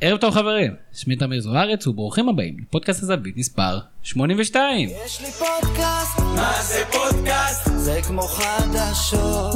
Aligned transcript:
ערב 0.00 0.18
טוב 0.18 0.34
חברים, 0.34 0.72
שמי 0.92 1.16
תמיר 1.16 1.40
זוארץ 1.40 1.86
וברוכים 1.86 2.28
הבאים 2.28 2.56
לפודקאסט 2.62 3.02
הזווית 3.02 3.36
מספר 3.36 3.78
82. 4.02 4.88
יש 4.88 5.20
לי 5.20 5.30
פודקאסט, 5.30 6.18
מה 6.18 6.52
זה 6.62 6.84
פודקאסט? 6.92 7.70
זה 7.76 8.00
כמו 8.06 8.22
חדשות. 8.22 9.54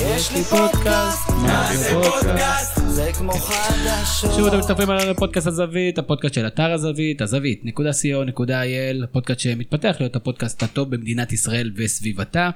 יש 0.00 0.32
לי 0.32 0.44
פודקאסט, 0.44 1.30
מה 1.30 1.70
זה 1.76 1.90
פודקאסט? 2.02 2.80
זה 2.86 3.10
כמו 3.18 3.32
חדשות. 3.32 4.30
שוב 4.36 4.46
אתם 4.46 4.58
מצטרפים 4.58 4.90
על 4.90 5.14
פודקאסט 5.14 5.46
הזווית, 5.46 5.98
הפודקאסט 5.98 6.34
של 6.34 6.46
אתר 6.46 6.72
הזווית, 6.72 7.22
הזווית.co.il, 7.22 9.04
הפודקאסט 9.04 9.40
שמתפתח 9.40 9.96
להיות 10.00 10.16
הפודקאסט 10.16 10.62
הטוב 10.62 10.90
במדינת 10.90 11.32
ישראל 11.32 11.70
וסביבתה. 11.76 12.50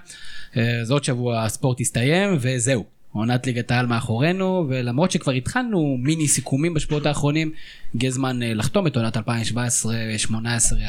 אה, 0.56 0.80
אז 0.80 0.90
עוד 0.90 1.04
שבוע 1.04 1.42
הספורט 1.42 1.80
הסתיים 1.80 2.36
וזהו. 2.40 2.93
עונת 3.14 3.46
ליגת 3.46 3.70
העל 3.70 3.86
מאחורינו 3.86 4.66
ולמרות 4.68 5.10
שכבר 5.10 5.32
התחלנו 5.32 5.96
מיני 6.00 6.28
סיכומים 6.28 6.74
בשבועות 6.74 7.06
האחרונים 7.06 7.52
הגיע 7.94 8.10
זמן 8.10 8.42
אה, 8.42 8.54
לחתום 8.54 8.86
את 8.86 8.96
עונת 8.96 9.16
2017-2018 9.16 9.20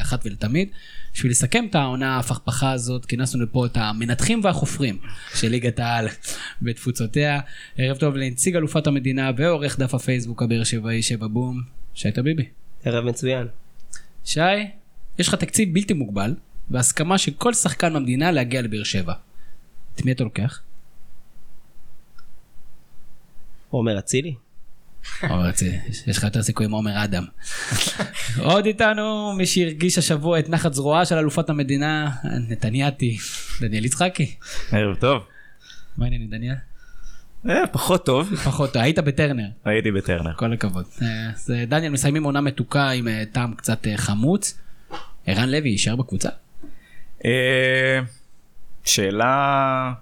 אחת 0.02 0.26
ולתמיד. 0.26 0.68
בשביל 1.14 1.30
לסכם 1.32 1.66
את 1.70 1.74
העונה 1.74 2.16
ההפכפכה 2.16 2.72
הזאת 2.72 3.04
כינסנו 3.04 3.42
לפה 3.42 3.66
את 3.66 3.76
המנתחים 3.76 4.40
והחופרים 4.44 4.98
של 5.34 5.48
ליגת 5.48 5.78
העל 5.78 6.08
בתפוצותיה. 6.62 7.40
ערב 7.78 7.96
טוב 7.96 8.16
לנציג 8.16 8.56
אלופת 8.56 8.86
המדינה 8.86 9.30
ועורך 9.36 9.78
דף 9.78 9.94
הפייסבוק 9.94 10.42
הבאר 10.42 10.64
שבעי 10.64 11.02
שבע 11.02 11.26
בום 11.26 11.60
שי 11.94 12.12
טביבי. 12.12 12.44
ערב 12.84 13.04
מצוין. 13.04 13.46
שי, 14.24 14.40
יש 15.18 15.28
לך 15.28 15.34
תקציב 15.34 15.74
בלתי 15.74 15.94
מוגבל 15.94 16.34
והסכמה 16.70 17.18
של 17.18 17.32
כל 17.32 17.54
שחקן 17.54 17.94
במדינה 17.94 18.30
להגיע 18.32 18.62
לבאר 18.62 18.84
שבע. 18.84 19.14
את 19.94 20.04
מי 20.04 20.12
אתה 20.12 20.24
לוקח? 20.24 20.60
עומר 23.70 23.98
אצילי? 23.98 24.34
עומר 25.22 25.50
אצילי, 25.50 25.78
יש 25.88 26.18
לך 26.18 26.24
יותר 26.24 26.42
סיכוי 26.42 26.66
עם 26.66 26.72
עומר 26.72 27.04
אדם. 27.04 27.24
עוד 28.38 28.66
איתנו 28.66 29.32
מי 29.32 29.46
שהרגיש 29.46 29.98
השבוע 29.98 30.38
את 30.38 30.48
נחת 30.48 30.74
זרועה 30.74 31.04
של 31.04 31.14
אלופת 31.14 31.50
המדינה, 31.50 32.10
נתניאתי, 32.48 33.18
דניאל 33.60 33.84
יצחקי. 33.84 34.34
ערב 34.72 34.96
טוב. 34.96 35.22
מה 35.96 36.04
העניינים 36.04 36.30
דניאל? 36.30 36.54
אה, 37.48 37.66
פחות 37.72 38.06
טוב. 38.06 38.34
פחות 38.44 38.72
טוב, 38.72 38.82
היית 38.82 38.98
בטרנר, 38.98 39.48
הייתי 39.64 39.90
בטרנר. 39.90 40.32
כל 40.36 40.52
הכבוד. 40.52 40.84
אה, 41.02 41.30
אז 41.34 41.50
אה, 41.50 41.64
דניאל 41.66 41.92
מסיימים 41.92 42.24
עונה 42.24 42.40
מתוקה 42.40 42.90
עם 42.90 43.08
טעם 43.32 43.54
קצת 43.54 43.86
חמוץ. 43.96 44.58
ערן 45.26 45.48
לוי 45.48 45.68
יישאר 45.68 45.96
בקבוצה? 45.96 46.28
שאלה 48.84 49.92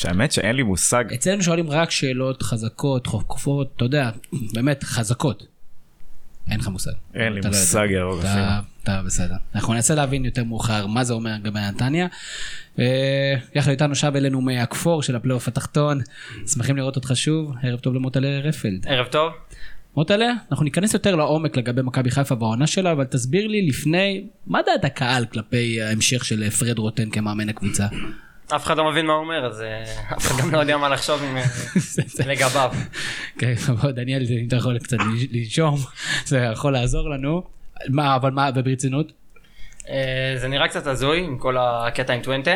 שהאמת 0.00 0.32
שאין 0.32 0.56
לי 0.56 0.62
מושג. 0.62 1.04
אצלנו 1.14 1.42
שואלים 1.42 1.70
רק 1.70 1.90
שאלות 1.90 2.42
חזקות, 2.42 3.06
חופפות, 3.06 3.72
אתה 3.76 3.84
יודע, 3.84 4.10
באמת 4.54 4.84
חזקות. 4.84 5.46
אין 6.50 6.60
לך 6.60 6.68
מושג. 6.68 6.90
אין 7.14 7.32
לי 7.32 7.40
לא. 7.40 7.48
מושג 7.48 7.88
ירוק 7.90 8.24
אפילו. 8.24 8.44
אתה, 8.44 8.60
אתה 8.82 9.02
בסדר. 9.06 9.34
אנחנו 9.54 9.74
ננסה 9.74 9.94
להבין 9.94 10.24
יותר 10.24 10.44
מאוחר 10.44 10.86
מה 10.86 11.04
זה 11.04 11.12
אומר 11.12 11.30
לגבי 11.34 11.60
נתניה. 11.60 12.06
אה, 12.78 13.34
יחד 13.54 13.70
איתנו 13.70 13.94
שב 13.94 14.12
אלינו 14.16 14.40
מהכפור 14.40 15.02
של 15.02 15.16
הפלייאוף 15.16 15.48
התחתון. 15.48 16.00
שמחים 16.46 16.76
לראות 16.76 16.96
אותך 16.96 17.12
שוב. 17.14 17.52
ערב 17.62 17.80
טוב 17.80 17.94
למוטלה 17.94 18.40
רפלד. 18.40 18.86
ערב 18.88 19.06
טוב. 19.06 19.32
מוטלה, 19.96 20.32
אנחנו 20.50 20.64
ניכנס 20.64 20.94
יותר 20.94 21.16
לעומק 21.16 21.56
לגבי 21.56 21.82
מכבי 21.82 22.10
חיפה 22.10 22.34
והעונה 22.38 22.66
שלה, 22.66 22.92
אבל 22.92 23.04
תסביר 23.04 23.46
לי 23.46 23.66
לפני, 23.66 24.26
מה 24.46 24.60
דעת 24.66 24.84
הקהל 24.84 25.26
כלפי 25.26 25.82
ההמשך 25.82 26.24
של 26.24 26.50
פרד 26.50 26.78
רוטן 26.78 27.10
כמאמן 27.10 27.48
הקבוצה? 27.48 27.86
אף 28.56 28.66
אחד 28.66 28.76
לא 28.78 28.90
מבין 28.90 29.06
מה 29.06 29.12
הוא 29.12 29.22
אומר, 29.22 29.46
אז 29.46 29.62
אה, 29.62 29.84
אף 30.16 30.26
אחד 30.26 30.42
גם 30.42 30.54
לא 30.54 30.58
יודע 30.58 30.76
מה 30.76 30.88
לחשוב 30.88 31.22
לגביו. 32.26 32.70
כן, 33.38 33.54
בוא, 33.80 33.90
דניאל, 33.90 34.22
אם 34.30 34.48
אתה 34.48 34.56
יכול 34.56 34.78
קצת 34.78 34.96
לנשום, 35.30 35.76
זה 36.24 36.38
יכול 36.52 36.72
לעזור 36.72 37.10
לנו. 37.10 37.42
מה, 37.88 38.16
אבל 38.16 38.30
מה, 38.30 38.50
וברצינות? 38.54 39.12
אה, 39.88 40.34
זה 40.36 40.48
נראה 40.48 40.68
קצת 40.68 40.86
הזוי 40.86 41.18
עם 41.24 41.38
כל 41.38 41.56
הקטע 41.60 42.12
עם 42.12 42.20
טווינטה. 42.20 42.54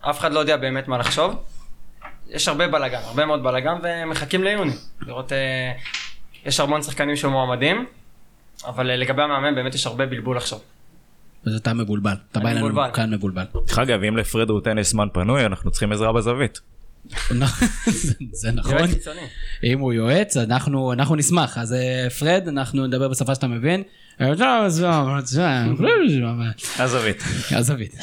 אף 0.00 0.18
אחד 0.18 0.32
לא 0.32 0.38
יודע 0.38 0.56
באמת 0.56 0.88
מה 0.88 0.98
לחשוב. 0.98 1.34
יש 2.28 2.48
הרבה 2.48 2.68
בלאגן, 2.68 3.00
הרבה 3.04 3.26
מאוד 3.26 3.42
בלאגן, 3.42 3.74
ומחכים 3.82 4.44
ליוני. 4.44 4.72
לראות, 5.06 5.32
אה, 5.32 5.72
יש 6.46 6.60
המון 6.60 6.82
שחקנים 6.82 7.16
שמועמדים, 7.16 7.86
אבל 8.66 8.86
לגבי 8.86 9.22
המאמן 9.22 9.54
באמת 9.54 9.74
יש 9.74 9.86
הרבה 9.86 10.06
בלבול 10.06 10.36
עכשיו. 10.36 10.58
אז 11.46 11.54
אתה 11.54 11.74
מבולבל, 11.74 12.14
אתה 12.30 12.40
בא 12.40 12.50
אלינו. 12.50 12.92
כאן 12.92 13.14
מבולבל. 13.14 13.44
דרך 13.66 13.78
אגב, 13.78 14.02
אם 14.02 14.16
לפרד 14.16 14.50
רוטן 14.50 14.78
יש 14.78 14.90
זמן 14.90 15.08
פנוי, 15.12 15.46
אנחנו 15.46 15.70
צריכים 15.70 15.92
עזרה 15.92 16.12
בזווית. 16.12 16.60
זה 18.32 18.52
נכון, 18.52 18.72
יועץ 18.72 18.90
חיצוני. 18.90 19.20
אם 19.64 19.80
הוא 19.80 19.92
יועץ 19.92 20.36
אנחנו 20.36 20.92
אנחנו 20.92 21.16
נשמח, 21.16 21.58
אז 21.58 21.72
אה, 21.72 22.10
פרד 22.10 22.48
אנחנו 22.48 22.86
נדבר 22.86 23.08
בשפה 23.08 23.34
שאתה 23.34 23.46
מבין. 23.46 23.82
הזווית. 26.78 27.22
הזווית. 27.50 27.94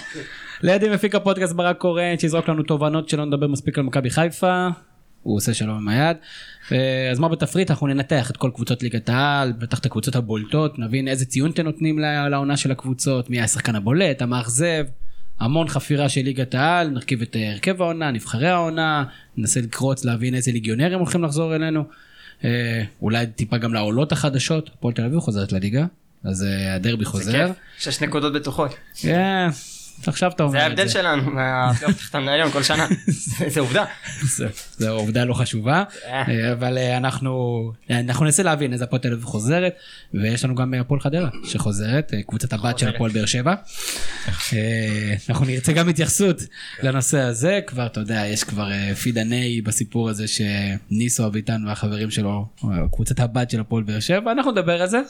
לידי 0.61 0.89
מפיק 0.89 1.15
הפודקאסט 1.15 1.53
ברק 1.53 1.77
קורן 1.77 2.17
שיזרוק 2.19 2.49
לנו 2.49 2.63
תובנות 2.63 3.09
שלא 3.09 3.25
נדבר 3.25 3.47
מספיק 3.47 3.77
על 3.77 3.83
מכבי 3.83 4.09
חיפה. 4.09 4.67
הוא 5.23 5.37
עושה 5.37 5.53
שלום 5.53 5.77
עם 5.77 5.87
היד. 5.87 6.17
אה, 6.71 7.11
אז 7.11 7.19
מה 7.19 7.29
בתפריט 7.29 7.71
אנחנו 7.71 7.87
ננתח 7.87 8.31
את 8.31 8.37
כל 8.37 8.51
קבוצות 8.55 8.83
ליגת 8.83 9.09
העל, 9.09 9.51
בטח 9.51 9.79
את 9.79 9.85
הקבוצות 9.85 10.15
הבולטות, 10.15 10.79
נבין 10.79 11.07
איזה 11.07 11.25
ציון 11.25 11.51
אתם 11.51 11.63
נותנים 11.63 11.99
לעונה 11.99 12.57
של 12.57 12.71
הקבוצות, 12.71 13.29
מי 13.29 13.41
השחקן 13.41 13.75
הבולט, 13.75 14.21
המאכזב, 14.21 14.85
המון 15.39 15.67
חפירה 15.67 16.09
של 16.09 16.21
ליגת 16.21 16.55
העל, 16.55 16.89
נרכיב 16.89 17.21
את 17.21 17.35
אה, 17.35 17.51
הרכב 17.51 17.81
העונה, 17.81 18.11
נבחרי 18.11 18.49
העונה, 18.49 19.03
ננסה 19.37 19.61
לקרוץ 19.61 20.05
להבין 20.05 20.35
איזה 20.35 20.51
ליגיונרים 20.51 20.99
הולכים 20.99 21.23
לחזור 21.23 21.55
אלינו. 21.55 21.83
אה, 22.43 22.83
אולי 23.01 23.27
טיפה 23.27 23.57
גם 23.57 23.73
לעולות 23.73 24.11
החדשות, 24.11 24.69
הפועל 24.73 24.93
תל 24.93 25.05
אביב 25.05 25.19
חוזרת 25.19 25.51
לליגה, 25.51 25.85
אז 26.23 26.45
הדרבי 26.75 27.03
זה 27.03 27.09
חוזר. 27.09 27.47
כיף, 27.47 27.55
שש 27.79 28.03
נקודות 28.03 28.33
בטוחות. 28.33 28.75
כן, 30.03 30.11
עכשיו 30.11 30.31
אתה 30.31 30.43
אומר 30.43 30.51
זה 30.51 30.57
את 30.59 30.63
ההבדל 30.63 30.87
שלנו 30.87 31.31
מהפלייאוף 31.35 31.95
התחתון 31.95 32.27
העליון 32.27 32.51
כל 32.51 32.63
שנה. 32.63 32.87
זה 33.53 33.59
עובדה. 33.59 33.85
זה- 34.21 34.47
זו 34.77 34.89
עובדה 34.89 35.25
לא 35.25 35.33
חשובה, 35.33 35.83
אה. 36.05 36.23
אה, 36.27 36.51
אבל 36.53 36.77
אה, 36.77 36.97
אנחנו 36.97 37.31
אנחנו 37.89 38.25
ננסה 38.25 38.43
להבין 38.43 38.73
איזה 38.73 38.83
הפועל 38.83 39.01
תל 39.01 39.11
אביב 39.13 39.25
חוזרת, 39.25 39.73
ויש 40.13 40.45
לנו 40.45 40.55
גם 40.55 40.73
הפועל 40.73 40.99
חדרה 40.99 41.29
שחוזרת, 41.43 42.11
קבוצת 42.27 42.53
הבת 42.53 42.79
של. 42.79 42.87
הפועל 42.89 43.11
באר 43.11 43.25
שבע. 43.25 43.53
אנחנו 45.29 45.45
נרצה 45.45 45.73
גם 45.73 45.89
התייחסות 45.89 46.41
לנושא 46.83 47.19
הזה, 47.19 47.59
כבר 47.67 47.85
אתה 47.85 47.99
יודע, 47.99 48.23
יש 48.27 48.43
כבר 48.43 48.67
פיד 49.03 49.17
הניי 49.17 49.61
בסיפור 49.61 50.09
הזה 50.09 50.25
שניסו 50.27 51.27
אביטן 51.27 51.67
והחברים 51.67 52.11
שלו, 52.11 52.45
קבוצת 52.93 53.19
הבת 53.19 53.49
של 53.49 53.59
הפועל 53.59 53.83
באר 53.83 53.99
שבע, 53.99 54.31
אנחנו 54.31 54.51
נדבר 54.51 54.81
על 54.81 54.87
זה. 54.87 55.01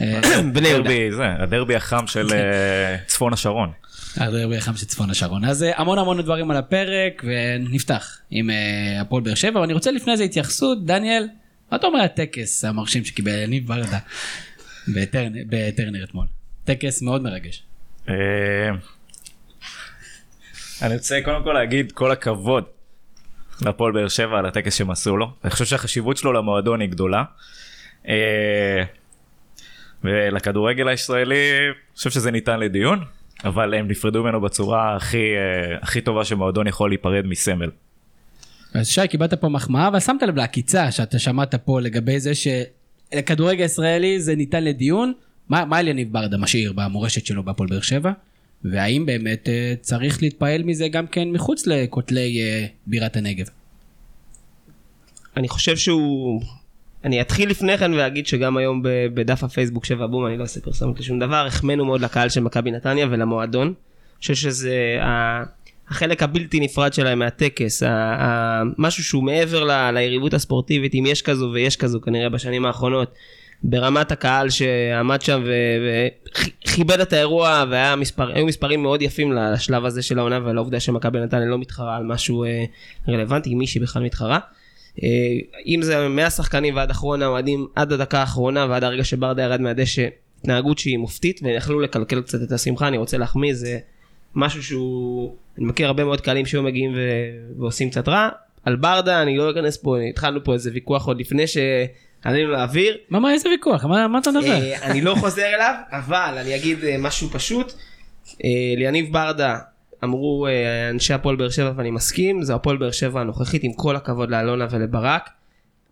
בני. 0.52 0.68
הדרבי, 0.70 1.12
זה, 1.16 1.24
הדרבי 1.42 1.76
החם 1.76 2.06
של 2.06 2.26
אה, 2.32 2.96
צפון 3.06 3.32
השרון. 3.32 3.70
הדרבי 4.16 4.56
החם 4.56 4.76
של 4.76 4.86
צפון 4.86 5.10
השרון. 5.10 5.44
אז 5.44 5.62
אה, 5.62 5.80
המון 5.80 5.98
המון 5.98 6.22
דברים 6.22 6.50
על 6.50 6.56
הפרק 6.56 7.24
ונפתח 7.24 8.18
עם 8.30 8.50
אה, 8.50 9.00
הפועל 9.00 9.22
באר 9.22 9.34
שבע 9.34 9.60
ואני 9.60 9.72
רוצה 9.72 9.90
לפני 9.90 10.16
זה 10.16 10.24
התייחסות 10.24 10.86
דניאל 10.86 11.28
מה 11.70 11.76
אתה 11.76 11.86
אומר 11.86 12.00
הטקס 12.00 12.64
המרשים 12.64 13.04
שקיבל 13.04 13.38
יניב 13.38 13.66
ברדה 13.66 13.98
בטרנר, 14.88 16.04
אתמול. 16.04 16.26
טקס 16.64 17.02
מאוד 17.02 17.22
מרגש. 17.22 17.62
אה, 18.08 18.14
אני 20.82 20.94
רוצה 20.94 21.20
קודם 21.24 21.44
כל 21.44 21.52
להגיד 21.52 21.92
כל 21.92 22.10
הכבוד 22.10 22.64
להפועל 23.62 23.92
באר 23.92 24.08
שבע 24.08 24.38
על 24.38 24.46
הטקס 24.46 24.74
שהם 24.74 24.90
עשו 24.90 25.16
לו. 25.16 25.32
אני 25.44 25.50
חושב 25.50 25.64
שהחשיבות 25.64 26.16
שלו 26.16 26.32
למועדון 26.32 26.80
היא 26.80 26.88
גדולה. 26.88 27.24
אה, 28.08 28.84
ולכדורגל 30.04 30.88
הישראלי, 30.88 31.50
אני 31.68 31.96
חושב 31.96 32.10
שזה 32.10 32.30
ניתן 32.30 32.60
לדיון, 32.60 33.04
אבל 33.44 33.74
הם 33.74 33.88
נפרדו 33.88 34.22
ממנו 34.22 34.40
בצורה 34.40 34.96
הכי, 34.96 35.16
אה, 35.16 35.78
הכי 35.82 36.00
טובה 36.00 36.24
שמועדון 36.24 36.66
יכול 36.66 36.90
להיפרד 36.90 37.26
מסמל. 37.26 37.70
אז 38.74 38.88
שי 38.88 39.08
קיבלת 39.08 39.34
פה 39.34 39.48
מחמאה 39.48 39.88
אבל 39.88 40.00
שמת 40.00 40.22
לב 40.22 40.36
לעקיצה 40.36 40.90
שאתה 40.90 41.18
שמעת 41.18 41.54
פה 41.54 41.80
לגבי 41.80 42.20
זה 42.20 42.32
שלכדורגל 42.34 43.62
הישראלי 43.62 44.20
זה 44.20 44.36
ניתן 44.36 44.64
לדיון 44.64 45.12
מה, 45.48 45.64
מה 45.64 45.82
יניב 45.82 46.12
ברדה 46.12 46.36
משאיר 46.36 46.72
במורשת 46.72 47.26
שלו 47.26 47.42
בהפועל 47.42 47.68
באר 47.68 47.80
שבע 47.80 48.12
והאם 48.64 49.06
באמת 49.06 49.48
אה, 49.48 49.74
צריך 49.80 50.22
להתפעל 50.22 50.62
מזה 50.62 50.88
גם 50.88 51.06
כן 51.06 51.28
מחוץ 51.28 51.66
לכותלי 51.66 52.40
אה, 52.42 52.66
בירת 52.86 53.16
הנגב. 53.16 53.46
אני 55.36 55.48
חושב 55.48 55.76
שהוא... 55.76 56.42
אני 57.04 57.20
אתחיל 57.20 57.50
לפני 57.50 57.78
כן 57.78 57.94
ואגיד 57.94 58.26
שגם 58.26 58.56
היום 58.56 58.82
בדף 59.14 59.44
הפייסבוק 59.44 59.84
שבע 59.84 60.06
בום, 60.06 60.26
אני 60.26 60.36
לא 60.36 60.42
עושה 60.42 60.60
פרסומת 60.60 61.00
לשום 61.00 61.18
דבר, 61.18 61.46
החמאנו 61.46 61.84
מאוד 61.84 62.00
לקהל 62.00 62.28
של 62.28 62.40
מכבי 62.40 62.70
נתניה 62.70 63.06
ולמועדון. 63.10 63.66
אני 63.66 63.74
חושב 64.20 64.34
שזה 64.34 64.98
החלק 65.88 66.22
הבלתי 66.22 66.60
נפרד 66.60 66.92
שלהם 66.92 67.18
מהטקס, 67.18 67.82
משהו 68.78 69.04
שהוא 69.04 69.24
מעבר 69.24 69.64
ל- 69.64 69.90
ליריבות 69.90 70.34
הספורטיבית, 70.34 70.94
אם 70.94 71.04
יש 71.06 71.22
כזו 71.22 71.50
ויש 71.54 71.76
כזו 71.76 72.00
כנראה 72.00 72.28
בשנים 72.28 72.66
האחרונות, 72.66 73.14
ברמת 73.62 74.12
הקהל 74.12 74.50
שעמד 74.50 75.22
שם 75.22 75.44
וכיבד 76.64 77.00
את 77.00 77.12
האירוע 77.12 77.64
והיו 77.70 77.96
מספר, 77.96 78.44
מספרים 78.44 78.82
מאוד 78.82 79.02
יפים 79.02 79.32
לשלב 79.32 79.84
הזה 79.84 80.02
של 80.02 80.18
העונה 80.18 80.38
ולעובדה 80.44 80.80
שמכבי 80.80 81.20
נתניה 81.20 81.46
לא 81.46 81.58
מתחרה 81.58 81.96
על 81.96 82.04
משהו 82.04 82.44
אה, 82.44 82.64
רלוונטי, 83.08 83.54
מישהי 83.54 83.80
בכלל 83.80 84.02
מתחרה. 84.02 84.38
אה, 85.02 85.08
אם 85.66 85.82
זה 85.82 86.08
מהשחקנים 86.08 86.76
ועד 86.76 86.90
אחרון 86.90 87.22
האוהדים, 87.22 87.66
עד 87.74 87.92
הדקה 87.92 88.20
האחרונה 88.20 88.66
ועד 88.70 88.84
הרגע 88.84 89.04
שברדה 89.04 89.42
ירד 89.42 89.60
מהדשא, 89.60 90.06
התנהגות 90.38 90.78
שהיא 90.78 90.98
מופתית, 90.98 91.40
והם 91.42 91.54
יכלו 91.54 91.80
לקלקל 91.80 92.22
קצת 92.22 92.42
את 92.42 92.52
השמחה, 92.52 92.88
אני 92.88 92.98
רוצה 92.98 93.18
להחמיא, 93.18 93.54
זה 93.54 93.78
משהו 94.34 94.62
שהוא, 94.62 95.34
אני 95.58 95.66
מכיר 95.66 95.86
הרבה 95.86 96.04
מאוד 96.04 96.20
קהלים 96.20 96.46
שהיו 96.46 96.62
מגיעים 96.62 96.92
ו... 96.94 96.98
ועושים 97.58 97.90
קצת 97.90 98.08
רע. 98.08 98.28
על 98.64 98.76
ברדה 98.76 99.22
אני 99.22 99.36
לא 99.36 99.50
אכנס 99.50 99.76
פה, 99.76 99.96
התחלנו 100.10 100.44
פה 100.44 100.52
איזה 100.52 100.70
ויכוח 100.74 101.06
עוד 101.06 101.20
לפני 101.20 101.44
שעלינו 101.46 102.50
לאוויר. 102.50 102.96
מה, 103.10 103.20
מה, 103.20 103.32
איזה 103.32 103.48
ויכוח? 103.48 103.84
מה 103.84 104.08
מה 104.08 104.18
אתה 104.18 104.30
מדבר? 104.30 104.52
אה, 104.52 104.82
אני 104.82 105.00
לא 105.00 105.14
חוזר 105.14 105.46
אליו, 105.54 105.74
אבל 105.90 106.38
אני 106.38 106.56
אגיד 106.56 106.84
אה, 106.84 106.96
משהו 106.98 107.28
פשוט. 107.28 107.72
ליניב 108.76 109.12
ברדה 109.12 109.58
אמרו 110.04 110.46
אה, 110.46 110.90
אנשי 110.90 111.14
הפועל 111.14 111.36
באר 111.36 111.50
שבע 111.50 111.72
ואני 111.76 111.90
מסכים, 111.90 112.42
זה 112.42 112.54
הפועל 112.54 112.76
באר 112.76 112.90
שבע 112.90 113.20
הנוכחית 113.20 113.64
עם 113.64 113.72
כל 113.72 113.96
הכבוד 113.96 114.30
לאלונה 114.30 114.66
ולברק. 114.70 115.30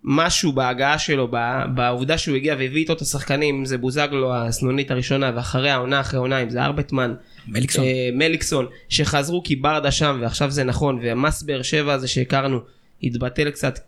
משהו 0.05 0.53
בהגעה 0.53 0.99
שלו, 0.99 1.29
בעובדה 1.75 2.19
שהוא 2.19 2.37
הגיע 2.37 2.55
והביא 2.59 2.81
איתו 2.81 2.93
את 2.93 3.01
השחקנים, 3.01 3.65
זה 3.65 3.79
בוזגלו 3.79 4.35
הסנונית 4.35 4.91
הראשונה 4.91 5.33
ואחריה 5.35 5.77
עונה 5.77 6.01
אחרי 6.01 6.21
עונה, 6.21 6.43
אם 6.43 6.51
זה 6.51 6.63
ארבטמן, 6.63 7.15
מליקסון. 7.49 7.85
אה, 7.85 8.11
מליקסון, 8.13 8.67
שחזרו 8.89 9.43
כי 9.43 9.57
ברדה 9.57 9.91
שם 9.91 10.19
ועכשיו 10.21 10.51
זה 10.51 10.65
נכון, 10.65 10.99
והמס 11.03 11.43
באר 11.43 11.63
שבע 11.63 11.93
הזה 11.93 12.09
שהכרנו 12.09 12.59
התבטל 13.03 13.51
קצת, 13.51 13.79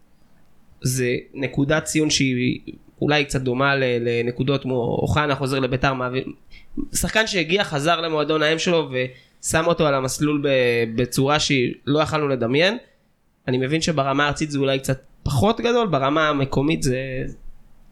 זה 0.82 1.16
נקודת 1.34 1.84
ציון 1.84 2.10
שהיא 2.10 2.60
אולי 3.00 3.24
קצת 3.24 3.40
דומה 3.40 3.76
לנקודות 3.76 4.62
כמו 4.62 4.98
אוחנה 5.02 5.34
חוזר 5.34 5.58
לביתר, 5.58 5.94
מעביר, 5.94 6.24
שחקן 6.94 7.26
שהגיע 7.26 7.64
חזר 7.64 8.00
למועדון 8.00 8.42
האם 8.42 8.58
שלו 8.58 8.90
ושם 9.44 9.66
אותו 9.66 9.86
על 9.86 9.94
המסלול 9.94 10.42
ב- 10.44 11.02
בצורה 11.02 11.40
שלא 11.40 11.98
יכלנו 12.02 12.28
לדמיין. 12.28 12.78
אני 13.48 13.58
מבין 13.58 13.80
שברמה 13.80 14.24
הארצית 14.24 14.50
זה 14.50 14.58
אולי 14.58 14.78
קצת 14.78 15.00
פחות 15.22 15.60
גדול, 15.60 15.86
ברמה 15.86 16.28
המקומית 16.28 16.82
זה, 16.82 16.98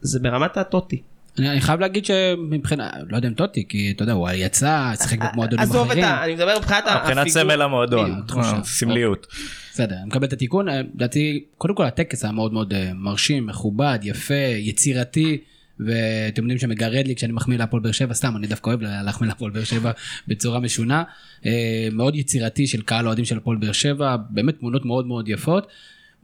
זה 0.00 0.20
ברמת 0.20 0.56
הטוטי. 0.56 1.02
אני 1.38 1.50
אני 1.50 1.60
חייב 1.60 1.80
להגיד 1.80 2.04
שמבחינה, 2.04 2.90
לא 3.08 3.16
יודע 3.16 3.28
אם 3.28 3.34
טוטי, 3.34 3.64
כי 3.68 3.92
אתה 3.96 4.02
יודע, 4.02 4.12
הוא 4.12 4.28
יצא, 4.34 4.92
שיחק 5.02 5.18
במועדונים 5.32 5.62
עזוב 5.62 5.86
את 5.86 5.90
אחרים. 5.90 6.04
ה... 6.04 6.24
אני 6.24 6.34
מדבר 6.34 6.58
מבחינת 6.58 6.84
מבחינת 6.84 7.26
הפיגור. 7.26 7.42
סמל 7.42 7.62
המועדון. 7.62 8.22
אה, 8.36 8.64
סמליות. 8.64 9.26
בסדר, 9.72 9.94
אני 9.96 10.06
מקבל 10.06 10.26
את 10.26 10.32
התיקון. 10.32 10.68
אה, 10.68 10.80
לדעתי, 10.94 11.44
קודם 11.58 11.74
כל 11.74 11.84
הטקס 11.84 12.24
היה 12.24 12.32
מאוד 12.32 12.52
מאוד 12.52 12.72
אה, 12.72 12.90
מרשים, 12.94 13.46
מכובד, 13.46 13.98
יפה, 14.02 14.34
יצירתי. 14.58 15.38
ואתם 15.80 16.42
יודעים 16.42 16.58
שמגרד 16.58 17.06
לי 17.06 17.16
כשאני 17.16 17.32
מחמיא 17.32 17.58
להפועל 17.58 17.82
באר 17.82 17.92
שבע, 17.92 18.14
סתם, 18.14 18.36
אני 18.36 18.46
דווקא 18.46 18.68
אוהב 18.70 18.80
להחמיא 18.82 19.28
להפועל 19.28 19.50
באר 19.50 19.64
שבע 19.64 19.90
בצורה 20.28 20.60
משונה. 20.60 21.02
אה, 21.46 21.88
מאוד 21.92 22.16
יצירתי 22.16 22.66
של 22.66 22.82
קהל 22.82 23.06
אוהדים 23.06 23.24
של 23.24 23.36
הפועל 23.36 23.56
באר 23.56 23.72
שבע, 23.72 24.16
באמת 24.30 24.58
תמונות 24.58 24.84
מאוד 24.84 25.06
מאוד 25.06 25.28
יפות. 25.28 25.66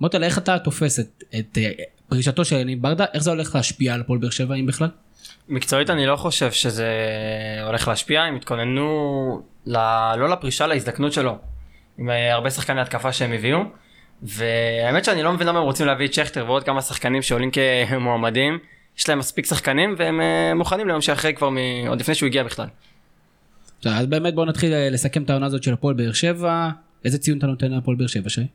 מוטל, 0.01 0.25
איך 0.25 0.39
אתה 0.39 0.59
תופס 0.59 1.01
את, 1.01 1.25
את 1.39 1.59
אה, 1.59 1.71
פרישתו 2.09 2.45
של 2.45 2.57
יניב 2.57 2.83
ברדה, 2.83 3.05
איך 3.15 3.23
זה 3.23 3.31
הולך 3.31 3.55
להשפיע 3.55 3.95
על 3.95 4.01
הפועל 4.01 4.19
באר 4.19 4.31
שבע, 4.31 4.55
אם 4.55 4.67
בכלל? 4.67 4.89
מקצועית 5.49 5.91
אני 5.91 6.07
לא 6.07 6.17
חושב 6.17 6.53
שזה 6.53 6.89
הולך 7.67 7.89
להשפיע, 7.89 8.23
הם 8.23 8.37
התכוננו 8.37 9.43
ל... 9.67 9.77
לא 10.19 10.29
לפרישה, 10.29 10.67
להזדקנות 10.67 11.13
שלו. 11.13 11.39
עם 11.99 12.11
אה, 12.11 12.35
הרבה 12.35 12.51
שחקני 12.51 12.81
התקפה 12.81 13.13
שהם 13.13 13.33
הביאו. 13.33 13.59
והאמת 14.23 15.05
שאני 15.05 15.23
לא 15.23 15.33
מבין 15.33 15.47
למה 15.47 15.59
הם 15.59 15.65
רוצים 15.65 15.87
להביא 15.87 16.07
את 16.07 16.15
שכטר 16.15 16.45
ועוד 16.47 16.65
כמה 16.65 16.83
שחקנים 16.83 17.23
שעולים 17.23 17.51
כמועמדים. 17.51 18.59
יש 18.99 19.09
להם 19.09 19.19
מספיק 19.19 19.47
שחקנים 19.47 19.95
והם 19.99 20.21
אה, 20.21 20.55
מוכנים 20.55 20.89
ליום 20.89 21.01
שאחרי 21.01 21.35
כבר 21.35 21.51
מ... 21.51 21.57
עוד 21.89 22.01
לפני 22.01 22.15
שהוא 22.15 22.27
הגיע 22.27 22.43
בכלל. 22.43 22.67
טוב, 23.81 23.93
אז 23.93 24.07
באמת 24.07 24.35
בואו 24.35 24.47
נתחיל 24.47 24.73
אה, 24.73 24.91
לסכם 24.91 25.23
את 25.23 25.31
העונה 25.31 25.47
הזאת 25.47 25.63
של 25.63 25.73
הפועל 25.73 25.95
באר 25.95 26.13
שבע. 26.13 26.71
איזה 27.05 27.19
ציון 27.19 27.39
אתה 27.39 27.47
נותן 27.47 27.71
להפועל 27.71 27.97
באר 27.97 28.07
שבע, 28.07 28.29
שי? 28.29 28.47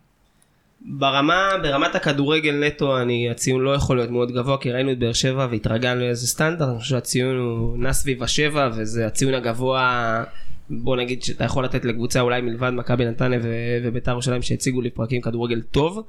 ברמה, 0.81 1.49
ברמת 1.63 1.95
הכדורגל 1.95 2.63
נטו, 2.67 3.01
אני, 3.01 3.29
הציון 3.29 3.61
לא 3.61 3.75
יכול 3.75 3.97
להיות 3.97 4.09
מאוד 4.09 4.31
גבוה, 4.31 4.57
כי 4.57 4.71
ראינו 4.71 4.91
את 4.91 4.99
באר 4.99 5.13
שבע 5.13 5.47
והתרגלנו 5.51 5.99
לאיזה 5.99 6.27
סטנדרט, 6.27 6.69
אני 6.69 6.79
חושב 6.79 6.89
שהציון 6.89 7.37
הוא 7.37 7.77
נע 7.77 7.93
סביב 7.93 8.23
השבע, 8.23 8.69
וזה 8.75 9.07
הציון 9.07 9.33
הגבוה, 9.33 10.23
בוא 10.69 10.97
נגיד 10.97 11.23
שאתה 11.23 11.43
יכול 11.43 11.63
לתת 11.63 11.85
לקבוצה 11.85 12.21
אולי 12.21 12.41
מלבד 12.41 12.69
מכבי 12.69 13.05
נתניה 13.05 13.39
וביתר 13.83 14.11
ירושלים 14.11 14.41
שהציגו 14.41 14.81
לי 14.81 14.89
פרקים 14.89 15.21
כדורגל 15.21 15.61
טוב. 15.61 16.03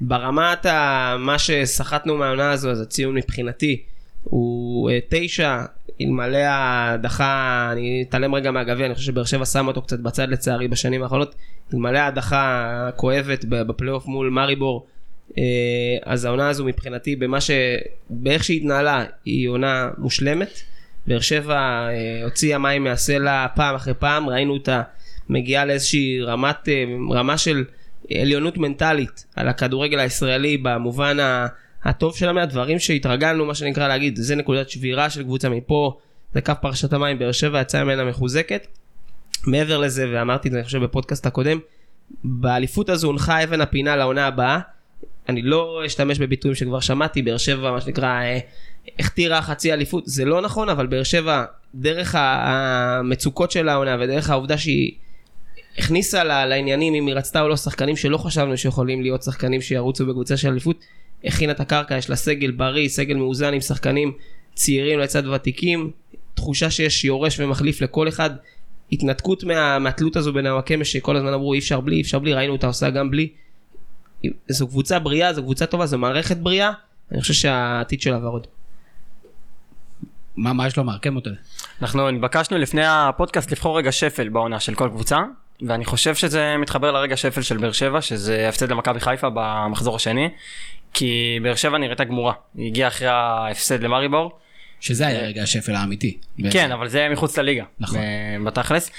ברמת 0.00 0.66
ה, 0.66 1.16
מה 1.18 1.38
שסחטנו 1.38 2.16
מהעונה 2.16 2.50
הזו, 2.50 2.70
אז 2.70 2.80
הציון 2.80 3.14
מבחינתי 3.14 3.82
הוא 4.24 4.90
אה, 4.90 4.98
תשע, 5.08 5.62
אלמלא 6.00 6.36
ההדחה, 6.36 7.68
אני 7.72 8.04
אתעלם 8.08 8.34
רגע 8.34 8.50
מהגביע, 8.50 8.86
אני 8.86 8.94
חושב 8.94 9.06
שבאר 9.06 9.24
שבע 9.24 9.44
שם 9.44 9.68
אותו 9.68 9.82
קצת 9.82 9.98
בצד 9.98 10.28
לצערי 10.28 10.68
בשנים 10.68 11.02
האחרונות, 11.02 11.34
אלמלא 11.74 11.98
ההדחה 11.98 12.68
הכואבת 12.88 13.44
בפלייאוף 13.44 14.06
מול 14.06 14.30
מאריבור, 14.30 14.86
אה, 15.38 15.42
אז 16.04 16.24
העונה 16.24 16.48
הזו 16.48 16.64
מבחינתי, 16.64 17.16
במה 17.16 17.40
ש... 17.40 17.50
באיך 18.10 18.44
שהיא 18.44 18.60
התנהלה, 18.60 19.04
היא 19.24 19.48
עונה 19.48 19.90
מושלמת. 19.98 20.60
באר 21.06 21.20
שבע 21.20 21.56
אה, 21.56 22.24
הוציאה 22.24 22.58
מים 22.58 22.84
מהסלע 22.84 23.46
פעם 23.54 23.74
אחרי 23.74 23.94
פעם, 23.94 24.28
ראינו 24.28 24.52
אותה 24.52 24.82
מגיעה 25.28 25.64
לאיזושהי 25.64 26.22
רמת, 26.22 26.68
רמה 27.10 27.38
של 27.38 27.64
עליונות 28.10 28.58
מנטלית 28.58 29.26
על 29.36 29.48
הכדורגל 29.48 29.98
הישראלי 29.98 30.56
במובן 30.56 31.16
הטוב 31.84 32.16
שלה 32.16 32.32
מהדברים 32.32 32.78
שהתרגלנו, 32.78 33.46
מה 33.46 33.54
שנקרא 33.54 33.88
להגיד, 33.88 34.16
זה 34.16 34.36
נקודת 34.36 34.70
שבירה 34.70 35.10
של 35.10 35.22
קבוצה 35.22 35.48
מפה, 35.48 35.98
זה 36.34 36.40
קו 36.40 36.52
פרשת 36.60 36.92
המים, 36.92 37.18
באר 37.18 37.32
שבע 37.32 37.60
יצאה 37.60 37.84
ממנה 37.84 38.04
מחוזקת. 38.04 38.66
מעבר 39.46 39.78
לזה, 39.78 40.06
ואמרתי 40.12 40.48
את 40.48 40.52
זה 40.52 40.58
אני 40.58 40.64
חושב 40.64 40.78
בפודקאסט 40.78 41.26
הקודם, 41.26 41.58
באליפות 42.24 42.88
הזו 42.88 43.06
הונחה 43.06 43.44
אבן 43.44 43.60
הפינה 43.60 43.96
לעונה 43.96 44.26
הבאה. 44.26 44.58
אני 45.28 45.42
לא 45.42 45.82
אשתמש 45.86 46.18
בביטויים 46.18 46.54
שכבר 46.54 46.80
שמעתי, 46.80 47.22
באר 47.22 47.36
שבע 47.36 47.70
מה 47.70 47.80
שנקרא 47.80 48.06
אה, 48.06 48.38
הכתירה 48.98 49.42
חצי 49.42 49.72
אליפות, 49.72 50.04
זה 50.06 50.24
לא 50.24 50.40
נכון, 50.40 50.68
אבל 50.68 50.86
באר 50.86 51.02
שבע, 51.02 51.44
דרך 51.74 52.14
המצוקות 52.18 53.50
של 53.50 53.68
העונה 53.68 53.96
ודרך 54.00 54.30
העובדה 54.30 54.58
שהיא 54.58 54.92
הכניסה 55.78 56.24
לה- 56.24 56.46
לעניינים 56.46 56.94
אם 56.94 57.06
היא 57.06 57.14
רצתה 57.14 57.40
או 57.40 57.48
לא 57.48 57.56
שחקנים 57.56 57.96
שלא 57.96 58.18
חשבנו 58.18 58.56
שיכולים 58.56 59.02
להיות 59.02 59.22
שחקנים 59.22 59.60
שירוצו 59.60 60.06
בקבוצה 60.06 60.36
של 60.36 60.48
אליפות, 60.48 60.84
הכינה 61.24 61.52
את 61.52 61.60
הקרקע, 61.60 61.96
יש 61.96 62.10
לה 62.10 62.16
סגל 62.16 62.50
בריא, 62.50 62.88
סגל 62.88 63.16
מאוזן 63.16 63.54
עם 63.54 63.60
שחקנים 63.60 64.12
צעירים 64.54 64.98
לצד 64.98 65.26
ותיקים, 65.26 65.90
תחושה 66.34 66.70
שיש 66.70 67.04
יורש 67.04 67.40
ומחליף 67.40 67.80
לכל 67.80 68.08
אחד, 68.08 68.30
התנתקות 68.92 69.44
מה, 69.44 69.78
מהתלות 69.78 70.16
הזו 70.16 70.32
בין 70.32 70.46
הוואקמה 70.46 70.84
שכל 70.84 71.16
הזמן 71.16 71.32
אמרו 71.32 71.52
אי 71.54 71.58
אפשר 71.58 71.80
בלי, 71.80 71.96
אי 71.96 72.00
אפשר 72.00 72.18
בלי, 72.18 72.34
ראינו 72.34 72.52
אותה 72.52 72.66
עושה 72.66 72.90
גם 72.90 73.10
בלי. 73.10 73.28
זו 74.48 74.68
קבוצה 74.68 74.98
בריאה, 74.98 75.32
זו 75.32 75.42
קבוצה 75.42 75.66
טובה, 75.66 75.86
זו 75.86 75.98
מערכת 75.98 76.36
בריאה, 76.36 76.70
אני 77.12 77.20
חושב 77.20 77.34
שהעתיד 77.34 78.00
שלה 78.00 78.26
ורוד. 78.26 78.46
מה, 80.36 80.52
מה 80.52 80.66
יש 80.66 80.76
לומר? 80.76 80.98
כן 80.98 81.12
מוטל. 81.14 81.34
אנחנו 81.82 82.10
נתבקשנו 82.10 82.58
לפני 82.58 82.82
הפודקאסט 82.86 83.52
לבחור 83.52 83.78
רגע 83.78 83.92
שפל 83.92 84.28
בעונה 84.28 84.60
של 84.60 84.74
כל 84.74 84.88
קבוצה, 84.88 85.18
ואני 85.66 85.84
חושב 85.84 86.14
שזה 86.14 86.56
מתחבר 86.56 86.92
לרגע 86.92 87.16
שפל 87.16 87.42
של 87.42 87.56
באר 87.56 87.72
שבע, 87.72 88.00
שזה 88.00 88.48
הפסד 88.48 88.70
למכבי 88.70 89.00
חיפה 89.00 89.28
במחזור 89.34 89.96
השני, 89.96 90.28
כי 90.94 91.38
באר 91.42 91.54
שבע 91.54 91.78
נראתה 91.78 92.04
גמורה, 92.04 92.32
היא 92.54 92.66
הגיעה 92.66 92.88
אחרי 92.88 93.08
ההפסד 93.08 93.82
למאריבור, 93.82 94.38
שזה 94.80 95.06
היה 95.06 95.20
רגע 95.20 95.42
השפל 95.42 95.74
האמיתי. 95.74 96.18
כן, 96.50 96.72
אבל 96.72 96.88
זה 96.88 97.08
מחוץ 97.08 97.38
לליגה, 97.38 97.64
נכון. 97.80 97.98
אה, 97.98 98.36
בתכלס. 98.44 98.90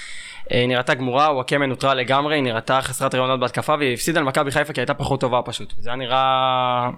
אה, 0.52 0.60
היא 0.60 0.68
נראתה 0.68 0.94
גמורה, 0.94 1.34
וואקמה 1.34 1.66
נוטרה 1.66 1.94
לגמרי, 1.94 2.34
היא 2.34 2.42
נראתה 2.42 2.82
חסרת 2.82 3.14
רעיונות 3.14 3.40
בהתקפה, 3.40 3.74
והיא 3.78 3.94
הפסידה 3.94 4.20
למכבי 4.20 4.50
חיפה 4.50 4.72
כי 4.72 4.80
הייתה 4.80 4.94
פחות 4.94 5.20
טובה 5.20 5.40
פשוט. 5.44 5.74
זה 5.78 5.88
היה 5.88 5.96
נראה... 5.96 6.90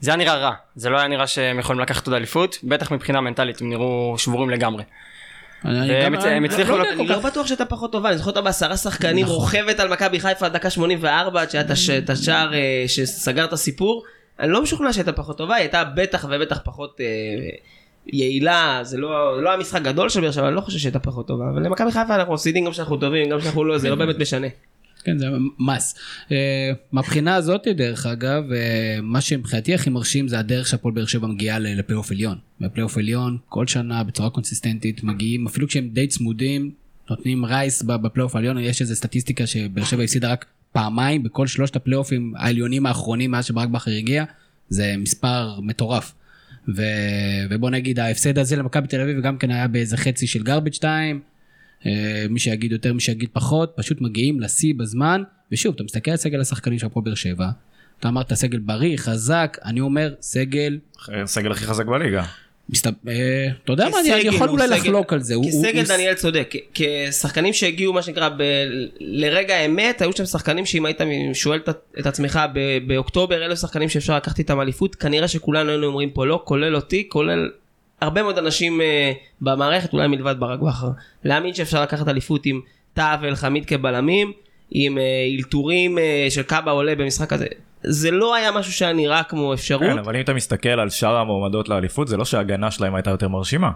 זה 0.00 0.10
היה 0.10 0.16
נראה 0.16 0.34
רע, 0.34 0.52
זה 0.74 0.90
לא 0.90 0.98
היה 0.98 1.08
נראה 1.08 1.26
שהם 1.26 1.58
יכולים 1.58 1.80
לקחת 1.80 2.06
עוד 2.06 2.16
אליפות, 2.16 2.58
בטח 2.64 2.90
מבחינה 2.90 3.20
מנטלית 3.20 3.60
הם 3.60 3.68
נראו 3.68 4.14
שבורים 4.18 4.50
לגמרי. 4.50 4.82
הם 5.64 6.14
אני- 6.44 6.46
הצליחו 6.48 6.72
לא 6.72 6.78
לא- 6.78 6.90
אני 6.92 7.06
לא 7.08 7.18
בטוח 7.18 7.46
שהייתה 7.46 7.64
פחות 7.64 7.92
טובה, 7.92 8.08
אני 8.08 8.18
זוכר 8.18 8.30
אותה 8.30 8.40
בעשרה 8.40 8.76
שחקנים 8.76 9.24
נכון. 9.24 9.36
רוכבת 9.36 9.80
על 9.80 9.88
מכבי 9.88 10.20
חיפה 10.20 10.48
דקה 10.48 10.70
84 10.70 11.42
עד 11.42 11.50
שהיה 11.50 11.64
את 11.64 11.70
הש- 11.70 11.90
את 11.90 12.10
השער 12.10 12.54
אה, 12.54 12.84
שסגר 12.86 13.44
את 13.44 13.52
הסיפור. 13.52 14.04
אני 14.40 14.52
לא 14.52 14.62
משוכנע 14.62 14.92
שהייתה 14.92 15.12
פחות 15.12 15.38
טובה, 15.38 15.54
היא 15.54 15.62
הייתה 15.62 15.84
בטח 15.84 16.26
ובטח 16.30 16.60
פחות 16.64 17.00
אה, 17.00 17.06
יעילה, 18.06 18.78
זה 18.82 18.96
לא 18.98 19.08
לא 19.42 19.48
היה 19.50 19.58
משחק 19.58 19.82
גדול 19.82 20.08
של 20.08 20.20
באר 20.20 20.30
שבע, 20.30 20.48
אני 20.48 20.56
לא 20.56 20.60
חושב 20.60 20.78
שהייתה 20.78 20.98
פחות 20.98 21.26
טובה, 21.26 21.44
אבל 21.54 21.62
למכבי 21.62 21.92
חיפה 21.92 22.14
אנחנו 22.14 22.32
מפסידים 22.34 22.64
גם 22.64 22.70
כשאנחנו 22.70 22.96
טובים, 22.96 23.28
גם 23.30 23.38
כשאנחנו 23.40 23.64
לא, 23.64 23.78
זה 23.78 23.90
לא 23.90 23.94
באמת 23.94 24.18
משנה. 24.18 24.46
כן, 25.08 25.18
זה 25.18 25.26
מס. 25.58 25.94
אה, 26.32 26.70
מהבחינה 26.92 27.34
הזאת, 27.34 27.68
דרך 27.76 28.06
אגב, 28.06 28.52
אה, 28.52 28.98
מה 29.02 29.20
שמבחינתי 29.20 29.74
הכי 29.74 29.90
מרשים 29.90 30.28
זה 30.28 30.38
הדרך 30.38 30.66
שהפועל 30.66 30.94
באר 30.94 31.06
שבע 31.06 31.26
מגיעה 31.26 31.58
לפלייאוף 31.58 32.10
עליון. 32.10 32.38
בפלייאוף 32.60 32.98
עליון, 32.98 33.38
כל 33.48 33.66
שנה, 33.66 34.04
בצורה 34.04 34.30
קונסיסטנטית, 34.30 35.04
מגיעים, 35.04 35.46
אפילו 35.46 35.68
כשהם 35.68 35.88
די 35.92 36.06
צמודים, 36.06 36.70
נותנים 37.10 37.44
race 37.44 37.82
בפלייאוף 37.82 38.36
עליון, 38.36 38.58
יש 38.58 38.80
איזו 38.80 38.94
סטטיסטיקה 38.94 39.46
שבאר 39.46 39.84
שבע 39.84 40.02
הפסידה 40.02 40.32
רק 40.32 40.46
פעמיים 40.72 41.22
בכל 41.22 41.46
שלושת 41.46 41.76
הפלייאופים 41.76 42.32
העליונים 42.36 42.86
האחרונים 42.86 43.30
מאז 43.30 43.44
שברק 43.44 43.68
בכר 43.68 43.90
הגיע, 43.90 44.24
זה 44.68 44.94
מספר 44.98 45.60
מטורף. 45.60 46.14
ו... 46.76 46.82
ובוא 47.50 47.70
נגיד 47.70 47.98
ההפסד 47.98 48.38
הזה 48.38 48.56
למכבי 48.56 48.88
תל 48.88 49.00
אביב 49.00 49.20
גם 49.20 49.38
כן 49.38 49.50
היה 49.50 49.68
באיזה 49.68 49.96
חצי 49.96 50.26
של 50.26 50.42
גרבג' 50.42 50.72
2. 50.72 51.20
מי 52.30 52.38
שיגיד 52.38 52.72
יותר 52.72 52.92
מי 52.92 53.00
שיגיד 53.00 53.28
פחות 53.32 53.72
פשוט 53.76 54.00
מגיעים 54.00 54.40
לשיא 54.40 54.74
בזמן 54.76 55.22
ושוב 55.52 55.74
אתה 55.74 55.82
מסתכל 55.84 56.10
על 56.10 56.16
סגל 56.16 56.40
השחקנים 56.40 56.78
של 56.78 56.86
הפועל 56.86 57.04
באר 57.04 57.14
שבע 57.14 57.46
אתה 58.00 58.08
אמרת 58.08 58.32
סגל 58.34 58.58
בריא, 58.58 58.96
חזק, 58.96 59.58
אני 59.64 59.80
אומר 59.80 60.14
סגל, 60.20 60.78
הסגל 61.22 61.52
הכי 61.52 61.64
חזק 61.64 61.86
בליגה. 61.86 62.22
אה, 63.08 63.14
אתה 63.64 63.72
יודע 63.72 63.88
מה, 63.88 63.96
אני 64.00 64.08
יכול 64.28 64.48
הוא 64.48 64.58
אולי 64.58 64.66
סגל- 64.68 64.76
לחלוק 64.76 65.12
על 65.12 65.20
זה. 65.22 65.34
כסגל 65.48 65.82
דניאל 65.88 66.14
צודק, 66.14 66.54
כשחקנים 66.74 67.52
שהגיעו 67.52 67.92
מה 67.92 68.02
שנקרא 68.02 68.28
ב... 68.28 68.42
לרגע 69.00 69.54
האמת, 69.54 70.02
היו 70.02 70.12
שם 70.12 70.26
שחקנים 70.26 70.66
שאם 70.66 70.86
היית 70.86 71.00
שואל 71.34 71.58
את- 71.68 71.68
את 72.00 72.06
עצמך 72.06 72.40
ב- 72.54 72.78
באוקטובר, 72.88 73.44
אלו 73.44 73.56
שחקנים 73.56 73.88
שאפשר 73.88 74.16
לקחת 74.16 74.38
איתם 74.38 74.60
אליפות, 74.60 74.94
כנראה 74.94 75.28
שכולנו 75.28 75.70
היינו 75.70 75.86
אומרים 75.86 76.10
פה 76.10 76.26
לא, 76.26 76.40
כולל 76.44 76.76
אותי, 76.76 77.06
כולל 77.08 77.50
הרבה 78.00 78.22
מאוד 78.22 78.38
אנשים 78.38 78.80
אה, 78.80 79.12
במערכת, 79.40 79.92
אולי 79.92 80.08
מלבד 80.08 80.34
ברק 80.38 80.60
בכר, 80.60 80.90
להאמין 81.24 81.54
שאפשר 81.54 81.82
לקחת 81.82 82.08
אליפות 82.08 82.46
עם 82.46 82.60
טאה 82.94 83.16
ואלחמיד 83.22 83.66
כבלמים, 83.66 84.32
עם 84.70 84.98
אה, 84.98 85.02
אלתורים 85.38 85.98
אה, 85.98 86.26
של 86.30 86.42
קאבה 86.42 86.70
עולה 86.70 86.94
במשחק 86.94 87.32
הזה. 87.32 87.46
זה 87.82 88.10
לא 88.10 88.34
היה 88.34 88.52
משהו 88.52 88.72
שהיה 88.72 88.92
נראה 88.92 89.22
כמו 89.22 89.54
אפשרות. 89.54 89.82
כן, 89.82 89.98
אבל 89.98 90.16
אם 90.16 90.20
אתה 90.20 90.34
מסתכל 90.34 90.68
על 90.68 90.90
שאר 90.90 91.16
המועמדות 91.16 91.68
לאליפות, 91.68 92.08
זה 92.08 92.16
לא 92.16 92.24
שההגנה 92.24 92.70
שלהם 92.70 92.94
הייתה 92.94 93.10
יותר 93.10 93.28
מרשימה. 93.28 93.70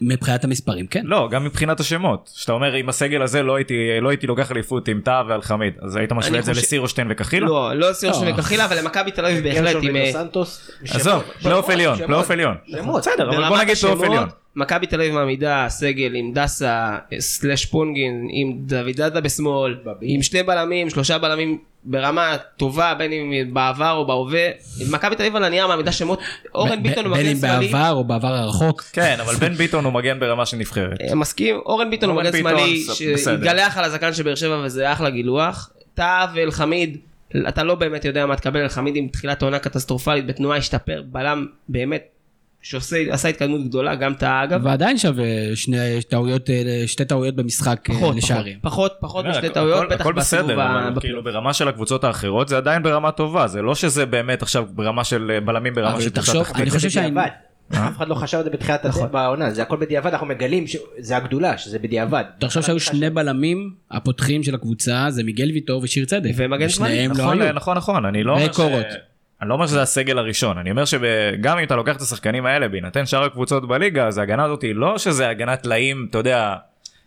מבחינת 0.00 0.44
המספרים, 0.44 0.86
כן. 0.86 1.02
לא, 1.04 1.28
גם 1.30 1.44
מבחינת 1.44 1.80
השמות. 1.80 2.30
שאתה 2.34 2.52
אומר, 2.52 2.72
עם 2.72 2.88
הסגל 2.88 3.22
הזה 3.22 3.42
לא 3.42 3.56
הייתי, 3.56 3.74
לא 4.00 4.08
הייתי 4.08 4.26
לוקח 4.26 4.52
אליפות 4.52 4.88
עם 4.88 5.00
טאהא 5.04 5.22
ואלחמיד. 5.28 5.72
אז 5.80 5.96
היית 5.96 6.12
משווה 6.12 6.38
את 6.38 6.44
זה 6.44 6.52
לסירושטיין 6.52 7.08
וקחילה? 7.10 7.46
לא, 7.46 7.74
לא 7.74 7.92
סירוש 7.92 8.16
לא. 8.22 8.32
וקחילה, 8.34 8.64
אבל 8.64 8.78
למכבי 8.78 9.10
תל 9.10 9.26
אביב 9.26 9.44
בהחלט 9.44 9.76
עם... 9.82 9.96
אה, 9.96 10.02
ודו-סנטוס, 10.02 10.70
עזוב, 10.90 11.22
פלייאוף 11.42 11.70
עליון. 11.70 11.96
פלייאוף 12.06 12.30
עליון. 12.30 12.54
בסדר, 12.98 13.30
אבל 13.30 13.48
בוא 13.48 13.58
נגיד 13.58 13.76
פלייאוף 13.76 14.02
עליון. 14.02 14.28
מכבי 14.58 14.86
תל 14.86 15.00
אביב 15.00 15.14
מעמידה 15.14 15.66
סגל 15.68 16.14
עם 16.14 16.32
דסה, 16.32 16.96
slash 17.18 17.64
פונגין, 17.64 18.28
עם 18.30 18.52
דוד 18.58 18.96
דדה 18.96 19.20
בשמאל, 19.20 19.76
בבי. 19.84 20.06
עם 20.14 20.22
שני 20.22 20.42
בלמים, 20.42 20.90
שלושה 20.90 21.18
בלמים 21.18 21.58
ברמה 21.84 22.36
טובה, 22.56 22.94
בין 22.94 23.12
אם 23.12 23.54
בעבר 23.54 23.92
או 23.92 24.06
בהווה. 24.06 24.48
מכבי 24.90 25.16
תל 25.16 25.22
אביב 25.22 25.36
על 25.36 25.44
הנייר 25.44 25.66
מעמידה 25.66 25.92
שמות, 25.92 26.20
אורן 26.54 26.82
ביטון 26.82 27.06
הוא 27.06 27.16
בין 27.16 27.26
מגן 27.26 27.36
אם 27.36 27.40
שמאלי. 27.40 27.68
בעבר 27.68 27.92
או 27.92 28.04
בעבר 28.04 28.34
הרחוק. 28.34 28.82
כן, 28.92 29.16
אבל 29.20 29.34
בן 29.34 29.54
ביטון 29.54 29.84
הוא 29.84 29.92
מגן 29.92 30.20
ברמה 30.20 30.46
של 30.46 30.56
נבחרת. 30.56 31.00
אה, 31.00 31.14
מסכים, 31.14 31.56
אורן 31.66 31.90
ביטון 31.90 32.10
הוא 32.10 32.18
מגן 32.18 32.38
שמאלי. 32.38 32.84
שהתגלח 32.94 33.76
על 33.78 33.84
הזקן 33.84 34.12
של 34.12 34.22
באר 34.22 34.34
שבע 34.34 34.60
וזה 34.64 34.92
אחלה 34.92 35.10
גילוח. 35.10 35.70
טאה 35.94 36.26
ואלחמיד, 36.34 36.96
אתה 37.48 37.64
לא 37.64 37.74
באמת 37.74 38.04
יודע 38.04 38.26
מה 38.26 38.36
תקבל, 38.36 38.60
אלחמיד 38.60 38.96
עם 38.96 39.08
תחילת 39.08 39.42
עונה 39.42 39.58
קטסטרופלית, 39.58 40.26
בתנועה 40.26 40.58
השתפר, 40.58 41.02
בלם 41.06 41.46
באמת 41.68 42.17
שעשה 42.72 43.28
התקדמות 43.28 43.64
גדולה, 43.64 43.94
גם 43.94 44.14
טאה 44.14 44.44
אגב. 44.44 44.60
ועדיין 44.64 44.98
שווה 44.98 45.24
שני 45.54 45.76
טעויות, 46.08 46.50
אה, 46.50 46.82
שתי 46.86 47.04
טעויות 47.04 47.36
במשחק 47.36 47.90
אה, 47.90 47.94
פחות, 47.94 48.16
לשערים. 48.16 48.58
פחות, 48.62 48.92
פחות 49.00 49.24
לא, 49.24 49.30
משתי 49.30 49.46
הכל- 49.46 49.54
טעויות, 49.54 49.78
הכל- 49.84 49.94
בטח 49.94 50.00
הכל 50.00 50.12
בסיבוב 50.12 50.44
בסדר, 50.46 50.60
ה- 50.60 50.66
אבל 50.66 50.78
בפלייאוף. 50.80 50.98
כאילו 50.98 51.24
ברמה 51.24 51.52
של 51.52 51.68
הקבוצות 51.68 52.04
האחרות 52.04 52.48
זה 52.48 52.56
עדיין 52.56 52.82
ברמה 52.82 53.10
טובה, 53.12 53.46
זה 53.46 53.62
לא 53.62 53.74
שזה 53.74 54.06
באמת 54.06 54.42
עכשיו 54.42 54.66
ברמה 54.74 55.04
של 55.04 55.30
אה, 55.34 55.40
בלמים 55.40 55.74
ברמה 55.74 56.00
של 56.00 56.10
קבוצה 56.10 56.32
תחתית. 56.40 56.56
אני 56.62 56.70
חושב 56.70 56.88
בדיעבד. 57.00 57.28
אף 57.72 57.96
אחד 57.96 58.08
לא 58.08 58.14
חשב 58.14 58.38
על 58.38 58.44
זה 58.44 58.50
בתחילת 58.50 58.86
נכון. 58.86 59.08
העונה, 59.12 59.50
זה 59.50 59.62
הכל 59.62 59.76
בדיעבד, 59.76 60.10
אנחנו 60.12 60.26
מגלים 60.26 60.64
שזה 60.66 61.16
הגדולה, 61.16 61.58
שזה 61.58 61.78
בדיעבד. 61.78 62.24
תחשוב 62.38 62.62
שהיו 62.62 62.80
שני 62.80 63.10
בלמים 63.10 63.70
הפותחים 63.90 64.42
של 64.42 64.54
הקבוצה, 64.54 65.06
זה 65.10 65.24
מיגל 65.24 65.50
ויטור 65.54 65.80
ושיר 65.84 66.04
צדק. 66.04 66.30
ומגן 66.36 66.68
שמאלי. 66.68 66.92
ושניהם 66.92 67.10
לא 67.10 67.16
נכון, 67.24 67.42
היו. 67.42 67.52
נכון, 67.52 67.76
נכון, 67.76 68.04
אני 68.04 68.22
לא 68.24 68.32
אומר 68.32 68.46
ש... 68.46 68.48
וקורות. 68.50 68.86
אני 69.42 69.48
לא 69.48 69.54
אומר 69.54 69.66
שזה 69.66 69.82
הסגל 69.82 70.18
הראשון, 70.18 70.58
אני 70.58 70.70
אומר 70.70 70.84
שגם 70.84 71.58
אם 71.58 71.64
אתה 71.64 71.76
לוקח 71.76 71.96
את 71.96 72.00
השחקנים 72.00 72.46
האלה 72.46 72.68
בהינתן 72.68 73.06
שאר 73.06 73.24
הקבוצות 73.24 73.68
בליגה, 73.68 74.06
אז 74.06 74.18
ההגנה 74.18 74.44
הזאת 74.44 74.62
היא 74.62 74.74
לא 74.74 74.98
שזה 74.98 75.28
הגנת 75.28 75.62
טלאים, 75.62 76.06
אתה 76.10 76.18
יודע, 76.18 76.54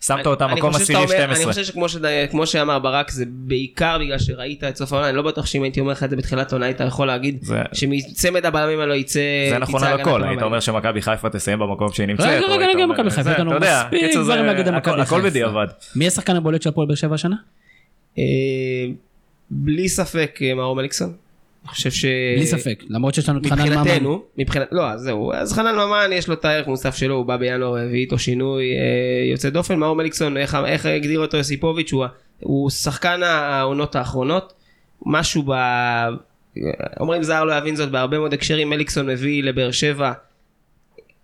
שמת 0.01 0.25
אותה 0.27 0.47
מקום 0.47 0.75
עשירי 0.75 1.03
אומר- 1.03 1.15
אני 1.23 1.35
12. 1.35 1.51
חושב 1.53 1.63
שכמו 1.63 1.89
שד- 1.89 2.45
שאמר 2.45 2.79
ברק, 2.79 3.11
זה 3.11 3.25
בעיקר 3.27 3.97
בגלל 3.99 4.19
שראית 4.19 4.63
את 4.63 4.75
סוף 4.75 4.93
העונה, 4.93 5.09
אני 5.09 5.17
לא 5.17 5.21
בטוח 5.21 5.45
שאם 5.45 5.63
הייתי 5.63 5.79
אומר 5.79 5.91
לך 5.91 6.03
את 6.03 6.09
זה 6.09 6.15
בתחילת 6.15 6.51
העונה, 6.51 6.65
היית 6.65 6.79
יכול 6.87 7.07
להגיד 7.07 7.37
זה- 7.41 7.61
שמצמד 7.73 8.45
הבלמים 8.45 8.79
האלו 8.79 8.95
יצא... 8.95 9.19
זה 9.49 9.57
נכון 9.57 9.83
על 9.83 9.93
הגנה 9.93 10.01
הכל, 10.01 10.23
היית. 10.23 10.41
אומר 10.41 10.59
שמכבי 10.59 11.01
חיפה 11.01 11.29
תסיים 11.29 11.59
במקום 11.59 11.91
שהיא 11.91 12.07
נמצאת. 12.07 12.27
רגע, 12.27 12.47
רגע, 12.47 12.65
רגע, 12.75 12.85
מכבי 12.85 13.09
חיפה, 13.09 13.31
אתה 13.31 13.41
יודע, 13.41 13.81
הכל-. 15.01 15.21
בדיעבד. 15.21 15.67
מי 15.95 16.07
השחקן 16.07 16.35
הבולט 16.35 16.61
של 16.61 16.69
הפועל 16.69 16.87
באר 16.87 16.95
שבע 16.95 17.15
השנה? 17.15 17.35
אה, 18.17 18.23
בלי 19.51 19.89
ספק 19.89 20.39
אה, 20.41 20.53
מאור 20.53 20.75
מליקסון. 20.75 21.13
אני 21.63 21.69
חושב 21.69 21.91
ש... 21.91 22.05
בלי 22.35 22.45
ספק, 22.45 22.83
למרות 22.89 23.13
שיש 23.13 23.29
לנו 23.29 23.39
את 23.39 23.45
חנן 23.45 23.61
ממן. 23.61 23.77
מבחינתנו, 23.77 24.23
מבחינת, 24.37 24.67
לא, 24.71 24.89
אז 24.89 25.01
זהו, 25.01 25.33
אז 25.33 25.53
חנן 25.53 25.75
ממן 25.75 26.09
יש 26.13 26.27
לו 26.27 26.33
את 26.33 26.45
הערך 26.45 26.67
מוסף 26.67 26.95
שלו, 26.95 27.15
הוא 27.15 27.25
בא 27.25 27.37
בינואר 27.37 27.71
והביא 27.71 27.99
איתו 27.99 28.19
שינוי 28.19 28.63
אה, 28.63 29.31
יוצא 29.31 29.49
דופן, 29.49 29.79
מאור 29.79 29.95
מליקסון, 29.95 30.37
איך, 30.37 30.57
איך 30.65 30.85
הגדיר 30.85 31.19
אותו 31.19 31.37
יוסיפוביץ', 31.37 31.93
הוא, 31.93 32.05
הוא 32.39 32.69
שחקן 32.69 33.23
העונות 33.23 33.95
האחרונות, 33.95 34.53
משהו 35.05 35.43
ב... 35.47 35.51
אומרים 36.99 37.23
זר 37.23 37.43
לא 37.43 37.53
יבין 37.53 37.75
זאת 37.75 37.91
בהרבה 37.91 38.19
מאוד 38.19 38.33
הקשרים, 38.33 38.69
מליקסון 38.69 39.07
מביא 39.07 39.43
לבאר 39.43 39.71
שבע. 39.71 40.11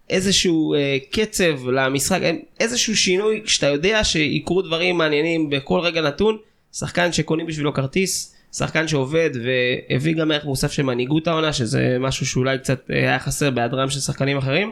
איזשהו 0.10 0.74
אה, 0.74 0.98
קצב 1.12 1.70
למשחק, 1.70 2.20
איזשהו 2.60 2.98
שינוי, 2.98 3.42
כשאתה 3.46 3.68
יודע 3.68 4.04
שיקרו 4.04 4.62
דברים 4.62 4.98
מעניינים 4.98 5.50
בכל 5.50 5.80
רגע 5.80 6.02
נתון, 6.02 6.38
שחקן 6.74 7.12
שקונים 7.12 7.46
בשבילו 7.46 7.74
כרטיס, 7.74 8.37
שחקן 8.54 8.88
שעובד 8.88 9.30
והביא 9.44 10.16
גם 10.16 10.32
ערך 10.32 10.46
מוסף 10.46 10.72
של 10.72 10.84
מנהיגות 10.84 11.28
העונה, 11.28 11.54
שזה 11.54 11.98
משהו 12.00 12.26
שאולי 12.26 12.58
קצת 12.58 12.92
אה, 12.92 12.96
היה 12.96 13.20
חסר 13.20 13.52
בהיעדרם 13.52 13.90
של 13.90 14.00
שחקנים 14.00 14.38
אחרים. 14.38 14.72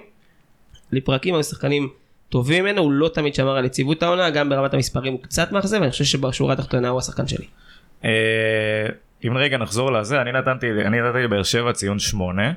לפרקים 0.91 1.33
היו 1.33 1.43
שחקנים 1.43 1.89
טובים 2.29 2.63
ממנו, 2.63 2.81
הוא 2.81 2.91
לא 2.91 3.09
תמיד 3.13 3.35
שמר 3.35 3.57
על 3.57 3.65
יציבות 3.65 4.03
העונה, 4.03 4.29
גם 4.29 4.49
ברמת 4.49 4.73
המספרים 4.73 5.13
הוא 5.13 5.21
קצת 5.21 5.51
מאכזב, 5.51 5.77
ואני 5.81 5.91
חושב 5.91 6.03
שבשורה 6.03 6.53
התחתונה 6.53 6.89
הוא 6.89 6.99
השחקן 6.99 7.27
שלי. 7.27 7.45
אה, 8.05 8.09
אם 9.27 9.37
רגע 9.37 9.57
נחזור 9.57 9.91
לזה, 9.91 10.21
אני 10.21 10.31
נתתי, 10.31 10.67
אני 10.85 10.97
לבאר 11.23 11.43
שבע 11.43 11.73
ציון 11.73 11.99
8, 11.99 12.51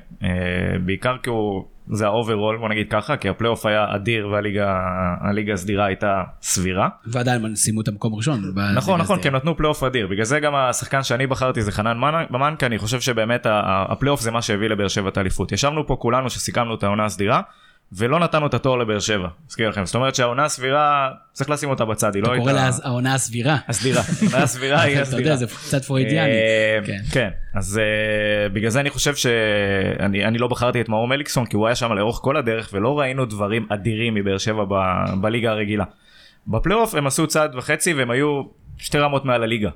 בעיקר 0.84 1.16
כי 1.22 1.30
הוא, 1.30 1.64
זה 1.90 2.06
ה 2.06 2.12
overall, 2.12 2.56
בוא 2.58 2.68
נגיד 2.68 2.86
ככה, 2.90 3.16
כי 3.16 3.28
הפלייאוף 3.28 3.66
היה 3.66 3.86
אדיר 3.94 4.28
והליגה 4.28 4.78
הליגה 5.20 5.52
הסדירה 5.52 5.84
הייתה 5.86 6.22
סבירה. 6.42 6.88
ועדיין 7.06 7.44
הם 7.44 7.54
סיימו 7.54 7.80
את 7.80 7.88
המקום 7.88 8.12
הראשון. 8.14 8.40
נכון 8.74 9.00
נכון 9.00 9.22
כי 9.22 9.28
הם 9.28 9.36
נתנו 9.36 9.56
פלייאוף 9.56 9.82
אדיר 9.82 10.06
בגלל 10.06 10.24
זה 10.24 10.40
גם 10.40 10.54
השחקן 10.54 11.02
שאני 11.02 11.26
בחרתי 11.26 11.62
זה 11.62 11.72
חנן 11.72 11.96
ממן- 12.30 12.54
כי 12.58 12.66
אני 12.66 12.78
חושב 12.78 13.00
שבאמת 13.00 13.46
הפלייאוף 13.50 14.20
זה 14.20 14.30
מה 14.30 14.42
שהביא 14.42 14.68
לבאר 14.68 14.88
שבע 14.88 15.08
את 15.08 15.16
האליפות 15.16 15.52
ישבנו 15.52 15.86
פה 15.86 15.96
כולנו 16.00 16.30
שסיכמנו 16.30 16.74
את 16.74 16.82
העונה 16.82 17.04
הסדירה 17.04 17.40
ולא 17.92 18.18
נתנו 18.20 18.46
את 18.46 18.54
התואר 18.54 18.76
לבאר 18.76 18.98
שבע 19.00 19.28
אזכיר 19.48 19.68
לכם 19.68 19.86
זאת 19.86 19.94
אומרת 19.94 20.14
שהעונה 20.14 20.44
הסבירה 20.44 21.10
צריך 21.32 21.50
לשים 21.50 21.70
אותה 21.70 21.84
בצד 21.84 22.14
היא 22.14 22.22
לא 22.22 22.28
אתה 22.28 22.36
קורא 22.38 22.50
הייתה 22.50 22.68
לה 22.68 22.70
העונה 22.84 23.14
הסבירה. 23.14 23.56
הסדירה 23.68 24.02
העונה 24.22 24.42
הסבירה 24.44 24.80
היא 24.82 24.94
אתה 24.94 25.02
הסדירה. 25.02 25.20
יודע, 25.22 25.36
זה 25.36 25.46
קצת 25.46 25.84
פרוידיאני. 25.84 26.30
אה, 26.32 26.78
כן. 26.86 26.98
כן 27.12 27.28
אז 27.54 27.78
אה, 27.78 28.48
בגלל 28.48 28.70
זה 28.70 28.80
אני 28.80 28.90
חושב 28.90 29.14
שאני 29.14 30.24
אני 30.24 30.38
לא 30.38 30.48
בחרתי 30.48 30.80
את 30.80 30.88
מאור 30.88 31.08
מליקסון 31.08 31.46
כי 31.46 31.56
הוא 31.56 31.66
היה 31.66 31.74
שם 31.74 31.92
לאורך 31.92 32.16
כל 32.22 32.36
הדרך 32.36 32.70
ולא 32.72 32.98
ראינו 33.00 33.24
דברים 33.24 33.66
אדירים 33.70 34.14
מבאר 34.14 34.38
שבע 34.38 34.64
בליגה 35.20 35.50
הרגילה. 35.50 35.84
בפלייאוף 36.46 36.94
הם 36.94 37.06
עשו 37.06 37.26
צעד 37.26 37.54
וחצי 37.54 37.94
והם 37.94 38.10
היו 38.10 38.42
שתי 38.78 38.98
רמות 38.98 39.24
מעל 39.24 39.42
הליגה. 39.42 39.70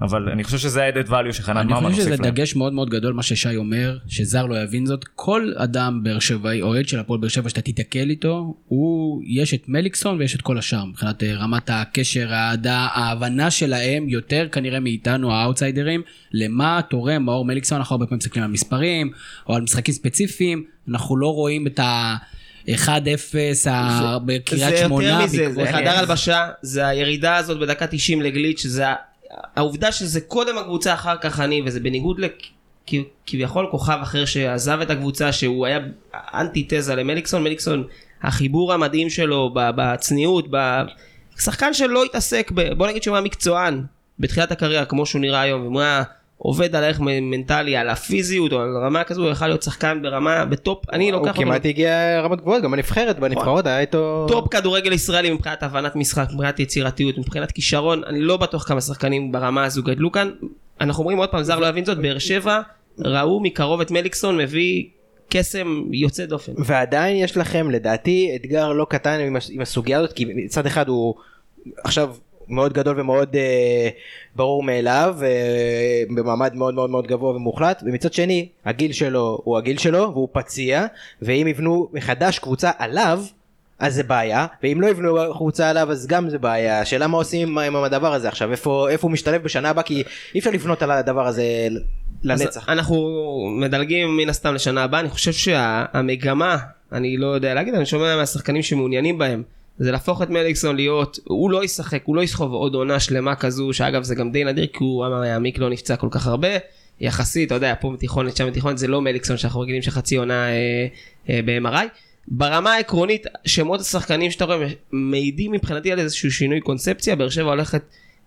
אבל 0.00 0.28
אני 0.28 0.44
חושב 0.44 0.58
שזה 0.58 0.84
ה-added 0.84 1.08
value 1.08 1.32
שחנן 1.32 1.56
אני 1.56 1.66
ממן 1.66 1.76
חושב 1.76 1.88
הוסיף 1.88 2.04
שזה 2.04 2.22
להם. 2.22 2.34
דגש 2.34 2.56
מאוד 2.56 2.72
מאוד 2.72 2.90
גדול 2.90 3.12
מה 3.12 3.22
ששי 3.22 3.56
אומר, 3.56 3.98
שזר 4.06 4.46
לא 4.46 4.62
יבין 4.62 4.86
זאת. 4.86 5.04
כל 5.14 5.52
אדם 5.56 6.02
באר 6.02 6.18
שבעי, 6.18 6.62
אוהד 6.62 6.88
של 6.88 6.98
הפועל 6.98 7.20
באר 7.20 7.28
שבע 7.28 7.48
שאתה 7.48 7.60
תיתקל 7.60 8.10
איתו, 8.10 8.54
הוא, 8.68 9.22
יש 9.26 9.54
את 9.54 9.62
מליקסון 9.68 10.18
ויש 10.18 10.34
את 10.34 10.42
כל 10.42 10.58
השאר. 10.58 10.84
מבחינת 10.84 11.22
אה, 11.22 11.34
רמת 11.34 11.70
הקשר, 11.72 12.34
האהדה, 12.34 12.88
ההבנה 12.92 13.50
שלהם, 13.50 14.08
יותר 14.08 14.48
כנראה 14.52 14.80
מאיתנו 14.80 15.32
האאוטסיידרים, 15.32 16.02
למה 16.32 16.80
תורם 16.90 17.22
מאור 17.22 17.44
מליקסון, 17.44 17.78
אנחנו 17.78 17.94
הרבה 17.94 18.06
פעמים 18.06 18.18
מסתכלים 18.18 18.44
על 18.44 18.50
מספרים, 18.50 19.10
או 19.48 19.54
על 19.54 19.62
משחקים 19.62 19.94
ספציפיים, 19.94 20.64
אנחנו 20.88 21.16
לא 21.16 21.34
רואים 21.34 21.66
את 21.66 21.78
ה... 21.78 22.16
1-0 22.86 22.90
ה- 23.70 24.18
בקריית 24.26 24.70
זה 24.76 24.84
שמונה. 24.84 25.06
יותר 25.08 25.24
מזה, 25.24 25.52
זה 25.52 25.64
חדר 25.72 25.90
הלבשה, 25.90 26.48
זה 26.62 26.86
הירידה 26.86 27.36
הזאת 27.36 27.58
בדקה 27.60 27.86
90 27.86 28.22
לגליץ', 28.22 28.66
זה 28.66 28.84
העובדה 29.56 29.92
שזה 29.92 30.20
קודם 30.20 30.58
הקבוצה 30.58 30.94
אחר 30.94 31.16
כך 31.16 31.40
אני, 31.40 31.62
וזה 31.66 31.80
בניגוד 31.80 32.20
לכביכול 32.20 33.66
כוכב 33.70 33.98
אחר 34.02 34.24
שעזב 34.24 34.80
את 34.80 34.90
הקבוצה, 34.90 35.32
שהוא 35.32 35.66
היה 35.66 35.78
אנטי-תזה 36.14 36.94
למליקסון, 36.94 37.42
מליקסון, 37.42 37.84
החיבור 38.22 38.72
המדהים 38.72 39.10
שלו 39.10 39.54
בצניעות, 39.54 40.44
ב- 40.50 40.82
שחקן 41.38 41.74
שלא 41.74 42.04
התעסק, 42.04 42.50
ב- 42.54 42.72
בוא 42.72 42.86
נגיד 42.88 43.02
שהוא 43.02 43.16
היה 43.16 43.24
מקצוען 43.24 43.84
בתחילת 44.18 44.52
הקריירה 44.52 44.84
כמו 44.84 45.06
שהוא 45.06 45.20
נראה 45.20 45.40
היום, 45.40 45.78
היה 45.78 46.02
עובד 46.38 46.76
על 46.76 46.84
הערך 46.84 47.00
מנטלי, 47.00 47.76
על 47.76 47.88
הפיזיות 47.88 48.52
או 48.52 48.60
על 48.60 48.76
רמה 48.84 49.04
כזו, 49.04 49.22
הוא 49.22 49.30
יכול 49.30 49.46
להיות 49.46 49.62
שחקן 49.62 50.02
ברמה, 50.02 50.44
בטופ, 50.44 50.90
אני 50.92 51.10
הוא 51.10 51.18
לוקח 51.18 51.28
אותו 51.30 51.42
כמעט 51.42 51.66
הגיע 51.66 52.20
רמות 52.20 52.40
גבוהות, 52.40 52.62
גם 52.62 52.70
בנבחרת, 52.70 53.18
בנבחרות 53.18 53.66
היה 53.66 53.80
איתו... 53.80 54.26
טופ 54.28 54.48
כדורגל 54.48 54.92
ישראלי 54.92 55.30
מבחינת 55.30 55.62
הבנת 55.62 55.96
משחק, 55.96 56.26
מבחינת 56.32 56.60
יצירתיות, 56.60 57.18
מבחינת 57.18 57.52
כישרון, 57.52 58.04
אני 58.06 58.20
לא 58.20 58.36
בטוח 58.36 58.68
כמה 58.68 58.80
שחקנים 58.80 59.32
ברמה 59.32 59.64
הזו 59.64 59.82
גדלו 59.82 60.12
כאן. 60.12 60.30
אנחנו 60.80 61.00
אומרים 61.00 61.18
עוד 61.18 61.28
פעם, 61.28 61.42
זר 61.42 61.58
לא 61.58 61.66
יבין 61.66 61.84
זאת, 61.84 61.98
באר 61.98 62.18
שבע 62.18 62.60
ראו 62.98 63.40
מקרוב 63.40 63.80
את 63.80 63.90
מליקסון 63.90 64.36
מביא 64.36 64.84
קסם 65.28 65.82
יוצא 65.92 66.26
דופן. 66.26 66.52
ועדיין 66.58 67.16
יש 67.16 67.36
לכם 67.36 67.70
לדעתי 67.70 68.32
אתגר 68.36 68.72
לא 68.72 68.86
קטן 68.90 69.20
עם 69.50 69.60
הסוגיה 69.60 69.98
הזאת 69.98 70.12
כי 70.12 70.24
מצד 70.24 70.66
אחד 70.66 70.88
הוא 70.88 71.14
עכשיו 71.84 72.14
מאוד 72.48 72.72
גדול 72.72 73.00
ומאוד 73.00 73.36
אה, 73.36 73.88
ברור 74.36 74.62
מאליו, 74.62 75.16
אה, 75.22 76.02
במעמד 76.14 76.54
מאוד 76.54 76.74
מאוד 76.74 76.90
מאוד 76.90 77.06
גבוה 77.06 77.36
ומוחלט, 77.36 77.82
ומצד 77.86 78.12
שני, 78.12 78.48
הגיל 78.64 78.92
שלו 78.92 79.40
הוא 79.44 79.58
הגיל 79.58 79.78
שלו, 79.78 80.10
והוא 80.12 80.28
פציע, 80.32 80.86
ואם 81.22 81.46
יבנו 81.48 81.88
מחדש 81.92 82.38
קבוצה 82.38 82.70
עליו, 82.78 83.22
אז 83.78 83.94
זה 83.94 84.02
בעיה, 84.02 84.46
ואם 84.62 84.80
לא 84.80 84.86
יבנו 84.86 85.16
קבוצה 85.36 85.70
עליו 85.70 85.90
אז 85.90 86.06
גם 86.06 86.30
זה 86.30 86.38
בעיה, 86.38 86.80
השאלה 86.80 87.06
מה 87.06 87.16
עושים 87.16 87.58
עם, 87.58 87.76
הדבר 87.76 88.14
הזה 88.14 88.28
עכשיו, 88.28 88.50
איפה, 88.50 88.88
איפה 88.90 89.06
הוא 89.06 89.12
משתלב 89.12 89.42
בשנה 89.42 89.70
הבאה, 89.70 89.82
כי 89.82 90.02
אי 90.34 90.38
אפשר 90.38 90.50
לבנות 90.50 90.82
על 90.82 90.90
הדבר 90.90 91.26
הזה 91.26 91.68
לנצח. 92.22 92.68
אנחנו 92.68 92.96
מדלגים 93.60 94.16
מן 94.16 94.28
הסתם 94.28 94.54
לשנה 94.54 94.84
הבאה, 94.84 95.00
אני 95.00 95.08
חושב 95.08 95.32
שהמגמה, 95.32 96.56
אני 96.92 97.16
לא 97.16 97.26
יודע 97.26 97.54
להגיד, 97.54 97.74
אני 97.74 97.86
שומע 97.86 98.16
מהשחקנים 98.16 98.62
שמעוניינים 98.62 99.18
בהם, 99.18 99.42
זה 99.78 99.92
להפוך 99.92 100.22
את 100.22 100.30
מליקסון 100.30 100.76
להיות, 100.76 101.18
הוא 101.24 101.50
לא 101.50 101.64
ישחק, 101.64 102.02
הוא 102.04 102.16
לא 102.16 102.22
יסחוב 102.22 102.52
עוד 102.52 102.74
עונה 102.74 103.00
שלמה 103.00 103.34
כזו, 103.34 103.72
שאגב 103.72 104.02
זה 104.02 104.14
גם 104.14 104.32
די 104.32 104.44
נדיר, 104.44 104.66
כי 104.66 104.78
הוא 104.78 105.06
אמר, 105.06 105.22
העמיק 105.22 105.58
לא 105.58 105.70
נפצע 105.70 105.96
כל 105.96 106.08
כך 106.10 106.26
הרבה, 106.26 106.48
יחסית, 107.00 107.46
אתה 107.46 107.54
יודע, 107.54 107.74
פה 107.80 107.92
בתיכונת, 107.92 108.36
שם 108.36 108.46
בתיכונת, 108.46 108.78
זה 108.78 108.86
לא 108.88 109.00
מליקסון 109.00 109.36
שאנחנו 109.36 109.60
רגילים 109.60 109.82
שחצי 109.82 110.16
עונה 110.16 110.48
אה, 110.48 110.86
אה, 111.30 111.40
ב-MRI. 111.44 111.86
ברמה 112.28 112.72
העקרונית, 112.72 113.26
שמות 113.44 113.80
השחקנים 113.80 114.30
שאתה 114.30 114.44
רואה 114.44 114.66
מעידים 114.92 115.52
מבחינתי 115.52 115.92
על 115.92 115.98
איזשהו 115.98 116.30
שינוי 116.30 116.60
קונספציה, 116.60 117.16
באר 117.16 117.28
שבע 117.28 117.50
הולכת, 117.50 117.82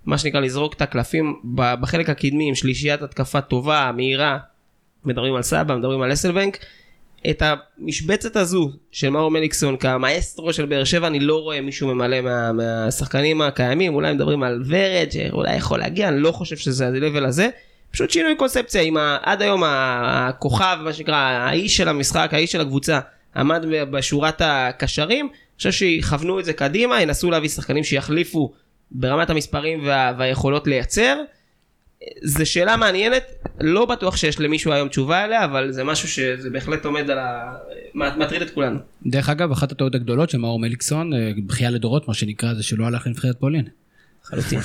מה 0.06 0.18
שנקרא, 0.18 0.40
לזרוק 0.40 0.74
את 0.74 0.82
הקלפים 0.82 1.40
בחלק 1.54 2.10
הקדמי 2.10 2.50
עם 2.50 2.56
שלישיית 2.56 3.02
התקפה 3.02 3.42
טובה, 3.42 3.92
מהירה, 3.96 4.38
מדברים 5.06 5.36
על 5.36 5.42
סבא, 5.42 5.76
מדברים 5.76 6.02
על 6.02 6.14
אסלבנק. 6.14 6.58
את 7.30 7.44
המשבצת 7.46 8.36
הזו 8.36 8.72
של 8.92 9.10
מאור 9.10 9.32
מליקסון 9.32 9.78
כמאסטרו 9.78 10.54
של 10.54 10.66
באר 10.66 10.84
שבע, 10.84 11.08
אני 11.08 11.20
לא 11.20 11.42
רואה 11.42 11.62
מישהו 11.62 11.88
ממלא 11.88 12.22
מה, 12.22 12.52
מהשחקנים 12.52 13.42
הקיימים, 13.42 13.94
אולי 13.94 14.14
מדברים 14.14 14.44
על 14.44 14.64
ורד 14.68 15.08
שאולי 15.12 15.56
יכול 15.56 15.80
להגיע, 15.80 16.08
אני 16.08 16.20
לא 16.20 16.32
חושב 16.32 16.58
שזה 16.58 16.88
ה-level 16.88 17.28
הזה. 17.28 17.50
פשוט 17.92 18.10
שינוי 18.10 18.36
קונספציה, 18.36 18.82
עם 18.82 18.98
ה, 18.98 19.18
עד 19.22 19.42
היום 19.42 19.64
הכוכב, 19.66 20.78
מה 20.84 20.94
שנקרא, 20.94 21.16
האיש 21.16 21.78
של 21.78 21.90
המשחק, 21.90 22.30
האיש 22.34 22.52
של 22.52 22.62
הקבוצה, 22.62 23.00
עמד 23.36 23.66
בשורת 23.92 24.42
הקשרים, 24.46 25.26
אני 25.26 25.58
חושב 25.58 25.72
שיכוונו 25.72 26.40
את 26.40 26.46
זה 26.46 26.54
קדימה, 26.54 27.02
ינסו 27.02 27.32
להביא 27.32 27.50
שחקנים 27.50 27.84
שיחליפו 27.84 28.54
ברמת 28.92 29.30
המספרים 29.30 29.86
וה, 29.86 30.14
והיכולות 30.18 30.68
לייצר. 30.68 31.18
זו 32.24 32.46
שאלה 32.46 32.78
מעניינת, 32.78 33.24
לא 33.62 33.86
בטוח 33.86 34.18
שיש 34.18 34.40
למישהו 34.40 34.72
היום 34.72 34.88
תשובה 34.88 35.26
אליה, 35.26 35.46
אבל 35.46 35.72
זה 35.72 35.84
משהו 35.84 36.08
שזה 36.08 36.50
בהחלט 36.50 36.86
עומד 36.86 37.10
על 37.10 37.20
ה... 37.20 37.54
מטריד 37.96 38.42
את 38.42 38.50
כולנו. 38.54 38.80
דרך 39.06 39.30
אגב, 39.30 39.52
אחת 39.52 39.72
הטעויות 39.72 39.96
הגדולות 39.96 40.30
של 40.30 40.38
מאור 40.38 40.60
מליקסון, 40.60 41.14
אה, 41.14 41.32
בכייה 41.46 41.70
לדורות, 41.70 42.08
מה 42.08 42.14
שנקרא, 42.14 42.54
זה 42.54 42.64
שלא 42.64 42.86
הלך 42.86 43.08
לנבחרת 43.08 43.40
פולין. 43.40 43.66
לחלוטין. 44.26 44.60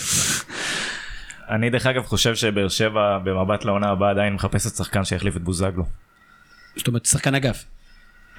אני 1.54 1.70
דרך 1.70 1.86
אגב 1.86 2.02
חושב 2.02 2.34
שבאר 2.34 2.68
שבע 2.68 3.18
במבט 3.24 3.64
לעונה 3.64 3.88
הבאה 3.88 4.10
עדיין 4.10 4.32
מחפשת 4.32 4.76
שחקן 4.76 5.04
שיחליף 5.04 5.36
את 5.36 5.42
בוזגלו. 5.42 5.84
זאת 6.76 6.88
אומרת, 6.88 7.06
שחקן 7.06 7.34
אגף. 7.34 7.64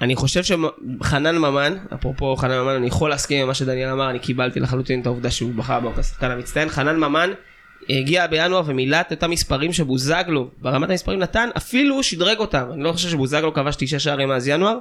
אני 0.00 0.16
חושב 0.16 0.42
שחנן 0.42 1.38
ממן, 1.38 1.76
אפרופו 1.94 2.36
חנן 2.36 2.60
ממן, 2.60 2.74
אני 2.74 2.86
יכול 2.86 3.10
להסכים 3.10 3.42
עם 3.42 3.48
מה 3.48 3.54
שדניאל 3.54 3.88
אמר, 3.88 4.10
אני 4.10 4.18
קיבלתי 4.18 4.60
לחלוטין 4.60 5.00
את 5.00 5.06
העובדה 5.06 5.30
שהוא 5.30 5.54
בחר 5.54 5.80
בו 5.80 5.92
כשחקן 5.94 6.30
המצטיין. 6.30 6.68
חנן 6.68 6.96
ממן 6.96 7.30
הגיע 7.90 8.26
בינואר 8.26 8.62
ומילא 8.66 9.00
את 9.00 9.10
אותם 9.10 9.30
מספרים 9.30 9.72
שבוזגלו 9.72 10.48
ברמת 10.58 10.90
המספרים 10.90 11.18
נתן, 11.18 11.48
אפילו 11.56 12.02
שדרג 12.02 12.38
אותם. 12.38 12.68
אני 12.72 12.82
לא 12.82 12.92
חושב 12.92 13.08
שבוזגלו 13.08 13.54
כבש 13.54 13.76
תשעה 13.78 14.00
שערים 14.00 14.28
מאז 14.28 14.48
ינואר. 14.48 14.78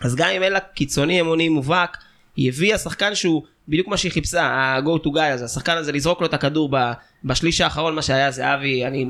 אז 0.00 0.16
גם 0.16 0.28
אם 0.36 0.42
אין 0.42 0.52
לה 0.52 0.60
קיצוני 0.60 1.20
אמוני 1.20 1.48
מובהק, 1.48 1.96
היא 2.36 2.48
הביאה 2.48 2.78
שחקן 2.78 3.14
שהוא 3.14 3.42
בדיוק 3.68 3.88
מה 3.88 3.96
שהיא 3.96 4.12
חיפשה, 4.12 4.42
ה-go 4.42 5.06
to 5.06 5.08
guy 5.08 5.22
הזה, 5.22 5.44
השחקן 5.44 5.76
הזה 5.76 5.92
לזרוק 5.92 6.20
לו 6.20 6.26
את 6.26 6.34
הכדור 6.34 6.68
ב, 6.72 6.76
בשליש 7.24 7.60
האחרון, 7.60 7.94
מה 7.94 8.02
שהיה 8.02 8.30
זה 8.30 8.54
אבי, 8.54 8.86
אני, 8.86 9.06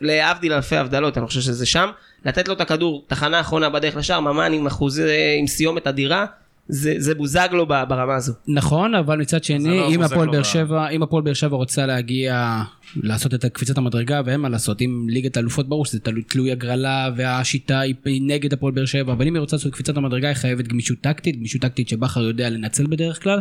להבדיל 0.00 0.52
אלפי 0.52 0.76
הבדלות, 0.76 1.18
אני 1.18 1.26
חושב 1.26 1.40
שזה 1.40 1.66
שם, 1.66 1.90
לתת 2.24 2.48
לו 2.48 2.54
את 2.54 2.60
הכדור, 2.60 3.04
תחנה 3.06 3.40
אחרונה 3.40 3.68
בדרך 3.68 3.96
לשער, 3.96 4.20
ממן 4.20 4.52
עם 4.52 4.66
אחוזי, 4.66 5.02
עם 5.38 5.46
סיומת 5.46 5.86
אדירה, 5.86 6.26
זה, 6.68 6.94
זה 6.98 7.14
בוזגלו 7.14 7.66
ברמה 7.66 8.16
הזו. 8.16 8.32
נכון, 8.48 8.94
אבל 8.94 9.18
מצד 9.18 9.44
שני, 9.44 9.78
לא 9.78 9.90
אם 9.90 10.02
הפועל 10.02 10.30
באר 10.30 10.42
שבע, 10.42 10.88
אם 10.88 11.02
הפועל 11.02 11.22
באר 11.22 11.32
שבע 11.32 11.56
רוצה 11.56 11.86
להגיע, 11.86 12.62
לעשות 12.96 13.34
את 13.34 13.44
קפיצת 13.44 13.78
המדרגה, 13.78 14.20
ואין 14.24 14.40
מה 14.40 14.48
לעשות, 14.48 14.82
אם 14.82 15.06
ליגת 15.08 15.36
האלופות 15.36 15.68
ברור 15.68 15.86
שזה 15.86 16.00
תלוי, 16.00 16.22
תלוי 16.22 16.52
הגרלה, 16.52 17.10
והשיטה 17.16 17.80
היא 17.80 18.22
נגד 18.22 18.52
הפועל 18.52 18.72
באר 18.72 18.84
שבע, 18.84 19.12
אבל 19.12 19.26
אם 19.26 19.34
היא 19.34 19.40
רוצה 19.40 19.56
לעשות 19.56 19.72
קפיצת 19.72 19.96
המדרגה, 19.96 20.28
היא 20.28 20.34
חייבת 20.34 20.68
גמישות 20.68 20.98
טקטית, 21.00 21.36
גמישות 21.36 21.62
טקטית 21.62 21.88
שבכר 21.88 22.20
יודע 22.20 22.50
לנצל 22.50 22.86
בדרך 22.86 23.22
כלל, 23.22 23.40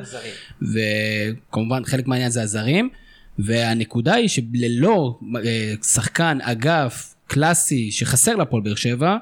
וכמובן 0.62 1.86
חלק 1.86 2.08
מהעניין 2.08 2.32
זה 2.32 2.42
הזרים, 2.42 2.90
והנקודה 3.40 4.14
היא 4.14 4.28
שללא 4.28 5.20
אה, 5.46 5.74
שחקן 5.84 6.38
אגף 6.42 7.16
קלאסי 7.28 7.92
שחסר 7.92 8.36
להפועל 8.36 8.64
באר 8.64 8.76
שבע, 8.76 9.18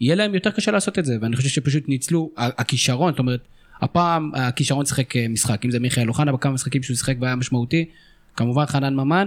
יהיה 0.00 0.14
להם 0.14 0.34
יותר 0.34 0.50
קשה 0.50 0.70
לעשות 0.70 0.98
את 0.98 1.04
זה, 1.04 1.16
ואני 1.20 1.36
חושב 1.36 1.48
שפשוט 1.48 1.88
ניצלו, 1.88 2.30
הכישרון, 2.36 3.12
זאת 3.12 3.18
אומרת, 3.18 3.40
הפעם 3.80 4.30
הכישרון 4.34 4.86
שיחק 4.86 5.16
אה, 5.16 5.28
משחק, 5.28 5.64
אם 5.64 5.70
זה 5.70 5.80
מיכאל 5.80 6.08
אוחנה 6.08 6.32
בכמה 6.32 6.52
משחקים 6.52 6.82
שהוא 6.82 6.96
שיחק 6.96 7.14
והיה 7.20 7.36
משמעותי, 7.36 7.84
כמובן 8.36 8.66
חנן 8.66 8.94
ממן, 8.94 9.26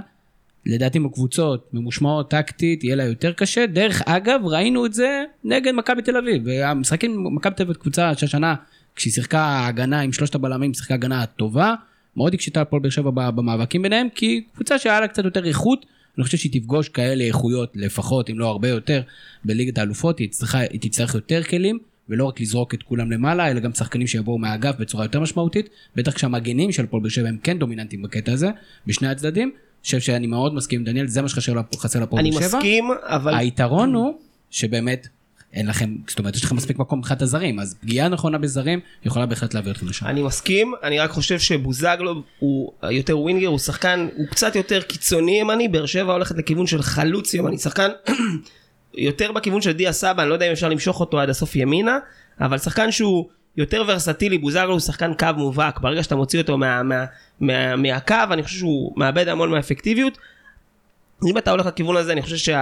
לדעתי 0.66 1.00
בקבוצות 1.00 1.70
ממושמעות 1.74 2.30
טקטית 2.30 2.84
יהיה 2.84 2.96
לה 2.96 3.04
יותר 3.04 3.34
קשה, 3.34 3.66
דרך 3.66 4.02
אגב 4.06 4.42
ראינו 4.46 4.86
את 4.86 4.94
זה 4.94 5.24
נגד 5.44 5.72
מכבי 5.72 6.02
תל 6.02 6.18
אביב, 6.18 6.44
והמשחקים, 6.46 7.36
מכבי 7.36 7.56
תל 7.56 7.64
אביב 7.64 7.76
קבוצה 7.76 8.16
שהשנה 8.16 8.56
כשהיא 8.96 9.14
שיחקה 9.14 9.68
הגנה 9.68 10.00
עם 10.00 10.14
שלושת 10.14 10.36
הבלמים, 10.36 10.74
שיחקה 10.74 10.94
הגנה 10.94 11.26
טובה, 11.26 11.76
מאוד 12.18 12.34
הקשיתה 12.34 12.60
על 12.60 12.62
הפועל 12.62 12.82
באר 12.82 12.90
שבע 12.90 13.12
במאבקים 13.32 13.82
ביניהם, 13.82 14.08
כי 14.16 14.44
קבוצה 14.56 14.80
שהיה 14.80 15.00
לה 15.00 15.08
קצת 15.08 15.26
יותר 15.26 15.46
איכות, 15.46 15.86
אני 16.22 16.26
חושב 16.26 16.38
שהיא 16.38 16.52
תפגוש 16.62 16.90
כאלה 16.90 17.24
איכויות 17.24 17.72
לפחות, 17.76 18.30
אם 18.30 18.40
לא 18.40 18.48
הרבה 18.48 18.68
יותר, 18.70 19.02
בליגת 19.46 19.78
האלופות, 19.78 20.20
היא, 20.20 20.30
צריכה, 20.30 20.60
היא 20.60 20.80
תצטרך 20.82 21.16
יותר 21.16 21.44
כלים, 21.44 21.80
ולא 22.10 22.26
רק 22.26 22.42
לזרוק 22.42 22.74
את 22.74 22.84
כולם 22.84 23.12
למעלה, 23.12 23.52
אלא 23.52 23.60
גם 23.60 23.74
שחקנים 23.74 24.08
שיבואו 24.08 24.38
מהאגף 24.38 24.76
בצורה 24.80 25.06
יותר 25.06 25.20
משמעותית, 25.20 25.66
בטח 25.96 26.14
כשהמגנים 26.14 26.72
של 26.72 26.84
הפועל 26.84 27.02
באר 27.04 27.10
שבע 27.10 27.30
הם 27.30 27.38
כן 27.44 27.60
דומיננטיים 27.60 28.02
בקטע 28.02 28.32
הזה, 28.32 28.50
בשני 28.88 29.08
הצדדים. 29.08 29.48
אני 29.48 29.84
חושב 29.86 30.00
שאני 30.00 30.28
מאוד 30.28 30.54
מסכים 30.56 30.80
עם 30.80 30.86
דניאל, 30.86 31.08
זה 31.08 31.22
מה 31.22 31.30
שחסר 31.30 31.54
לפ- 31.54 31.76
חסר 31.78 32.00
לפועל 32.04 32.20
אני 32.22 32.32
באר 32.32 32.40
שבע. 32.42 32.58
מסכים, 32.58 32.86
אבל 33.02 33.34
היתרון 33.36 33.94
הוא 33.94 34.14
שבאמת 34.50 35.08
אין 35.54 35.68
לכם, 35.68 35.96
זאת 36.08 36.20
אומרת 36.20 36.36
יש 36.36 36.44
לכם 36.44 36.56
מספיק 36.56 36.80
מקום 36.80 37.00
מבחינת 37.00 37.22
הזרים, 37.22 37.60
אז 37.60 37.76
פגיעה 37.82 38.08
נכונה 38.08 38.38
בזרים 38.38 38.80
יכולה 39.06 39.26
בהחלט 39.26 39.54
להביא 39.54 39.72
אתכם 39.72 39.88
לשם. 39.88 40.06
אני 40.06 40.24
מסכים, 40.24 40.74
אני 40.84 41.00
רק 41.00 41.10
חושב 41.10 41.40
שבוזגלו 41.40 42.24
הוא 42.40 42.74
יותר 42.92 43.20
ווינגר, 43.20 43.48
הוא 43.48 43.60
שחקן, 43.60 44.08
הוא 44.16 44.28
קצת 44.28 44.56
יותר 44.56 44.82
קיצוני 44.82 45.40
ימני, 45.40 45.68
באר 45.68 45.86
שבע 45.86 46.14
הולכת 46.14 46.38
לכיוון 46.38 46.68
של 46.68 46.82
חלוץ 46.82 47.34
ימני, 47.34 47.58
שחקן 47.58 47.90
יותר 48.94 49.32
בכיוון 49.32 49.62
של 49.62 49.72
דיה 49.72 49.92
סבא, 49.92 50.22
אני 50.22 50.30
לא 50.30 50.34
יודע 50.34 50.48
אם 50.48 50.52
אפשר 50.52 50.70
למשוך 50.70 51.00
אותו 51.00 51.20
עד 51.20 51.30
הסוף 51.30 51.56
ימינה, 51.56 51.98
אבל 52.42 52.58
שחקן 52.58 52.92
שהוא 52.92 53.30
יותר 53.58 53.84
ורסטילי, 53.88 54.38
בוזגלו 54.38 54.72
הוא 54.72 54.80
שחקן 54.80 55.14
קו 55.14 55.28
מובהק, 55.38 55.80
ברגע 55.80 56.04
שאתה 56.04 56.16
מוציא 56.16 56.42
אותו 56.42 56.58
מה, 56.58 56.84
מה, 56.84 57.06
מה, 57.40 57.76
מהקו, 57.76 58.16
אני 58.32 58.44
חושב 58.44 58.58
שהוא 58.58 58.94
מאבד 58.98 59.28
המון 59.28 59.52
מהאפקטיביות. 59.52 60.18
אם 61.30 61.38
אתה 61.38 61.52
הולך 61.52 61.66
לכיוון 61.66 61.96
הזה, 61.96 62.12
אני 62.12 62.22
חושב 62.22 62.54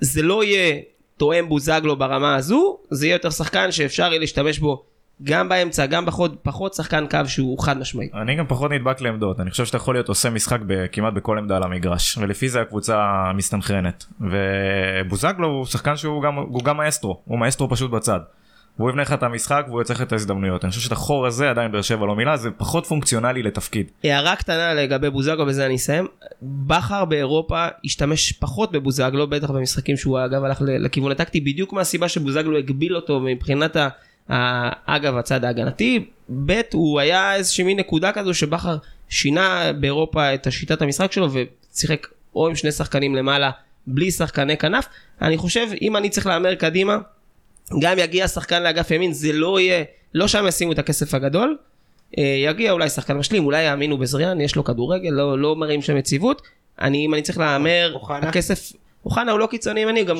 שזה 0.00 0.22
לא 0.22 0.44
יהיה 0.44 0.80
תואם 1.18 1.48
בוזגלו 1.48 1.96
ברמה 1.96 2.36
הזו, 2.36 2.78
זה 2.90 3.06
יהיה 3.06 3.14
יותר 3.14 3.30
שחקן 3.30 3.72
שאפשר 3.72 4.02
יהיה 4.02 4.18
להשתמש 4.18 4.58
בו 4.58 4.84
גם 5.22 5.48
באמצע, 5.48 5.86
גם 5.86 6.06
פחות, 6.06 6.32
פחות 6.42 6.74
שחקן 6.74 7.06
קו 7.10 7.18
שהוא 7.26 7.58
חד 7.58 7.78
משמעי. 7.78 8.08
אני 8.22 8.36
גם 8.36 8.46
פחות 8.46 8.70
נדבק 8.70 9.00
לעמדות 9.00 9.40
אני 9.40 9.50
חושב 9.50 9.64
שאתה 9.64 9.76
יכול 9.76 9.94
להיות 9.94 10.08
עושה 10.08 10.30
משחק 10.30 10.58
כמעט 10.92 11.12
בכל 11.12 11.38
עמדה 11.38 11.56
על 11.56 11.62
המגרש 11.62 12.18
ולפי 12.18 12.48
זה 12.48 12.60
הקבוצה 12.60 12.96
מסתנכרנת 13.34 14.04
ובוזגלו 14.20 15.48
הוא 15.48 15.66
שחקן 15.66 15.96
שהוא 15.96 16.22
גם 16.22 16.36
גם 16.62 16.76
מאסטרו 16.76 17.22
הוא 17.24 17.38
מאסטרו 17.38 17.70
פשוט 17.70 17.90
בצד. 17.90 18.20
והוא 18.78 18.90
יבנה 18.90 19.02
לך 19.02 19.12
את 19.12 19.22
המשחק 19.22 19.64
והוא 19.68 19.80
יוצא 19.80 19.94
לך 19.94 20.02
את 20.02 20.12
ההזדמנויות 20.12 20.64
אני 20.64 20.70
חושב 20.70 20.82
שאת 20.82 20.92
החור 20.92 21.26
הזה 21.26 21.50
עדיין 21.50 21.72
באר 21.72 21.82
שבע 21.82 22.06
לא 22.06 22.16
מילה 22.16 22.36
זה 22.36 22.50
פחות 22.50 22.86
פונקציונלי 22.86 23.42
לתפקיד. 23.42 23.90
הערה 24.04 24.36
קטנה 24.36 24.74
לגבי 24.74 25.10
בוזגלו, 25.10 25.46
בזה 25.46 25.66
אני 25.66 25.76
אסיים. 25.76 26.06
בכר 26.42 27.04
באירופה 27.04 27.66
השתמש 27.84 28.32
פחות 28.32 28.72
בבוזגלו, 28.72 29.26
בטח 29.26 29.50
במשחקים 29.50 29.96
שהוא 29.96 30.18
אגב 30.24 30.44
הלך 30.44 30.62
לכיוון 30.64 31.12
הטקטי, 31.12 31.40
בדיוק 31.40 31.72
מהסיבה 31.72 32.08
שבוזגלו 32.08 32.58
הגביל 32.58 32.96
אותו 32.96 33.20
מבחינת. 33.20 33.76
ה- 33.76 33.88
אגב 34.96 35.16
הצד 35.16 35.44
ההגנתי, 35.44 36.04
ב' 36.46 36.60
הוא 36.72 37.00
היה 37.00 37.34
איזושהי 37.34 37.64
מין 37.64 37.78
נקודה 37.78 38.12
כזו 38.12 38.34
שבכר 38.34 38.76
שינה 39.08 39.72
באירופה 39.80 40.34
את 40.34 40.46
השיטת 40.46 40.82
המשחק 40.82 41.12
שלו 41.12 41.28
ושיחק 41.32 42.06
או 42.36 42.48
עם 42.48 42.54
שני 42.54 42.72
שחקנים 42.72 43.14
למעלה 43.14 43.50
בלי 43.86 44.10
שחקני 44.10 44.56
כנף. 44.56 44.88
אני 45.22 45.36
חושב 45.36 45.66
אם 45.82 45.96
אני 45.96 46.08
צריך 46.10 46.26
להמר 46.26 46.54
קדימה, 46.54 46.98
גם 47.80 47.98
יגיע 47.98 48.28
שחקן 48.28 48.62
לאגף 48.62 48.90
ימין 48.90 49.12
זה 49.12 49.32
לא 49.32 49.60
יהיה, 49.60 49.84
לא 50.14 50.28
שם 50.28 50.44
ישימו 50.48 50.72
את 50.72 50.78
הכסף 50.78 51.14
הגדול. 51.14 51.56
אה, 52.18 52.24
יגיע 52.44 52.72
אולי 52.72 52.88
שחקן 52.88 53.16
משלים, 53.16 53.44
אולי 53.44 53.62
יאמינו 53.62 53.98
בזריאן, 53.98 54.40
יש 54.40 54.56
לו 54.56 54.64
כדורגל, 54.64 55.10
לא, 55.10 55.38
לא 55.38 55.56
מראים 55.56 55.82
שם 55.82 55.96
יציבות. 55.96 56.42
אני, 56.80 57.06
אם 57.06 57.14
אני 57.14 57.22
צריך 57.22 57.38
להמר, 57.38 57.90
אוחנה? 57.94 58.28
הכסף, 58.28 58.72
אוחנה 59.04 59.32
הוא 59.32 59.40
לא 59.40 59.46
קיצוני 59.46 59.80
ימני, 59.80 60.04
גם 60.04 60.16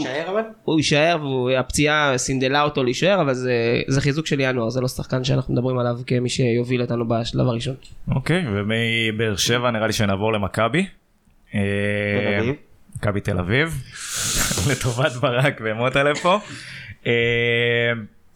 הוא 0.65 0.79
יישאר, 0.79 1.27
והפציעה 1.47 2.19
סינדלה 2.19 2.63
אותו 2.63 2.85
להישאר, 2.85 3.21
אבל 3.21 3.35
זה, 3.35 3.53
זה 3.87 4.01
חיזוק 4.01 4.27
של 4.27 4.41
ינואר, 4.41 4.71
זה 4.71 4.81
לא 4.81 4.89
שחקן 4.89 5.25
שאנחנו 5.25 5.55
מדברים 5.55 5.79
עליו 5.79 5.99
כמי 6.07 6.29
שיוביל 6.29 6.83
אותנו 6.83 7.09
בשלב 7.09 7.47
הראשון. 7.47 7.75
אוקיי, 8.11 8.45
ומבאר 8.47 9.37
שבע 9.37 9.71
נראה 9.71 9.87
לי 9.87 9.93
שנעבור 9.93 10.33
למכבי. 10.33 10.87
אה. 11.55 11.61
מכבי 12.97 13.21
תל 13.21 13.39
אביב, 13.39 13.83
לטובת 14.71 15.13
ברק 15.13 15.61
ומוטלה 15.65 16.15
פה. 16.15 16.39
אה, 17.07 17.13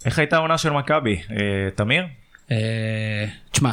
איך 0.04 0.18
הייתה 0.18 0.36
העונה 0.36 0.58
של 0.58 0.70
מכבי? 0.70 1.16
אה, 1.30 1.70
תמיר? 1.74 2.04
אה, 2.50 3.26
תשמע, 3.50 3.72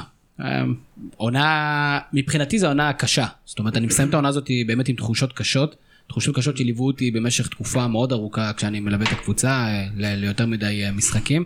עונה, 1.17 1.99
מבחינתי 2.13 2.59
זו 2.59 2.67
עונה 2.67 2.93
קשה. 2.93 3.25
זאת 3.45 3.59
אומרת, 3.59 3.77
אני 3.77 3.87
מסיים 3.87 4.09
את 4.09 4.13
העונה 4.13 4.27
הזאת 4.27 4.47
באמת 4.67 4.87
עם 4.87 4.95
תחושות 4.95 5.33
קשות. 5.33 5.75
תחושות 6.07 6.35
קשות 6.35 6.57
שליוו 6.57 6.87
אותי 6.87 7.11
במשך 7.11 7.47
תקופה 7.47 7.87
מאוד 7.87 8.11
ארוכה 8.11 8.51
כשאני 8.53 8.79
מלווה 8.79 9.05
את 9.05 9.11
הקבוצה 9.11 9.67
ליותר 9.95 10.45
מדי 10.45 10.83
משחקים. 10.93 11.43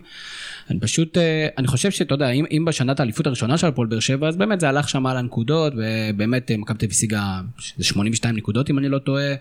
אני 0.70 0.80
פשוט, 0.80 1.18
אני 1.58 1.68
חושב 1.68 1.92
שאתה 1.92 2.14
יודע, 2.14 2.30
אם, 2.30 2.46
אם 2.52 2.66
בשנת 2.66 3.00
האליפות 3.00 3.28
הראשונה 3.28 3.58
של 3.58 3.68
הפועל 3.68 3.88
באר 3.88 4.00
שבע, 4.00 4.28
אז 4.28 4.36
באמת 4.36 4.60
זה 4.60 4.70
הלך 4.70 4.90
שם 4.90 5.06
על 5.06 5.18
הנקודות, 5.18 5.74
ובאמת 5.76 6.52
מכבי 6.58 6.78
תל 6.78 6.86
אביב 6.86 6.92
השיגה 6.92 7.42
זה 7.78 7.84
82 7.84 8.36
נקודות 8.36 8.70
אם 8.70 8.80
אני 8.80 8.90
לא 8.90 9.00
טועה. 9.00 9.34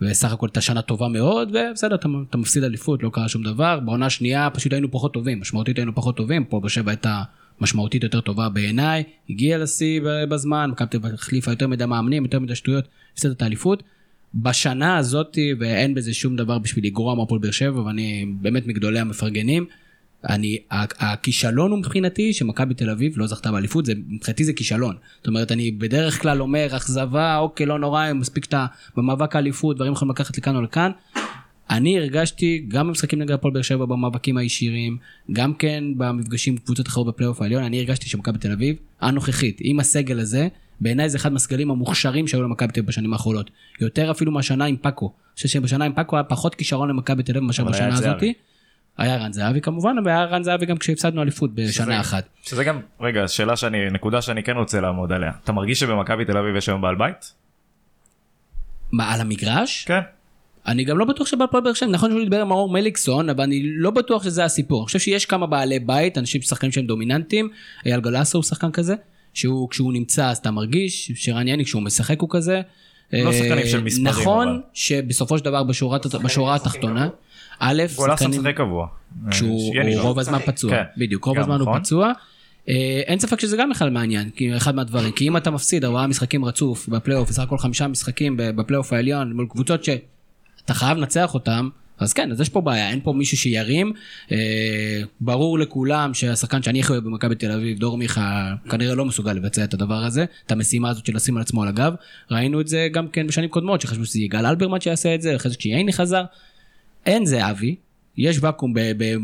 וסך 0.00 0.32
הכל 0.32 0.46
הייתה 0.46 0.60
שנה 0.60 0.82
טובה 0.82 1.08
מאוד, 1.08 1.48
ובסדר, 1.54 1.94
אתה, 1.94 2.08
אתה 2.30 2.38
מפסיד 2.38 2.64
אליפות, 2.64 3.02
לא 3.02 3.10
קרה 3.12 3.28
שום 3.28 3.42
דבר. 3.42 3.80
בעונה 3.80 4.06
השנייה 4.06 4.50
פשוט 4.50 4.72
היינו 4.72 4.90
פחות 4.90 5.12
טובים, 5.12 5.40
משמעותית 5.40 5.76
היינו 5.76 5.94
פחות 5.94 6.16
טובים, 6.16 6.44
פה 6.44 6.60
באר 6.60 6.68
שבע 6.68 6.90
הייתה 6.90 7.22
משמעותית 7.60 8.02
יותר 8.02 8.20
טובה 8.20 8.48
בעיניי, 8.48 9.02
הגיעה 9.30 9.58
לשיא 9.58 10.00
בזמן, 10.28 10.70
אביב 10.94 11.14
החליפה 11.14 11.50
יותר 11.50 11.68
מדי 11.68 11.86
מאמנים, 11.86 12.24
יותר 12.24 12.38
מדי 12.38 12.54
שטויות, 12.54 12.84
הפסידה 13.12 13.34
את 13.34 13.42
האליפות. 13.42 13.82
בשנה 14.34 14.96
הזאתי, 14.96 15.54
ואין 15.60 15.94
בזה 15.94 16.14
שום 16.14 16.36
דבר 16.36 16.58
בשביל 16.58 16.86
לגרוע 16.86 17.14
מהפועל 17.14 17.40
באר 17.40 17.50
שבע, 17.50 17.80
ואני 17.80 18.26
באמת 18.40 18.66
מגדולי 18.66 18.98
המפרגנים. 18.98 19.66
אני, 20.28 20.58
הכישלון 20.70 21.70
הוא 21.70 21.78
מבחינתי 21.78 22.32
שמכבי 22.32 22.74
תל 22.74 22.90
אביב 22.90 23.12
לא 23.16 23.26
זכתה 23.26 23.52
באליפות, 23.52 23.86
זה, 23.86 23.92
מבחינתי 24.08 24.44
זה 24.44 24.52
כישלון. 24.52 24.96
זאת 25.16 25.26
אומרת, 25.26 25.52
אני 25.52 25.70
בדרך 25.70 26.22
כלל 26.22 26.40
אומר, 26.40 26.68
אכזבה, 26.76 27.38
אוקיי, 27.38 27.66
לא 27.66 27.78
נורא, 27.78 28.12
מספיק 28.12 28.44
שאתה 28.44 28.66
במאבק 28.96 29.36
האליפות, 29.36 29.76
דברים 29.76 29.92
יכולים 29.92 30.10
לקחת 30.10 30.38
לכאן 30.38 30.56
או 30.56 30.62
לכאן. 30.62 30.90
אני 31.70 31.98
הרגשתי 31.98 32.64
גם 32.68 32.88
במשחקים 32.88 33.18
נגד 33.18 33.30
הפועל 33.30 33.54
באר 33.54 33.62
שבע 33.62 33.84
במאבקים 33.86 34.36
הישירים, 34.36 34.96
גם 35.32 35.54
כן 35.54 35.84
במפגשים 35.96 36.56
קבוצות 36.56 36.88
אחרות 36.88 37.06
בפלייאוף 37.06 37.42
העליון, 37.42 37.62
אני 37.64 37.78
הרגשתי 37.78 38.08
שמכבי 38.08 38.38
תל 38.38 38.52
אביב, 38.52 38.76
הנוכחית, 39.00 39.58
עם 39.60 39.80
הסגל 39.80 40.20
הזה, 40.20 40.48
בעיניי 40.80 41.08
זה 41.08 41.18
אחד 41.18 41.32
מהסגלים 41.32 41.70
המוכשרים 41.70 42.28
שהיו 42.28 42.42
למכבי 42.42 42.72
תל 42.72 42.80
אביב 42.80 42.88
בשנים 42.88 43.12
האחרונות. 43.12 43.50
יותר 43.80 44.10
אפילו 44.10 44.32
מהשנה 44.32 44.64
עם 44.64 44.76
פאקו. 44.76 45.06
אני 45.06 45.34
חושב 45.34 45.48
שבשנה 45.48 45.84
עם 45.84 45.92
פאקו 45.92 46.16
היה 46.16 46.22
פחות 46.22 46.54
כישרון 46.54 46.88
למכבי 46.88 47.22
תל 47.22 47.32
אביב 47.32 47.42
מאשר 47.42 47.64
בשנה. 47.64 47.94
הזאתי. 47.94 48.32
היה 48.98 49.16
רן 49.16 49.32
זהבי 49.32 49.60
כמובן, 49.60 49.96
והיה 50.04 50.24
רן 50.24 50.42
זהבי 50.42 50.66
גם 50.66 50.76
כשהפסדנו 50.76 51.22
אליפות 51.22 51.54
בשנה 51.54 51.68
שזה- 51.86 52.00
אחת. 52.00 52.24
שזה 52.42 52.64
גם, 52.64 52.80
רגע, 53.00 53.28
שאלה 53.28 53.56
שאני, 53.56 53.90
נקודה 53.90 54.22
שאני 54.22 54.42
כן 54.42 54.56
רוצה 54.56 54.80
לעמוד 54.80 55.12
עליה. 55.12 55.30
אתה 55.44 55.52
מרגיש 55.52 55.80
שבמכבי 55.80 56.24
תל 56.24 56.36
אביב 56.38 56.56
יש 56.56 56.68
היום 56.68 56.80
בעל 56.80 56.94
בית? 56.94 57.32
מה, 58.92 59.12
על 59.14 59.20
המגרש? 59.20 59.84
כן. 59.84 60.00
אני 60.66 60.84
גם 60.84 60.98
לא 60.98 61.04
בטוח 61.04 61.26
שבהפועל 61.26 61.62
באר 61.62 61.72
שבע, 61.72 61.88
נכון 61.88 62.10
שהוא 62.10 62.22
דיבר 62.24 62.40
עם 62.40 62.48
מאור 62.48 62.72
מליקסון, 62.72 63.30
אבל 63.30 63.44
אני 63.44 63.62
לא 63.64 63.90
בטוח 63.90 64.24
שזה 64.24 64.44
הסיפור. 64.44 64.80
אני 64.80 64.86
חושב 64.86 64.98
שיש 64.98 65.26
כמה 65.26 65.46
בעלי 65.46 65.78
בית, 65.78 66.18
אנשים 66.18 66.42
שחקנים 66.42 66.72
שהם 66.72 66.86
דומיננטיים, 66.86 67.48
אייל 67.86 68.00
גלסו 68.00 68.38
הוא 68.38 68.42
שחקן 68.44 68.70
כזה, 68.70 68.94
שהוא 69.34 69.68
כשהוא 69.70 69.92
נמצא 69.92 70.26
אז 70.30 70.38
אתה 70.38 70.50
מרגיש, 70.50 71.12
שרן 71.14 71.48
יני 71.48 71.64
כשהוא 71.64 71.82
משחק 71.82 72.20
הוא 72.20 72.28
כזה. 72.32 72.60
לא 73.12 73.28
אה, 73.28 73.32
שחקנים 73.32 73.66
של 73.66 73.80
מספרים, 73.82 74.06
נכון 74.06 74.48
אבל. 74.48 74.58
שבסופו 74.72 75.38
של 75.38 75.44
דבר 75.44 75.62
בשורת- 75.62 76.06
בשורה 76.06 76.54
התחתונה, 76.54 77.08
א', 77.58 77.82
שחקנים, 77.88 78.40
משחק 78.40 78.56
קבוע. 78.56 78.86
כשהוא 79.30 79.74
הוא 79.82 79.90
לא. 79.96 80.02
רוב 80.02 80.18
הזמן 80.18 80.38
פצוע, 80.38 80.70
כן. 80.70 80.82
בדיוק, 80.96 81.24
רוב 81.24 81.36
גם 81.36 81.42
הזמן 81.42 81.60
הוא 81.60 81.68
נכון. 81.68 81.80
פצוע. 81.80 82.12
אה, 82.68 83.02
אין 83.06 83.18
ספק 83.18 83.40
שזה 83.40 83.56
גם 83.56 83.70
בכלל 83.70 83.90
מעניין, 83.90 84.30
כי 84.30 84.56
אחד 84.56 84.74
מהדברים, 84.74 85.12
כי 85.12 85.28
אם 85.28 85.36
אתה 85.36 85.50
מפסיד 85.50 85.84
ארבעה 85.84 86.06
משחקים 86.06 86.44
רצוף 86.44 86.88
בפלייאוף, 86.88 87.28
בסך 87.28 87.42
הכל 87.42 87.58
חמישה 87.58 87.88
משחקים 87.88 88.34
בפלייאוף 88.38 88.92
העליון, 88.92 89.32
מול 89.32 89.46
קבוצות 89.50 89.84
שאתה 89.84 90.74
חייב 90.74 90.98
לנצח 90.98 91.34
אותם, 91.34 91.68
אז 91.98 92.12
כן, 92.12 92.32
אז 92.32 92.40
יש 92.40 92.48
פה 92.48 92.60
בעיה, 92.60 92.90
אין 92.90 93.00
פה 93.04 93.12
מישהו 93.12 93.36
שירים. 93.36 93.92
אה, 94.32 95.02
ברור 95.20 95.58
לכולם 95.58 96.14
שהשחקן 96.14 96.62
שאני 96.62 96.80
הכי 96.80 96.92
אוהב 96.92 97.04
במכבי 97.04 97.34
תל 97.34 97.50
אביב, 97.50 97.78
דור 97.78 97.98
מיכה, 97.98 98.54
כנראה 98.70 98.94
לא 98.94 99.04
מסוגל 99.04 99.32
לבצע 99.32 99.64
את 99.64 99.74
הדבר 99.74 100.04
הזה, 100.04 100.24
את 100.46 100.52
המשימה 100.52 100.90
הזאת 100.90 101.06
של 101.06 101.16
לשים 101.16 101.36
על 101.36 101.42
עצמו 101.42 101.62
על 101.62 101.68
הגב. 101.68 101.94
ראינו 102.30 102.60
את 102.60 102.68
זה 102.68 102.88
גם 102.92 103.08
כן 103.08 103.26
בשנים 103.26 103.50
קודמות, 103.50 103.80
שחשבו 103.80 104.04
שזה 104.04 104.18
יגאל 104.18 104.46
אלברמן 104.46 104.80
שיעשה 104.80 105.14
את 105.14 105.22
זה, 105.22 105.36
אחרי 105.36 105.50
זה 105.50 105.56
כשייני 105.56 105.92
חזר. 105.92 106.24
אין 107.06 107.26
זהבי, 107.26 107.76
יש 108.16 108.38
ואקום 108.40 108.74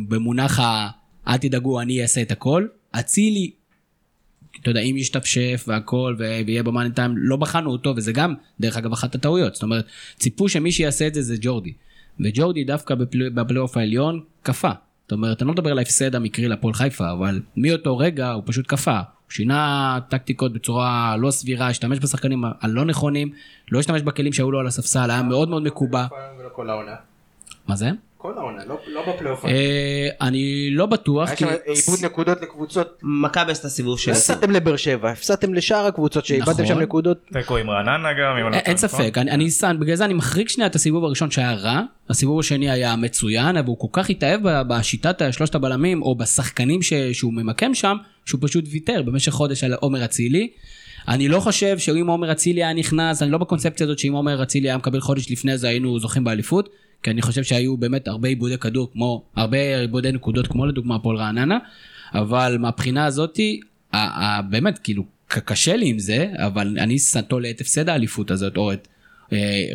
במונח 0.09 0.61
ה... 0.61 0.89
אל 1.29 1.37
תדאגו, 1.37 1.81
אני 1.81 2.03
אעשה 2.03 2.23
את 2.23 2.31
הכל. 2.31 2.67
אצילי, 2.93 3.51
אתה 4.61 4.71
יודע, 4.71 4.81
אם 4.81 4.97
ישתפשף 4.97 5.65
והכל 5.69 6.17
ויהיה 6.19 6.63
במאני 6.63 6.91
טיים, 6.91 7.15
לא 7.17 7.37
בחנו 7.37 7.71
אותו, 7.71 7.93
וזה 7.97 8.13
גם, 8.13 8.35
דרך 8.61 8.77
אגב, 8.77 8.93
אחת 8.93 9.15
הטעויות. 9.15 9.55
זאת 9.55 9.63
אומרת, 9.63 9.85
ציפו 10.19 10.49
שמי 10.49 10.73
שיעשה 10.73 11.07
את 11.07 11.15
זה 11.15 11.23
זה 11.23 11.37
ג'ורדי. 11.41 11.73
וג'ורדי 12.25 12.65
דווקא 12.65 12.95
בפלי- 12.95 13.31
בפלייאוף 13.31 13.77
העליון 13.77 14.21
קפא. 14.43 14.73
זאת 15.03 15.13
אומרת, 15.13 15.43
אני 15.43 15.47
לא 15.47 15.53
מדבר 15.53 15.71
על 15.71 15.79
ההפסד 15.79 16.15
המקרי 16.15 16.49
להפועל 16.49 16.75
חיפה, 16.75 17.13
אבל 17.13 17.41
מאותו 17.57 17.99
רגע 17.99 18.31
הוא 18.31 18.43
פשוט 18.47 18.67
קפא. 18.67 18.91
הוא 18.91 19.31
שינה 19.31 19.99
טקטיקות 20.09 20.53
בצורה 20.53 21.17
לא 21.17 21.31
סבירה, 21.31 21.69
השתמש 21.69 21.99
בשחקנים 21.99 22.45
הלא 22.61 22.85
נכונים, 22.85 23.33
לא 23.73 23.79
השתמש 23.79 24.03
בכלים 24.03 24.33
שהיו 24.33 24.51
לו 24.51 24.61
על 24.61 24.67
הספסל, 24.67 25.11
היה 25.11 25.23
מאוד 25.23 25.49
מאוד 25.49 25.63
מקובע. 25.63 26.07
מה 27.71 27.77
זה? 27.77 27.91
כל 28.17 28.33
העונה, 28.37 28.65
לא 28.65 28.79
לא 28.87 29.03
בפלייאוף. 29.09 29.45
אה, 29.45 30.09
אני 30.21 30.69
לא 30.71 30.87
בטוח, 30.87 31.29
היה 31.29 31.37
כי... 31.37 31.45
שם 31.45 31.51
איבוד 31.67 32.05
נקודות 32.05 32.43
לקבוצות. 32.43 32.99
מכבי 33.03 33.53
עשתה 33.53 33.69
סיבוב 33.69 33.99
של... 33.99 34.11
הפסדתם 34.11 34.51
לבאר 34.51 34.77
שבע, 34.77 35.11
הפסדתם 35.11 35.55
לשאר 35.55 35.87
הקבוצות 35.87 36.27
שאיבדתם 36.27 36.53
נכון. 36.53 36.67
שם 36.67 36.79
נקודות. 36.79 37.19
תיקו 37.33 37.57
עם 37.57 37.71
רעננה 37.71 38.13
גם, 38.13 38.37
לא 38.37 38.45
אין 38.47 38.55
אין 38.55 38.63
טועה, 38.63 38.77
ספק, 38.77 39.19
אני, 39.19 39.31
אני 39.31 39.51
שם, 39.51 39.77
בגלל 39.81 39.95
זה 39.95 40.05
אני 40.05 40.15
מחריג 40.15 40.49
שנייה 40.49 40.67
את 40.67 40.75
הסיבוב 40.75 41.05
הראשון 41.05 41.31
שהיה 41.31 41.53
רע, 41.53 41.83
הסיבוב 42.11 42.41
השני 42.41 42.71
היה 42.71 42.97
מצוין, 42.97 43.57
אבל 43.57 43.67
הוא 43.67 43.79
כל 43.79 43.89
כך 43.93 44.11
התאהב 44.11 44.41
בשיטת 44.45 45.23
שלושת 45.33 45.55
הבלמים, 45.55 46.03
או 46.03 46.15
בשחקנים 46.15 46.83
ש, 46.83 46.93
שהוא 46.95 47.33
ממקם 47.33 47.75
שם, 47.75 47.97
שהוא 48.25 48.41
פשוט 48.43 48.65
ויתר 48.71 49.03
במשך 49.03 49.33
חודש 49.33 49.65
על 49.65 49.73
עומר 49.73 50.05
אצילי. 50.05 50.51
אני 51.11 51.29
לא 51.29 51.41
חושב 51.41 51.79
שאם 51.79 52.07
עומר 52.07 52.33
אצילי 52.33 52.65
היה 52.65 52.73
נכנס, 52.73 53.23
אני 53.23 53.31
לא 53.31 53.39
בקונספציה 53.39 53.85
הזאת 53.85 53.99
שאם 53.99 54.13
עומר 54.13 54.43
אצילי 54.43 54.69
היה 54.69 54.77
מקבל 54.77 55.01
חודש 55.01 55.31
לפני 55.31 55.59
זה 55.59 55.69
היינו 55.69 55.99
זוכים 55.99 56.25
באליפות, 56.25 56.69
כי 57.03 57.11
אני 57.11 57.23
חושב 57.23 57.43
שהיו 57.43 57.77
באמת 57.77 58.09
הרבה 58.09 58.29
עיבודי 58.29 58.59
כדור, 58.59 58.93
כמו, 58.93 59.25
הרבה 59.37 59.79
עיבודי 59.81 60.13
נקודות, 60.13 60.47
כמו 60.47 60.67
לדוגמה 60.67 60.95
הפועל 60.95 61.17
רעננה, 61.17 61.59
אבל 62.15 62.57
מהבחינה 62.61 63.07
הזאתי, 63.07 63.61
באמת, 64.51 64.79
כאילו, 64.79 65.05
קשה 65.29 65.77
לי 65.77 65.89
עם 65.89 65.99
זה, 65.99 66.27
אבל 66.37 66.77
אני 66.79 66.99
סנטו 66.99 67.39
את 67.51 67.61
הפסד 67.61 67.89
האליפות 67.89 68.31
הזאת, 68.31 68.57
או 68.57 68.73
את 68.73 68.89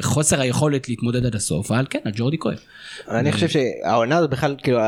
חוסר 0.01 0.41
היכולת 0.41 0.89
להתמודד 0.89 1.25
עד 1.25 1.35
הסוף, 1.35 1.71
אבל 1.71 1.85
כן, 1.89 1.99
הג'ורדי 2.05 2.37
כואב. 2.37 2.59
אני 3.09 3.31
חושב 3.31 3.47
שהעונה 3.47 4.17
הזאת 4.17 4.29
בכלל 4.29 4.55
כאילו 4.63 4.79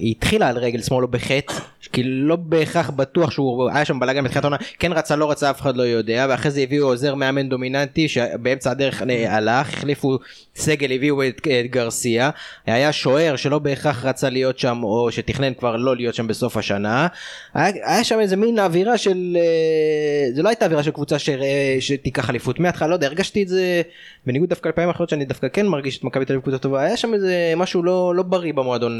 היא 0.00 0.10
התחילה 0.10 0.48
על 0.48 0.58
רגל 0.58 0.82
שמאל 0.82 1.02
או 1.02 1.08
בחטא 1.08 1.54
כאילו 1.92 2.28
לא 2.28 2.36
בהכרח 2.36 2.90
בטוח 2.90 3.30
שהוא 3.30 3.70
היה 3.70 3.84
שם 3.84 4.00
בלאגן 4.00 4.24
בתחילת 4.24 4.44
העונה. 4.44 4.56
כן 4.78 4.92
רצה 4.92 5.16
לא 5.16 5.30
רצה 5.30 5.50
אף 5.50 5.60
אחד 5.60 5.76
לא 5.76 5.82
יודע 5.82 6.26
ואחרי 6.28 6.50
זה 6.50 6.60
הביאו 6.60 6.86
עוזר 6.86 7.14
מאמן 7.14 7.48
דומיננטי 7.48 8.08
שבאמצע 8.08 8.70
הדרך 8.70 9.02
אה, 9.10 9.36
הלך 9.36 9.74
החליפו 9.74 10.18
סגל 10.56 10.92
הביאו 10.92 11.22
את, 11.22 11.40
את 11.40 11.70
גרסיה. 11.70 12.30
היה 12.66 12.92
שוער 12.92 13.36
שלא 13.36 13.58
בהכרח 13.58 14.04
רצה 14.04 14.30
להיות 14.30 14.58
שם 14.58 14.82
או 14.82 15.12
שתכנן 15.12 15.54
כבר 15.54 15.76
לא 15.76 15.96
להיות 15.96 16.14
שם 16.14 16.26
בסוף 16.26 16.56
השנה. 16.56 17.06
היה, 17.54 17.72
היה 17.84 18.04
שם 18.04 18.20
איזה 18.20 18.36
מין 18.36 18.58
אווירה 18.58 18.98
של 18.98 19.36
אה, 19.36 20.34
זה 20.34 20.42
לא 20.42 20.48
הייתה 20.48 20.64
אווירה 20.64 20.82
של 20.82 20.90
קבוצה 20.90 21.18
ש, 21.18 21.28
אה, 21.28 21.76
שתיקח 21.80 22.30
אליפות. 22.30 22.60
מההתחלה 22.60 22.88
לא 22.88 22.94
יודע 22.94 23.06
הרגשתי 23.06 23.42
את 23.42 23.48
זה 23.48 23.82
בניגוד 24.26 24.48
דווקא 24.48 24.68
לפעמים 24.68 24.90
אחרות 24.90 25.08
שאני 25.08 25.24
דווקא 25.24 25.48
כן 25.52 25.66
מרגיש 25.66 25.98
את 25.98 26.04
מכבי 26.04 26.24
תל 26.24 26.32
אביב 26.32 26.42
קבוצה 26.42 26.58
טובה 26.58 26.82
היה 26.82 26.96
שם 26.96 27.14
איזה 27.14 27.52
משהו 27.56 27.82
לא 27.82 28.14
לא 28.14 28.22
בריא 28.22 28.52
במועדון 28.52 28.92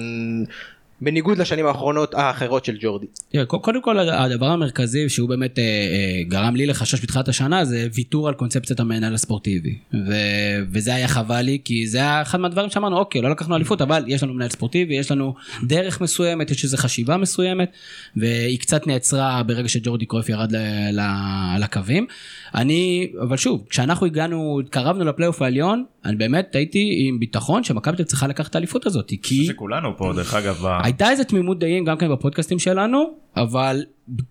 בניגוד 1.01 1.39
לשנים 1.39 1.67
האחרונות 1.67 2.15
האחרות 2.15 2.65
של 2.65 2.77
ג'ורדי. 2.81 3.07
תראה, 3.33 3.45
קודם 3.45 3.83
כל 3.83 3.99
הדבר 3.99 4.47
המרכזי 4.47 5.09
שהוא 5.09 5.29
באמת 5.29 5.59
אה, 5.59 5.65
אה, 5.65 6.23
גרם 6.29 6.57
לי 6.57 6.67
לחשש 6.67 7.03
בתחילת 7.03 7.29
השנה 7.29 7.65
זה 7.65 7.89
ויתור 7.95 8.29
על 8.29 8.35
קונספציית 8.35 8.81
המנהל 8.81 9.15
הספורטיבי 9.15 9.79
ו- 9.95 10.65
וזה 10.73 10.95
היה 10.95 11.09
חבל 11.09 11.41
לי 11.41 11.59
כי 11.65 11.87
זה 11.87 11.99
היה 11.99 12.23
אחד 12.23 12.41
מהדברים 12.41 12.71
שאמרנו 12.71 12.99
אוקיי 12.99 13.23
לא 13.23 13.31
לקחנו 13.31 13.57
אליפות 13.57 13.83
אבל 13.83 14.05
יש 14.07 14.23
לנו 14.23 14.35
מנהל 14.35 14.49
ספורטיבי 14.49 14.95
יש 14.95 15.11
לנו 15.11 15.35
דרך 15.63 16.01
מסוימת 16.01 16.51
יש 16.51 16.65
איזו 16.65 16.77
חשיבה 16.77 17.17
מסוימת 17.17 17.71
והיא 18.17 18.59
קצת 18.59 18.87
נעצרה 18.87 19.43
ברגע 19.43 19.69
שג'ורדי 19.69 20.07
קרויף 20.07 20.29
ירד 20.29 20.53
ל- 20.53 21.01
ל- 21.01 21.61
לקווים 21.61 22.07
אני 22.55 23.13
אבל 23.23 23.37
שוב 23.37 23.65
כשאנחנו 23.71 24.07
הגענו 24.07 24.61
התקרבנו 24.65 25.05
לפלייאוף 25.05 25.43
העליון 25.43 25.85
אני 26.05 26.17
באמת 26.17 26.55
הייתי 26.55 27.05
עם 27.09 27.21
ביטחון 27.21 27.65
שמכבי 27.65 28.05
צריכה 28.05 28.27
לקחת 28.27 28.51
את 28.51 28.55
האליפות 28.55 28.87
הזאת 28.87 29.13
כי 29.23 29.47
שכולנו 29.47 29.97
פה, 29.97 30.13
דרך 30.17 30.35
אגב, 30.35 30.67
הייתה 30.87 31.11
איזה 31.11 31.25
תמימות 31.25 31.59
דעים 31.59 31.85
גם 31.85 31.96
כן 31.96 32.12
בפודקאסטים 32.12 32.59
שלנו, 32.59 33.05
אבל 33.37 33.85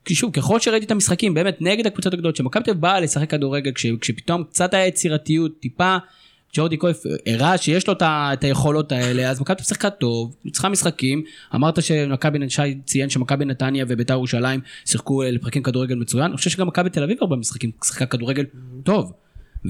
שוב, 0.09 0.31
ככל 0.31 0.59
שראיתי 0.59 0.85
את 0.85 0.91
המשחקים, 0.91 1.33
באמת 1.33 1.57
נגד 1.61 1.87
הקבוצות 1.87 2.13
הגדולות, 2.13 2.35
שמכבי 2.35 2.63
תל 2.63 2.73
באה 2.73 2.99
לשחק 2.99 3.29
כדורגל, 3.29 3.71
כש, 3.71 3.85
כשפתאום 4.01 4.43
קצת 4.43 4.73
היה 4.73 4.87
יצירתיות, 4.87 5.59
טיפה, 5.59 5.97
ג'ורדי 6.53 6.77
קויף 6.77 6.97
הראה 7.25 7.57
שיש 7.57 7.87
לו 7.87 7.93
את 8.03 8.43
היכולות 8.43 8.91
האלה, 8.91 9.29
אז 9.29 9.41
מכבי 9.41 9.55
תל 9.55 9.63
שיחקה 9.63 9.89
טוב, 9.89 10.35
ניצחה 10.45 10.69
משחקים, 10.69 11.23
אמרת 11.55 11.83
שמכבי, 11.83 12.49
שי 12.49 12.75
ציין 12.85 13.09
שמכבי 13.09 13.45
נתניה 13.45 13.85
וביתר 13.87 14.13
ירושלים 14.13 14.59
שיחקו 14.85 15.23
אה, 15.23 15.31
לפרקים 15.31 15.63
כדורגל 15.63 15.95
מצוין, 15.95 16.25
אני 16.25 16.37
חושב 16.37 16.49
שגם 16.49 16.67
מכבי 16.67 16.89
תל 16.89 17.03
אביב 17.03 17.17
הרבה 17.21 17.35
משחקים 17.35 17.71
שיחקה 17.83 18.05
כדורגל 18.05 18.45
טוב. 18.83 19.13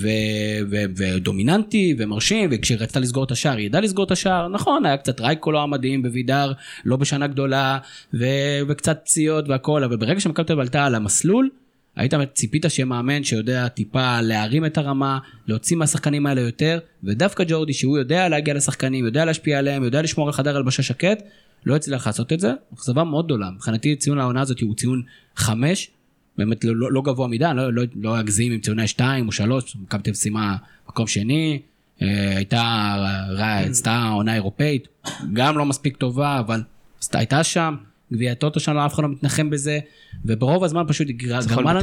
ו- 0.01 0.65
ו- 0.71 0.85
ודומיננטי 0.97 1.95
ומרשים 1.97 2.49
וכשהיא 2.51 2.77
רצתה 2.77 2.99
לסגור 2.99 3.23
את 3.23 3.31
השער 3.31 3.57
היא 3.57 3.65
ידעה 3.65 3.81
לסגור 3.81 4.05
את 4.05 4.11
השער. 4.11 4.47
נכון 4.47 4.85
היה 4.85 4.97
קצת 4.97 5.21
רייקו 5.21 5.51
לא 5.51 5.63
המדהים 5.63 6.03
בווידר 6.03 6.53
לא 6.85 6.95
בשנה 6.95 7.27
גדולה 7.27 7.77
ו- 8.13 8.59
וקצת 8.67 8.99
פציעות 9.03 9.49
והכל 9.49 9.83
אבל 9.83 9.97
ברגע 9.97 10.19
שמכבי 10.19 10.45
תל 10.45 10.59
עלתה 10.59 10.85
על 10.85 10.95
המסלול 10.95 11.49
היית 11.95 12.13
ציפית 12.33 12.65
שיהיה 12.69 12.85
מאמן 12.85 13.23
שיודע 13.23 13.67
טיפה 13.67 14.21
להרים 14.21 14.65
את 14.65 14.77
הרמה 14.77 15.19
להוציא 15.47 15.77
מהשחקנים 15.77 16.25
האלה 16.25 16.41
יותר 16.41 16.79
ודווקא 17.03 17.43
ג'ורדי 17.47 17.73
שהוא 17.73 17.97
יודע 17.97 18.29
להגיע 18.29 18.53
לשחקנים 18.53 19.05
יודע 19.05 19.25
להשפיע 19.25 19.59
עליהם 19.59 19.83
יודע 19.83 20.01
לשמור 20.01 20.27
על 20.27 20.33
חדר 20.33 20.55
הלבשה 20.55 20.83
שקט 20.83 21.23
לא 21.65 21.75
הצליח 21.75 22.07
לעשות 22.07 22.33
את 22.33 22.39
זה. 22.39 22.51
אכזבה 22.73 23.03
מאוד 23.03 23.25
גדולה. 23.25 23.49
מבחינתי 23.55 23.95
ציון 23.95 24.19
העונה 24.19 24.41
הזאת 24.41 24.59
הוא 24.61 24.75
ציון 24.75 25.01
חמש 25.35 25.89
באמת 26.37 26.63
לא, 26.65 26.75
לא, 26.75 26.91
לא 26.91 27.01
גבוה 27.01 27.27
מדי, 27.27 27.45
לא, 27.55 27.73
לא, 27.73 27.83
לא 28.01 28.19
אגזים 28.19 28.51
עם 28.51 28.59
ציוני 28.59 28.87
2 28.87 29.27
או 29.27 29.31
3, 29.31 29.75
מכבי 29.75 30.03
תל 30.03 30.09
אביב 30.09 30.13
סיימה 30.15 30.55
מקום 30.89 31.07
שני, 31.07 31.59
אה, 32.01 32.33
הייתה, 32.37 32.95
עשתה 33.69 34.07
עונה 34.13 34.33
אירופאית, 34.35 34.87
גם 35.33 35.57
לא 35.57 35.65
מספיק 35.65 35.97
טובה, 35.97 36.39
אבל 36.39 36.61
הייתה 37.13 37.43
שם, 37.43 37.75
גביע 38.13 38.31
הטוטו 38.31 38.59
שלנו, 38.59 38.85
אף 38.85 38.93
אחד 38.93 39.03
לא 39.03 39.09
מתנחם 39.09 39.49
בזה, 39.49 39.79
וברוב 40.25 40.63
הזמן 40.63 40.83
פשוט 40.87 41.07
גר- 41.07 41.35
ניצחון 41.37 41.55
גרמה 41.63 41.73
לנו, 41.73 41.79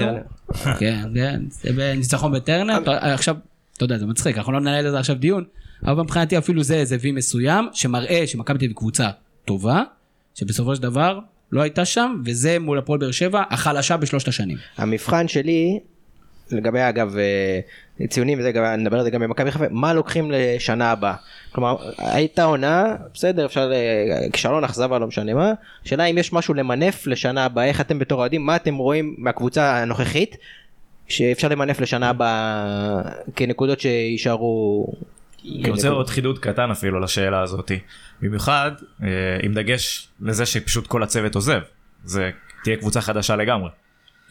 בטרנר. 0.48 0.76
כן, 0.78 1.08
כן, 1.14 1.42
זה 1.50 1.94
ניצחון 1.96 2.32
בטרנר, 2.32 2.78
עכשיו, 2.86 3.36
אתה 3.76 3.84
יודע, 3.84 3.98
זה 3.98 4.06
מצחיק, 4.06 4.38
אנחנו 4.38 4.52
לא 4.52 4.60
ננהל 4.60 4.86
על 4.86 4.92
זה 4.92 4.98
עכשיו 4.98 5.16
דיון, 5.16 5.44
אבל 5.86 6.02
מבחינתי 6.02 6.38
אפילו 6.38 6.62
זה 6.62 6.74
איזה 6.74 6.96
וי 7.00 7.12
מסוים, 7.12 7.68
שמראה 7.72 8.26
שמכבי 8.26 8.58
תל 8.58 8.64
אביב 8.64 8.76
קבוצה 8.76 9.10
טובה, 9.44 9.82
שבסופו 10.34 10.76
של 10.76 10.82
דבר 10.82 11.18
לא 11.52 11.62
הייתה 11.62 11.84
שם, 11.84 12.22
וזה 12.24 12.58
מול 12.58 12.78
הפועל 12.78 12.98
באר 13.00 13.10
שבע, 13.10 13.42
החלשה 13.50 13.96
בשלושת 13.96 14.28
השנים. 14.28 14.56
המבחן 14.78 15.28
שלי, 15.28 15.78
לגבי 16.50 16.78
אגב 16.88 17.16
אה, 17.16 17.60
ציונים 18.06 18.38
וזה, 18.38 18.52
גם- 18.52 18.64
נדבר 18.64 18.98
על 18.98 19.04
זה 19.04 19.10
גם 19.10 19.20
במכבי 19.20 19.50
חיפה, 19.50 19.64
מה 19.70 19.92
לוקחים 19.94 20.30
לשנה 20.34 20.90
הבאה? 20.90 21.14
כלומר, 21.52 21.76
הייתה 21.98 22.44
עונה, 22.44 22.84
בסדר, 23.14 23.46
אפשר, 23.46 23.72
אה, 23.74 24.30
כישלון, 24.32 24.64
אכזבה, 24.64 24.98
לא 24.98 25.06
משנה 25.06 25.34
מה, 25.34 25.52
השאלה 25.84 26.04
אם 26.04 26.18
יש 26.18 26.32
משהו 26.32 26.54
למנף 26.54 27.06
לשנה 27.06 27.44
הבאה, 27.44 27.64
איך 27.64 27.80
אתם 27.80 27.98
בתור 27.98 28.18
אוהדים, 28.20 28.46
מה 28.46 28.56
אתם 28.56 28.76
רואים 28.76 29.14
מהקבוצה 29.18 29.76
הנוכחית, 29.82 30.36
שאפשר 31.08 31.48
למנף 31.48 31.80
לשנה 31.80 32.08
הבאה 32.10 33.02
כנקודות 33.36 33.80
שיישארו... 33.80 34.86
אני 35.44 35.70
רוצה 35.70 35.88
עוד 35.88 36.10
חידוד 36.10 36.38
קטן 36.38 36.70
אפילו 36.70 37.00
לשאלה 37.00 37.40
הזאתי. 37.42 37.78
במיוחד 38.22 38.70
אה, 39.02 39.08
עם 39.42 39.54
דגש 39.54 40.08
לזה 40.20 40.46
שפשוט 40.46 40.86
כל 40.86 41.02
הצוות 41.02 41.34
עוזב. 41.34 41.60
זה 42.04 42.30
תהיה 42.64 42.76
קבוצה 42.76 43.00
חדשה 43.00 43.36
לגמרי. 43.36 43.70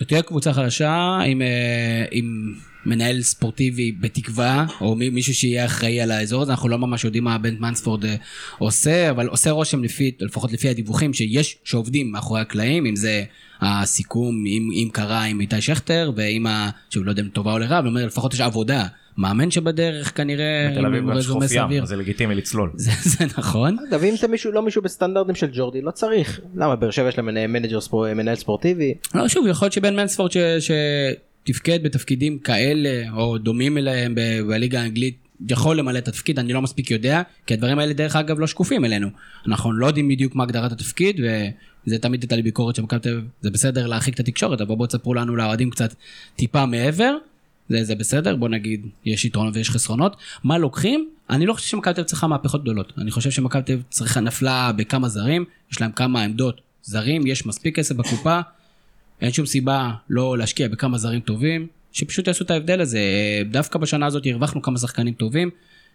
תהיה 0.08 0.22
קבוצה 0.22 0.54
חדשה 0.54 1.20
עם, 1.26 1.42
אה, 1.42 2.06
עם 2.12 2.54
מנהל 2.86 3.22
ספורטיבי 3.22 3.92
בתקווה, 3.92 4.66
או 4.82 4.96
מי- 4.96 5.10
מישהו 5.10 5.34
שיהיה 5.34 5.66
אחראי 5.66 6.02
על 6.02 6.12
האזור 6.12 6.42
הזה, 6.42 6.52
אנחנו 6.52 6.70
לא 6.70 6.78
ממש 6.78 7.04
יודעים 7.04 7.24
מה 7.24 7.38
בן 7.38 7.60
מנספורד 7.60 8.06
אה, 8.06 8.16
עושה, 8.58 9.10
אבל 9.10 9.28
עושה 9.28 9.52
רושם 9.52 9.84
לפי, 9.84 10.12
לפחות 10.20 10.52
לפי 10.52 10.70
הדיווחים, 10.70 11.14
שיש, 11.14 11.58
שעובדים 11.64 12.12
מאחורי 12.12 12.42
הקלעים, 12.42 12.86
אם 12.86 12.96
זה 12.96 13.24
הסיכום, 13.62 14.46
אם, 14.48 14.70
אם 14.74 14.90
קרה 14.94 15.24
עם 15.24 15.42
איתי 15.42 15.62
שכטר, 15.62 16.12
ועם 16.16 16.48
ה... 16.48 16.70
שוב, 16.90 17.06
לא 17.06 17.12
יודע 17.12 17.22
אם 17.24 17.30
טובה 17.30 17.54
או 17.54 17.60
לרע, 17.60 17.80
אבל 17.80 17.88
אומר, 17.88 18.06
לפחות 18.06 18.34
יש 18.34 18.42
עבודה. 18.42 18.86
מאמן 19.18 19.52
שבדרך 19.52 20.18
כנראה, 20.18 20.70
בתל 20.72 20.86
אביב 20.86 21.04
גם 21.04 21.12
יש 21.12 21.18
רזומה 21.18 21.46
חוף 21.48 21.56
ים, 21.72 21.86
זה 21.86 21.96
לגיטימי 21.96 22.36
לצלול. 22.36 22.72
זה, 22.76 22.92
זה 23.04 23.26
נכון. 23.38 23.78
אגב, 23.90 24.04
אם 24.04 24.16
זה 24.16 24.28
מישהו, 24.28 24.52
לא 24.52 24.62
מישהו 24.62 24.82
בסטנדרטים 24.82 25.36
של 25.36 25.48
ג'ורדי, 25.54 25.82
לא 25.82 25.92
צריך. 25.92 26.40
למה, 26.56 26.76
באר 26.76 26.92
שבע 26.92 27.10
יש 27.10 27.18
להם 27.18 27.54
מנג'ר 27.54 27.82
ספור- 27.82 28.14
מנהל 28.14 28.36
ספורטיבי? 28.36 28.94
לא, 29.16 29.28
שוב, 29.28 29.48
יכול 29.48 29.66
להיות 29.66 29.74
שבן 29.74 29.96
מנספורד 29.96 30.32
ש... 30.32 30.38
שתפקד 31.44 31.84
בתפקידים 31.84 32.40
כאלה, 32.40 33.04
או 33.14 33.38
דומים 33.38 33.78
אליהם 33.78 34.16
ב- 34.16 34.42
בליגה 34.48 34.82
האנגלית, 34.82 35.18
יכול 35.50 35.78
למלא 35.78 35.98
את 35.98 36.08
התפקיד, 36.08 36.40
אני 36.40 36.54
לא 36.54 36.62
מספיק 36.62 36.92
יודע, 36.92 37.22
כי 37.48 37.54
הדברים 37.54 37.80
האלה 37.80 37.94
דרך 37.94 38.16
אגב 38.16 38.40
לא 38.40 38.48
שקופים 38.48 38.86
אלינו. 38.86 39.08
אנחנו 39.48 39.74
לא 39.74 39.86
יודעים 39.88 40.08
בדיוק 40.10 40.36
מה 40.36 40.44
הגדרת 40.44 40.72
התפקיד, 40.72 41.20
וזה 41.88 41.98
תמיד 42.00 42.22
הייתה 42.24 42.36
לי 42.36 42.42
ביקורת 42.42 42.76
שמכבי 42.76 43.00
תל 43.00 43.10
אביב, 43.10 43.24
זה 43.42 43.52
בסדר 43.52 43.88
להרחיק 43.88 44.14
את 44.16 44.20
התקשורת, 44.20 44.62
אבל 44.62 44.76
בואו 44.76 44.88
תספרו 44.88 45.14
לנו 45.14 45.36
לאוהדים 45.36 45.70
קצת 45.70 45.94
טיפה 46.36 46.66
מעבר. 46.66 47.16
זה, 47.70 47.84
זה 47.84 47.96
בסדר, 47.96 48.36
בוא 48.36 48.50
נגיד, 48.50 48.88
יש 49.06 49.26
יתרונות 49.26 49.56
ויש 49.56 49.70
חסרונות. 49.70 50.16
מה 50.44 50.58
לוקחים? 50.58 51.10
אני 51.30 51.46
לא 51.46 51.54
חושב 51.54 51.68
שמכבי 51.68 51.94
תל 51.94 52.04
צריכה 52.04 52.28
מהפכות 52.28 52.62
גדולות. 52.62 52.94
אני 52.98 53.12
חושב 53.12 53.32
שמכבי 53.32 53.62
תל 53.62 53.78
צריכה 53.90 54.20
נפלה 54.20 54.72
בכמה 54.72 55.10
זרים, 55.10 55.46
יש 55.72 55.82
להם 55.82 55.92
כמה 55.92 56.24
עמדות 56.24 56.62
זרים, 56.84 57.28
יש 57.28 57.46
מספיק 57.46 57.76
כסף 57.76 57.96
בקופה, 57.96 58.40
אין 59.22 59.32
שום 59.32 59.46
סיבה 59.46 59.92
לא 60.10 60.38
להשקיע 60.38 60.68
בכמה 60.68 60.98
זרים 60.98 61.20
טובים, 61.20 61.68
שפשוט 61.92 62.28
יעשו 62.28 62.44
את 62.44 62.52
ההבדל 62.52 62.82
הזה. 62.82 63.02
דווקא 63.52 63.80
בשנה 63.80 64.06
הזאת 64.06 64.24
הרווחנו 64.26 64.62
כמה 64.62 64.78
שחקנים 64.78 65.14
טובים, 65.14 65.50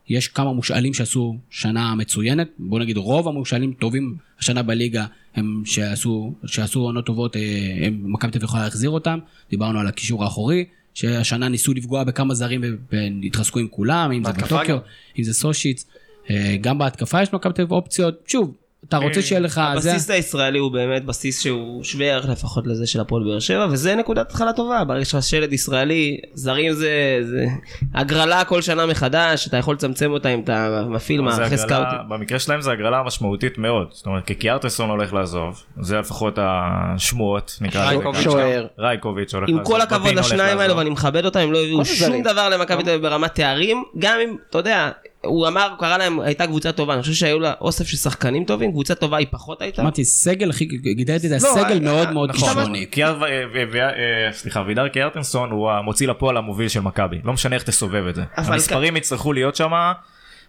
יש 0.08 0.28
כמה 0.28 0.52
מושאלים 0.52 0.94
שעשו 0.94 1.36
שנה 1.50 1.94
מצוינת, 1.94 2.48
בוא 2.58 2.80
נגיד 2.80 2.96
רוב 2.96 3.28
המושאלים 3.28 3.72
טובים 3.72 4.16
השנה 4.38 4.62
בליגה 4.62 5.06
הם 5.34 5.62
שעשו, 5.64 6.34
שעשו 6.46 6.80
עונות 6.80 7.06
טובות, 7.06 7.36
אה, 7.36 7.88
מכבי 7.92 8.32
תל 8.32 8.44
יכולה 8.44 8.64
להחזיר 8.64 8.90
אותם, 8.90 9.18
דיברנו 9.50 9.80
על 9.80 9.86
הקישור 9.86 10.24
האחורי, 10.24 10.64
שהשנה 10.96 11.48
ניסו 11.48 11.74
לפגוע 11.74 12.04
בכמה 12.04 12.34
זרים 12.34 12.60
ו- 12.64 12.96
והתרסקו 13.22 13.58
עם 13.58 13.68
כולם, 13.68 14.12
אם 14.12 14.24
זה 14.24 14.32
בטוקיו. 14.32 14.78
אם 15.18 15.24
זה 15.24 15.34
סושיץ, 15.34 15.84
אה, 16.30 16.56
גם 16.60 16.78
בהתקפה 16.78 17.22
יש 17.22 17.32
מכבי 17.32 17.52
תל 17.52 17.62
אביב 17.62 17.72
אופציות, 17.72 18.14
שוב, 18.26 18.54
אתה 18.88 18.96
רוצה 18.96 19.22
שיהיה 19.22 19.40
לך, 19.40 19.60
זה, 19.78 19.90
הבסיס 19.92 20.10
הישראלי 20.10 20.58
הוא 20.58 20.72
באמת 20.72 21.04
בסיס 21.04 21.42
שהוא 21.42 21.84
שווה 21.84 22.06
ערך 22.06 22.28
לפחות 22.28 22.66
לזה 22.66 22.86
של 22.86 23.00
הפועל 23.00 23.24
באר 23.24 23.38
שבע 23.38 23.66
וזה 23.70 23.94
נקודת 23.94 24.26
התחלה 24.30 24.52
טובה 24.52 24.84
ברגע 24.84 25.04
שיש 25.04 25.14
לך 25.14 25.22
שלד 25.22 25.52
ישראלי 25.52 26.16
זרים 26.34 26.72
זה 26.72 26.90
זה 27.22 27.46
הגרלה 27.94 28.44
כל 28.44 28.62
שנה 28.62 28.86
מחדש 28.86 29.48
אתה 29.48 29.56
יכול 29.56 29.74
לצמצם 29.74 30.10
אותה 30.10 30.28
אם 30.28 30.40
אתה 30.44 30.82
מפעיל 30.88 31.18
זה 31.18 31.22
מערכי 31.24 31.44
הגרלה- 31.54 31.58
סקאוטים. 31.58 31.98
במקרה 32.08 32.38
שלהם 32.38 32.60
זה 32.60 32.72
הגרלה 32.72 33.02
משמעותית 33.02 33.58
מאוד. 33.58 33.86
זאת 33.90 34.06
אומרת, 34.06 34.24
כי 34.26 34.34
קיארטסון 34.34 34.90
הולך 34.90 35.12
לעזוב, 35.12 35.62
זה 35.80 35.98
לפחות 35.98 36.38
השמועות, 36.42 37.58
נקרא 37.60 37.92
לזה. 37.92 38.22
שוער. 38.22 38.66
רייקוביץ' 38.78 39.34
הולך 39.34 39.48
עם 39.48 39.56
לעזוב. 39.58 39.72
כל 39.72 39.80
הכבוד 39.80 40.14
לשניים 40.14 40.58
האלו. 40.58 40.76
ואני 40.76 40.90
מכבד 40.90 41.24
אותם 41.24 41.40
הם 41.40 41.52
לא 41.52 41.58
הביאו 41.58 41.78
כל 41.78 41.84
שום. 41.84 42.22
דבר 42.22 42.48
למכבי 42.48 42.82
תל 42.82 42.90
אביב 42.90 43.02
ברמת 43.02 43.34
תארים 43.34 43.82
גם 43.98 44.18
אם 44.24 44.36
אתה 44.50 44.58
יודע 44.58 44.90
הוא 45.26 45.48
אמר 45.48 45.68
הוא 45.70 45.78
קרא 45.78 45.98
להם 45.98 46.20
הייתה 46.20 46.46
קבוצה 46.46 46.72
טובה 46.72 46.94
אני 46.94 47.02
חושב 47.02 47.14
שהיו 47.14 47.40
לה 47.40 47.52
אוסף 47.60 47.86
של 47.86 47.96
שחקנים 47.96 48.44
טובים 48.44 48.70
קבוצה 48.70 48.94
טובה 48.94 49.16
היא 49.16 49.26
פחות 49.30 49.62
הייתה. 49.62 49.82
אמרתי 49.82 50.04
סגל 50.04 50.50
הכי, 50.50 50.64
גידלתי 50.64 51.26
את 51.26 51.30
לא, 51.30 51.36
הסגל 51.36 51.72
אה, 51.72 51.80
מאוד 51.80 52.06
אה, 52.06 52.12
מאוד 52.12 52.30
נכון, 52.30 52.48
כישרוני. 52.48 52.86
ו- 52.98 53.24
ו- 53.54 53.62
ו- 53.72 53.78
אה, 53.78 54.32
סליחה, 54.32 54.62
וידר 54.66 54.88
קיארטנסון 54.88 55.50
הוא 55.50 55.70
המוציא 55.70 56.08
לפועל 56.08 56.36
המוביל 56.36 56.68
של 56.68 56.80
מכבי. 56.80 57.20
לא 57.24 57.32
משנה 57.32 57.56
איך 57.56 57.62
תסובב 57.62 58.06
את 58.06 58.14
זה. 58.14 58.22
המספרים 58.36 58.96
יצטרכו 58.96 59.32
להיות 59.32 59.56
שם, 59.56 59.72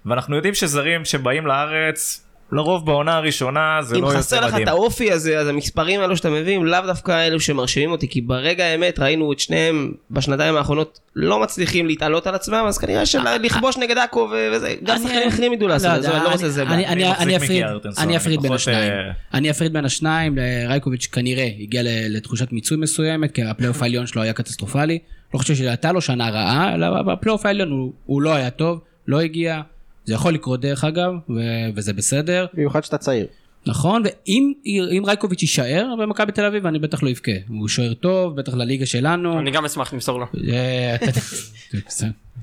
ואנחנו 0.05 0.35
יודעים 0.35 0.53
שזרים 0.53 1.05
שבאים 1.05 1.47
לארץ, 1.47 2.26
לרוב 2.51 2.85
בעונה 2.85 3.15
הראשונה 3.17 3.77
זה 3.81 3.95
אם 3.95 4.01
לא 4.01 4.07
חסר 4.07 4.17
יוצא 4.17 4.39
לך 4.39 4.51
מדהים. 4.53 4.63
את 4.63 4.67
האופי 4.67 5.11
הזה 5.11 5.39
אז 5.39 5.47
המספרים 5.47 5.99
האלו 6.01 6.17
שאתה 6.17 6.29
מביא 6.29 6.55
הם 6.55 6.65
לאו 6.65 6.79
דווקא 6.85 7.27
אלו 7.27 7.39
שמרשימים 7.39 7.91
אותי 7.91 8.07
כי 8.07 8.21
ברגע 8.21 8.65
האמת 8.65 8.99
ראינו 8.99 9.31
את 9.33 9.39
שניהם 9.39 9.91
בשנתיים 10.11 10.55
האחרונות 10.55 10.99
לא 11.15 11.39
מצליחים 11.41 11.87
להתעלות 11.87 12.27
על 12.27 12.35
עצמם 12.35 12.65
אז 12.67 12.77
כנראה 12.77 13.05
שלכבוש 13.05 13.77
נגד 13.77 13.97
עכו 13.97 14.29
וזה 14.51 14.75
גם 14.83 14.97
שחקנים 14.97 15.27
אחרים 15.27 15.53
ידעו 15.53 15.67
לעשות 15.67 15.91
את 15.97 16.01
זה 16.03 16.15
אני 16.15 16.23
לא 16.23 16.31
רוצה. 16.31 16.45
אני- 16.61 16.65
בעיה. 16.65 16.91
אני- 16.91 17.11
אני 17.13 17.35
מחזיק 17.35 17.63
אני 17.97 18.17
אפריד- 18.17 18.41
בין 18.41 18.51
השניים. 18.53 18.91
אה, 18.91 19.11
אני 19.33 19.49
אפריד 19.51 19.73
בין 19.73 19.85
השניים, 19.85 20.35
רייקוביץ' 20.67 21.05
כנראה 21.11 21.47
הגיע 21.59 21.81
לתחושת 21.85 22.51
מיצוי 22.51 22.77
מסוימת, 22.77 23.31
כי 23.31 23.43
הפלייאוף 23.43 23.81
העליון 23.81 24.07
שלו 24.07 24.21
היה 24.21 24.33
קטסטרופלי. 24.33 24.99
לא 25.33 25.39
חושב 25.39 25.55
שהייתה 25.55 25.91
לו 25.91 26.01
שנה 26.01 26.29
רעה, 26.29 26.73
אלא 26.75 27.01
בפלייאוף 27.01 27.45
העליון 27.45 27.69
הוא 28.05 28.21
לא 28.21 28.33
היה 28.35 28.49
טוב, 28.49 28.79
לא 29.07 29.19
הגיע. 29.19 29.61
זה 30.07 30.13
יכול 30.13 30.33
לקרות 30.33 30.61
דרך 30.61 30.83
אגב, 30.83 31.13
ו- 31.29 31.69
וזה 31.75 31.93
בסדר. 31.93 32.45
במיוחד 32.53 32.83
שאתה 32.83 32.97
צעיר. 32.97 33.25
נכון, 33.65 34.03
ואם 34.05 34.53
אם 34.67 35.03
רייקוביץ' 35.05 35.41
יישאר 35.41 35.93
במכבי 35.99 36.31
תל 36.31 36.45
אביב, 36.45 36.65
אני 36.65 36.79
בטח 36.79 37.03
לא 37.03 37.09
אבכה. 37.09 37.31
הוא 37.47 37.67
שוער 37.67 37.93
טוב, 37.93 38.35
בטח 38.35 38.53
לליגה 38.53 38.85
שלנו. 38.85 39.39
אני 39.39 39.51
גם 39.51 39.65
אשמח 39.65 39.93
למסור 39.93 40.19
לו. 40.19 40.25
אה, 40.49 40.95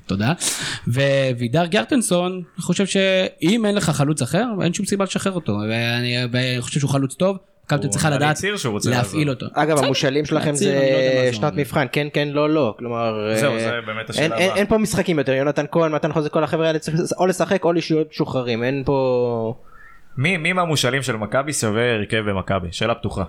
תודה. 0.07 0.33
ווידר 0.87 1.65
גרטנסון, 1.65 2.31
אני 2.31 2.61
חושב 2.61 2.85
שאם 2.85 3.65
אין 3.65 3.75
לך 3.75 3.89
חלוץ 3.89 4.21
אחר, 4.21 4.45
אין 4.61 4.73
שום 4.73 4.85
סיבה 4.85 5.03
לשחרר 5.03 5.33
אותו. 5.33 5.53
ואני 5.69 6.15
ואני 6.31 6.61
חושב 6.61 6.79
שהוא 6.79 6.89
חלוץ 6.89 7.13
טוב, 7.13 7.37
מכבי 7.65 7.77
תל 7.79 7.83
אביב 7.83 7.91
צריכה 7.91 8.09
לדעת 8.09 8.37
להפעיל. 8.85 9.29
אותו. 9.29 9.45
אגב, 9.53 9.77
המושאלים 9.83 10.25
שלכם 10.25 10.49
לא 10.49 10.55
זה 10.55 11.29
שנת. 11.33 11.53
מבחן, 11.53 11.85
כן, 11.91 12.07
כן, 12.13 12.27
לא, 12.27 12.49
לא. 12.49 12.75
כלומר, 12.79 13.29
אה, 13.29 13.35
אין- 14.55 14.65
פה 14.67 14.77
משחקים 14.77 15.17
יותר, 15.19 15.31
יונתן 15.31 15.65
כהן, 15.71 15.91
מתן 15.91 16.13
חוזה, 16.13 16.29
כל 16.29 16.43
החבר'ה 16.43 16.67
האלה 16.67 16.79
צריך 16.79 16.97
או 17.17 17.25
לשחק 17.27 17.63
או 17.65 17.73
להיות 17.73 18.09
משוחררים, 18.11 18.63
אין 18.63 18.83
פה... 18.85 19.55
מי 20.17 20.37
מי 20.37 20.53
מהמושאלים 20.53 21.01
של 21.03 21.15
מכבי 21.15 21.53
שווה 21.53 21.93
הרכב 21.93 22.17
במכבי? 22.29 22.67
שאלה 22.71 22.95
פתוחה. 22.95 23.23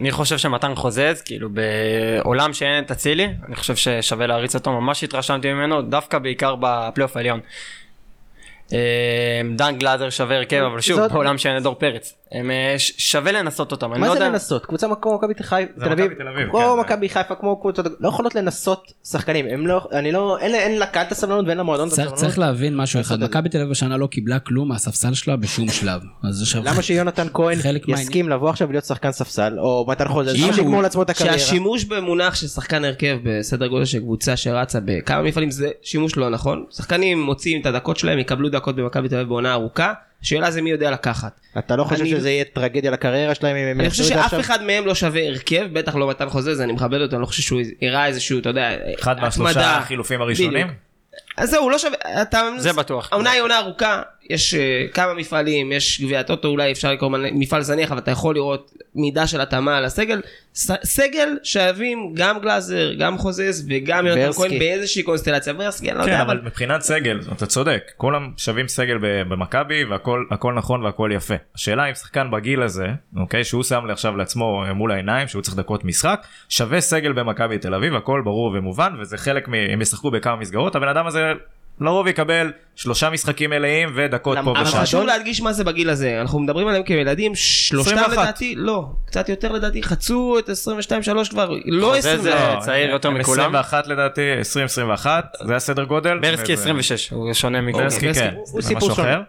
אני 0.00 0.10
חושב 0.10 0.38
שמתן 0.38 0.74
חוזז, 0.74 1.22
כאילו 1.24 1.48
בעולם 1.50 2.52
שאין 2.52 2.84
את 2.84 2.90
אצילי, 2.90 3.28
אני 3.48 3.54
חושב 3.56 3.76
ששווה 3.76 4.26
להריץ 4.26 4.54
אותו, 4.54 4.72
ממש 4.80 5.04
התרשמתי 5.04 5.52
ממנו, 5.52 5.82
דווקא 5.82 6.18
בעיקר 6.18 6.54
בפלייאוף 6.60 7.16
העליון. 7.16 7.40
אה, 8.72 8.78
דן 9.56 9.76
גלאזר 9.78 10.10
שווה 10.10 10.36
הרכב, 10.36 10.62
אבל 10.72 10.80
שוב, 10.80 10.96
זאת- 10.96 11.12
בעולם 11.12 11.38
שאין 11.38 11.56
את 11.56 11.62
דור 11.62 11.74
פרץ. 11.74 12.14
הם, 12.32 12.50
אה, 12.50 12.74
ש- 12.78 12.92
שווה 12.98 13.32
לנסות 13.32 13.72
אותם, 13.72 13.90
מה 13.90 13.98
לא 13.98 14.06
זה 14.06 14.10
יודע... 14.12 14.28
לנסות? 14.28 14.66
קבוצה 14.66 14.86
כמו 15.00 15.14
מכבי 15.14 15.34
זה 15.76 15.84
תל 15.84 15.92
אביב, 15.92 16.12
תל 16.12 16.28
אביב, 16.28 16.48
כמו 16.50 16.74
כן. 16.74 16.80
מכבי 16.80 17.08
חיפה, 17.08 17.34
כמו 17.34 17.60
קבוצות, 17.60 17.86
לא 18.00 18.08
יכולות 18.08 18.34
לנסות 18.34 18.92
שחקנים, 19.04 19.46
הם 19.50 19.66
לא, 19.66 19.88
אני 19.92 20.12
לא, 20.12 20.38
אין 20.38 20.54
אין 20.54 20.78
לקהל 20.78 21.06
את 21.06 21.12
הסבלנות 21.12 21.46
ואין 21.46 21.58
למועדון 21.58 21.88
את 21.88 21.92
צריך, 21.92 22.06
הסבלנות. 22.06 22.24
צריך 22.24 22.38
להבין 22.38 22.76
משהו 22.76 23.00
אחד, 23.00 23.18
זה. 23.20 23.24
מכבי 23.24 23.48
תל 23.48 23.58
אביב 23.58 23.70
השנה 23.70 23.96
לא 23.96 24.06
קיבלה 24.06 24.38
כלום 24.38 24.68
מהספסל 24.68 25.14
שלה 25.14 25.36
בשום 25.36 25.68
שלב. 25.68 26.00
למה 26.64 26.82
שיונתן 26.82 27.26
כהן 27.34 27.58
יסכים 27.88 28.28
לבוא 28.28 28.50
עכשיו 28.50 28.68
ולהיות 28.68 28.84
שחקן 28.84 29.12
ספסל, 29.12 29.58
או 29.58 29.86
מתן 29.88 30.08
חוזז, 30.08 30.34
אם 30.34 30.42
למה 30.44 30.52
שיגמור 30.52 30.82
לעצמו 30.82 31.02
את 31.02 31.10
הקריירה? 31.10 31.38
שהשימוש 31.38 31.84
במונח 31.84 32.34
של 32.34 32.46
שחקן 32.46 32.84
הרכב 32.84 33.18
בסדר 33.24 33.66
גודל 33.66 33.84
של 33.84 33.98
קבוצה 33.98 34.36
שרצה 34.36 34.78
בכמה 34.84 35.22
מפעלים 35.22 35.50
זה 35.50 35.70
שימוש 35.82 36.16
לא 36.16 36.30
נכון. 36.30 36.64
שחקנים 36.70 37.20
מוציאים 37.22 37.60
את 37.60 37.66
הדקות 37.66 37.96
שלהם, 37.96 38.18
יקבלו 38.18 38.48
דקות 38.48 38.76
במכבי 38.76 39.08
תל 39.08 39.14
אביב 39.14 39.28
בעונה 39.28 39.52
ארוכה. 39.52 39.92
השאלה 40.22 40.50
זה 40.50 40.62
מי 40.62 40.70
יודע 40.70 40.90
לקחת. 40.90 41.40
אתה 41.58 41.76
לא 41.76 41.84
חושב 41.84 42.00
אני- 42.00 42.10
שזה 42.10 42.30
יהיה 42.30 42.44
טרגדיה 42.44 42.90
לקריירה 42.90 43.34
שלהם 43.34 43.56
אם 43.56 43.66
הם 43.66 43.80
אני 43.80 43.90
חושב 43.90 44.04
שאף 44.04 44.24
עכשיו? 44.24 44.40
אחד 44.40 44.62
מהם 44.62 44.86
לא 44.86 44.94
שווה 44.94 45.26
הרכב, 45.28 45.66
בטח 45.72 45.94
לא 45.94 46.10
מתן 46.10 46.28
חוזז, 46.28 46.60
אני 46.60 46.72
מכבד 46.72 47.00
אותו, 47.00 47.16
אני 47.16 47.20
לא 47.20 47.26
חושב 47.26 47.42
שהוא 47.42 47.60
הראה 47.82 48.06
איזשהו, 48.06 48.38
אתה 48.38 48.48
יודע, 48.48 48.70
אחד 49.00 49.20
מהשלושה. 49.20 49.76
החילופים 49.76 50.20
הראשונים. 50.22 50.66
בדיוק. 50.66 50.70
אז 51.36 51.50
זהו, 51.50 51.70
לא 51.70 51.78
שווה, 51.78 52.22
אתה... 52.22 52.40
זה 52.58 52.72
בטוח. 52.72 53.08
העונה 53.12 53.30
היא 53.30 53.40
עונה 53.42 53.58
ארוכה, 53.58 54.02
יש 54.30 54.54
אה, 54.54 54.86
כמה 54.92 55.14
מפעלים, 55.14 55.72
יש 55.72 56.00
גביע 56.02 56.22
טוטו, 56.22 56.48
אולי 56.48 56.72
אפשר 56.72 56.92
לקרוא 56.92 57.10
מפעל 57.32 57.62
זניח, 57.62 57.90
אבל 57.90 57.98
אתה 58.00 58.10
יכול 58.10 58.34
לראות 58.34 58.72
מידה 58.94 59.26
של 59.26 59.40
התאמה 59.40 59.76
על 59.78 59.84
הסגל. 59.84 60.20
ס- 60.54 60.70
סגל 60.84 61.28
שווים 61.42 62.12
גם 62.14 62.38
גלאזר, 62.38 62.92
גם 62.98 63.18
חוזז 63.18 63.66
וגם 63.68 64.06
יונתן. 64.06 64.32
כהן 64.32 64.58
באיזושהי 64.58 65.02
קונסטלציה. 65.02 65.52
ורסקי, 65.58 65.90
אני 65.90 65.98
לא 65.98 66.04
כן, 66.04 66.10
יודע, 66.10 66.22
אבל 66.22 66.36
אבל... 66.36 66.46
מבחינת 66.46 66.80
סגל, 66.80 67.20
אתה 67.32 67.46
צודק, 67.46 67.92
כולם 67.96 68.30
שווים 68.36 68.68
סגל 68.68 68.98
ב- 68.98 69.22
במכבי 69.28 69.84
והכל 69.84 70.24
הכל 70.30 70.54
נכון 70.54 70.82
והכל 70.82 71.10
יפה. 71.14 71.34
השאלה 71.54 71.88
אם 71.88 71.94
שחקן 71.94 72.30
בגיל 72.30 72.62
הזה, 72.62 72.86
אוקיי, 73.16 73.44
שהוא 73.44 73.62
שם 73.62 73.86
לי 73.86 73.92
עכשיו 73.92 74.16
לעצמו 74.16 74.64
מול 74.74 74.90
העיניים, 74.92 75.28
שהוא 75.28 75.42
צריך 75.42 75.56
דקות 75.56 75.84
משחק, 75.84 76.20
שווה 76.48 76.80
סגל 76.80 77.12
במכבי 77.12 77.58
תל 77.58 77.74
אביב, 77.74 77.94
הכל 77.94 78.22
ברור 78.24 78.52
ומובן, 78.54 78.92
וזה 79.00 79.18
חלק 79.18 79.48
מ... 79.48 79.54
הם 79.54 79.80
ישחקו 79.82 80.10
בכמה 80.10 80.36
מסגרות, 80.36 80.76
הבן 80.76 80.88
אדם 80.88 81.06
הזה 81.06 81.32
לרוב 81.80 82.06
יקבל 82.06 82.52
שלושה 82.76 83.10
משחקים 83.10 83.50
מלאים 83.50 83.88
ודקות 83.94 84.38
פה 84.38 84.50
למה- 84.50 84.60
אבל 84.60 84.68
ושם. 84.68 84.80
חשוב 84.82 85.04
להדגיש 85.04 85.40
מה 85.40 85.52
זה 85.52 85.64
בגיל 85.64 85.90
הזה, 85.90 86.20
אנחנו 86.20 86.38
מדברים 86.40 86.68
עליהם 86.68 86.82
כילדים, 86.82 87.34
שלושתם 87.34 87.94
21. 87.98 88.22
לדעתי, 88.22 88.54
לא, 88.56 88.84
קצת 89.06 89.28
יותר 89.28 89.52
לדעתי, 89.52 89.82
חצו 89.82 90.36
את 90.38 90.48
22-3 90.48 91.28
כבר, 91.30 91.50
לא 91.66 91.86
חוזז 91.86 91.98
20. 92.06 92.20
זה- 92.22 92.30
לא, 92.30 92.60
צעיר 92.60 92.90
יותר 92.90 93.10
מכולם. 93.10 93.54
21 93.56 93.86
לדעתי, 93.86 94.32
2021, 94.38 95.24
זה 95.46 95.56
הסדר 95.56 95.84
גודל. 95.84 96.18
ברסקי 96.18 96.52
וזה- 96.52 96.62
26, 96.62 97.10
הוא 97.10 97.32
שונה 97.32 97.60
מכולם. 97.60 97.84
ברסקי 97.84 98.14
כן, 98.14 98.34
הוא 98.36 98.62
זה 98.62 98.68
סיפור 98.68 98.88
משהו 98.88 98.96
שונה. 98.96 99.20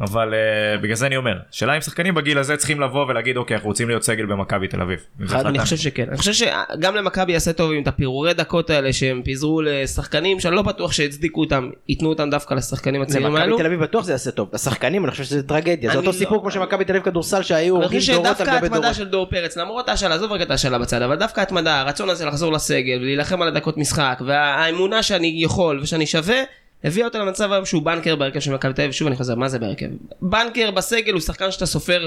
אבל 0.00 0.34
uh, 0.34 0.82
בגלל 0.82 0.96
זה 0.96 1.06
אני 1.06 1.16
אומר, 1.16 1.38
שאלה 1.50 1.76
אם 1.76 1.80
שחקנים 1.80 2.14
בגיל 2.14 2.38
הזה 2.38 2.56
צריכים 2.56 2.80
לבוא 2.80 3.06
ולהגיד 3.06 3.36
אוקיי 3.36 3.54
אנחנו 3.54 3.68
רוצים 3.68 3.88
להיות 3.88 4.02
סגל 4.02 4.26
במכבי 4.26 4.68
תל 4.68 4.80
אביב. 4.80 4.98
אני. 5.32 5.58
חושב 5.58 5.76
שכן, 5.76 6.08
אני 6.08 6.16
חושב 6.16 6.32
שגם 6.32 6.94
למכבי 6.94 7.32
יעשה 7.32 7.52
טוב 7.52 7.72
אם 7.72 7.82
את 7.82 7.88
הפירורי 7.88 8.34
דקות 8.34 8.70
האלה 8.70 8.92
שהם 8.92 9.22
פיזרו 9.24 9.62
לשחקנים 9.62 10.40
שאני 10.40 10.54
לא 10.54 10.62
בטוח 10.62 10.92
שהצדיקו 10.92 11.40
אותם, 11.40 11.70
ייתנו 11.88 12.08
אותם 12.08 12.30
דווקא 12.30 12.54
לשחקנים 12.54 13.02
הצעירים 13.02 13.26
למכבי 13.26 13.40
האלו. 13.42 13.58
תל 13.58 13.66
אביב 13.66 13.80
בטוח 13.80 14.04
זה 14.04 14.12
יעשה 14.12 14.30
טוב, 14.30 14.48
לשחקנים 14.52 15.04
אני 15.04 15.10
חושב 15.10 15.24
שזה 15.24 15.42
טרגדיה, 15.42 15.90
זה 15.90 15.98
אני 15.98 16.06
אותו 16.06 16.06
לא- 16.06 16.12
סיפור 16.12 16.40
כמו 16.40 16.50
שמכבי 16.50 16.84
תל 16.84 16.92
אביב 16.92 17.04
כדורסל 17.04 17.42
שהיו 17.42 17.76
אני 17.76 17.84
הורגים 17.84 18.00
חושב 18.00 18.12
דורות 18.12 18.26
שדווקא 18.26 18.42
על 18.42 18.56
גבי 18.56 18.66
ההתמדה 18.66 18.80
דורות. 18.80 18.94
של 18.96 19.08
דור 19.08 19.26
פרץ, 19.30 19.56
למרות 19.56 19.88
ההשאלה, 19.88 20.14
עזוב 20.14 20.32
רגע 20.32 20.44
את 20.44 20.50
ההשאלה 20.50 20.78
בצד, 20.78 21.02
אבל 21.02 21.16
דווקא 21.16 21.40
ההתמדה, 21.40 21.80
הרצון 21.80 22.10
הזה 22.10 22.26
לחזור 22.26 22.52
לסגל 22.52 22.98
ולהילחם 23.00 23.42
על 23.42 23.48
הדקות 23.48 23.76
משחק, 23.76 24.22
והאמונה 24.26 25.02
שאני 25.02 25.32
יכול 25.36 25.80
ושאני 25.82 26.06
שווה, 26.06 26.38
הביאה 26.84 27.06
אותה 27.06 27.18
למצב 27.18 27.52
היום 27.52 27.64
שהוא 27.64 27.82
בנקר 27.82 28.16
בהרכב 28.16 28.40
של 28.40 28.54
מכבי 28.54 28.72
תל 28.72 28.82
אביב, 28.82 28.92
שוב 28.92 29.08
אני 29.08 29.16
חוזר, 29.16 29.34
מה 29.34 29.48
זה 29.48 29.58
בהרכב? 29.58 29.86
בנקר 30.22 30.70
בסגל 30.70 31.12
הוא 31.12 31.20
שחקן 31.20 31.50
שאתה 31.50 31.66
סופר 31.66 32.06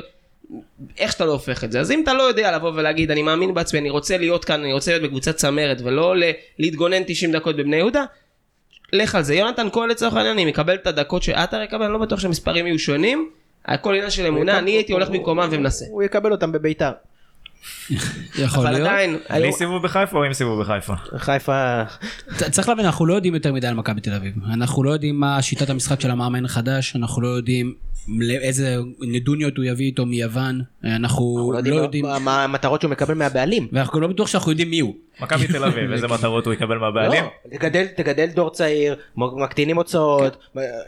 איך 0.98 1.12
שאתה 1.12 1.26
לא 1.26 1.32
הופך 1.32 1.64
את 1.64 1.72
זה. 1.72 1.80
אז 1.80 1.92
אם 1.92 2.04
אתה 2.04 2.14
לא 2.14 2.24
יודע 2.24 2.56
לבוא 2.56 2.72
ולהגיד, 2.76 3.12
אני 3.12 3.22
מאמין 3.22 3.54
בעצמי, 3.54 3.80
אני 3.80 3.90
רוצה 3.90 4.18
להיות 4.18 4.46
כאן, 4.46 4.60
אני 4.60 4.74
רוצה 4.74 4.92
להיות 4.92 5.04
בקבוצת 5.04 5.36
צמרת, 5.36 5.82
ולא 5.82 6.16
להתגונן 6.60 7.04
90 7.08 7.32
דקות 7.32 7.56
בבני 7.56 7.76
יהודה, 7.76 8.04
לך 8.94 9.16
על 9.16 9.24
זה. 9.24 9.36
יונתן 9.36 9.68
כהן 9.72 9.90
לצורך 9.90 10.14
העניין, 10.14 10.34
אני 10.34 10.46
מקבל 10.46 10.76
את 10.76 10.88
הדקות 10.88 11.24
שעטר 11.24 11.62
יקבל, 11.62 11.84
אני 11.84 11.94
לא 11.94 12.00
בטוח 12.00 12.20
שהמספרים 12.20 12.68
יהיו 12.68 12.80
שונים. 12.80 13.30
הכל 13.66 13.96
עניין 13.96 14.10
של 14.10 14.26
אמונה, 14.26 14.60
אני 14.60 14.72
הייתי 14.72 14.94
הולך 14.94 15.10
במקומם 15.10 15.48
ומנסה. 15.52 15.86
הוא 15.90 16.04
יקבל 16.04 16.32
אותם 16.32 16.52
בביתר. 16.52 16.92
יכול 18.40 18.68
אבל 18.68 18.72
להיות. 18.72 18.88
עדיין, 18.88 19.18
בלי 19.30 19.54
סיבוב 19.54 19.84
בחיפה 19.84 20.18
או 20.18 20.24
עם 20.24 20.34
סיבוב 20.34 20.62
בחיפה? 20.62 20.94
חיפה, 21.18 21.84
צריך 22.52 22.70
להבין, 22.70 22.86
אנחנו 22.86 23.06
לא 23.06 23.14
יודעים 23.14 23.34
יותר 23.34 23.54
מדי 23.54 23.68
על 23.68 23.74
מכבי 23.74 24.02
תל 24.02 24.14
אביב. 24.14 24.34
אנחנו 24.54 24.84
לא 24.84 24.92
יודעים 24.92 25.20
מה 25.20 25.42
שיטת 25.42 25.70
המשחק 25.70 26.02
של 26.02 26.12
המאמן 26.12 26.46
החדש, 26.46 26.96
אנחנו 26.96 27.22
לא 27.22 27.28
יודעים 27.28 27.74
לאיזה 28.08 28.78
נדוניות 29.02 29.58
הוא 29.58 29.66
יביא 29.66 29.86
איתו 29.86 30.06
מיוון, 30.06 30.62
אנחנו 30.84 30.96
אנחנו 30.96 31.62
לא 31.72 31.76
יודעים, 31.76 32.06
מה- 32.06 32.20
מה 32.20 32.44
המטרות 32.44 32.82
שהוא 32.82 32.92
מקבל 32.92 33.14
מהבעלים. 33.14 33.68
ואנחנו 33.72 34.00
לא 34.00 34.08
בטוח 34.08 34.28
שאנחנו 34.28 34.52
יודעים 34.52 34.70
מי 34.70 34.80
הוא. 34.80 34.96
מכבי 35.20 35.48
תל 35.48 35.64
אביב, 35.64 35.92
איזה 35.92 36.08
מטרות 36.08 36.46
הוא 36.46 36.54
יקבל 36.54 36.78
מהבעלים? 36.78 37.24
לא, 37.24 37.58
תגדל, 37.58 37.86
תגדל 37.96 38.26
דור 38.26 38.50
צעיר, 38.50 38.96
מקטינים 39.18 39.78
הוצאות, 39.78 40.38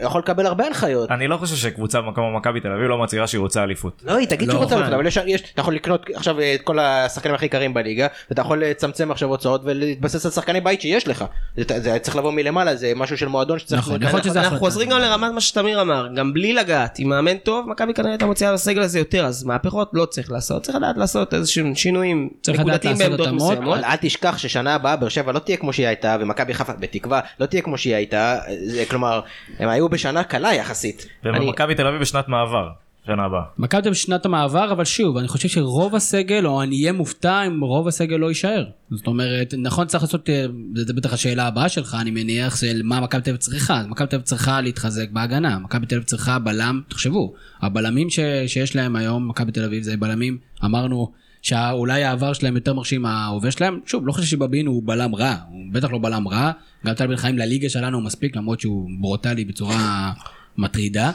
יכול 0.02 0.22
לקבל 0.22 0.46
הרבה 0.46 0.66
הנחיות. 0.68 1.12
אני 1.12 1.28
לא 1.28 1.38
חושב 1.38 1.56
שקבוצה 1.56 2.02
במקום 2.02 2.36
מכבי 2.36 2.60
תל 2.60 2.72
אביב 2.72 2.88
לא 2.88 2.98
מצהירה 2.98 3.28
שהיא 3.28 3.40
רוצה 3.40 3.64
אליפות. 3.64 4.04
לא, 4.06 4.16
היא 4.16 4.28
תגיד 4.28 4.48
לא, 4.48 4.54
שהוא 4.54 4.64
רוצה 4.64 4.76
אבל- 4.76 4.82
לעשות, 5.04 5.18
אבל 5.24 5.36
אתה 5.54 5.62
יכול 5.62 5.76
לקנות 5.76 6.06
עכשיו 6.16 6.36
את 6.56 6.62
כל 6.62 6.80
השחקנים 6.80 7.36
הכי 7.36 7.46
יקרים 7.46 7.74
בליגה, 7.74 8.08
ואתה 8.30 8.42
יכול 8.42 8.64
לצמצם 8.64 9.12
עכשיו 9.12 9.30
הוצאות 9.30 9.62
ולהתבסס 9.64 10.26
על 10.26 10.32
שחקני 10.32 10.62
בית 10.62 10.82
שיש 10.82 11.08
לך. 11.08 11.26
זה, 11.58 11.80
זה 11.80 12.00
צריך 12.00 12.16
לבוא 12.16 12.32
מלמעלה, 12.32 12.76
זה 12.76 12.92
משהו 12.96 13.18
של 13.18 13.28
מועדון 13.28 13.60
שצריך... 13.60 13.90
נכון, 14.00 14.20
אנחנו. 14.36 14.60
חוזרים 14.60 14.90
גם 14.90 15.00
לרמת 15.00 15.32
מה 15.34 15.42
שתמיר 15.42 15.82
אמר, 15.82 16.08
גם 16.16 16.34
בלי 16.34 16.54
לגעת, 16.54 17.00
עם 17.00 17.10
מאמן 17.10 17.38
טוב, 17.38 17.70
מכבי 17.70 17.94
כנראה 17.94 18.12
הייתה 18.12 18.26
מוציאה 18.26 18.52
לסגל 18.52 18.82
הזה 18.82 19.00
יותר, 19.00 19.26
אז 19.26 19.44
מהפכות 19.44 19.90
לא 19.94 20.06
צריך 20.06 20.32
לעשות, 20.32 20.64
צריך 20.64 20.78
לדעת 20.78 20.98
לעשות 20.98 21.34
איזשהם 21.34 21.76
שינויים 21.76 22.30
נקודתיים 22.48 22.98
בעמדות. 22.98 23.28
מסוימות. 23.28 23.80
תשכח 24.14 24.38
ששנה 24.38 24.76
הבאה 24.76 24.96
באר 24.96 25.10
שבע 25.10 25.32
לא 25.32 25.40
תהיה 25.40 25.58
כמו 25.58 25.74
שהיא 25.74 25.88
הייתה, 25.88 26.18
ומכבי 26.20 26.54
חיפה 26.54 26.74
בתקווה 26.80 27.20
לא 27.40 27.46
תהיה 27.46 27.62
כמו 27.62 27.78
שהיא 27.78 27.96
הייתה, 27.96 28.40
זה, 28.66 28.84
כלומר, 28.90 29.22
הם 29.60 29.70
היו 29.70 29.90
בשנה 29.90 30.24
קלה 30.24 30.54
יחסית. 30.54 31.06
ומכבי 31.24 31.76
תל 31.76 31.88
אביב 31.88 32.02
בשנת 32.02 32.28
מעבר, 32.28 32.70
שנה 33.06 33.24
הבאה. 33.24 33.42
מכבי 33.58 33.82
תל 33.82 33.88
אביב 33.88 33.98
שנת 33.98 34.26
המעבר, 34.26 34.72
אבל 34.72 34.86
שוב, 34.86 35.18
אני 35.18 35.28
חושב 35.28 35.50
שרוב 35.50 35.96
הסגל, 35.96 36.46
או 36.46 36.62
אני 36.62 36.76
אהיה 36.76 36.94
מופתע 36.94 37.44
אם 37.48 37.62
רוב 37.62 37.88
הסגל 37.88 38.16
לא 38.16 38.28
יישאר. 38.28 38.66
זאת 38.92 39.08
אומרת, 39.08 39.54
נכון 39.58 39.88
צריך 39.88 40.04
לעשות, 40.04 40.30
אה, 40.30 40.46
זה 40.76 40.94
בטח 40.94 41.14
השאלה 41.14 41.48
הבאה 41.48 41.70
שלך, 41.70 41.98
אני 42.02 42.12
מניח, 42.12 42.56
של 42.56 42.82
מה 42.84 43.02
מכבי 43.02 43.22
תל 43.22 43.30
אביב 43.30 43.40
צריכה. 43.42 43.84
מכבי 43.90 44.08
תל 44.08 44.16
אביב 44.16 44.26
צריכה 44.26 44.62
להתחזק 44.62 45.10
בהגנה, 45.12 45.60
מכבי 45.60 45.86
תל 45.86 45.96
אביב 45.96 46.06
צריכה 46.08 46.40
בלם, 46.40 46.82
תחשבו, 46.88 47.34
הבלמים 47.62 48.10
ש, 48.10 48.20
שיש 48.48 48.76
להם 48.76 48.96
היום, 48.96 49.30
מכבי 49.30 49.52
תל 49.52 49.66
אביב, 49.66 49.84
זה 49.84 49.98
בלמים, 49.98 50.38
אמרנו, 50.66 51.23
שאולי 51.44 52.04
העבר 52.04 52.34
שלהם 52.34 52.56
יותר 52.56 52.74
מרשים 52.74 53.02
מההווה 53.02 53.52
שלהם, 53.52 53.80
שוב, 53.86 54.08
לא 54.08 54.12
חושב 54.12 54.28
שבבין 54.28 54.68
הוא 54.68 54.84
בלם 54.86 55.16
רע, 55.16 55.36
הוא 55.50 55.60
בטח 55.72 55.92
לא 55.92 55.98
בלם 55.98 56.28
רע, 56.28 56.52
גם 56.86 56.94
טל 56.94 57.08
בן 57.08 57.16
חיים 57.16 57.38
לליגה 57.38 57.70
שלנו 57.70 57.98
הוא 57.98 58.06
מספיק, 58.06 58.36
למרות 58.36 58.60
שהוא 58.60 58.90
ברוטלי 59.00 59.46
בצורה 59.46 60.12
מטרידה, 60.58 61.12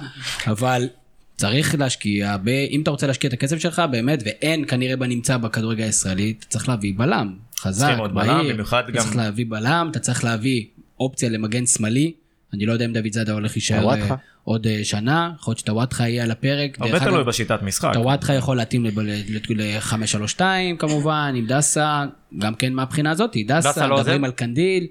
אבל 0.47 0.89
צריך 1.37 1.75
להשקיע, 1.79 2.37
ב... 2.45 2.49
אם 2.49 2.81
אתה 2.83 2.91
רוצה 2.91 3.07
להשקיע 3.07 3.29
את 3.29 3.35
הכסף 3.35 3.59
שלך 3.59 3.83
באמת, 3.91 4.23
ואין 4.27 4.65
כנראה 4.69 4.97
בנמצא 4.97 5.37
בכדורגל 5.37 5.85
הישראלי, 5.85 6.35
אתה 6.39 6.47
צריך 6.47 6.69
להביא 6.69 6.93
בלם, 6.97 7.35
חזק, 7.59 7.97
מהיר, 8.13 8.63
אתה 8.63 9.03
צריך 9.03 9.17
להביא 9.17 9.47
בלם, 9.49 9.89
אתה 9.91 9.99
צריך 9.99 10.25
להביא 10.25 10.65
אופציה 11.01 11.29
למגן 11.29 11.67
שמאלי, 11.67 12.13
אני 12.53 12.67
לא 12.67 12.73
יודע 12.73 12.85
אם 12.85 12.93
דוד 12.93 13.13
זאדה 13.13 13.33
הולך 13.33 13.53
להישאר. 13.53 13.91
אה, 13.91 14.15
עוד 14.45 14.67
אה, 14.67 14.81
שנה, 14.83 15.33
יכול 15.41 15.53
להיות 15.53 15.59
שטוואטחה 15.59 16.09
יהיה 16.09 16.25
על 16.25 16.31
הפרק, 16.31 16.81
הרבה 16.81 17.01
תלוי 17.01 17.25
בשיטת 17.25 17.63
משחק. 17.63 17.91
טוואטחה 17.95 18.35
יכול 18.35 18.57
להתאים 18.57 18.87
ל-532 18.87 20.41
כמובן, 20.79 21.35
עם 21.37 21.47
דסה, 21.47 22.05
גם 22.39 22.55
כן 22.55 22.73
מהבחינה 22.73 23.11
הזאת, 23.11 23.37
דסה, 23.47 23.87
לא 23.87 23.97
מדברים? 23.97 24.25
על 24.25 24.31
קנדיל. 24.31 24.87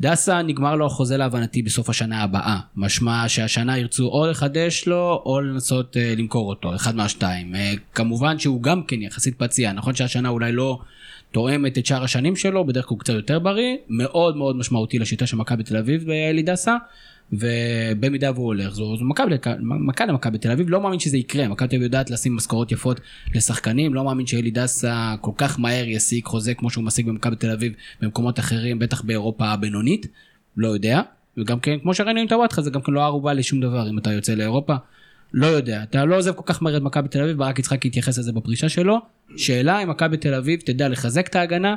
דסה 0.00 0.42
נגמר 0.42 0.74
לו 0.74 0.86
החוזה 0.86 1.16
להבנתי 1.16 1.62
בסוף 1.62 1.90
השנה 1.90 2.22
הבאה, 2.22 2.58
משמע 2.76 3.24
שהשנה 3.28 3.78
ירצו 3.78 4.06
או 4.06 4.26
לחדש 4.26 4.86
לו 4.86 5.22
או 5.26 5.40
לנסות 5.40 5.96
uh, 5.96 6.18
למכור 6.18 6.48
אותו, 6.48 6.74
אחד 6.74 6.96
מהשתיים. 6.96 7.54
כמובן 7.94 8.38
שהוא 8.38 8.62
גם 8.62 8.82
כן 8.82 9.02
יחסית 9.02 9.38
פציע, 9.38 9.72
נכון 9.72 9.94
שהשנה 9.94 10.28
אולי 10.28 10.52
לא 10.52 10.78
תואמת 11.34 11.78
את 11.78 11.86
שאר 11.86 12.04
השנים 12.04 12.36
שלו, 12.36 12.64
בדרך 12.64 12.84
כלל 12.86 12.94
הוא 12.94 12.98
קצת 13.00 13.12
יותר 13.12 13.38
בריא, 13.38 13.76
מאוד 13.88 14.36
מאוד 14.36 14.56
משמעותי 14.56 14.98
לשיטה 14.98 15.26
של 15.26 15.36
מכבי 15.36 15.62
תל 15.62 15.76
אביב 15.76 16.06
באלי 16.06 16.42
דסה. 16.42 16.76
ובמידה 17.32 18.30
והוא 18.34 18.46
הולך 18.46 18.74
זו, 18.74 18.96
לק- 19.28 19.46
מכבי 19.60 20.06
למכבי 20.12 20.38
תל 20.38 20.50
אביב 20.50 20.70
לא 20.70 20.80
מאמין 20.80 20.98
שזה 20.98 21.16
יקרה 21.18 21.48
מכבי 21.48 21.68
תל 21.68 21.74
אביב 21.76 21.82
יודעת 21.82 22.10
לשים 22.10 22.36
משכורות 22.36 22.72
יפות 22.72 23.00
לשחקנים 23.34 23.94
לא 23.94 24.04
מאמין 24.04 24.26
שאלי 24.26 24.50
דסה 24.50 25.14
כל 25.20 25.30
כך 25.36 25.60
מהר 25.60 25.84
ישיג 25.88 26.24
חוזה 26.24 26.54
כמו 26.54 26.70
שהוא 26.70 26.84
משיג 26.84 27.06
במכבי 27.06 27.36
תל 27.36 27.50
אביב 27.50 27.72
במקומות 28.00 28.38
אחרים 28.38 28.78
בטח 28.78 29.02
באירופה 29.02 29.44
הבינונית 29.46 30.06
לא 30.56 30.68
יודע 30.68 31.00
וגם 31.38 31.60
כן 31.60 31.78
כמו 31.82 31.94
שראינו 31.94 32.20
עם 32.20 32.26
טוואטחה 32.26 32.62
זה 32.62 32.70
גם 32.70 32.80
כן 32.82 32.92
לא 32.92 33.04
ערובה 33.04 33.32
לשום 33.34 33.60
דבר 33.60 33.90
אם 33.90 33.98
אתה 33.98 34.12
יוצא 34.12 34.34
לאירופה 34.34 34.74
לא 35.36 35.46
יודע, 35.46 35.82
אתה 35.82 36.04
לא 36.04 36.16
עוזב 36.16 36.32
כל 36.32 36.42
כך 36.46 36.62
מהר 36.62 36.76
את 36.76 36.82
מכבי 36.82 37.08
תל 37.08 37.22
אביב, 37.22 37.38
ברק 37.38 37.58
יצחקי 37.58 37.88
התייחס 37.88 38.18
לזה 38.18 38.32
בפרישה 38.32 38.68
שלו. 38.68 38.98
שאלה 39.36 39.82
אם 39.82 39.90
מכבי 39.90 40.16
תל 40.16 40.34
אביב 40.34 40.60
תדע 40.60 40.88
לחזק 40.88 41.26
את 41.26 41.36
ההגנה, 41.36 41.74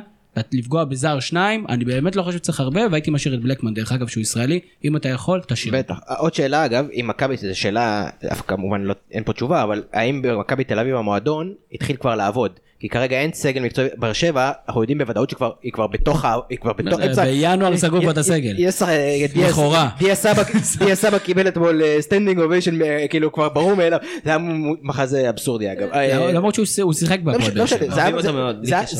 לפגוע 0.52 0.84
בזר 0.84 1.20
שניים, 1.20 1.66
אני 1.68 1.84
באמת 1.84 2.16
לא 2.16 2.22
חושב 2.22 2.38
שצריך 2.38 2.60
הרבה, 2.60 2.80
והייתי 2.90 3.10
משאיר 3.10 3.34
את 3.34 3.40
בלקמן, 3.42 3.74
דרך 3.74 3.92
אגב, 3.92 4.06
שהוא 4.06 4.20
ישראלי, 4.20 4.60
אם 4.84 4.96
אתה 4.96 5.08
יכול, 5.08 5.40
תשאיר. 5.46 5.74
בטח. 5.78 5.98
עוד 6.18 6.34
שאלה 6.34 6.64
אגב, 6.64 6.86
אם 6.92 7.04
מכבי, 7.08 7.36
זו 7.36 7.58
שאלה, 7.58 8.08
כמובן 8.46 8.82
לא, 8.82 8.94
אין 9.10 9.24
פה 9.24 9.32
תשובה, 9.32 9.62
אבל 9.62 9.82
האם 9.92 10.22
במכבי 10.22 10.64
תל 10.64 10.78
אביב 10.78 10.96
המועדון 10.96 11.54
התחיל 11.72 11.96
כבר 11.96 12.14
לעבוד? 12.14 12.60
כי 12.80 12.88
כרגע 12.88 13.16
אין 13.20 13.30
סגל 13.32 13.60
מקצועי, 13.62 13.88
באר 13.96 14.12
שבע, 14.12 14.50
אנחנו 14.68 14.80
יודעים 14.82 14.98
בוודאות 14.98 15.30
שהיא 15.30 15.72
כבר 15.72 15.86
בתוך, 15.86 16.24
ה- 16.24 16.36
היא 16.50 16.58
כבר 16.58 16.72
בתוך 16.72 17.00
אמצע. 17.00 17.24
בינואר 17.24 17.76
סגרו 17.76 18.00
כבר 18.00 18.10
את 18.10 18.16
יש- 18.16 18.20
הסגל. 18.30 18.54
אה, 18.88 19.26
לכאורה. 19.48 19.88
דיה 19.98 20.14
סבא- 20.94 21.18
קיבל 21.18 21.48
אתמול 21.48 21.82
standing 22.00 22.40
ovation, 22.40 22.78
כאילו 23.10 23.32
כבר 23.32 23.48
ברור 23.48 23.74
מאליו, 23.74 23.98
זה 24.24 24.30
היה 24.30 24.38
מחזה 24.82 25.28
אבסורדי 25.30 25.72
אגב. 25.72 25.88
אה, 25.92 26.32
למרות 26.32 26.54
שהוא 26.54 26.66
הוא 26.82 26.92
שיחק 26.92 27.18
לא 27.24 27.32
בהפועל 27.32 27.50
באר 27.50 27.60
לא 27.60 27.66
שבע. 27.66 27.94
זה 27.94 28.00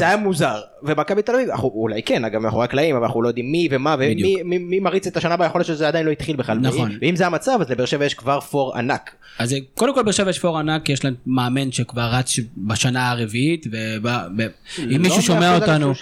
היה- 0.07 0.16
מוזר, 0.16 0.55
ומכבי 0.83 1.22
תל 1.22 1.33
אביב, 1.35 1.49
אולי 1.62 2.03
כן, 2.03 2.24
אגב 2.24 2.41
מאחורי 2.41 2.64
הקלעים, 2.64 2.97
אבל 2.97 3.05
אנחנו 3.05 3.22
לא 3.22 3.29
יודעים 3.29 3.53
מי 3.53 3.68
ומה, 3.70 3.97
ומי 4.45 4.81
מריץ 4.81 5.07
את 5.07 5.16
השנה 5.16 5.35
הבאה, 5.35 5.47
יכול 5.47 5.59
להיות 5.59 5.66
שזה 5.66 5.89
עדיין 5.89 6.07
לא 6.07 6.11
התחיל 6.11 6.37
בכלל. 6.37 6.59
נכון. 6.59 6.93
ואם- 7.03 7.16
זה 7.16 7.26
המצב, 7.26 7.59
אז 7.61 7.70
לבאר 7.70 7.85
שבע 7.87 8.05
יש 8.05 8.14
כבר 8.14 8.41
פור 8.41 8.76
ענק. 8.76 9.11
אז 9.39 9.53
אה, 9.53 9.59
קודם 9.74 9.95
כל 9.95 10.03
באר 10.03 10.12
שבע 10.12 10.31
יש 10.31 10.39
פור 10.39 10.59
ענק, 10.59 10.89
יש 10.89 11.05
להם 11.05 11.14
מאמן 11.26 11.72
שכבר 11.72 12.09
רץ 12.12 12.37
בשנה 12.57 13.11
הרביעית, 13.11 13.66
ואם 13.73 15.03
מישהו 15.03 15.23
שומע 15.23 15.55
אותנו, 15.55 15.93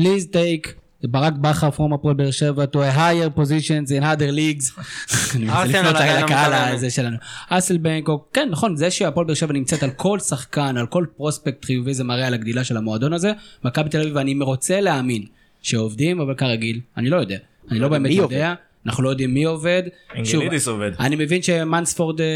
please 0.00 0.32
take 0.32 0.70
ברק 1.04 1.32
בכר 1.32 1.68
from 1.68 1.94
הפועל 1.94 2.14
באר 2.14 2.30
שבע 2.30 2.64
to 2.64 2.76
a 2.76 2.96
higher 2.96 3.38
positions 3.38 3.90
in 3.90 4.02
other 4.02 4.30
leagues. 4.36 4.80
אני 5.34 5.44
מנסה 5.44 5.64
לפנות 5.64 5.84
לא 5.84 6.00
לקהל 6.00 6.24
מקבלת. 6.24 6.74
הזה 6.74 6.90
שלנו. 6.90 7.16
אסלבנק, 7.48 8.08
או 8.08 8.24
כן 8.32 8.48
נכון, 8.50 8.76
זה 8.76 8.90
שהפועל 8.90 9.26
באר 9.26 9.34
שבע 9.34 9.52
נמצאת 9.52 9.82
על 9.82 9.90
כל 9.90 10.18
שחקן, 10.18 10.76
על 10.76 10.86
כל 10.86 11.06
פרוספקט 11.16 11.64
חיובי 11.64 11.94
זה 11.94 12.04
מראה 12.04 12.26
על 12.26 12.34
הגדילה 12.34 12.64
של 12.64 12.76
המועדון 12.76 13.12
הזה. 13.12 13.32
מכבי 13.64 13.90
תל 13.90 14.00
אביב, 14.00 14.16
אני 14.16 14.34
רוצה 14.40 14.80
להאמין 14.80 15.22
שעובדים, 15.62 16.20
אבל 16.20 16.34
כרגיל, 16.34 16.80
אני 16.96 17.10
לא 17.10 17.16
יודע. 17.16 17.38
אני 17.70 17.78
לא 17.78 17.88
באמת 17.88 18.10
יודע, 18.10 18.54
אנחנו 18.86 19.02
לא 19.02 19.08
יודעים 19.08 19.34
מי 19.34 19.44
עובד. 19.44 19.82
שוב, 20.24 20.40
אינגלידיס 20.40 20.68
עובד. 20.68 20.90
אני 21.00 21.16
מבין 21.16 21.42
שמנספורד 21.42 22.20
אה, 22.20 22.26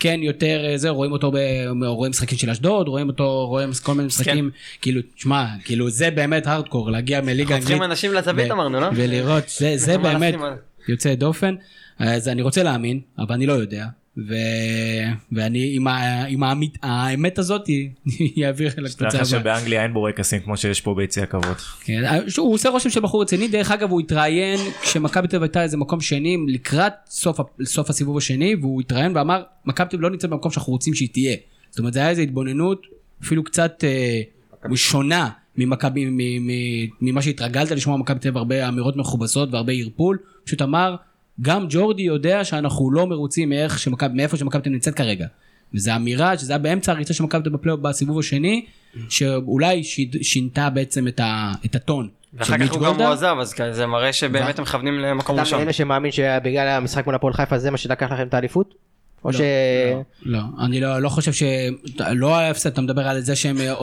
כן 0.00 0.20
יותר 0.22 0.64
אה, 0.64 0.78
זה 0.78 0.88
רואים 0.88 1.12
אותו 1.12 1.30
ב... 1.30 1.36
רואים 1.86 2.10
משחקים 2.10 2.38
של 2.38 2.50
אשדוד 2.50 2.88
רואים 2.88 3.08
אותו 3.08 3.46
רואים 3.46 3.70
כל 3.82 3.94
מיני 3.94 4.06
משחקים 4.06 4.50
כאילו 4.82 5.00
תשמע 5.16 5.46
כאילו 5.64 5.90
זה 5.90 6.10
באמת 6.10 6.46
הארדקור 6.46 6.90
להגיע 6.90 7.20
מליגה 7.20 7.56
חותכים 7.56 7.82
אנשים 7.82 8.12
לזווית 8.12 8.50
אמרנו, 8.50 8.80
לא? 8.80 8.86
ולראות 8.94 9.48
זה 9.48 9.72
זה 9.76 9.98
באמת 9.98 10.34
יוצא 10.88 11.14
דופן. 11.14 11.54
אז 11.98 12.28
אני 12.28 12.42
רוצה 12.42 12.62
להאמין 12.62 13.00
אבל 13.18 13.34
אני 13.34 13.46
לא 13.46 13.52
יודע 13.52 13.86
ו... 14.18 14.34
ואני 15.32 15.76
עם, 15.76 15.86
ה... 15.88 16.24
עם 16.24 16.42
האמית... 16.42 16.78
האמת 16.82 17.38
הזאת 17.38 17.62
יעביר 18.36 18.70
תדע 18.70 18.82
לקבוצה 18.82 19.06
לך 19.06 19.14
הבאה. 19.14 19.24
שבאנגליה 19.24 19.82
אין 19.82 19.92
בורקסים 19.92 20.40
כמו 20.40 20.56
שיש 20.56 20.80
פה 20.80 20.94
ביציע 20.94 21.22
הכבוד. 21.22 21.56
כן, 21.84 22.02
שהוא 22.28 22.54
עושה 22.54 22.68
רושם 22.68 22.90
של 22.90 23.00
בחור 23.00 23.22
רציני, 23.22 23.48
דרך 23.48 23.70
אגב 23.70 23.90
הוא 23.90 24.00
התראיין 24.00 24.58
כשמכבי 24.82 25.28
תל 25.28 25.36
אביב 25.36 25.42
הייתה 25.42 25.62
איזה 25.62 25.76
מקום 25.76 26.00
שני 26.00 26.36
לקראת 26.48 26.92
סוף, 27.06 27.40
סוף 27.64 27.90
הסיבוב 27.90 28.16
השני 28.16 28.54
והוא 28.60 28.80
התראיין 28.80 29.16
ואמר 29.16 29.42
מכבי 29.64 29.88
תל 29.88 29.96
אביב 29.96 30.00
לא 30.02 30.10
נמצאת 30.10 30.30
במקום 30.30 30.50
שאנחנו 30.50 30.72
רוצים 30.72 30.94
שהיא 30.94 31.08
תהיה. 31.12 31.36
זאת 31.70 31.78
אומרת 31.78 31.92
זה 31.92 31.98
היה 32.00 32.10
איזו 32.10 32.22
התבוננות 32.22 32.86
אפילו 33.22 33.44
קצת 33.44 33.84
אה, 33.84 34.20
שונה 34.76 35.28
ממכבי, 35.56 36.04
מ- 36.04 36.46
מ- 36.46 36.88
ממה 37.00 37.22
שהתרגלת 37.22 37.70
לשמוע 37.70 37.96
מכבי 37.96 38.18
תל 38.18 38.28
אביב 38.28 38.38
הרבה 38.38 38.68
אמירות 38.68 38.96
מכובסות 38.96 39.48
והרבה 39.52 39.72
ערפול, 39.72 40.18
פשוט 40.44 40.62
אמר 40.62 40.96
גם 41.42 41.66
ג'ורדי 41.68 42.02
יודע 42.02 42.44
שאנחנו 42.44 42.90
לא 42.90 43.06
מרוצים 43.06 43.48
מאיך 43.48 43.78
שמכבי, 43.78 44.16
מאיפה 44.16 44.36
שמכבי 44.36 44.70
נמצאת 44.70 44.94
כרגע. 44.94 45.26
וזו 45.74 45.92
אמירה 45.96 46.38
שזה 46.38 46.52
היה 46.52 46.58
באמצע 46.58 46.92
הריצה 46.92 47.14
של 47.14 47.24
מכבי 47.24 47.50
בפלייאוף 47.50 47.80
בסיבוב 47.80 48.18
השני, 48.18 48.66
שאולי 49.08 49.84
שיד- 49.84 50.16
שינתה 50.22 50.70
בעצם 50.70 51.08
את, 51.08 51.20
ה, 51.20 51.52
את 51.66 51.74
הטון. 51.74 52.08
ואחר 52.34 52.58
כך 52.58 52.72
הוא 52.72 52.80
גם 52.80 52.86
גולדהר. 52.88 53.06
הוא 53.06 53.12
עזב, 53.12 53.36
אז 53.40 53.54
זה 53.70 53.86
מראה 53.86 54.12
שבאמת 54.12 54.58
הם 54.58 54.62
מכוונים 54.62 54.98
למקום 54.98 55.34
אתה 55.36 55.42
ראשון. 55.42 55.58
מאלה 55.58 55.72
שמאמין 55.72 56.12
שבגלל 56.12 56.68
המשחק 56.68 57.06
מול 57.06 57.14
הפועל 57.14 57.32
חיפה 57.34 57.58
זה 57.58 57.70
מה 57.70 57.76
שלקח 57.76 58.12
לכם 58.12 58.26
את 58.26 58.34
האליפות? 58.34 58.74
או 59.24 59.32
ש... 59.32 59.40
לא, 60.22 60.38
אני 60.60 60.80
לא, 60.80 60.98
לא 61.02 61.08
חושב 61.08 61.32
ש... 61.32 61.42
לא 62.12 62.36
ההפסד, 62.36 62.70
אתה 62.72 62.80
מדבר 62.80 63.08
על 63.08 63.20
זה 63.20 63.36
שהם 63.36 63.56
אה, 63.60 63.74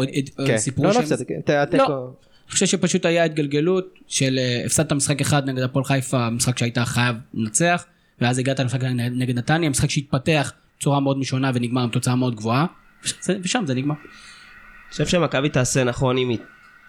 כן. 0.47 0.57
סיפרו 0.57 0.83
לא, 0.83 0.89
לא 0.89 0.93
שהם... 0.93 1.03
הפסד, 1.03 1.23
כן, 1.23 1.65
תיקו. 1.65 2.09
חושב 2.53 2.65
שפשוט 2.65 3.05
היה 3.05 3.23
התגלגלות 3.23 3.99
של 4.07 4.39
אה, 4.39 4.61
הפסדת 4.65 4.91
משחק 4.93 5.21
אחד 5.21 5.49
נגד 5.49 5.61
הפועל 5.63 5.85
חיפה, 5.85 6.29
משחק 6.29 6.57
שהיית 6.57 6.77
חייב 6.79 7.15
לנצח, 7.33 7.85
ואז 8.21 8.39
הגעת 8.39 8.59
למשחק 8.59 8.83
נגד 9.11 9.37
נתניה, 9.37 9.69
משחק 9.69 9.89
שהתפתח 9.89 10.53
בצורה 10.77 10.99
מאוד 10.99 11.17
משונה 11.17 11.51
ונגמר 11.53 11.81
עם 11.81 11.89
תוצאה 11.89 12.15
מאוד 12.15 12.35
גבוהה, 12.35 12.65
וש- 13.03 13.13
ושם 13.43 13.63
זה 13.67 13.73
נגמר. 13.73 13.95
אני 13.95 14.91
חושב 14.91 15.07
שמכבי 15.07 15.49
תעשה 15.49 15.83
נכון 15.83 16.17
אם 16.17 16.29
היא 16.29 16.37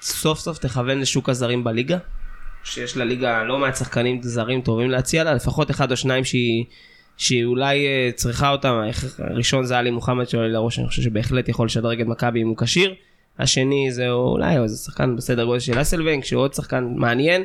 סוף 0.03 0.39
סוף 0.39 0.59
תכוון 0.59 1.01
לשוק 1.01 1.29
הזרים 1.29 1.65
בליגה. 1.65 1.99
שיש 2.65 2.97
לליגה 2.97 3.43
לא 3.43 3.59
מעט 3.59 3.77
שחקנים 3.77 4.23
זרים 4.23 4.61
טובים 4.61 4.91
להציע 4.91 5.25
לה, 5.25 5.35
לפחות 5.35 5.71
אחד 5.71 5.91
או 5.91 5.97
שניים 5.97 6.25
שהיא, 6.25 6.65
שהיא 7.17 7.45
אולי 7.45 7.87
אה, 7.87 8.11
צריכה 8.15 8.51
אותם. 8.51 8.81
הראשון 9.19 9.65
זה 9.65 9.79
עלי 9.79 9.91
מוחמד 9.91 10.29
שעולה 10.29 10.49
לראש, 10.49 10.79
אני 10.79 10.89
חושב 10.89 11.03
שבהחלט 11.03 11.49
יכול 11.49 11.67
לשדרג 11.67 12.01
את 12.01 12.07
מכבי 12.07 12.43
אם 12.43 12.49
הוא 12.49 12.57
כשיר. 12.57 12.95
השני 13.39 13.89
זה 13.91 14.11
אולי 14.11 14.59
איזה 14.59 14.77
שחקן 14.77 15.17
בסדר 15.17 15.45
גודל 15.45 15.61
של 15.61 15.81
אסלבנק, 15.81 16.25
שהוא 16.25 16.43
עוד 16.43 16.55
שחקן 16.55 16.93
מעניין. 16.97 17.45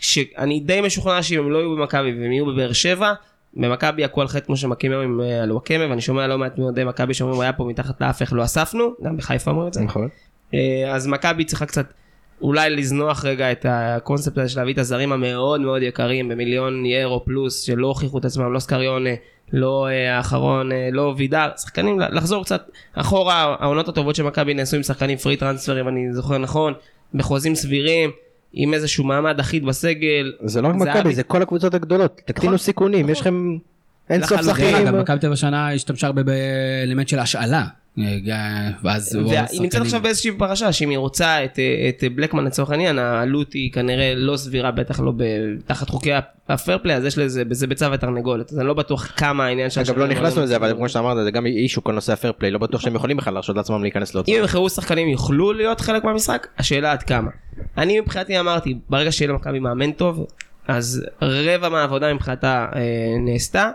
שאני 0.00 0.60
די 0.60 0.80
משוכנע 0.80 1.22
שאם 1.22 1.38
הם 1.38 1.50
לא 1.50 1.58
יהיו 1.58 1.76
במכבי 1.76 2.20
והם 2.20 2.32
יהיו 2.32 2.46
בבאר 2.46 2.72
שבע, 2.72 3.12
במכבי 3.54 4.02
יכו 4.02 4.20
על 4.20 4.28
חטא 4.28 4.46
כמו 4.46 4.56
שמכים 4.56 4.92
היום 4.92 5.02
עם 5.02 5.20
אה, 5.20 5.42
אלוואקמה, 5.42 5.90
ואני 5.90 6.00
שומע 6.00 6.26
לא 6.26 6.38
מעט 6.38 6.58
מאוהדי 6.58 6.84
מכבי 6.84 7.14
שאומרים 7.14 7.40
היה 7.40 7.52
פה 7.52 7.64
מתחת 7.64 8.00
לאף 8.00 8.22
איך 8.22 8.32
לא 8.32 8.44
אספנו, 8.44 8.94
גם 9.04 9.16
בחיפה 9.16 9.50
אמרו 9.50 9.68
את 9.68 9.74
זה. 9.74 9.80
נכון. 9.80 10.08
אה, 10.54 10.94
אז 10.94 11.06
מכבי 11.06 11.44
צריכה 11.44 11.66
קצת 11.66 11.92
אולי 12.40 12.70
לזנוח 12.70 13.24
רגע 13.24 13.52
את 13.52 13.66
הקונספט 13.68 14.38
הזה 14.38 14.48
של 14.48 14.60
להביא 14.60 14.72
את 14.72 14.78
הזרים 14.78 15.12
המאוד 15.12 15.60
מאוד 15.60 15.82
יקרים 15.82 16.28
במיליון 16.28 16.86
יורו 16.86 17.24
פלוס 17.24 17.62
שלא 17.62 17.86
הוכיחו 17.86 18.18
את 18.18 18.24
עצמם, 18.24 18.52
לא 18.52 18.58
סקריונה, 18.58 19.10
לא 19.52 19.88
אה, 19.88 20.16
האחרון, 20.16 20.72
אה, 20.72 20.88
לא 20.92 21.14
וידר, 21.16 21.48
שחקנים 21.56 22.00
לחזור 22.00 22.44
קצת 22.44 22.70
אחורה, 22.94 23.56
העונות 23.60 23.88
הטובות 23.88 24.14
של 24.14 24.22
מכבי 24.22 24.54
נעשו 24.54 24.76
עם 24.76 24.82
שחקנים 24.82 25.18
פרי 25.18 25.36
טרנספר 25.36 25.80
אם 25.80 25.88
אני 25.88 26.12
זוכר 26.12 26.38
נכון, 26.38 26.72
בחוזים 27.14 27.54
סבירים, 27.54 28.10
עם 28.52 28.74
איזשהו 28.74 29.04
מעמד 29.04 29.40
אחיד 29.40 29.64
בסגל. 29.66 30.32
זה 30.44 30.62
לא 30.62 30.68
רק 30.68 30.74
מכבי, 30.74 31.14
זה 31.14 31.22
כל 31.22 31.42
הקבוצות 31.42 31.74
הגדולות. 31.74 32.20
תקטינו 32.24 32.58
סיכונים, 32.58 33.08
יש 33.08 33.20
לכם 33.20 33.56
אין 34.10 34.26
סוף. 34.26 34.42
שחקנים. 34.42 34.86
מכבי 35.00 35.18
תל 35.18 35.26
אביב 35.26 35.32
השנה 35.32 35.72
השתמשה 35.72 36.06
הרבה 36.06 36.22
באלמנט 36.22 37.08
של 37.08 37.18
ההשאלה. 37.18 37.64
ואז... 38.82 39.18
והיא 39.28 39.62
נמצאת 39.62 39.80
עכשיו 39.80 40.02
באיזושהי 40.02 40.32
פרשה 40.38 40.72
שאם 40.72 40.90
היא 40.90 40.98
רוצה 40.98 41.44
את, 41.44 41.58
את 41.88 42.04
בלקמן 42.14 42.44
לצורך 42.44 42.70
העניין 42.70 42.98
העלות 42.98 43.52
היא 43.52 43.72
כנראה 43.72 44.14
לא 44.14 44.36
סבירה 44.36 44.70
בטח 44.70 45.00
לא 45.00 45.12
ב- 45.16 45.22
תחת 45.66 45.88
חוקי 45.90 46.10
ה 46.48 46.54
fair 46.54 46.78
play 46.82 46.96
אז 46.96 47.04
יש 47.04 47.18
לזה 47.18 47.42
זה 47.50 47.66
ביצה 47.66 47.88
ותרנגולת 47.92 48.52
אז 48.52 48.58
אני 48.58 48.66
לא 48.66 48.74
בטוח 48.74 49.06
כמה 49.16 49.44
העניין 49.44 49.70
של 49.70 49.80
אגב 49.80 49.98
לא 49.98 50.06
נכנסנו. 50.06 50.42
לזה 50.42 50.56
אבל 50.56 50.74
כמו 50.76 50.88
שאמרת 50.88 51.24
זה 51.24 51.30
גם 51.30 51.46
issue 51.46 51.84
כל 51.84 51.92
נושא 51.92 52.12
ה 52.12 52.16
fair 52.16 52.32
play 52.38 52.50
לא 52.50 52.58
בטוח 52.58 52.80
שהם 52.80 52.94
יכולים 52.94 53.16
בכלל 53.16 53.32
להרשות 53.34 53.56
לעצמם 53.56 53.82
להיכנס 53.82 54.10
אם 54.10 54.16
לאוצר. 54.16 54.32
הם 54.32 54.38
יבחרו 54.38 54.70
שחקנים 54.70 55.08
יוכלו 55.08 55.52
להיות 55.52 55.80
חלק 55.80 56.04
מהמשחק 56.04 56.46
השאלה 56.58 56.92
עד 56.92 57.02
כמה. 57.02 57.30
אני 57.78 58.00
מבחינתי 58.00 58.40
אמרתי 58.40 58.74
ברגע 58.88 59.12
שיהיה 59.12 59.30
למכבי 59.30 59.58
מאמן 59.58 59.92
טוב 59.92 60.26
אז 60.68 61.04
רבע 61.22 61.68
מהעבודה 61.68 62.14
מבחינתה 62.14 62.66
אה, 62.74 62.80
נעשתה. 63.20 63.70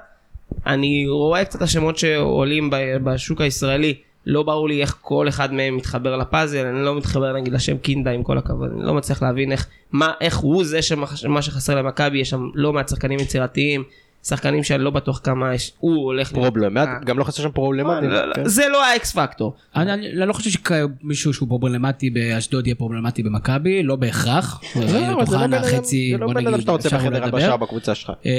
אני 0.67 1.05
רואה 1.07 1.45
קצת 1.45 1.61
השמות 1.61 1.97
שעולים 1.97 2.69
ב- 2.69 2.97
בשוק 3.03 3.41
הישראלי 3.41 3.93
לא 4.25 4.43
ברור 4.43 4.67
לי 4.69 4.81
איך 4.81 4.97
כל 5.01 5.27
אחד 5.29 5.53
מהם 5.53 5.77
מתחבר 5.77 6.17
לפאזל 6.17 6.65
אני 6.65 6.85
לא 6.85 6.97
מתחבר 6.97 7.33
נגיד 7.33 7.53
לשם 7.53 7.77
קינדה 7.77 8.11
עם 8.11 8.23
כל 8.23 8.37
הכבוד 8.37 8.69
אני 8.77 8.85
לא 8.85 8.93
מצליח 8.93 9.21
להבין 9.23 9.51
איך 9.51 9.67
מה 9.91 10.11
איך 10.21 10.37
הוא 10.37 10.63
זה 10.63 10.81
שמח- 10.81 11.25
מה 11.25 11.41
שחסר 11.41 11.75
למכבי 11.75 12.17
יש 12.19 12.29
שם 12.29 12.49
לא 12.53 12.73
מעט 12.73 12.89
שחקנים 12.89 13.19
יצירתיים 13.19 13.83
שחקנים 14.27 14.63
שאני 14.63 14.83
לא 14.83 14.89
בטוח 14.89 15.21
כמה 15.23 15.53
יש 15.55 15.73
הוא 15.79 15.95
הולך 16.05 16.31
פרובלמט 16.31 16.87
אה, 16.87 16.99
גם 17.05 17.19
לא 17.19 17.23
חסר 17.23 17.43
שם 17.43 17.51
פרובלמטים. 17.51 18.09
לא, 18.09 18.25
לא, 18.25 18.33
כן. 18.33 18.47
זה 18.47 18.63
לא 18.71 18.85
ה 18.85 18.98
X 18.98 19.11
factor. 19.17 19.53
אני, 19.75 19.93
אני 19.93 20.07
אני 20.09 20.27
לא 20.27 20.33
חושב 20.33 20.49
שמישהו 20.49 21.33
שהוא 21.33 21.47
פרובלמטי 21.49 22.09
באשדוד 22.09 22.67
יהיה 22.67 22.75
פרובלמטי 22.75 23.23
במכבי, 23.23 23.83
לא 23.83 23.95
בהכרח. 23.95 24.61
לא, 24.75 24.87
זה 24.87 24.99
לא 24.99 25.13
אוחנה 25.21 25.47
בן 25.47 25.53
אדם- 25.53 25.63
חצי, 25.63 26.09
זה 26.11 26.17
לא 26.17 26.27
בן 26.27 26.37
אדם 26.37 26.47
נגיד, 26.47 26.59
שאתה 26.61 26.71
רוצה 26.71 26.89
בחדר. 26.89 27.23
הלבשה 27.23 27.57
בקבוצה 27.57 27.95
שלך. 27.95 28.11
אה, 28.25 28.31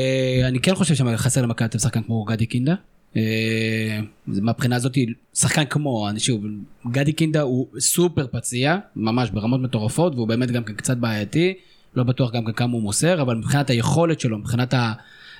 אני 0.48 0.60
כן 0.60 0.74
חושב 0.74 0.94
שחסר 0.94 1.42
למכבי 1.42 1.60
תל 1.60 1.66
אביב 1.68 1.80
שחקן 1.80 2.02
כמו 2.02 2.24
גדי 2.24 2.46
קינדה. 2.46 2.74
אה, 3.16 4.00
מהבחינה 4.26 4.76
הזאת 4.76 4.98
שחקן 5.34 5.64
כמו, 5.64 6.08
אני 6.08 6.20
שוב, 6.20 6.44
גדי 6.90 7.12
קינדה 7.12 7.42
הוא 7.42 7.66
סופר 7.78 8.26
פציע, 8.26 8.78
ממש 8.96 9.30
ברמות 9.30 9.60
מטורפות, 9.60 10.14
והוא 10.14 10.28
באמת 10.28 10.50
גם 10.50 10.64
כן 10.64 10.74
קצת 10.74 10.96
בעייתי, 10.96 11.54
לא 11.96 12.02
בטוח 12.02 12.32
גם 12.32 12.44
כן 12.44 12.52
כמה 12.52 12.72
הוא 12.72 12.82
מוסר, 12.82 13.22
אבל 13.22 13.36
מבחינת 13.36 13.70
היכולת 13.70 14.20
שלו, 14.20 14.38
מבחינת 14.38 14.74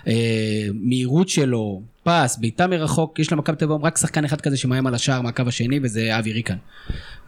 המהירות 0.07 1.29
שלו, 1.29 1.83
פס, 2.05 2.37
בעיטה 2.41 2.67
מרחוק, 2.67 3.19
יש 3.19 3.33
למכבי 3.33 3.57
תל 3.57 3.65
אביב 3.65 3.85
רק 3.85 3.99
שחקן 3.99 4.25
אחד 4.25 4.41
כזה 4.41 4.57
שמאיים 4.57 4.87
על 4.87 4.95
השער 4.95 5.21
מהקו 5.21 5.43
השני, 5.47 5.81
וזה 5.83 6.19
אבי 6.19 6.33
ריקן. 6.33 6.57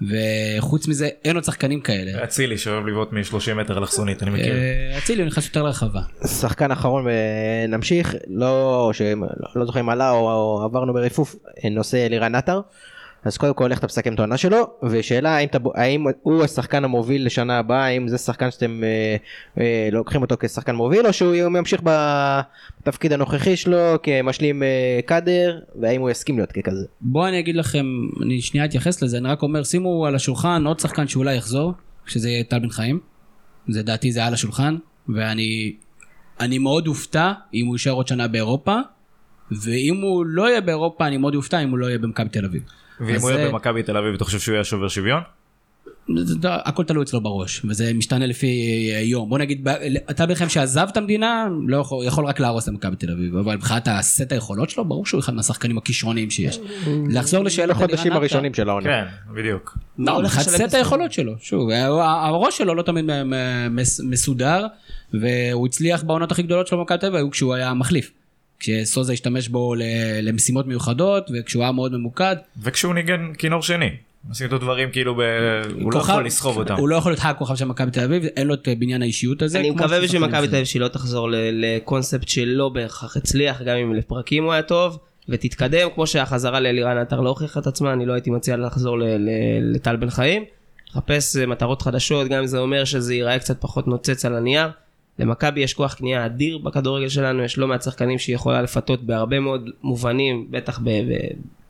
וחוץ 0.02 0.88
מזה 0.88 1.08
אין 1.24 1.36
עוד 1.36 1.44
שחקנים 1.44 1.80
כאלה. 1.80 2.24
אצילי 2.24 2.58
שאוהב 2.58 2.86
לבעוט 2.86 3.12
מ-30 3.12 3.54
מטר 3.54 3.78
אלכסונית, 3.78 4.22
אני 4.22 4.30
מכיר. 4.30 4.54
אה, 4.54 4.98
אצילי 4.98 5.22
הוא 5.22 5.26
נכנס 5.26 5.46
יותר 5.46 5.62
לרחבה. 5.62 6.00
שחקן 6.40 6.70
אחרון 6.70 7.06
ונמשיך, 7.06 8.14
לא, 8.28 8.90
שלא 8.92 9.26
לא 9.56 9.64
זוכר 9.64 9.80
אם 9.80 9.88
עלה 9.88 10.10
או, 10.10 10.30
או 10.30 10.62
עברנו 10.64 10.92
בריפוף, 10.92 11.36
נושא 11.70 12.06
אלירן 12.06 12.34
עטר. 12.34 12.60
אז 13.26 13.36
קודם 13.36 13.54
כל 13.54 13.70
איך 13.70 13.78
אתה 13.78 13.86
מסכם 13.86 14.14
את 14.14 14.18
העונה 14.18 14.36
שלו, 14.36 14.66
ושאלה 14.82 15.36
האם, 15.36 15.48
אתה, 15.48 15.58
האם 15.74 16.04
הוא 16.22 16.44
השחקן 16.44 16.84
המוביל 16.84 17.26
לשנה 17.26 17.58
הבאה, 17.58 17.84
האם 17.84 18.08
זה 18.08 18.18
שחקן 18.18 18.50
שאתם 18.50 18.84
אה, 18.84 19.16
אה, 19.60 19.88
לוקחים 19.92 20.22
אותו 20.22 20.36
כשחקן 20.40 20.74
מוביל, 20.74 21.06
או 21.06 21.12
שהוא 21.12 21.48
ממשיך 21.48 21.82
בתפקיד 22.82 23.12
הנוכחי 23.12 23.56
שלו 23.56 23.94
כמשלים 24.02 24.62
אה, 24.62 25.00
קאדר, 25.06 25.60
והאם 25.80 26.00
הוא 26.00 26.10
יסכים 26.10 26.36
להיות 26.36 26.52
ככזה. 26.52 26.86
בוא 27.00 27.28
אני 27.28 27.38
אגיד 27.38 27.56
לכם, 27.56 27.86
אני 28.22 28.40
שנייה 28.40 28.66
אתייחס 28.66 29.02
לזה, 29.02 29.18
אני 29.18 29.28
רק 29.28 29.42
אומר 29.42 29.64
שימו 29.64 30.06
על 30.06 30.14
השולחן 30.14 30.66
עוד 30.66 30.80
שחקן 30.80 31.08
שאולי 31.08 31.36
יחזור, 31.36 31.72
שזה 32.06 32.30
יהיה 32.30 32.44
טל 32.44 32.58
בן 32.58 32.70
חיים. 32.70 33.00
זה 33.68 33.82
דעתי 33.82 34.12
זה 34.12 34.24
על 34.24 34.34
השולחן, 34.34 34.76
ואני 35.08 35.72
אני 36.40 36.58
מאוד 36.58 36.86
אופתע 36.86 37.32
אם 37.54 37.66
הוא 37.66 37.74
יישאר 37.74 37.92
עוד 37.92 38.06
שנה 38.06 38.28
באירופה, 38.28 38.76
ואם 39.50 40.00
הוא 40.02 40.26
לא 40.26 40.48
יהיה 40.48 40.60
באירופה 40.60 41.06
אני 41.06 41.16
מאוד 41.16 41.34
אופתע 41.34 41.58
אם 41.58 41.70
הוא 41.70 41.78
לא 41.78 41.86
יהיה 41.86 41.98
במכבי 41.98 42.28
תל 42.28 42.44
אביב. 42.44 42.62
ואם 43.00 43.20
הוא 43.20 43.30
יהיה 43.30 43.44
זה- 43.46 43.48
במכבי 43.52 43.82
תל 43.82 43.96
אביב 43.96 44.14
אתה 44.14 44.24
חושב 44.24 44.38
שהוא 44.38 44.52
יהיה 44.54 44.64
שובר 44.64 44.88
שוויון? 44.88 45.22
הכל 46.44 46.84
תלוי 46.84 47.02
אצלו 47.04 47.20
בראש 47.20 47.62
וזה 47.68 47.92
משתנה 47.94 48.26
לפי 48.26 48.46
אה, 48.94 49.00
יום 49.00 49.28
בוא 49.30 49.38
נגיד 49.38 49.68
אתה 50.10 50.26
בכם 50.26 50.48
שעזב 50.48 50.86
את 50.92 50.96
המדינה 50.96 51.46
לא 51.66 51.76
יכול, 51.76 52.04
יכול 52.06 52.24
רק 52.26 52.40
להרוס 52.40 52.68
את 52.68 52.72
מכבי 52.72 52.96
תל 52.96 53.10
אביב 53.12 53.36
אבל 53.36 53.56
מבחינת 53.56 53.88
הסט 53.90 54.32
היכולות 54.32 54.70
שלו 54.70 54.84
ברור 54.84 55.06
שהוא 55.06 55.20
אחד 55.20 55.34
מהשחקנים 55.34 55.78
הכישרוניים 55.78 56.30
שיש. 56.30 56.58
לחזור 57.10 57.44
לשאלת 57.44 57.70
בחודשים 57.76 58.12
הראשונים 58.12 58.54
של 58.54 58.68
העונה. 58.68 58.84
כן, 58.86 59.04
בדיוק. 59.34 59.78
לא, 59.98 60.22
מבחינת 60.22 60.46
סט 60.48 60.74
היכולות 60.74 61.12
שלו, 61.12 61.32
שוב, 61.40 61.70
ה- 61.70 61.86
הראש 62.26 62.58
שלו 62.58 62.74
לא 62.74 62.82
תמיד 62.82 63.04
מסודר, 64.04 64.66
והוא 65.14 65.66
הצליח 65.66 66.02
בעונות 66.02 66.32
הכי 66.32 66.42
גדולות 66.42 66.66
שלו 66.66 66.78
במכבי 66.78 66.98
תל 66.98 67.06
אביב, 67.06 67.16
היו 67.16 67.30
כשהוא 67.30 67.54
היה 67.54 67.74
מחליף. 67.74 68.10
כשסוזה 68.60 69.12
השתמש 69.12 69.48
בו 69.48 69.74
ל- 69.74 69.82
למשימות 70.22 70.66
מיוחדות, 70.66 71.30
וכשהוא 71.34 71.62
היה 71.62 71.72
מאוד 71.72 71.92
ממוקד. 71.92 72.36
וכשהוא 72.62 72.94
ניגן 72.94 73.32
כינור 73.38 73.62
שני. 73.62 73.90
עושים 74.28 74.46
איתו 74.46 74.58
דברים 74.58 74.90
כאילו 74.90 75.14
ב... 75.14 75.20
הוא 75.80 75.92
לא 75.92 75.98
יכול 75.98 76.26
לסחוב 76.26 76.56
אותם. 76.56 76.74
הוא 76.74 76.88
לא 76.88 76.96
יכול 76.96 77.12
להיות 77.12 77.20
הכוכב 77.24 77.54
של 77.54 77.64
מכבי 77.64 77.90
תל 77.90 78.00
אביב, 78.00 78.24
אין 78.24 78.46
לו 78.46 78.54
את 78.54 78.68
בניין 78.78 79.02
האישיות 79.02 79.42
הזה. 79.42 79.60
אני 79.60 79.70
מקווה 79.70 80.00
בשביל 80.00 80.22
מכבי 80.22 80.48
תל. 80.48 80.54
אביב 80.54 80.64
שהיא 80.64 80.80
לא 80.80 80.88
תחזור 80.88 81.28
לקונספט 81.32 82.28
שלא 82.28 82.68
בהכרח 82.68 83.16
הצליח, 83.16 83.62
גם 83.62 83.76
אם 83.76 83.94
לפרקים 83.94 84.44
הוא 84.44 84.52
היה 84.52 84.62
טוב, 84.62 84.98
ותתקדם, 85.28 85.88
כמו 85.94 86.06
שהחזרה 86.06 86.60
לאלירן 86.60 86.98
עטר 86.98 87.20
לא 87.20 87.28
הוכיחה 87.28 87.60
את 87.60 87.66
עצמה, 87.66 87.92
אני 87.92 88.06
לא 88.06 88.12
הייתי 88.12 88.30
מציע 88.30 88.56
לחזור 88.56 88.98
לטל 89.60 89.96
בן 89.96 90.10
חיים. 90.10 90.44
לחפש 90.90 91.36
אה, 91.36 91.46
מטרות 91.46 91.82
חדשות, 91.82 92.28
גם 92.28 92.38
אם 92.38 92.46
זה 92.46 92.58
אומר 92.58 92.84
שזה 92.84 93.14
ייראה 93.14 93.38
קצת 93.38 93.60
פחות 93.60 93.88
נוצץ 93.88 94.24
על 94.24 94.36
הנייר. 94.36 94.68
למכבי 95.18 95.60
יש 95.60 95.74
כוח 95.74 95.94
קנייה 95.94 96.26
אדיר 96.26 96.58
בכדורגל 96.58 97.08
שלנו, 97.08 97.42
יש 97.42 97.58
לא 97.58 97.68
מעט 97.68 97.82
שחקנים 97.82 98.18
שהיא 98.18 98.34
יכולה 98.34 98.62
לפתות 98.62 99.02
בהרבה 99.02 99.40
מאוד 99.40 99.70
מובנים, 99.82 100.46
בטח 100.50 100.80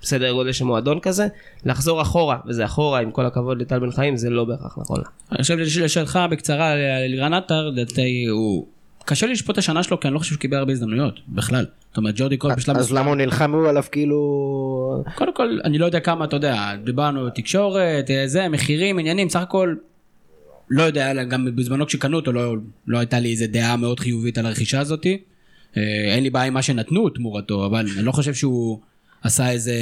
בסדר 0.03 0.33
גודל 0.33 0.53
של 0.53 0.65
מועדון 0.65 1.01
כזה. 1.01 1.27
לחזור 1.65 2.03
אחורה, 2.03 2.39
וזה 2.47 2.65
אחורה, 2.65 3.01
עם 3.01 3.11
כל 3.11 3.27
הכבוד 3.27 3.61
לטל 3.61 3.79
בן 3.79 3.91
חיים, 3.91 4.17
זה 4.17 4.31
לא 4.31 4.45
בהכרח 4.45 4.79
נכון. 4.79 5.03
אני 5.33 5.43
חושב 5.43 5.59
לש- 5.59 5.79
לשאלתך 5.79 6.19
בקצרה 6.31 6.71
על 6.71 6.79
אלירן 6.79 7.33
עטר, 7.33 7.69
לדעתי 7.69 8.27
הוא... 8.31 8.67
קשה 9.07 9.27
לי 9.27 9.33
לשפוט 9.33 9.53
את 9.53 9.59
השנה 9.59 9.83
שלו 9.83 10.01
כי 10.01 10.09
אני 10.09 10.15
לא 10.15 10.19
חושב 10.19 10.31
שהוא 10.31 10.41
קיבל 10.41 10.57
הרבה 10.57 10.73
הזדמנויות 10.73 11.21
בכלל. 11.29 11.67
זאת 11.89 11.97
אומרת 11.97 12.15
ג'ורדי 12.17 12.37
קול 12.37 12.55
בשלב 12.55 12.77
אז 12.77 12.93
למה 12.93 13.09
הוא 13.09 13.17
נלחמו 13.17 13.65
עליו 13.65 13.85
כאילו... 13.93 15.05
קודם 15.15 15.35
כל 15.35 15.59
אני 15.65 15.79
לא 15.79 15.87
יודע 15.87 16.01
כמה 16.01 16.25
אתה 16.25 16.37
יודע 16.37 16.73
דיברנו 16.85 17.31
תקשורת 17.31 18.11
אה, 18.11 18.23
זה 18.27 18.49
מחירים 18.49 18.99
עניינים 18.99 19.29
סך 19.29 19.41
הכל 19.41 19.75
לא 20.71 20.83
יודע 20.83 21.25
גם 21.25 21.57
בזמנו 21.57 21.87
כשקנו 21.87 22.17
אותו 22.17 22.33
לא, 22.33 22.57
לא 22.87 22.99
הייתה 22.99 23.21
לי 23.21 23.31
איזה 23.31 23.47
דעה 23.47 23.77
מאוד 23.77 24.01
חיובית 24.01 24.39
על 24.39 24.47
הרכישה 24.47 24.81
הזאתי. 24.81 25.19
אה, 25.77 25.83
אין 26.15 26.23
לי 26.23 26.31
בעיה 26.31 26.47
עם 26.47 26.55
מה 26.55 26.63
שנתנו 26.63 27.09
תמורתו 27.09 27.67
אבל 27.67 27.87
אני 27.97 28.05
לא 28.05 28.13
חושב 28.13 28.35
שהוא 28.35 28.81
עשה 29.23 29.51
איזה 29.51 29.75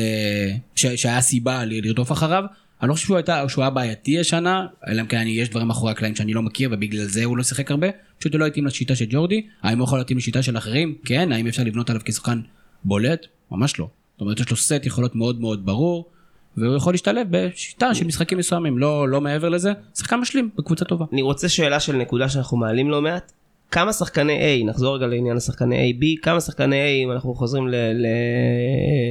ש, 0.74 0.86
שהיה 0.86 1.20
סיבה 1.20 1.64
לרדוף 1.64 2.12
אחריו. 2.12 2.44
אני 2.82 2.88
לא 2.88 2.94
חושב 2.94 3.06
שהוא, 3.06 3.16
הייתה, 3.16 3.48
שהוא 3.48 3.62
היה 3.62 3.70
בעייתי 3.70 4.20
השנה 4.20 4.66
אלא 4.88 5.00
אם 5.00 5.06
כן 5.06 5.24
יש 5.26 5.48
דברים 5.48 5.68
מאחורי 5.68 5.92
הקלעים 5.92 6.16
שאני 6.16 6.34
לא 6.34 6.42
מכיר 6.42 6.68
ובגלל 6.72 7.04
זה 7.04 7.24
הוא 7.24 7.36
לא 7.36 7.42
שיחק 7.42 7.70
הרבה. 7.70 7.86
פשוט 8.18 8.32
הוא 8.32 8.40
לא 8.40 8.46
התאים 8.46 8.66
לשיטה 8.66 8.96
של 8.96 9.04
ג'ורדי. 9.08 9.46
האם 9.62 9.78
הוא 9.78 9.84
יכול 9.84 9.98
להתאים 9.98 10.18
לשיטה 10.18 10.42
של 10.42 10.56
אחרים? 10.56 10.94
כן 11.04 11.32
האם 11.32 11.46
אפשר 11.46 11.64
לבנות 11.64 11.90
עליו 11.90 12.02
כשחקן 12.04 12.40
בולט? 12.84 13.26
ממש 13.50 13.78
לא. 13.78 13.88
זאת 14.12 14.20
אומרת 14.20 14.40
יש 14.40 14.50
לו 14.50 14.56
סט 14.56 14.86
יכולות 14.86 15.14
מאוד 15.14 15.40
מאוד 15.40 15.66
ברור 15.66 16.10
והוא 16.56 16.76
יכול 16.76 16.92
להשתלב 16.94 17.26
בשיטה 17.30 17.94
של 17.94 18.06
משחקים 18.06 18.38
מסוימים 18.38 18.78
לא 18.78 19.08
לא 19.08 19.20
מעבר 19.20 19.48
לזה 19.48 19.72
שחקן 19.98 20.16
משלים 20.16 20.50
בקבוצה 20.58 20.84
טובה. 20.84 21.04
אני 21.12 21.22
רוצה 21.22 21.48
שאלה 21.48 21.80
של 21.80 21.96
נקודה 21.96 22.28
שאנחנו 22.28 22.56
מעלים 22.56 22.90
לא 22.90 23.02
מעט. 23.02 23.32
כמה 23.70 23.92
שחקני 23.92 24.62
A, 24.62 24.66
נחזור 24.66 24.96
רגע 24.96 25.06
לעניין 25.06 25.36
השחקני 25.36 25.92
A, 25.92 26.02
B, 26.02 26.22
כמה 26.22 26.40
שחקני 26.40 26.76
A, 26.76 27.04
אם 27.04 27.12
אנחנו 27.12 27.34
חוזרים 27.34 27.68
ל- 27.68 27.74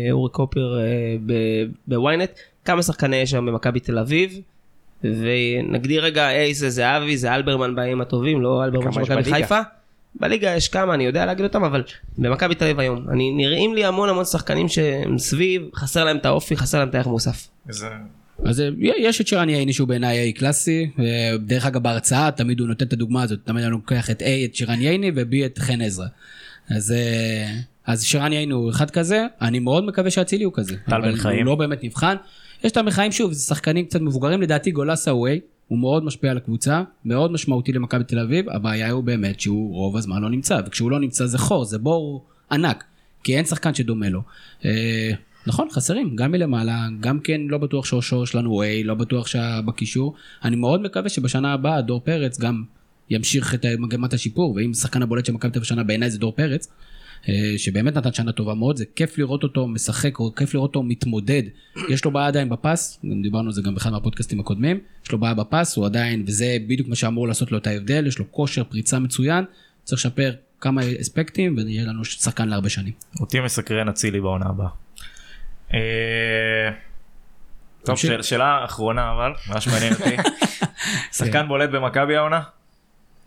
לאורי 0.09 0.29
קופר 0.31 0.79
אה, 0.79 0.83
ב- 1.25 1.65
בוויינט, 1.87 2.29
כמה 2.65 2.83
שחקני 2.83 3.15
יש 3.15 3.31
שם 3.31 3.45
במכבי 3.45 3.79
תל 3.79 3.99
אביב, 3.99 4.39
ונגדיר 5.03 6.03
רגע 6.03 6.29
A 6.31 6.53
זה 6.53 6.69
זהבי, 6.69 7.17
זה 7.17 7.35
אלברמן 7.35 7.75
בימים 7.75 8.01
הטובים, 8.01 8.41
לא 8.41 8.63
אלברמן 8.63 8.91
של 8.91 8.99
מכבי 9.01 9.15
בליגה? 9.15 9.31
חיפה. 9.37 9.59
בליגה 10.15 10.55
יש 10.55 10.67
כמה, 10.67 10.93
אני 10.93 11.03
יודע 11.03 11.25
להגיד 11.25 11.45
אותם, 11.45 11.63
אבל 11.63 11.83
במכבי 12.17 12.55
תל 12.55 12.63
אביב 12.63 12.79
היום, 12.79 13.09
אני, 13.09 13.31
נראים 13.31 13.73
לי 13.73 13.85
המון 13.85 14.09
המון 14.09 14.25
שחקנים 14.25 14.67
שהם 14.67 15.17
סביב, 15.17 15.61
חסר 15.75 16.03
להם 16.03 16.17
את 16.17 16.25
האופי, 16.25 16.57
חסר 16.57 16.79
להם 16.79 16.89
את 16.89 16.95
הערך 16.95 17.07
מוסף. 17.07 17.47
זה... 17.69 17.87
אז 18.45 18.61
אה, 18.61 18.69
יש 18.97 19.21
את 19.21 19.27
שירן 19.27 19.49
ייני 19.49 19.73
שהוא 19.73 19.87
בעיניי 19.87 20.31
A 20.31 20.39
קלאסי 20.39 20.89
אה, 20.99 21.37
דרך 21.37 21.65
אגב 21.65 21.83
בהרצאה 21.83 22.31
תמיד 22.31 22.59
הוא 22.59 22.67
נותן 22.67 22.85
את 22.85 22.93
הדוגמה 22.93 23.23
הזאת 23.23 23.39
תמיד 23.43 23.63
אני 23.63 23.71
לוקח 23.71 24.09
את 24.09 24.21
A 24.21 24.25
את 24.45 24.55
שירן 24.55 24.81
ייני 24.81 25.11
ו-B 25.15 25.45
את 25.45 25.59
חן 25.59 25.81
עזרא. 25.81 26.05
אז 26.69 26.91
אה, 26.91 27.53
אז 27.85 28.03
שירן 28.03 28.33
ייני 28.33 28.53
הוא 28.53 28.69
אחד 28.69 28.91
כזה 28.91 29.25
אני 29.41 29.59
מאוד 29.59 29.85
מקווה 29.85 30.11
שאצילי 30.11 30.43
הוא 30.43 30.53
כזה. 30.55 30.75
טל 30.89 31.01
בן 31.01 31.15
חיים. 31.15 31.39
הוא 31.39 31.45
לא 31.45 31.55
באמת 31.55 31.83
נבחן. 31.83 32.15
יש 32.63 32.71
את 32.71 32.77
המחיים 32.77 33.11
שוב 33.11 33.31
זה 33.31 33.41
שחקנים 33.45 33.85
קצת 33.85 34.01
מבוגרים 34.01 34.41
לדעתי 34.41 34.71
גולסה 34.71 35.11
הוא 35.11 35.27
A 35.27 35.31
הוא 35.67 35.79
מאוד 35.79 36.03
משפיע 36.03 36.31
על 36.31 36.37
הקבוצה 36.37 36.83
מאוד 37.05 37.31
משמעותי 37.31 37.71
למכבי 37.71 38.03
תל 38.03 38.19
אביב 38.19 38.49
הבעיה 38.49 38.91
הוא 38.91 39.03
באמת 39.03 39.39
שהוא 39.39 39.73
רוב 39.73 39.97
הזמן 39.97 40.21
לא 40.21 40.29
נמצא 40.29 40.61
וכשהוא 40.65 40.91
לא 40.91 40.99
נמצא 40.99 41.25
זה 41.25 41.37
חור 41.37 41.65
זה 41.65 41.77
בור 41.77 42.25
ענק 42.51 42.83
כי 43.23 43.37
אין 43.37 43.45
שחקן 43.45 43.73
שדומה 43.73 44.09
לו. 44.09 44.21
אה, 44.65 45.11
נכון 45.47 45.67
חסרים 45.71 46.15
גם 46.15 46.31
מלמעלה 46.31 46.87
גם 46.99 47.19
כן 47.19 47.41
לא 47.49 47.57
בטוח 47.57 47.85
שהשור 47.85 48.25
שלנו 48.25 48.63
A 48.63 48.65
לא 48.83 48.93
בטוח 48.93 49.27
שבקישור 49.27 50.15
אני 50.43 50.55
מאוד 50.55 50.81
מקווה 50.81 51.09
שבשנה 51.09 51.53
הבאה 51.53 51.81
דור 51.81 52.01
פרץ 52.03 52.39
גם 52.39 52.63
ימשיך 53.09 53.53
את 53.53 53.65
מגמת 53.79 54.13
השיפור 54.13 54.53
ואם 54.55 54.73
שחקן 54.73 55.01
הבולט 55.01 55.25
של 55.25 55.33
מכבי 55.33 55.51
תל 55.51 55.59
אביב 55.59 55.63
השנה 55.63 55.83
בעיניי 55.83 56.09
זה 56.09 56.19
דור 56.19 56.31
פרץ. 56.31 56.67
אה, 57.29 57.53
שבאמת 57.57 57.97
נתן 57.97 58.13
שנה 58.13 58.31
טובה 58.31 58.53
מאוד 58.53 58.77
זה 58.77 58.85
כיף 58.95 59.17
לראות 59.17 59.43
אותו 59.43 59.67
משחק 59.67 60.19
או 60.19 60.35
כיף 60.35 60.53
לראות 60.53 60.67
אותו 60.67 60.83
מתמודד 60.83 61.43
יש 61.89 62.05
לו 62.05 62.11
בעיה 62.11 62.27
עדיין 62.27 62.49
בפס 62.49 62.99
גם 63.09 63.21
דיברנו 63.21 63.47
על 63.47 63.53
זה 63.53 63.61
גם 63.61 63.73
באחד 63.73 63.89
מהפודקאסטים 63.89 64.39
הקודמים 64.39 64.79
יש 65.05 65.11
לו 65.11 65.17
בעיה 65.17 65.33
בפס 65.33 65.75
הוא 65.77 65.85
עדיין 65.85 66.23
וזה 66.27 66.57
בדיוק 66.67 66.87
מה 66.87 66.95
שאמור 66.95 67.27
לעשות 67.27 67.51
לו 67.51 67.57
את 67.57 67.67
ההבדל 67.67 68.07
יש 68.07 68.19
לו 68.19 68.31
כושר 68.31 68.63
פריצה 68.63 68.99
מצוין 68.99 69.45
צריך 69.83 69.99
לשפר 69.99 70.31
כמה 70.63 70.81
אספקטים 71.01 71.57
ויהיה 71.57 71.83
לנו 71.85 72.05
שחקן 72.05 72.49
להרבה 72.49 72.69
שנים. 72.69 72.93
אותי 73.19 73.39
מסקרן 73.39 73.89
אצילי 73.89 74.21
בעונה 74.21 74.45
הבאה. 74.45 74.67
אה, 75.73 76.69
טוב, 77.85 77.95
שאלה 78.21 78.65
אחרונה 78.65 79.11
אבל, 79.11 79.33
ממש 79.49 79.67
מעניין 79.67 79.93
אותי. 79.93 80.15
שחקן 81.17 81.47
בולט 81.47 81.69
במכבי 81.69 82.15
העונה? 82.15 82.41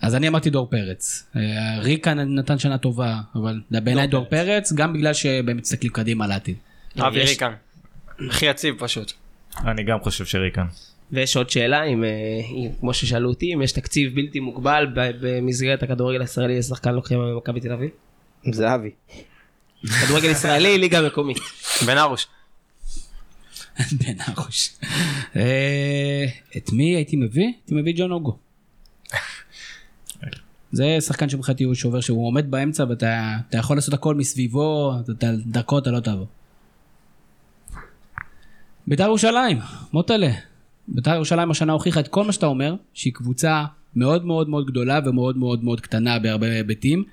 אז 0.02 0.14
אני 0.14 0.28
אמרתי 0.28 0.50
דור 0.50 0.70
פרץ. 0.70 1.26
אה, 1.36 1.40
ריקה 1.78 2.14
נתן 2.14 2.58
שנה 2.58 2.78
טובה, 2.78 3.20
אבל 3.34 3.60
בעיניי 3.70 4.06
דור 4.06 4.24
פרץ, 4.24 4.72
גם 4.72 4.92
בגלל 4.92 5.14
שהם 5.14 5.56
מסתכלים 5.56 5.92
קדימה 5.92 6.26
לעתיד. 6.26 6.56
אבי 6.98 7.20
ריקן. 7.24 7.52
הכי 8.28 8.46
יציב 8.46 8.74
פשוט. 8.78 9.12
אני 9.64 9.82
גם 9.82 9.98
חושב 10.02 10.24
שריקן. 10.24 10.66
ויש 11.12 11.36
עוד 11.36 11.50
שאלה, 11.50 11.84
אם, 11.84 12.04
אה, 12.04 12.08
אם, 12.50 12.68
כמו 12.80 12.94
ששאלו 12.94 13.28
אותי, 13.28 13.54
אם 13.54 13.62
יש 13.62 13.72
תקציב 13.72 14.14
בלתי 14.14 14.40
מוגבל 14.40 14.86
ב- 14.94 15.10
במסגרת 15.20 15.82
הכדורגל 15.82 16.20
הישראלי 16.20 16.58
לשחקן 16.58 16.94
לוקחים 16.94 17.18
ממכבי 17.18 17.60
תל 17.60 17.72
אביב? 17.72 17.90
זהבי. 18.52 18.90
כדורגל 20.02 20.30
ישראלי, 20.30 20.78
ליגה 20.82 21.06
מקומית. 21.06 21.38
בן 21.86 21.98
ארוש. 21.98 22.26
בן 23.92 24.14
ארוש. 24.28 24.70
אה, 25.36 26.24
את 26.56 26.72
מי 26.72 26.96
הייתי 26.96 27.16
מביא? 27.16 27.44
הייתי 27.44 27.74
מביא 27.74 27.92
ג'ון 27.96 28.10
אוגו. 28.12 28.38
זה 30.72 30.96
שחקן 31.00 31.28
שמבחינתי 31.28 31.64
הוא 31.64 31.74
שובר 31.74 32.00
שהוא 32.00 32.26
עומד 32.26 32.50
באמצע 32.50 32.84
ואתה 32.88 33.36
אתה 33.48 33.58
יכול 33.58 33.76
לעשות 33.76 33.94
הכל 33.94 34.14
מסביבו, 34.14 34.92
אתה- 35.10 35.26
דרכו 35.46 35.78
אתה 35.78 35.90
לא 35.90 36.00
תעבור. 36.00 36.26
בית"ר 38.86 39.02
ירושלים, 39.04 39.58
מוטלה. 39.92 40.30
בית"ר 40.88 41.14
ירושלים 41.14 41.50
השנה 41.50 41.72
הוכיחה 41.72 42.00
את 42.00 42.08
כל 42.08 42.24
מה 42.24 42.32
שאתה 42.32 42.46
אומר, 42.46 42.74
שהיא 42.94 43.12
קבוצה 43.12 43.64
מאוד 43.96 44.24
מאוד 44.24 44.48
מאוד 44.48 44.66
גדולה 44.66 45.00
ומאוד 45.06 45.36
מאוד 45.36 45.64
מאוד 45.64 45.80
קטנה 45.80 46.18
בהרבה 46.18 46.46
היבטים. 46.46 47.04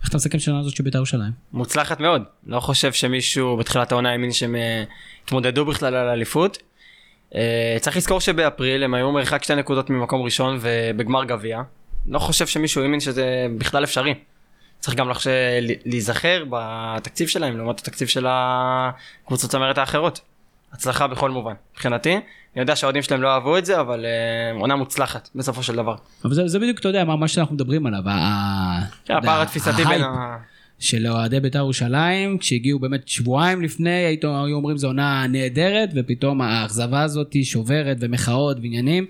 איך 0.00 0.08
אתה 0.08 0.16
מסכם 0.16 0.38
שנה 0.38 0.58
הזאת 0.58 0.76
של 0.76 0.82
בית"ר 0.82 0.98
ירושלים? 0.98 1.32
מוצלחת 1.52 2.00
מאוד. 2.00 2.22
לא 2.46 2.60
חושב 2.60 2.92
שמישהו 2.92 3.56
בתחילת 3.56 3.92
העונה 3.92 4.10
האמין 4.10 4.32
שהם 4.32 4.56
אה, 4.56 4.84
יתמודדו 5.24 5.64
בכלל 5.64 5.94
על 5.94 6.08
אליפות. 6.08 6.58
אה, 7.34 7.76
צריך 7.80 7.96
לזכור 7.96 8.20
שבאפריל 8.20 8.82
הם 8.82 8.94
היו 8.94 9.12
מרחק 9.12 9.42
שתי 9.44 9.54
נקודות 9.54 9.90
ממקום 9.90 10.22
ראשון 10.22 10.58
ובגמר 10.60 11.24
גביע. 11.24 11.62
לא 12.08 12.18
חושב 12.18 12.46
שמישהו 12.46 12.82
האמין 12.82 13.00
שזה 13.00 13.46
בכלל 13.58 13.84
אפשרי. 13.84 14.14
צריך 14.80 14.96
גם 14.96 15.10
לחש... 15.10 15.26
להיזכר 15.84 16.44
בתקציב 16.50 17.28
שלהם 17.28 17.56
לעומת 17.56 17.78
התקציב 17.80 18.08
של 18.08 18.26
הקבוצות 18.28 19.50
צמרת 19.50 19.78
האחרות. 19.78 20.20
הצלחה 20.72 21.06
בכל 21.06 21.30
מובן. 21.30 21.54
מבחינתי, 21.72 22.12
אני 22.12 22.22
יודע 22.56 22.76
שהאוהדים 22.76 23.02
שלהם 23.02 23.22
לא 23.22 23.28
אהבו 23.28 23.58
את 23.58 23.66
זה, 23.66 23.80
אבל 23.80 24.04
אה, 24.04 24.60
עונה 24.60 24.76
מוצלחת 24.76 25.28
בסופו 25.34 25.62
של 25.62 25.76
דבר. 25.76 25.94
אבל 26.24 26.34
זה, 26.34 26.48
זה 26.48 26.58
בדיוק, 26.58 26.78
אתה 26.78 26.88
יודע, 26.88 27.04
מה, 27.04 27.16
מה 27.16 27.28
שאנחנו 27.28 27.54
מדברים 27.54 27.86
עליו. 27.86 28.02
כן, 29.04 29.14
הפער 29.14 29.42
התפיסתי 29.42 29.84
בין 29.84 30.02
ה... 30.02 30.36
של 30.78 31.06
אוהדי 31.06 31.40
בית"ר 31.40 31.58
ירושלים, 31.58 32.38
כשהגיעו 32.38 32.78
באמת 32.78 33.08
שבועיים 33.08 33.62
לפני, 33.62 33.90
היו 33.90 34.44
היו 34.44 34.56
אומרים 34.56 34.78
זו 34.78 34.86
עונה 34.86 35.26
נהדרת, 35.26 35.90
ופתאום 35.94 36.42
האכזבה 36.42 37.02
הזאת 37.02 37.36
שוברת, 37.42 37.96
ומחאות 38.00 38.56
ועניינים. 38.56 39.06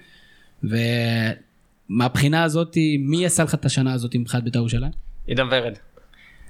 ומהבחינה 1.90 2.44
הזאת, 2.44 2.76
מי 3.00 3.26
עשה 3.26 3.44
לך 3.44 3.54
את 3.54 3.64
השנה 3.64 3.92
הזאת 3.92 4.16
מבחינת 4.16 4.44
בית"ר 4.44 4.58
ירושלים? 4.58 4.90
עידן 5.26 5.46
ורד. 5.50 5.78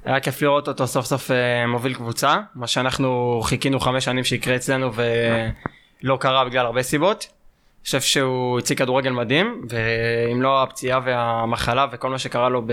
היה 0.04 0.20
כיף 0.20 0.42
לראות 0.42 0.68
אותו 0.68 0.86
סוף 0.86 1.06
סוף 1.06 1.30
אה, 1.30 1.66
מוביל 1.66 1.94
קבוצה, 1.94 2.36
מה 2.54 2.66
שאנחנו 2.66 3.40
חיכינו 3.44 3.80
חמש 3.80 4.04
שנים 4.04 4.24
שיקרה 4.24 4.56
אצלנו 4.56 4.90
ולא 6.02 6.16
קרה 6.20 6.44
בגלל 6.44 6.66
הרבה 6.66 6.82
סיבות. 6.82 7.26
אני 7.26 7.84
חושב 7.84 8.00
שהוא 8.00 8.58
הציג 8.58 8.78
כדורגל 8.78 9.10
מדהים, 9.10 9.66
ואם 9.68 10.42
לא 10.42 10.62
הפציעה 10.62 11.00
והמחלה 11.04 11.86
וכל 11.92 12.10
מה 12.10 12.18
שקרה 12.18 12.48
לו 12.48 12.62
ב... 12.66 12.72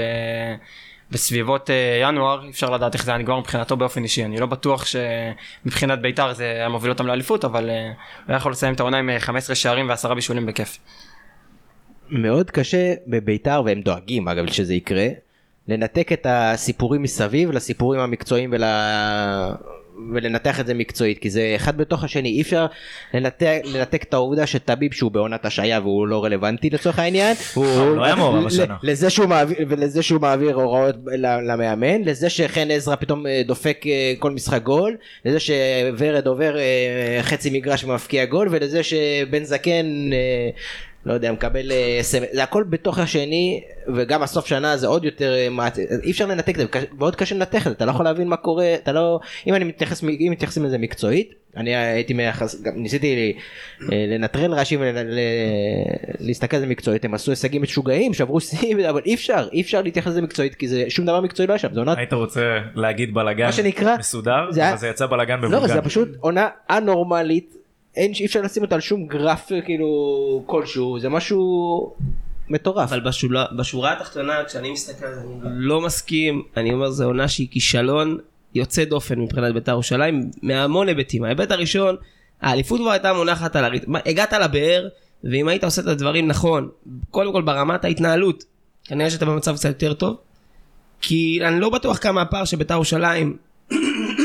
בסביבות 1.12 1.70
אה, 1.70 2.00
ינואר, 2.02 2.50
אפשר 2.50 2.70
לדעת 2.70 2.94
איך 2.94 3.06
זה 3.06 3.12
היה 3.12 3.18
נגמר 3.18 3.40
מבחינתו 3.40 3.78
באופן 3.78 4.04
אישי. 4.04 4.26
אני 4.26 4.40
לא 4.40 4.46
בטוח 4.46 4.86
שמבחינת 4.86 6.02
בית"ר 6.02 6.34
זה 6.34 6.44
היה 6.44 6.70
מוביל 6.70 6.92
אותם 6.92 7.08
לאליפות, 7.08 7.46
אבל 7.46 7.70
אה, 7.70 7.86
הוא 7.86 7.94
היה 8.28 8.38
יכול 8.38 8.52
לסיים 8.52 8.74
את 8.74 8.80
העונה 8.80 8.98
עם 8.98 9.10
אה, 9.10 9.20
15 9.20 9.56
שערים 9.56 9.90
ועשרה 9.90 10.16
בישולים 10.16 10.46
בכיף. 10.46 10.78
מאוד 12.14 12.52
קשה 12.52 12.94
בביתר 13.08 13.62
והם 13.66 13.82
דואגים 13.82 14.28
אגב 14.28 14.48
שזה 14.48 14.74
יקרה 14.74 15.08
לנתק 15.68 16.12
את 16.12 16.28
הסיפורים 16.30 17.02
מסביב 17.02 17.52
לסיפורים 17.52 18.00
המקצועיים 18.00 18.50
ול... 18.54 18.64
ולנתח 20.14 20.60
את 20.60 20.68
זה 20.68 20.74
מקצועית 20.74 21.20
כי 21.20 21.30
זה 21.30 21.54
אחד 21.56 21.78
בתוך 21.78 22.04
השני 22.04 22.30
אי 22.30 22.42
אפשר 22.42 22.66
לנתק, 23.14 23.62
לנתק 23.64 24.04
את 24.04 24.14
העובדה 24.14 24.48
שטביב 24.48 24.94
שהוא 24.94 25.12
בעונת 25.12 25.46
השעיה 25.46 25.80
והוא 25.80 26.08
לא 26.08 26.24
רלוונטי 26.24 26.70
לצורך 26.70 27.00
העניין 27.00 27.36
הוא 27.54 27.96
לא 27.96 28.06
היה 28.06 28.16
מעורב 28.16 28.46
השנה. 28.46 28.76
לזה 28.84 29.10
שהוא 29.10 29.28
מעביר 29.28 29.58
ולזה 29.70 30.04
שהוא 30.04 30.22
מעביר 30.22 30.56
הוראות 30.56 30.96
למאמן 31.48 32.02
לזה 32.02 32.30
שחן 32.30 32.72
עזרא 32.72 32.96
פתאום 32.96 33.28
אה, 33.28 33.42
דופק 33.46 33.84
אה, 33.88 34.14
כל 34.20 34.32
משחק 34.32 34.64
גול 34.64 34.98
לזה 35.26 35.40
שוורד 35.40 36.28
עובר 36.28 36.58
אה, 36.58 37.20
חצי 37.22 37.50
מגרש 37.50 37.84
ומפקיע 37.84 38.26
גול 38.26 38.48
ולזה 38.52 38.84
שבן 38.84 39.44
זקן 39.44 39.86
לא 41.06 41.14
יודע, 41.14 41.32
מקבל 41.32 41.72
אה, 41.72 42.00
סמל, 42.02 42.26
זה 42.32 42.44
הכל 42.44 42.64
בתוך 42.70 43.00
השני, 43.00 43.62
וגם 43.96 44.24
הסוף 44.24 44.46
שנה 44.46 44.78
זה 44.78 44.88
עוד 44.88 45.06
יותר, 45.06 45.34
אה, 45.34 45.68
אי 46.04 46.12
אפשר 46.12 46.26
לנתק 46.26 46.50
את 46.50 46.56
זה, 46.56 46.66
מאוד 46.98 47.16
קשה 47.16 47.36
לנתח 47.36 47.58
את 47.58 47.72
זה, 47.72 47.72
אתה 47.72 47.86
לא 47.86 47.92
יכול 47.92 48.06
להבין 48.06 48.28
מה 48.28 48.38
קורה, 48.38 48.76
אתה 48.76 48.92
לא, 48.92 49.20
אם 49.48 49.56
אני 49.56 49.64
מתייחס, 49.64 50.04
אם 50.04 50.28
מתייחסים 50.32 50.64
לזה 50.64 50.78
מקצועית, 50.78 51.34
אני 51.58 51.76
הייתי 51.76 52.14
מייחס, 52.14 52.62
גם 52.62 52.74
ניסיתי 52.76 53.34
אה, 53.82 54.06
לנטרל 54.08 54.54
רעשים 54.54 54.82
ולהסתכל 56.20 56.56
על 56.58 56.62
זה 56.62 56.68
מקצועית, 56.68 57.06
הם 57.06 57.14
עשו 57.14 57.32
הישגים 57.32 57.62
משוגעים, 57.62 58.14
שברו 58.14 58.40
שיאים, 58.40 58.80
אבל 58.90 59.02
אי 59.06 59.14
אפשר, 59.14 59.48
אי 59.54 59.62
אפשר 59.62 59.82
להתייחס 59.82 60.08
לזה 60.08 60.22
מקצועית, 60.22 60.56
כי 60.56 60.68
זה 60.68 60.86
שום 60.90 61.06
דבר 61.06 61.22
מקצועי 61.22 61.48
לא 61.48 61.54
היה 61.54 61.60
שם, 61.60 61.74
זה 61.74 61.80
עונת 61.80 61.98
היית 61.98 62.14
רוצה 62.14 62.58
להגיד 62.76 63.14
בלאגן 63.14 63.50
מסודר, 64.00 64.50
אבל 64.50 64.78
זה 64.78 64.88
יצא 64.88 65.06
בלאגן 65.06 65.40
לא, 65.40 65.48
מבולגן. 65.48 65.74
זה 65.74 65.82
פשוט 65.82 66.10
עונה 66.20 66.48
אנורמלית, 66.70 67.63
אין, 67.96 68.12
אי 68.20 68.26
אפשר 68.26 68.42
לשים 68.42 68.64
אותה 68.64 68.76
על 68.76 68.82
שום 68.82 69.08
גרף 69.08 69.52
כאילו 69.66 70.44
כלשהו, 70.46 71.00
זה 71.00 71.10
משהו 71.10 71.94
מטורף. 72.50 72.90
אבל 72.90 73.00
בשולה, 73.00 73.46
בשורה 73.58 73.94
התחתונה 73.94 74.44
כשאני 74.48 74.72
מסתכל 74.72 75.14
זה 75.14 75.22
אני 75.22 75.52
לא 75.54 75.82
מסכים 75.82 76.44
אני 76.58 76.74
אומר 76.74 76.90
זו 76.90 77.06
עונה 77.06 77.28
שהיא 77.28 77.48
כישלון 77.52 78.18
יוצא 78.56 78.86
דופן 78.86 79.20
מבחינת 79.20 79.54
בית"ר 79.54 79.72
ירושלים 79.72 80.32
מהמון 80.42 80.88
היבטים 80.88 81.24
ההיבט 81.24 81.52
הראשון 81.52 81.96
האליפות 82.42 82.80
כבר 82.80 82.92
הייתה 82.92 83.14
מונחת 83.14 83.56
על 83.56 83.66
הרצפה 83.66 83.98
הגעת 84.06 84.34
לבאר 84.34 84.88
ואם 85.24 85.48
היית 85.48 85.64
עושה 85.64 85.82
את 85.82 85.88
הדברים 85.88 86.28
נכון 86.28 86.70
קודם 87.12 87.32
כל 87.32 87.42
ברמת 87.42 87.86
ההתנהלות 87.86 88.44
כנראה 88.84 89.10
שאתה 89.10 89.26
במצב 89.26 89.56
קצת 89.56 89.70
יותר 89.70 89.94
טוב 89.94 90.18
כי 91.02 91.40
אני 91.48 91.60
לא 91.60 91.70
בטוח 91.70 91.98
כמה 91.98 92.22
הפער 92.22 92.46
של 92.46 92.58
בית"ר 92.58 92.74
ירושלים 92.74 93.38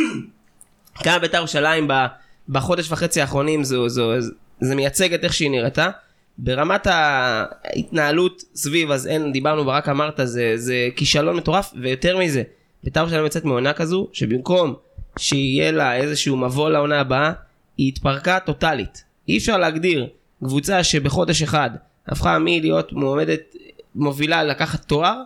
כמה 1.05 1.19
בית"ר 1.19 1.37
ירושלים 1.37 1.89
ב- 1.89 2.07
בחודש 2.49 2.93
וחצי 2.93 3.21
האחרונים 3.21 3.65
זו, 3.65 3.89
זו, 3.89 4.13
זה 4.61 4.75
מייצג 4.75 5.15
את 5.15 5.25
איך 5.25 5.35
שהיא 5.35 5.51
נראתה. 5.51 5.91
ברמת 6.39 6.87
ההתנהלות 6.87 8.45
סביב 8.55 8.91
אז 8.91 9.07
אין 9.07 9.33
דיברנו 9.33 9.67
ורק 9.67 9.89
אמרת 9.89 10.21
זה, 10.25 10.53
זה 10.57 10.89
כישלון 10.97 11.37
מטורף 11.37 11.73
ויותר 11.83 12.19
מזה 12.19 12.43
בית"ר 12.85 13.01
ירושלים 13.01 13.25
יוצאת 13.25 13.45
מעונה 13.45 13.73
כזו 13.73 14.09
שבמקום 14.13 14.75
שיהיה 15.19 15.73
לה 15.73 15.97
איזשהו 15.97 16.37
מבוא 16.37 16.71
לעונה 16.71 17.01
הבאה 17.01 17.33
היא 17.77 17.89
התפרקה 17.89 18.39
טוטאלית 18.41 19.05
אי 19.29 19.39
אפשר 19.39 19.57
להגדיר 19.57 20.09
קבוצה 20.45 20.85
שבחודש 20.85 21.43
אחד 21.43 21.71
הפכה 22.07 22.39
מלהיות 22.39 22.93
מועמדת 22.93 23.41
מובילה 23.95 24.45
לקחת 24.45 24.85
תואר 24.85 25.23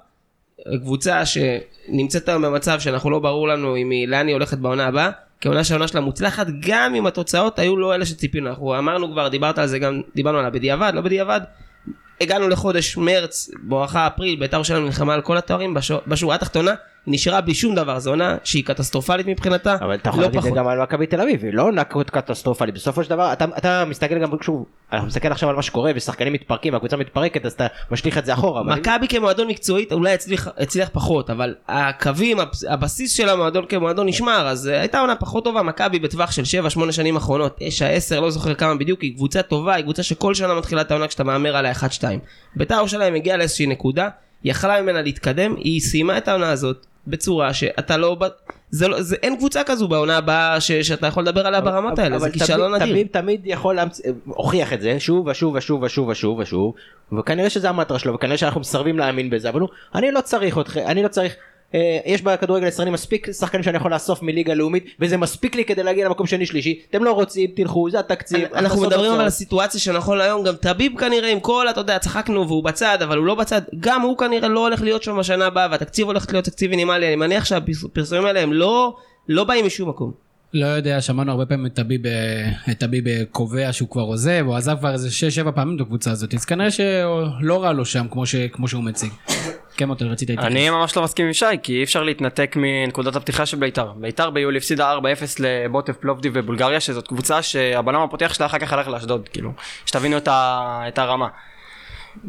קבוצה 0.80 1.22
שנמצאת 1.26 2.28
היום 2.28 2.42
במצב 2.42 2.80
שאנחנו 2.80 3.10
לא 3.10 3.18
ברור 3.18 3.48
לנו 3.48 3.76
אם 3.76 3.90
היא 3.90 4.08
לאן 4.08 4.26
היא 4.26 4.34
הולכת 4.34 4.58
בעונה 4.58 4.86
הבאה 4.86 5.10
כעונה 5.42 5.64
שהעונה 5.64 5.88
שלה 5.88 6.00
מוצלחת 6.00 6.46
גם 6.60 6.94
אם 6.94 7.06
התוצאות 7.06 7.58
היו 7.58 7.76
לא 7.76 7.94
אלה 7.94 8.06
שציפינו. 8.06 8.48
אנחנו 8.48 8.78
אמרנו 8.78 9.12
כבר 9.12 9.28
דיברת 9.28 9.58
על 9.58 9.66
זה 9.66 9.78
גם 9.78 10.00
דיברנו 10.14 10.38
על 10.38 10.44
הבדיעבד 10.44 10.92
לא 10.94 11.00
בדיעבד. 11.00 11.40
הגענו 12.20 12.48
לחודש 12.48 12.96
מרץ 12.96 13.50
בואכה 13.62 14.06
אפריל 14.06 14.40
בית"ר 14.40 14.56
ירושלים 14.56 14.84
נלחמה 14.84 15.14
על 15.14 15.20
כל 15.20 15.36
התארים 15.36 15.74
בשור, 15.74 16.00
בשורה 16.06 16.34
התחתונה 16.34 16.74
היא 17.06 17.14
נשארה 17.14 17.40
בלי 17.40 17.54
שום 17.54 17.74
דבר 17.74 17.98
זו 17.98 18.10
עונה 18.10 18.36
שהיא 18.44 18.64
קטסטרופלית 18.64 19.26
מבחינתה 19.26 19.74
אבל 19.80 19.94
אתה 19.94 20.08
יכול 20.08 20.20
לא 20.20 20.26
להגיד 20.26 20.38
את 20.38 20.44
זה. 20.44 20.50
גם 20.50 20.68
על 20.68 20.82
מכבי 20.82 21.06
תל 21.06 21.20
אביב, 21.20 21.44
היא 21.44 21.52
לא 21.54 21.62
עונה 21.62 21.84
קטסטרופלית, 21.84 22.74
בסופו 22.74 23.04
של 23.04 23.10
דבר 23.10 23.32
אתה, 23.32 23.44
אתה 23.58 23.84
מסתכל 23.84 24.18
גם 24.18 24.30
שוב, 24.42 24.64
אנחנו 24.92 25.06
מסתכל 25.06 25.28
עכשיו 25.28 25.48
על 25.48 25.56
מה 25.56 25.62
שקורה 25.62 25.92
ושחקנים 25.94 26.32
מתפרקים 26.32 26.72
והקבוצה 26.72 26.96
מתפרקת 26.96 27.46
אז 27.46 27.52
אתה 27.52 27.66
משליך 27.90 28.18
את 28.18 28.26
זה 28.26 28.34
אחורה, 28.34 28.62
מכבי 28.62 29.08
כמועדון 29.08 29.48
מקצועית 29.48 29.92
אולי 29.92 30.12
הצליח, 30.12 30.48
הצליח 30.58 30.88
פחות 30.92 31.30
אבל 31.30 31.54
הקווים 31.68 32.40
הבס- 32.40 32.64
הבסיס 32.68 33.12
של 33.12 33.28
המועדון 33.28 33.64
כמועדון 33.68 34.08
נשמר 34.08 34.48
אז 34.48 34.68
אה, 34.68 34.80
הייתה 34.80 35.00
עונה 35.00 35.16
פחות 35.16 35.44
טובה 35.44 35.62
מכבי 35.62 35.98
בטווח 35.98 36.30
של 36.30 36.42
7-8 36.88 36.92
שנים 36.92 37.16
אחרונות 37.16 37.58
9-10 38.16 38.20
לא 38.20 38.30
זוכר 38.30 38.54
כמה 38.54 38.74
בדיוק 38.74 39.00
היא 39.02 39.14
קבוצה 39.16 39.42
טובה 39.42 39.74
היא 39.74 39.82
קבוצה 39.82 40.02
שכל 40.02 40.34
שנה 40.34 40.54
מתחילה 40.54 40.80
את 40.80 40.90
העונה 40.90 41.08
כשאתה 41.08 41.24
מהמר 41.24 41.56
עליה 41.56 41.72
1-2 41.72 41.82
בית"ר 42.56 42.74
ירושלים 42.74 43.14
הגיעה 43.14 43.36
לאיזושהי 43.36 43.66
נקודה 43.66 44.08
יכלה 44.44 44.82
ממנה 44.82 45.02
להתקדם 45.02 45.54
היא 45.58 45.80
סיימה 45.80 46.18
את 46.18 46.28
העונה 46.28 46.50
הזאת 46.50 46.86
בצורה 47.06 47.54
שאתה 47.54 47.96
לא 47.96 48.16
זה 48.70 48.88
לא 48.88 49.02
זה 49.02 49.16
אין 49.22 49.36
קבוצה 49.36 49.64
כזו 49.64 49.88
בעונה 49.88 50.16
הבאה 50.16 50.60
ש, 50.60 50.72
שאתה 50.72 51.06
יכול 51.06 51.22
לדבר 51.22 51.46
עליה 51.46 51.60
ברמות 51.60 51.98
האלה 51.98 52.18
זה 52.18 52.30
כישלון 52.30 52.74
אדיר. 52.74 52.86
תמיד 52.86 53.06
תמיד 53.10 53.40
יכול 53.44 53.74
להמציא, 53.74 54.12
הוכיח 54.26 54.72
את 54.72 54.80
זה 54.80 55.00
שוב 55.00 55.26
ושוב 55.26 55.54
ושוב 55.54 55.82
ושוב 55.82 56.08
ושוב 56.08 56.38
ושוב 56.38 56.74
וכנראה 57.18 57.50
שזה 57.50 57.68
המטרה 57.68 57.98
שלו 57.98 58.14
וכנראה 58.14 58.36
שאנחנו 58.36 58.60
מסרבים 58.60 58.98
להאמין 58.98 59.30
בזה 59.30 59.48
אבל 59.48 59.60
הוא 59.60 59.68
אני 59.94 60.12
לא 60.12 60.20
צריך 60.20 60.58
אתכם 60.58 60.80
אני 60.86 61.02
לא 61.02 61.08
צריך 61.08 61.36
יש 62.06 62.22
בכדורגל 62.22 62.64
הישראלי 62.64 62.90
מספיק 62.90 63.32
שחקנים 63.32 63.62
שאני 63.62 63.76
יכול 63.76 63.92
לאסוף 63.94 64.22
מליגה 64.22 64.54
לאומית 64.54 64.84
וזה 65.00 65.16
מספיק 65.16 65.54
לי 65.54 65.64
כדי 65.64 65.82
להגיע 65.82 66.06
למקום 66.06 66.26
שני 66.26 66.46
שלישי 66.46 66.80
אתם 66.90 67.04
לא 67.04 67.12
רוצים 67.12 67.50
תלכו 67.56 67.90
זה 67.90 67.98
התקציב 67.98 68.48
אנחנו 68.54 68.82
מדברים. 68.82 69.12
על 69.12 69.26
הסיטואציה 69.26 69.80
שנכון 69.80 70.18
להיום 70.18 70.44
גם 70.44 70.54
טביב 70.54 70.98
כנראה 70.98 71.32
עם 71.32 71.40
כל 71.40 71.66
אתה 71.70 71.80
יודע 71.80 71.98
צחקנו 71.98 72.48
והוא 72.48 72.64
בצד 72.64 72.98
אבל 73.02 73.16
הוא 73.16 73.26
לא 73.26 73.34
בצד 73.34 73.60
גם 73.80 74.00
הוא 74.00 74.18
כנראה 74.18 74.48
לא 74.48 74.60
הולך 74.60 74.82
להיות 74.82 75.02
שם 75.02 75.18
בשנה 75.18 75.46
הבאה 75.46 75.68
והתקציב 75.70 76.06
הולך 76.06 76.26
להיות 76.32 76.44
תקציב 76.44 76.70
מינימלי 76.70 77.06
אני 77.06 77.16
מניח 77.16 77.44
שהפרסומים 77.44 78.24
האלה 78.24 78.40
הם 78.40 78.52
לא 78.52 78.96
לא 79.28 79.44
באים 79.44 79.66
משום 79.66 79.88
מקום. 79.88 80.12
לא 80.54 80.66
יודע, 80.66 81.00
שמענו 81.00 81.30
הרבה 81.30 81.46
פעמים 81.46 81.66
את 81.66 81.74
טביב, 81.74 82.06
אה, 82.06 82.50
את 82.70 82.78
טביב 82.78 83.08
אה, 83.08 83.22
קובע 83.30 83.72
שהוא 83.72 83.88
כבר 83.88 84.02
עוזב, 84.02 84.42
הוא 84.46 84.56
עזב 84.56 84.76
כבר 84.78 84.92
איזה 84.92 85.08
6-7 85.46 85.52
פעמים 85.52 85.76
את 85.76 85.80
הקבוצה 85.80 86.10
הזאת, 86.10 86.34
אז 86.34 86.44
כנראה 86.44 86.70
שלא 86.70 87.62
רע 87.62 87.72
לו 87.72 87.84
שם 87.84 88.06
כמו, 88.10 88.26
ש, 88.26 88.34
כמו 88.36 88.68
שהוא 88.68 88.84
מציג. 88.84 89.12
כן 89.76 89.88
מוטל, 89.88 90.06
רצית 90.06 90.30
להתייחס. 90.30 90.52
אני 90.52 90.70
ממש 90.70 90.96
לא 90.96 91.02
מסכים 91.02 91.26
עם 91.26 91.32
שי, 91.32 91.46
כי 91.62 91.78
אי 91.78 91.82
אפשר 91.82 92.02
להתנתק 92.02 92.56
מנקודת 92.56 93.16
הפתיחה 93.16 93.46
של 93.46 93.56
בית"ר. 93.56 93.92
בית"ר 93.96 94.30
ביולי 94.30 94.58
הפסידה 94.58 94.94
4-0 94.98 95.02
לבוטף 95.38 95.96
פלובדיב 95.96 96.38
בבולגריה, 96.38 96.80
שזאת 96.80 97.08
קבוצה 97.08 97.42
שהבלם 97.42 98.00
הפותח 98.00 98.34
שלה 98.34 98.46
אחר 98.46 98.58
כך 98.58 98.72
הלך 98.72 98.88
לאשדוד, 98.88 99.28
כאילו, 99.28 99.52
שתבינו 99.86 100.16
את, 100.16 100.28
ה... 100.28 100.82
את 100.88 100.98
הרמה. 100.98 101.28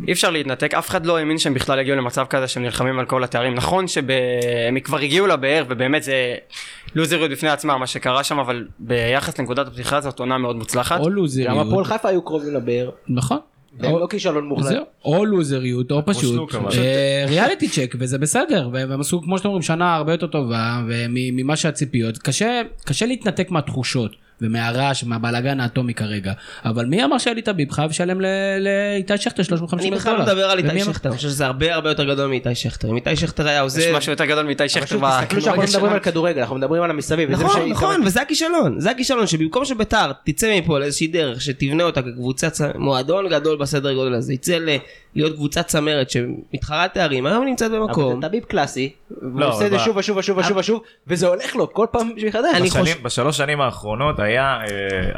אי 0.08 0.14
אפשר 0.14 0.30
להתנתק, 0.30 0.74
אף 0.74 0.90
אחד 0.90 1.06
לא 1.06 1.18
האמין 1.18 1.38
שהם 1.38 1.54
בכלל 1.54 1.80
יגיעו 1.80 1.98
למצב 1.98 2.26
כזה 2.26 2.48
שהם 2.48 2.64
נלחמים 2.64 3.00
על 3.00 3.06
כל 3.06 3.24
התארים. 3.24 3.56
נכון 3.56 3.88
שהם 3.88 4.80
כבר 4.84 4.98
הגיעו 4.98 5.28
לבאר, 5.28 5.66
ובאמת 5.70 6.04
זה 6.04 6.36
לוזריות 6.96 7.32
בפני 7.32 7.50
עצמה 7.50 7.78
מה 7.78 7.88
שקרה 7.88 8.24
שם, 8.24 8.40
אבל 8.40 8.68
ביחס 8.80 9.40
לנקודת 9.40 9.68
הפתיחה 9.68 10.02
זאת 10.02 10.20
עונה 10.20 10.38
מאוד 10.38 10.56
מוצלחת. 10.56 11.00
או 11.00 11.06
גם 11.06 11.12
לוזריות, 11.12 11.68
הפועל 11.68 11.86
חיפה 11.86 12.10
היו 12.10 12.22
קרובים 12.22 12.54
לבאר 12.54 12.90
נכון. 13.08 13.40
או- 13.84 14.00
לא 14.00 14.08
כישלון 14.08 14.48
מוחלט. 14.48 14.78
או 15.06 15.26
לוזריות 15.26 15.92
או 15.92 16.06
פשוט 16.06 16.56
אבל. 16.56 16.72
אה, 16.78 17.26
ריאליטי 17.28 17.70
צ'ק 17.70 17.96
וזה 18.00 18.18
בסדר 18.18 18.70
והם 18.74 19.00
עשו 19.02 19.22
כמו 19.22 19.38
שאתם 19.38 19.48
אומרים 19.48 19.62
שנה 19.62 19.96
הרבה 19.96 20.12
יותר 20.12 20.28
טובה 20.28 20.82
וממה 20.88 21.56
שהציפיות 21.56 22.18
קשה 22.18 22.62
קשה 22.86 23.06
להתנתק 23.06 23.52
מהתחושות 23.52 24.12
ומהרעש, 24.42 25.04
מהבלאגן 25.04 25.60
האטומי 25.60 25.94
כרגע. 25.94 26.34
אבל 26.66 26.86
מי 26.86 27.04
אמר 27.04 27.18
שאלי 27.18 27.42
טביב 27.42 27.72
חייב 27.72 27.90
לשלם 27.90 28.22
ל- 28.22 28.26
לאיתי 28.60 29.18
שכטר 29.18 29.38
אני 29.38 29.44
350 29.44 29.94
אלף 29.94 30.02
בכלל 30.02 30.14
דולר? 30.14 30.26
לא 30.26 30.32
מדבר 30.34 30.46
על 30.50 30.58
איתי 30.58 30.80
שכטר, 30.80 31.10
אני 31.10 31.18
חושב 31.18 31.30
שזה 31.30 31.46
הרבה 31.46 31.74
הרבה 31.76 31.90
יותר 31.90 32.04
גדול 32.04 32.28
מאיתי 32.30 32.56
שכטר. 32.56 32.90
אם 32.90 32.96
איתי 32.96 33.16
שכטר 33.16 33.48
היה 33.48 33.56
יש 33.58 33.62
עוזב... 33.62 33.92
משהו 33.96 34.12
יותר 34.12 34.26
גדול 34.26 34.46
מאיתי 34.46 34.70
שכטר 34.70 34.86
תסתכלו 34.86 35.42
שאנחנו 35.42 35.62
לא 35.62 35.68
מדברים. 35.68 35.94
על 35.94 36.00
כדורגל, 36.00 36.40
אנחנו 36.40 36.56
מדברים 36.56 36.84
על 36.84 36.90
המסביב. 36.90 37.32
נכון, 37.32 37.70
נכון. 37.70 38.02
וזה 38.06 38.22
הכישלון, 38.22 38.80
זה 38.80 38.92
הכישלון, 38.92 39.28
שבמקום 39.28 39.66
שביתר 39.66 40.12
תצא 40.26 40.60
מפה 40.60 40.80
לאיזושהי 40.80 41.08
דרך, 41.08 41.42
שתבנה 41.42 41.84
אותה 41.84 42.02
כקבוצת 42.02 42.66
מועדון 42.76 43.30
גדול 43.30 43.58
בסדר 43.58 43.94
גודל 43.94 44.14
הזה, 44.14 44.34
יצא 44.34 44.58
להיות 45.16 45.36
קבוצת 45.36 45.68
צמרת 45.68 46.10
שמתחרה 46.10 46.88
תארים, 46.88 47.26
היום 47.26 47.46
נמצאת 47.46 47.72
במקום. 47.72 48.04
אבל 48.12 48.22
זה 48.22 48.28
טביב 48.28 48.44
קלאסי, 48.44 48.94
והוא 49.22 49.40
לא, 49.40 49.50
עושה 49.50 49.66
את 49.66 49.72
זה 49.72 49.80
שוב 49.80 49.98
ושוב 49.98 50.18
ושוב 50.18 50.38
ושוב 50.38 50.58
ושוב, 50.58 50.82
וזה 51.08 51.28
הולך 51.28 51.56
לו 51.56 51.74
כל 51.74 51.88
פעם 51.92 52.10
מחדש. 52.28 52.46
אני 52.56 52.62
בשנים, 52.68 52.84
חושב- 52.86 53.04
בשלוש 53.04 53.38
שנים 53.38 53.62
האחרונות 53.62 54.20
היה, 54.20 54.60
אה, 54.62 54.68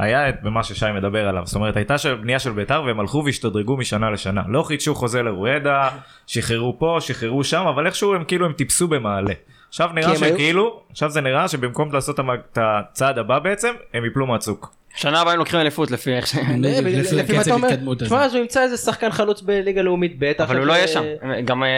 היה 0.03 0.29
את 0.29 0.35
במה 0.43 0.63
ששי 0.63 0.85
מדבר 0.95 1.27
עליו, 1.27 1.43
זאת 1.45 1.55
אומרת 1.55 1.77
הייתה 1.77 1.97
של- 1.97 2.15
בנייה 2.15 2.39
של 2.39 2.51
ביתר 2.51 2.83
והם 2.87 2.99
הלכו 2.99 3.23
והשתדרגו 3.25 3.77
משנה 3.77 4.09
לשנה, 4.11 4.41
לא 4.47 4.63
חידשו 4.63 4.95
חוזה 4.95 5.23
לרואדה, 5.23 5.89
שחררו 6.27 6.75
פה, 6.79 6.97
שחררו 6.99 7.43
שם, 7.43 7.65
אבל 7.67 7.85
איכשהו 7.87 8.13
הם 8.15 8.23
כאילו 8.23 8.45
הם 8.45 8.53
טיפסו 8.53 8.87
במעלה. 8.87 9.33
עכשיו 9.69 9.89
נראה 9.93 10.15
שכאילו, 10.15 10.79
עכשיו 10.91 11.09
זה 11.09 11.21
נראה 11.21 11.47
שבמקום 11.47 11.91
לעשות 11.93 12.19
את 12.19 12.57
הצעד 12.61 13.17
הבא 13.19 13.39
בעצם, 13.39 13.73
הם 13.93 14.05
יפלו 14.05 14.27
מהצוק. 14.27 14.73
שנה 14.95 15.21
הבאה 15.21 15.33
הם 15.33 15.39
לוקחים 15.39 15.59
אליפות 15.59 15.91
לפי 15.91 16.13
איך 16.13 16.27
ש... 16.27 16.35
לפי 16.35 17.15
לפי 17.15 17.33
מה 17.35 17.41
אתה 17.41 17.53
אומר. 17.53 17.69
תשמע 17.99 18.25
אז 18.25 18.33
הוא 18.33 18.41
ימצא 18.41 18.63
איזה 18.63 18.77
שחקן 18.77 19.11
חלוץ 19.11 19.41
בליגה 19.41 19.81
לאומית 19.81 20.15
ב' 20.19 20.31
אבל 20.39 20.57
הוא 20.57 20.65
לא 20.65 20.73
יהיה 20.73 20.87
זה- 20.87 20.93
שם. 20.93 21.03
גם 21.45 21.63
אה, 21.63 21.69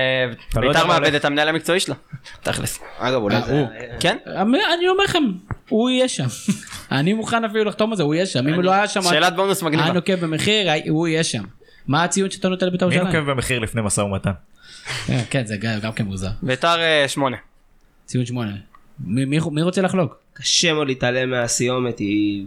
לא 0.55 0.67
ביתר 0.67 0.85
מאבד. 0.87 1.15
את 1.15 1.25
המנהל 1.25 1.47
המקצועי 1.49 1.79
שלה. 1.79 1.95
תכלס. 2.43 2.79
אגב 2.99 3.21
אולי 3.21 3.35
אה, 3.35 3.41
זה... 3.41 3.51
הוא. 3.51 3.67
כן? 3.99 4.17
אני 4.25 4.87
אומר 4.89 5.03
לכם, 5.03 5.23
הוא 5.69 5.89
יהיה 5.89 6.07
שם. 6.07 6.25
אני 6.91 7.13
מוכן 7.13 7.43
אפילו 7.45 7.63
לחתום 7.63 7.91
על 7.91 7.97
זה, 7.97 8.03
הוא 8.03 8.15
יהיה 8.15 8.25
שם. 8.25 8.47
אם 8.47 8.53
הוא 8.53 8.63
לא 8.63 8.71
היה 8.71 8.87
שם, 8.87 9.01
שאלת 9.01 9.35
בונוס 9.35 9.63
מגניבה. 9.63 9.83
היה 9.83 9.93
נוקב 9.93 10.15
במחיר, 10.15 10.67
הוא 10.89 11.07
יהיה 11.07 11.23
שם. 11.23 11.43
מה 11.87 12.03
הציון 12.03 12.29
שאתה 12.31 12.49
נותן 12.49 12.67
לבית"ר 12.67 12.87
מי 12.87 12.95
ירושלים? 12.95 13.15
נוקב 13.19 13.31
במחיר 13.31 13.59
לפני 13.59 13.81
משא 13.81 14.01
ומתן? 14.01 14.31
אה, 15.09 15.21
כן, 15.29 15.45
זה 15.45 15.57
גם 15.81 15.91
כן 15.91 16.05
מוזר. 16.05 16.29
ביתר 16.41 16.79
אה, 16.81 17.05
שמונה. 17.07 17.37
ציון 18.05 18.25
שמונה. 18.25 18.51
מי- 18.99 19.25
מי 19.25 19.39
מי 19.51 19.61
רוצה 19.61 19.81
לחלוק? 19.81 20.15
קשה 20.33 20.73
מאוד 20.73 20.87
להתעלם 20.87 21.29
מהסיומת, 21.31 21.99
היא... 21.99 22.45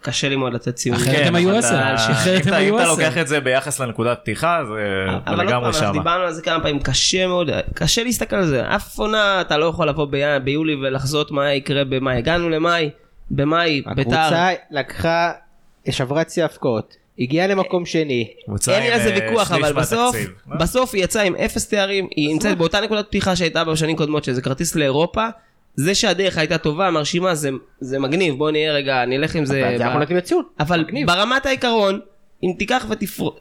קשה 0.00 0.28
לי 0.28 0.36
מאוד 0.36 0.54
לתת 0.54 0.74
ציון. 0.74 0.96
אחרת 0.96 1.16
כן, 1.16 1.24
הם 1.26 1.34
היו 1.34 1.56
עשר. 1.56 1.80
אחרת 2.12 2.46
הם 2.46 2.52
היו 2.54 2.74
אם 2.74 2.80
אתה 2.80 2.90
עשר. 2.90 2.92
לוקח 3.02 3.18
את 3.18 3.28
זה 3.28 3.40
ביחס 3.40 3.80
לנקודת 3.80 4.18
פתיחה, 4.22 4.60
זה 4.64 4.72
אבל 4.72 5.14
עוד 5.14 5.22
פעם, 5.24 5.46
לגמרי 5.46 5.66
אנחנו 5.66 5.80
שמה. 5.80 5.92
דיברנו 5.92 6.24
על 6.24 6.32
זה 6.32 6.42
כמה 6.42 6.60
פעמים, 6.62 6.78
קשה 6.80 7.26
מאוד, 7.26 7.50
קשה 7.74 8.02
להסתכל 8.04 8.36
על 8.36 8.46
זה. 8.46 8.62
אף 8.76 8.98
עונה 8.98 9.40
אתה 9.40 9.56
לא 9.58 9.66
יכול 9.66 9.88
לבוא 9.88 10.04
בי- 10.06 10.20
ביולי 10.44 10.74
ולחזות 10.74 11.30
מה 11.30 11.52
יקרה 11.52 11.84
במאי. 11.84 12.16
הגענו 12.16 12.48
למאי, 12.50 12.90
במאי, 13.30 13.82
ביתר. 13.86 14.00
הקבוצה 14.00 14.48
לקחה, 14.70 15.32
שברה 15.90 16.24
צי 16.24 16.42
הפקעות, 16.42 16.96
הגיעה 17.18 17.46
למקום 17.46 17.86
שני, 17.86 18.28
אין 18.68 18.82
לי 18.82 18.90
על 18.92 19.00
זה 19.02 19.14
אה, 19.14 19.18
ויכוח, 19.20 19.52
אבל 19.52 19.72
בסוף. 19.72 20.16
בסוף 20.60 20.94
היא 20.94 21.04
יצאה 21.04 21.22
עם 21.22 21.36
אפס 21.36 21.68
תארים, 21.68 22.08
היא 22.16 22.28
נמצאת 22.32 22.58
באותה 22.58 22.80
נקודת 22.80 23.06
פתיחה 23.06 23.36
שהייתה 23.36 23.64
בשנים 23.64 23.96
קודמות, 23.96 24.24
שזה 24.24 24.42
כרטיס 24.42 24.74
לאירופה. 24.74 25.26
זה 25.76 25.94
שהדרך 25.94 26.38
הייתה 26.38 26.58
טובה, 26.58 26.90
מרשימה, 26.90 27.34
זה, 27.34 27.50
זה 27.80 27.98
מגניב, 27.98 28.34
בוא 28.34 28.50
נהיה 28.50 28.72
רגע, 28.72 29.04
נלך 29.04 29.34
עם 29.34 29.44
זה. 29.44 29.60
אבל 29.68 29.78
זה 29.78 29.84
ב- 29.84 29.86
אנחנו 29.86 30.00
נותנים 30.00 30.18
לציון. 30.18 30.44
אבל 30.60 30.80
מגניב. 30.80 31.06
ברמת 31.06 31.46
העיקרון, 31.46 32.00
אם 32.42 32.52
תיקח 32.58 32.86
ותפרוט, 32.90 33.40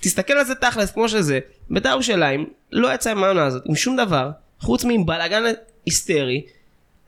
תסתכל 0.00 0.32
על 0.32 0.44
זה 0.44 0.54
תכלס 0.54 0.90
כמו 0.90 1.08
שזה, 1.08 1.38
בית"ר 1.70 1.88
ירושלים 1.88 2.46
לא 2.72 2.94
יצא 2.94 3.10
עם 3.10 3.24
העונה 3.24 3.44
הזאת 3.44 3.62
עם 3.66 3.74
שום 3.76 3.96
דבר, 3.96 4.30
חוץ 4.60 4.84
מעם 4.84 5.06
בלאגן 5.06 5.42
היסטרי. 5.86 6.42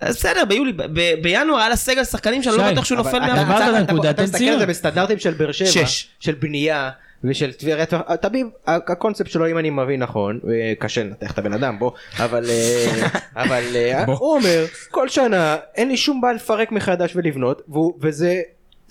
אז 0.01 0.17
בסדר, 0.17 0.45
ביולי, 0.45 0.73
ב- 0.73 0.83
בינואר 1.23 1.59
היה 1.59 1.69
לה 1.69 1.77
סגל 1.77 2.05
שחקנים 2.05 2.43
שאני 2.43 2.57
לא 2.57 2.71
בטוח 2.73 2.85
שהוא 2.85 2.97
נופל. 2.99 3.17
עברת 3.17 3.91
אתה- 4.11 4.23
מסתכל 4.23 4.45
על. 4.45 4.59
זה 4.59 4.67
בסטנדרטים 4.67 5.19
של 5.19 5.35
באר 5.35 5.53
שבע, 5.53 5.69
שש. 5.69 6.09
של 6.21 6.33
בנייה 6.35 6.91
ושל 7.25 7.53
טבריה, 7.53 7.87
תביב, 8.21 8.47
הקונספט 8.67 9.31
שלו 9.31 9.51
אם 9.51 9.59
אני 9.59 9.71
מבין 9.71 10.03
נכון, 10.03 10.41
אה, 10.51 10.73
קשה 10.79 11.03
לנתח 11.05 11.33
את 11.33 11.39
הבן 11.39 11.53
אדם 11.53 11.79
בוא, 11.79 11.91
אבל 12.19 12.45
אה, 12.51 13.07
אבל 13.43 13.63
אה, 13.75 14.05
בוא. 14.07 14.15
הוא 14.19 14.35
אומר 14.37 14.65
כל 14.91 15.09
שנה 15.09 15.57
אין 15.75 15.89
לי 15.89 15.97
שום 15.97 16.21
בעיה 16.21 16.35
לפרק 16.35 16.73
מחדש 16.73 17.17
ולבנות 17.17 17.63
וזה 18.01 18.41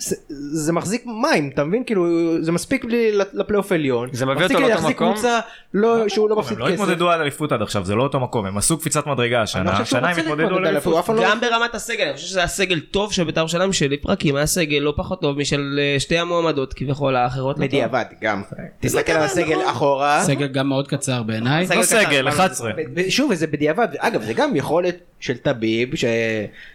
זה- 0.08 0.16
זה 0.52 0.72
מחזיק 0.72 1.04
מים 1.22 1.50
אתה 1.54 1.64
מבין 1.64 1.84
כאילו 1.84 2.06
זה 2.40 2.52
מספיק 2.52 2.84
לי 2.84 3.12
לפלייאוף 3.32 3.72
עליון, 3.72 4.08
זה 4.12 4.26
מביא 4.26 4.36
מספיק 4.36 4.56
אותו 4.56 4.66
לי 4.68 4.74
לאותו 4.74 4.88
מקום? 4.88 5.12
קבוצה 5.12 5.40
לא 5.74 6.08
שהוא 6.08 6.28
לא 6.28 6.34
הם 6.34 6.40
מפסיד 6.40 6.58
לא 6.58 6.64
כסף. 6.66 6.74
התמודדו 6.74 7.10
על 7.10 7.20
אליפות 7.20 7.52
עד 7.52 7.62
עכשיו, 7.62 7.84
זה 7.84 7.94
לא 7.94 8.02
אותו 8.02 8.20
מקום, 8.20 8.46
הם 8.46 8.56
עשו 8.58 8.78
קפיצת 8.78 9.06
מדרגה 9.06 9.36
אני 9.36 9.38
לא 9.38 9.42
השנה, 9.42 9.72
השנה 9.78 10.08
הם 10.10 10.18
התמודדו 10.18 10.56
על 10.56 10.66
אליפות, 10.66 11.08
לא- 11.08 11.22
גם 11.24 11.40
ברמת 11.40 11.74
הסגל, 11.74 12.04
אני 12.04 12.14
חושב 12.14 12.26
שזה 12.26 12.38
היה 12.38 12.48
סגל 12.48 12.80
טוב 12.80 13.12
של 13.12 13.24
בית"ר 13.24 13.40
ירושלים 13.40 13.72
שלפרקים 13.72 14.36
היה 14.36 14.46
סגל 14.46 14.76
לא 14.78 14.94
פחות 14.96 15.20
טוב 15.20 15.38
משל 15.38 15.78
אה, 15.94 16.00
שתי 16.00 16.18
המועמדות 16.18 16.74
כביכול 16.74 17.16
האחרות. 17.16 17.58
בדיעבד 17.58 18.04
גם 18.22 18.42
תסתכל 18.80 19.12
על 19.12 19.22
הסגל 19.22 19.44
נכון. 19.56 19.68
אחורה 19.68 20.22
סגל 20.24 20.46
גם 20.46 20.68
מאוד 20.68 20.88
קצר 20.88 21.22
בעיניי. 21.22 21.66
סגל 21.66 21.76
לא 21.78 21.82
סגל, 21.82 22.18
אבל- 22.20 22.28
11. 22.28 22.70
ב- 22.76 23.00
ב- 23.00 23.08
שוב 23.08 23.30
וזה 23.30 23.46
בדיעבד 23.46 23.88
אגב 23.98 24.22
זה 24.22 24.32
גם 24.32 24.56
יכולת 24.56 24.96
של 25.22 25.36
טביב 25.36 25.96
ש... 25.96 26.04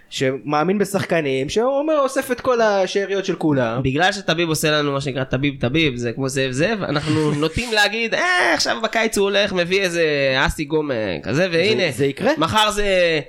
שמאמין 0.10 0.78
בשחקנים 0.78 1.50
שאומר 1.50 2.00
אוסף 2.00 2.32
את 2.32 2.41
כל 2.41 2.62
השאריות 2.62 3.26
של 3.26 3.36
כולם 3.36 3.84
בגלל 3.84 4.12
שטביב 4.12 4.50
עושה 4.50 4.72
לנו 4.72 4.91
מה 4.91 5.02
שנקרא 5.02 5.24
טביב 5.24 5.56
טביב 5.60 5.95
זה 5.95 6.12
כמו 6.12 6.30
זאב 6.30 6.52
זאב 6.52 6.84
אנחנו 6.84 7.32
נוטים 7.41 7.74
להגיד 7.74 8.14
אה 8.14 8.54
עכשיו 8.54 8.78
בקיץ 8.84 9.18
הוא 9.18 9.24
הולך 9.24 9.54
מביא 9.54 9.82
איזה 9.82 10.04
אסי 10.38 10.66
גום 10.66 10.91
אה, 10.91 11.18
כזה 11.24 11.48
והנה 11.52 11.91
זה 11.91 12.06
יקרה? 12.06 12.32
מחר 12.38 12.72
זה 12.72 13.20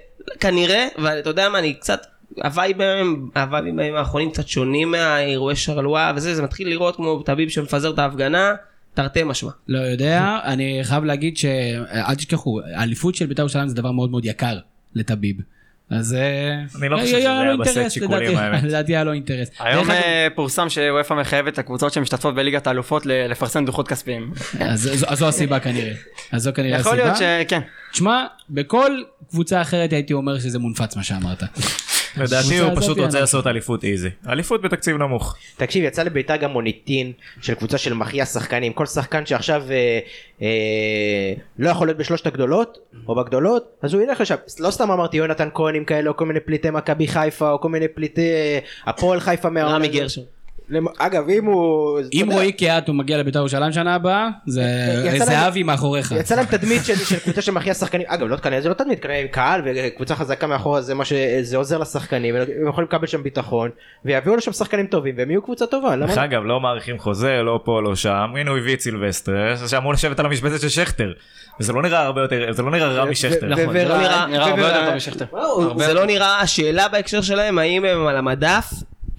כנראה 0.40 0.88
ואתה 0.98 1.30
יודע 1.30 1.48
מה 1.48 1.58
אני 1.58 1.74
קצת 1.74 2.06
הווייבים 2.44 3.30
הווייבים 3.36 3.76
בימים 3.76 3.94
האחרונים 3.94 4.30
קצת 4.30 4.48
שונים 4.48 4.90
מהאירועי 4.90 5.56
שרלואה 5.56 6.12
וזה 6.16 6.34
זה 6.34 6.42
מתחיל 6.42 6.68
לראות 6.68 6.96
כמו 6.96 7.22
טביב 7.22 7.48
שמפזר 7.48 7.90
את 7.90 7.98
ההפגנה 7.98 8.54
תרתי 8.94 9.22
משמע. 9.24 9.50
לא 9.68 9.78
יודע, 9.78 10.38
אני 10.44 10.80
חייב 10.82 11.04
להגיד 11.04 11.36
שאל 11.36 12.14
תשכחו, 12.14 12.60
האליפות 12.74 13.14
של 13.14 13.26
בית"ר 13.26 13.42
ירושלים 13.42 13.68
זה 13.68 13.74
דבר 13.74 13.92
מאוד 13.92 14.10
מאוד 14.10 14.24
יקר 14.24 14.58
לטביב. 14.98 15.36
אז 15.90 16.14
אה, 16.14 16.54
אני 16.80 16.88
לא 16.88 16.98
חושב 16.98 17.14
היה 17.16 17.22
שזה 17.22 17.40
היה 17.40 17.56
בסט 17.56 17.90
שיקולים. 17.90 18.36
האמת. 18.38 18.62
לדעתי 18.68 18.92
היה 18.96 19.04
לו 19.04 19.12
אינטרס. 19.12 19.48
היום 19.60 19.90
אה, 19.90 20.26
פורסם 20.34 20.68
שוופא 20.68 21.14
מחייבת 21.14 21.52
את 21.52 21.58
הקבוצות 21.58 21.92
שמשתתפות 21.92 22.34
בליגת 22.34 22.66
האלופות 22.66 23.06
לפרסם 23.06 23.64
דוחות 23.64 23.88
כספיים. 23.88 24.32
אז 24.60 24.90
זו- 25.14 25.26
הסיבה 25.28 25.60
כנראה. 25.60 25.92
אז 26.32 26.42
זו 26.42 26.50
כנראה 26.54 26.78
יכול 26.78 26.92
הסיבה. 27.00 27.04
להיות 27.28 27.46
שכן. 27.48 27.60
תשמע, 27.92 28.24
בכל 28.50 28.90
קבוצה 29.30 29.62
אחרת 29.62 29.92
הייתי 29.92 30.12
אומר 30.12 30.38
שזה 30.38 30.58
מונפץ 30.58 30.96
מה 30.96 31.02
שאמרת. 31.02 31.42
לדעתי 32.20 32.58
הוא 32.58 32.80
פשוט 32.80 32.98
רוצה. 32.98 33.20
לעשות 33.20 33.46
אליפות 33.46 33.84
איזי. 33.84 34.08
אליפות 34.28 34.62
בתקציב 34.62 34.96
נמוך. 34.96 35.36
תקשיב 35.56 35.84
יצא 35.84 36.02
לביתר 36.02 36.36
גם 36.36 36.50
מוניטין 36.50 37.12
של 37.40 37.54
קבוצה 37.54 37.78
של 37.78 37.94
מחיה 37.94 38.26
שחקנים 38.26 38.72
כל 38.72 38.86
שחקן 38.86 39.26
שעכשיו 39.26 39.62
אה, 39.70 39.98
אה, 40.42 41.32
לא 41.58 41.70
יכול 41.70 41.86
להיות 41.86 41.98
בשלושת 41.98 42.26
הגדולות 42.26 42.78
או 43.08 43.14
בגדולות 43.14 43.64
אז 43.82 43.94
הוא 43.94 44.02
ילך 44.02 44.20
לשם 44.20 44.36
לא 44.60 44.70
סתם 44.70 44.90
אמרתי 44.90 45.16
יונתן 45.16 45.48
כהנים 45.54 45.84
כאלה 45.84 46.10
או 46.10 46.16
כל 46.16 46.26
מיני 46.26 46.40
פליטי 46.40 46.70
מכבי 46.70 47.08
חיפה 47.08 47.50
או 47.50 47.60
כל 47.60 47.68
מיני 47.68 47.88
פליטי 47.88 48.30
אה, 48.30 48.58
הפועל 48.86 49.20
חיפה 49.20 49.50
מהעונה 49.50 49.74
רמי. 49.74 49.88
גרשון. 49.88 50.24
אגב 50.98 51.28
אם 51.28 51.44
הוא 51.44 52.00
אם 52.12 52.28
רועי 52.32 52.52
קיאט 52.52 52.88
הוא 52.88 52.96
מגיע 52.96 53.18
לבית"ר 53.18 53.38
ירושלים 53.38 53.72
שנה 53.72 53.94
הבאה, 53.94 54.28
זה 54.46 54.62
זהבי 55.24 55.62
מאחוריך. 55.62 56.12
יצא 56.12 56.34
להם 56.34 56.44
תדמית 56.44 56.84
של, 56.84 56.94
קבוצה 57.24 57.42
שמחיה 57.42 57.74
שחקנים 57.74 58.06
אגב 58.08 58.26
לא 58.26 58.36
כנראה 58.36 58.60
זה 58.60 58.68
לא 58.68 58.74
תדמית 58.74 59.00
כנראה 59.02 59.20
עם 59.20 59.26
קהל 59.26 59.62
וקבוצה 59.64 60.14
חזקה 60.16 60.46
מאחורה 60.46 60.80
זה 60.80 60.94
מה 60.94 61.04
שזה 61.04 61.56
עוזר 61.56 61.78
לשחקנים 61.78 62.36
הם 62.36 62.68
יכולים 62.68 62.88
לקבל 62.88 63.06
שם 63.06 63.22
ביטחון 63.22 63.70
ויביאו 64.04 64.36
לשם 64.36 64.52
שחקנים 64.52 64.86
טובים 64.86 65.14
והם 65.18 65.30
יהיו 65.30 65.42
קבוצה 65.42 65.66
טובה 65.66 65.96
דרך? 65.96 66.18
אגב 66.18 66.42
לא 66.44 66.60
מאריכים 66.60 66.98
חוזה 66.98 67.40
לא 67.44 67.60
פה 67.64 67.82
לא 67.82 67.96
שם 67.96 68.26
הנה 68.36 68.50
הוא 68.50 68.58
הביא 68.58 68.74
את 68.74 68.80
סילבסטר 68.80 69.54
שאמור 69.66 69.92
לשבת 69.92 70.20
על 70.20 70.26
המשבצת 70.26 70.60
של 70.60 70.68
שכטר. 70.68 71.12
וזה 71.60 71.72
לא 71.72 71.82
נראה 71.82 72.00
הרבה 72.02 72.20
יותר 72.22 72.52
זה 72.52 72.62
לא 72.62 72.70
נראה 72.70 72.88
רע 72.88 73.04
משכטר. 73.04 73.46
נכון, 73.48 73.72
זה 73.72 73.84
לא 73.84 73.98
נראה- 73.98 74.24
הרבה 74.24 74.62
יותר 74.62 74.98
טוב 75.44 75.82
זה 75.82 75.94
לא 75.94 76.06
נראה 76.06 76.40
השאלה 76.40 76.88
בהקשר 76.88 77.20
שלהם 77.20 77.58
האם 77.58 77.84
הם 77.84 78.06
על 78.06 78.16
המדף 78.16 78.64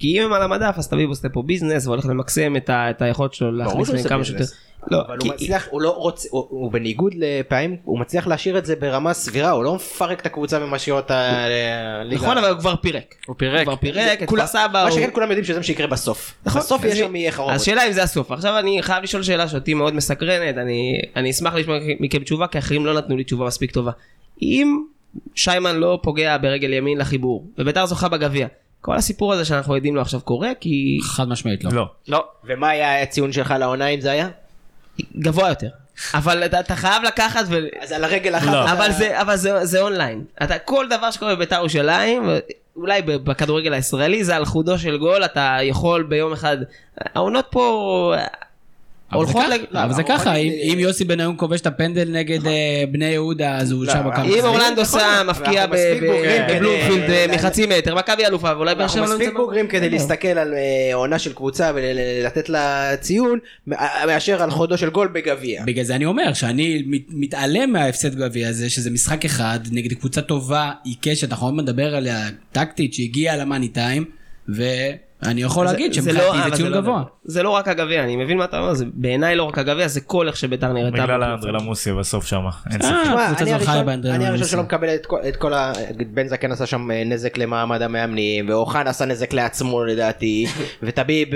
כי 0.00 0.18
אם 0.18 0.24
הם 0.24 0.32
על 0.32 0.42
המדף 0.42 0.74
אז 0.78 0.88
טביב 0.88 1.08
עושה 1.08 1.28
פה 1.28 1.42
ביזנס 1.42 1.86
והולך 1.86 2.06
למקסם 2.06 2.56
את 2.56 2.70
ה- 2.70 2.90
את 2.90 3.02
היכולת 3.02 3.34
שלו 3.34 3.52
להכניס 3.52 3.88
להם 3.90 4.02
כמה 4.08 4.24
שיותר. 4.24 4.44
לא, 4.90 5.00
אבל 5.06 5.18
כי- 5.20 5.28
הוא 5.28 5.34
מצליח, 5.34 5.68
הוא 5.70 5.80
לא 5.80 5.90
רוצה, 5.90 6.28
הוא, 6.30 6.46
הוא 6.50 6.72
בניגוד 6.72 7.14
לפעמים, 7.16 7.76
הוא 7.84 7.98
מצליח 8.00 8.26
להשאיר 8.26 8.58
את 8.58 8.66
זה 8.66 8.76
ברמה 8.76 9.12
סבירה, 9.12 9.50
הוא 9.50 9.64
לא 9.64 9.74
מפרק 9.74 10.20
את 10.20 10.26
הקבוצה 10.26 10.58
ומשאיר 10.64 10.94
אותה 10.96 11.32
לליגה. 11.48 12.22
נכון 12.22 12.38
אבל 12.38 12.48
הוא 12.50 12.58
כבר 12.58 12.74
פירק. 12.76 13.14
הוא 13.26 13.36
פירק. 13.38 13.56
הוא 13.58 13.64
כבר 13.64 13.76
פירק 13.76 14.22
את 14.22 14.28
כפר 14.28 14.46
סבא. 14.46 14.68
מה 14.72 14.82
הוא- 14.82 14.90
שכן 14.90 15.10
כולם 15.12 15.26
יודעים 15.28 15.44
שזה 15.44 15.56
מה 15.56 15.62
שיקרה 15.62 15.86
בסוף. 15.86 16.34
נכון. 16.46 16.60
בסוף 16.60 16.84
יש 16.84 16.98
שם 16.98 17.14
היא- 17.14 17.20
יהיה 17.22 17.32
חורבן. 17.32 17.50
אז 17.50 17.62
שאלה 17.62 17.86
אם 17.86 17.92
זה 17.92 18.02
הסוף. 18.02 18.30
עכשיו 18.32 18.58
אני 18.58 18.82
חייב 18.82 19.02
לשאול 19.02 19.22
שאלה 19.22 19.48
שאותי 19.48 19.74
מאוד 19.74 19.94
מסקרנת, 19.94 20.56
אני, 20.58 21.00
אני 21.16 21.30
אשמח 21.30 21.54
לשמוע 21.54 21.76
מכם 22.00 22.22
תשובה, 22.22 22.46
כי 22.46 22.58
אחרים 22.58 22.86
לא 22.86 22.94
נתנו 22.94 23.16
לי 23.16 23.24
תשובה 23.24 23.46
מספיק 23.46 23.70
טובה. 23.70 23.90
אם 24.42 24.82
שיימן 25.34 25.76
לא 25.76 25.98
פוגע 26.02 26.36
ברגל 26.38 26.72
ימין 26.72 26.98
לחיבור, 26.98 27.46
וביתר 27.58 27.86
זוכה 27.86 28.08
בגביע, 28.08 28.46
כל 28.80 28.96
הסיפור 28.96 29.32
הזה 29.32 29.44
שאנחנו 29.44 29.74
עדים 29.74 29.96
לו 29.96 30.00
עכשיו 30.02 30.20
קורה, 30.20 30.50
כי 30.60 30.98
חד 31.02 31.28
משמעית 31.28 31.64
לא. 31.64 31.70
לא. 31.72 31.88
לא. 32.08 32.24
ומה 32.44 32.68
היה 32.68 33.02
הציון 33.02 33.32
שלך 33.32 33.54
לעונה 33.58 33.86
אם 33.86 34.00
זה 34.00 34.10
היה? 34.10 34.28
גבוה 35.18 35.48
יותר. 35.48 35.68
אבל 36.14 36.44
אתה, 36.44 36.60
אתה 36.60 36.76
חייב 36.76 37.02
לקחת 37.02 37.44
ו... 37.48 37.56
אז 37.80 37.92
על 37.92 38.04
הרגל 38.04 38.36
אחת. 38.36 38.46
לא. 38.52 38.64
אתה- 38.64 38.72
אבל 38.72 38.92
זה 38.92 39.20
אבל 39.20 39.36
זה 39.36 39.64
זה 39.66 39.80
אונליין 39.80 40.24
אתה 40.42 40.58
כל 40.58 40.86
דבר 40.90 41.10
שקורה 41.10 41.34
בביתר 41.34 41.56
ירושלים 41.56 42.22
אולי 42.76 43.02
בכדורגל 43.02 43.72
הישראלי 43.72 44.24
זה 44.24 44.36
על 44.36 44.44
חודו 44.44 44.78
של 44.78 44.98
גול, 44.98 45.24
אתה 45.24 45.56
יכול 45.62 46.02
ביום 46.02 46.32
אחד, 46.32 46.56
העונות 47.14 47.46
פה 47.50 48.14
הולכות, 49.12 49.42
ככה, 49.46 49.56
ל- 49.70 49.76
אבל 49.76 49.92
זה 49.92 50.02
ככה, 50.02 50.32
נגיד, 50.32 50.52
אם 50.62 50.72
אם 50.72 50.78
יוסי 50.78 51.04
בניון 51.04 51.34
כובש 51.36 51.60
את 51.60 51.66
הפנדל 51.66 52.08
נגד 52.12 52.46
אה, 52.46 52.52
בני 52.92 53.04
יהודה 53.04 53.56
אז 53.56 53.72
הוא 53.72 53.84
לא, 53.84 53.92
שם 53.92 53.98
בכמה 54.10 54.24
אם. 54.24 54.44
אורלנדו 54.44 54.82
אבל 54.82 55.22
מפקיע 55.30 55.64
אנחנו 55.64 55.76
מספיק 55.76 56.02
בבלומפילד 56.50 57.10
אה, 57.10 57.26
מחצי 57.34 57.66
מטר, 57.66 57.94
מכבי 57.94 58.26
אלופה, 58.26 58.52
ואולי 58.56 58.74
באר 58.74 58.88
שבע 58.88 59.00
אנחנו 59.00 59.12
לא 59.12 59.18
מספיק 59.18 59.28
נמצא 59.28 59.40
בוגרים 59.40 59.68
כדי 59.68 59.90
להסתכל 59.90 60.28
על 60.28 60.54
אה, 60.54 60.94
עונה 60.94 61.18
של 61.18 61.32
קבוצה 61.32 61.70
ולתת 61.74 62.48
לה 62.48 62.90
ציון 63.00 63.38
מאשר 64.06 64.42
על 64.42 64.50
חודו 64.50 64.78
של 64.78 64.90
גול 64.90 65.08
בגביע. 65.08 65.62
בגלל 65.64 65.84
זה 65.84 65.94
אני 65.94 66.04
אומר 66.04 66.32
שאני 66.32 66.82
מת- 66.86 67.00
מתעלם 67.08 67.72
מההפסד 67.72 68.14
גביע 68.14 68.48
הזה 68.48 68.70
שזה 68.70 68.90
משחק 68.90 69.24
אחד 69.24 69.60
נגד 69.72 69.92
קבוצה 69.92 70.22
טובה 70.22 70.70
עיקשת 70.84 71.30
אנחנו 71.30 71.46
עוד 71.46 71.54
מדבר 71.54 71.94
עליה 71.96 72.20
טקטית 72.52 72.94
שהגיעה 72.94 73.36
למאני 73.36 73.68
טיים 73.68 74.04
ואני 75.22 75.42
יכול 75.42 75.64
להגיד 75.64 75.92
זה- 75.92 76.00
זה 76.00 76.10
שמבחינתי 76.12 76.38
לא- 76.38 76.50
זה 76.50 76.56
ציון 76.56 76.70
לא 76.72 76.80
גבוה. 76.80 77.02
זה 77.24 77.42
לא 77.42 77.50
רק 77.50 77.68
הגביע, 77.68 78.04
אני 78.04 78.16
מבין 78.16 78.38
מה 78.38 78.44
אתה 78.44 78.58
אומר, 78.58 78.74
זה 78.74 78.84
בעיניי 78.94 79.36
לא 79.36 79.42
רק 79.42 79.58
הגביע, 79.58 79.88
זה 79.88 80.00
כל 80.00 80.26
איך 80.28 80.36
שביתר 80.36 80.72
נראתה. 80.72 80.90
בגלל. 81.02 81.22
האנדרלמוסיה 81.22 81.94
בסוף 81.94 82.26
שם, 82.26 82.42
אין 82.70 82.80
אה, 82.82 82.86
ספק. 82.86 83.40
אני 83.40 83.52
הראשון-. 83.52 83.88
אני 84.34 84.44
שלא 84.44 84.62
מקבל 84.62 84.94
את 84.94 85.06
כל- 85.06 85.20
את 85.28 85.36
כל 85.36 85.52
ה... 85.54 85.72
בן 86.14 86.28
זקן 86.28 86.52
עשה 86.52 86.66
שם 86.66 86.90
אה, 86.90 87.02
נזק 87.04 87.38
למעמד 87.38 87.82
המאמנים, 87.82 88.48
ואוחנה 88.48 88.90
עשה 88.90 89.04
נזק 89.04 89.32
לעצמו 89.32 89.84
לדעתי, 89.84 90.46
וטביב... 90.82 91.28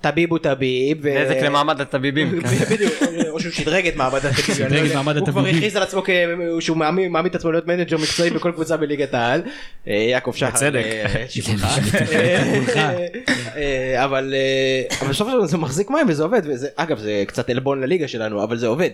טביב 0.00 0.30
הוא 0.30 0.38
טביב. 0.38 1.06
נזק 1.06 1.36
למעמד 1.42 1.80
הטביבים. 1.80 2.42
בדיוק, 2.70 2.92
או 3.28 3.40
שהוא 3.40 3.52
שדרג 3.52 3.86
את 3.86 3.96
מעמד 3.96 4.26
הטביבים. 4.26 4.66
לא 4.70 5.18
הוא 5.18 5.26
כבר. 5.26 5.46
הכריז 5.46 5.76
על 5.76 5.82
עצמו 5.82 6.02
שהוא 6.60 6.76
מאמין 6.76 7.12
מעמיד 7.12 7.30
את 7.30 7.36
עצמו 7.36 7.52
להיות 7.52 7.66
מנג'ר 7.66 7.96
מקצועי 7.98 8.30
בכל 8.30 8.52
קבוצה 8.52 8.76
בליגת 8.76 9.14
העל. 9.14 9.42
אה, 9.88 9.92
יעקב 9.94 10.32
שחר. 10.34 10.50
בצדק. 10.50 10.84
אה. 10.84 11.24
אה, 13.56 14.04
אבל 14.04 14.34
דבר 15.18 15.46
זה 15.46 15.58
מחזיק 15.58 15.90
מים 15.90 16.06
וזה 16.08 16.22
עובד. 16.22 16.42
אגב 16.76 16.98
זה 16.98 17.24
קצת 17.26 17.50
עלבון 17.50 17.80
לליגה 17.80 18.08
שלנו 18.08 18.44
אבל 18.44 18.56
זה 18.56 18.66
עובד. 18.66 18.90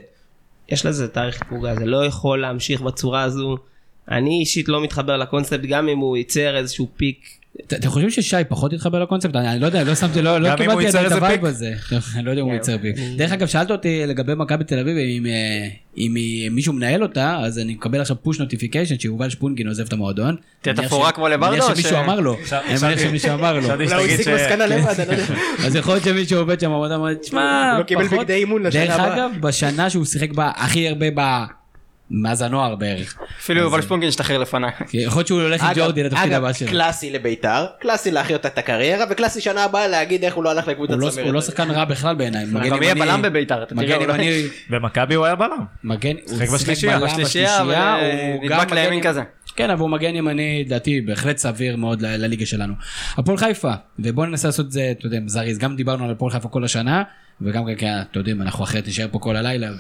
יש 0.69 0.87
לזה 0.87 1.09
תאריך 1.09 1.43
תפוגה, 1.49 1.75
זה 1.75 1.87
לא 1.87 2.07
יכול 2.07 2.41
להמשיך 2.41 2.81
בצורה 2.81 3.23
הזו. 3.23 3.57
אני 4.11 4.41
אישית 4.41 4.69
לא 4.69 4.83
מתחבר 4.83 5.17
לקונספט, 5.17 5.61
גם 5.61 5.89
אם 5.89 5.99
הוא 5.99 6.17
ייצר 6.17 6.57
איזשהו 6.57 6.89
פיק. 6.97 7.19
ת- 7.67 7.73
אתם 7.73 7.89
חושבים 7.89 8.11
ששי 8.11 8.37
פחות 8.49 8.73
התחבר 8.73 9.03
לקונספט? 9.03 9.37
אני 9.37 9.49
אני 9.49 9.61
לא 9.61 9.67
יודע, 9.67 9.85
לא 9.85 9.95
שמתי, 9.95 10.23
לא 10.23 10.41
לא 10.41 10.57
קיבלתי 10.57 10.87
עדיין 10.87 11.07
את 11.07 11.13
ה 11.13 11.18
vibe. 11.18 11.45
הזה. 11.45 11.73
אני 12.17 12.25
לא 12.25 12.31
יודע 12.31 12.43
אם 12.43 12.47
הוא 12.47 12.55
ייצר 12.55 12.79
פיק. 12.83 12.97
דרך 13.17 13.33
אגב, 13.33 13.47
שאלת 13.47 13.71
אותי 13.71 14.03
לגבי 14.07 14.33
מכבי 14.35 14.65
תל 14.65 14.79
אביב, 14.79 14.97
אם, 14.97 15.27
אה, 16.17 16.49
מישהו 16.51 16.73
מנהל 16.73 17.03
אותה, 17.03 17.39
אז 17.41 17.59
אני 17.59 17.75
מקבל 17.75 18.01
עכשיו 18.01 18.17
push 18.23 18.41
notification 18.41 18.99
שיובל 18.99 19.29
שפונגין 19.31 19.69
עוזב 19.69 19.85
את 19.87 19.93
המועדון. 19.93 20.37
תהיה 20.63 20.75
מניח 20.75 20.87
תפאורה 20.87 21.09
ש- 21.09 21.13
כמו 21.13 21.29
לברדו, 21.29 21.53
מניח 21.53 21.71
או 21.71 21.75
שמישהו 21.77 21.99
אמר 21.99 22.21
לו. 22.21 22.37
אני 22.53 22.75
מניח 22.83 22.99
שמישהו 23.01 23.33
אמר 23.35 23.59
לו. 23.59 23.67
הוא 23.73 23.83
הסיק 23.83 24.29
מסקנה 24.29 24.67
לבד. 24.67 25.01
אני 25.01 25.09
לא 25.09 25.23
יודע. 25.23 25.25
אז 25.67 25.77
יכול 25.77 25.95
להיות 25.95 26.05
שמישהו 26.05 26.39
עובד 26.39 26.61
שם 26.61 26.67
במועדון, 26.67 27.01
אמר, 27.01 27.15
תשמע, 27.15 27.71
הוא 27.73 27.79
לא 27.79 27.85
קיבל 27.85 28.07
פחות." 28.07 28.19
בגדי 28.19 28.35
אימון 28.35 28.63
לשנה 28.63 28.85
דרך. 28.87 29.01
אגב, 29.01 29.31
בשנה 29.41 29.91
שהוא 29.91 30.05
שיחק 30.05 30.31
בה 30.33 30.51
הכי 30.57 30.89
הרבה. 30.89 31.07
מאז 32.11 32.43
הנוער 32.43 32.75
בערך. 32.75 33.19
אפילו 33.41 33.61
יובל 33.61 33.83
שפונגין 33.83 34.09
השתחרר 34.09 34.39
לפניי. 34.39 34.71
כי 34.89 34.97
יכול 34.99 35.19
להיות 35.19 35.27
שהוא 35.27 35.43
הולך 35.43 35.63
עם 35.63 35.69
אגב- 35.71 35.79
ג'ורדי 35.79 36.03
לתפקיד 36.03 36.33
אגב, 36.33 36.45
הבא 36.45 36.53
שלו. 36.53 36.69
קלאסי 36.69 37.11
לביתר, 37.11 37.67
קלאסי 37.81 38.11
להחיות 38.11 38.47
את 38.47 38.59
הקריירה, 38.59 39.05
וקלאסי 39.11 39.41
שנה 39.41 39.65
הבאה 39.65 39.89
להגיד 39.89 40.25
איך 40.25 40.35
הוא 40.35 40.45
לא 40.45 40.51
הלך 40.51 40.69
לקבוצת 40.69 40.93
הוא 40.93 41.01
לא- 41.01 41.11
צמרת. 41.11 41.25
הוא 41.27 41.35
לא 41.35 41.41
שחקן 41.41 41.71
רע 41.71 41.85
בכלל 41.85 42.15
בעיניי. 42.15 42.45
מגן 42.45 42.71
גם 42.71 42.83
יהיה 42.83 42.95
בלם 42.95 43.23
בביתר, 43.23 43.65
מגן. 43.73 44.01
ימני, 44.01 44.43
במכבי 44.71 45.15
הוא 45.15 45.25
היה 45.27 45.35
בלם. 45.35 45.65
מגן, 45.85 46.17
הוא 46.27 46.39
שיחק 46.39 46.55
בשלישייה, 46.55 46.99
בשלישייה, 47.01 47.59
בשלישייה, 47.59 47.97
אה, 47.97 48.33
הוא 48.35 48.45
נדבק 48.45 48.73
לימין 48.73 48.99
ימ- 48.99 49.07
כזה. 49.07 49.21
כן, 49.57 49.71
אבל 49.71 49.81
הוא 49.81 49.91
מגן 49.91 50.15
ימני, 50.15 50.65
לדעתי, 50.67 51.01
בהחלט 51.01 51.37
סביר 51.39 51.77
מאוד 51.77 52.03
לליגה 52.03 52.47
שלנו. 52.47 52.75
הפועל 53.17 53.37
חיפה, 53.39 53.73
ובואו 53.99 54.27
ננסה 54.27 54.49
לעשות 54.49 54.67
את 54.67 54.73
זה, 54.73 54.93
אתה 54.99 55.07
יודע, 55.07 55.19
זריז, 55.27 55.59
גם 55.59 55.77
דיברנו 55.77 56.05
על 56.05 56.11
הפועל 56.11 56.33
חיפה 56.33 56.49
כל 56.49 56.65
השנה, 56.65 57.03
וגם 57.41 57.67
כן, 57.67 57.75
כי, 57.75 57.87
אתה 57.87 58.19
יודעים, 58.19 58.43
אנחנו 58.43 58.65
אחרת 58.65 58.87
נשאר 58.87 59.09
פה 59.11 59.19
כל 59.19 59.37
הלילה, 59.37 59.71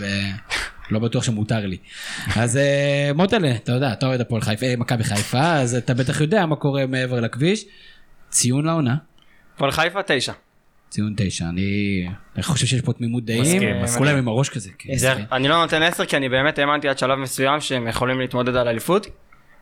ולא 0.90 0.98
בטוח 0.98 1.22
שמותר 1.24 1.66
לי. 1.66 1.76
אז 2.36 2.56
אה, 2.56 3.10
מוטלה, 3.14 3.54
אתה 3.54 3.72
יודע, 3.72 3.92
אתה 3.92 4.06
אוהד 4.06 4.20
הפועל 4.20 4.42
חיפה, 4.42 4.66
אה, 4.66 4.74
מכבי 4.76 5.04
חיפה, 5.04 5.52
אז 5.52 5.74
אתה 5.74 5.94
בטח 5.94 6.20
יודע 6.20 6.46
מה 6.46 6.56
קורה 6.56 6.86
מעבר 6.86 7.20
לכביש. 7.20 7.64
ציון 8.30 8.66
לעונה, 8.66 8.96
הפועל 9.54 9.70
חיפה 9.70 10.00
תשע. 10.06 10.32
ציון 10.88 11.14
תשע, 11.16 11.44
אני 11.48 12.42
חושב 12.42 12.66
שיש 12.66 12.80
פה 12.80 12.92
תמימות 12.92 13.24
דעים. 13.24 13.62
כולם 13.98 14.16
עם 14.16 14.28
הראש 14.28 14.48
כזה. 14.48 14.70
כן. 14.78 14.92
אני 15.32 15.48
לא 15.48 15.62
נותן 15.62 15.82
10 15.82 16.04
כי 16.04 16.16
אני 16.16 16.28
באמת 16.28 16.58
האמנתי 16.58 16.88
עד 16.88 16.98
שלב 16.98 17.18
מסוים 17.18 17.60
שהם 17.60 17.88
יכולים 17.88 18.20
להתמודד 18.20 18.56
על 18.56 18.68
אליפות. 18.68 19.06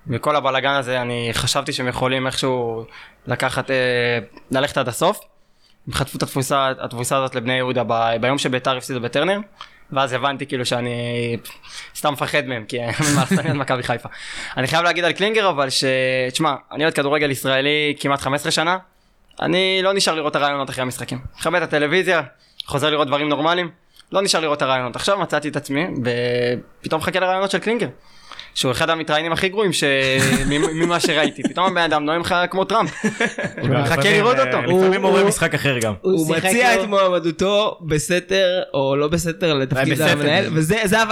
וכל 0.09 0.37
הבלאגן 0.37 0.75
הזה 0.75 1.03
אני 1.03 1.29
חשבתי 1.33 1.73
שהם 1.73 1.89
יכולים 1.89 2.27
איכשהו 2.27 2.85
לקחת, 3.27 3.71
אה, 3.71 4.19
ללכת 4.51 4.79
עד 4.79 4.89
הסוף. 4.89 5.21
הם 5.87 5.93
חטפו 5.95 6.19
את 6.19 6.23
התפוסה, 6.23 6.73
התבוסה 6.81 7.17
הזאת 7.17 7.35
לבני 7.35 7.53
יהודה 7.53 7.83
ב, 7.87 8.17
ביום 8.21 8.39
שביתר 8.39 8.77
הפסידו 8.77 9.01
בטרנר. 9.01 9.39
ואז 9.93 10.13
הבנתי 10.13 10.47
כאילו 10.47 10.67
שאני 10.67 11.37
סתם 11.97 12.13
מפחד 12.13 12.47
מהם 12.47 12.65
כי 12.65 12.81
אני 12.85 12.91
אוהד 13.45 13.53
מכבי 13.57 13.83
חיפה. 13.83 14.09
אני 14.57 14.67
חייב 14.67 14.85
להגיד 14.85 15.05
על 15.05 15.13
קלינגר 15.13 15.51
אבל 15.51 15.71
ש... 15.71 15.85
תשמע, 16.33 16.55
אני 16.73 16.85
אוהד 16.85 16.95
כדורגל 16.95 17.31
ישראלי 17.31 17.95
כמעט 18.01 18.21
15 18.21 18.53
שנה. 18.53 18.79
אני 19.41 19.81
לא 19.83 19.93
נשאר 19.93 20.15
לראות 20.15 20.31
את 20.31 20.37
הרעיונות 20.37 20.71
אחרי 20.71 20.83
המשחקים. 20.83 21.19
מכבד 21.39 21.63
את 21.63 21.69
הטלוויזיה, 21.69 22.23
חוזר 22.67 22.91
לראות 22.91 23.07
דברים 23.07 23.29
נורמליים. 23.29 23.71
לא 24.13 24.23
נשאר 24.23 24.41
לראות 24.41 24.57
את 24.57 24.63
הרעיונות. 24.63 24.97
עכשיו 24.97 25.19
מצאתי 25.19 25.49
את 25.49 25.57
עצמי 25.57 25.87
ופתאום 26.81 27.01
מחכה 27.01 27.21
לרעיונות 27.21 27.51
של 27.51 27.59
קלינגר. 27.59 27.89
שהוא 28.55 28.73
אחד 28.73 28.91
המתראיינים 28.91 29.33
הכי 29.33 29.49
גרועים 29.49 29.73
ש... 29.73 29.85
ממה 30.75 31.01
שראיתי. 31.01 31.43
פתאום 31.43 31.67
הבן 31.67 31.81
אדם 31.81 32.05
נואם 32.05 32.21
לך 32.21 32.35
כמו 32.51 32.65
טראמפ. 32.65 32.91
מחכה 33.05 33.97
לפעמים, 33.97 34.13
לראות 34.17 34.37
אה, 34.37 34.47
אותו. 34.47 34.59
לפעמים 34.63 35.03
הוא- 35.03 35.11
רואה 35.11 35.21
הוא- 35.21 35.29
משחק 35.29 35.55
אחר 35.55 35.79
גם. 35.79 35.95
הוא 36.01 36.37
מציע 36.37 36.75
את 36.75 36.89
מועמדותו 36.89 37.79
בסתר 37.81 38.63
או 38.75 38.97
לא 38.97 39.09
בסתר 39.09 39.55
לתפקיד. 39.55 40.01
המנהל, 40.03 40.45
וזה 40.53 40.77
זה 40.85 41.03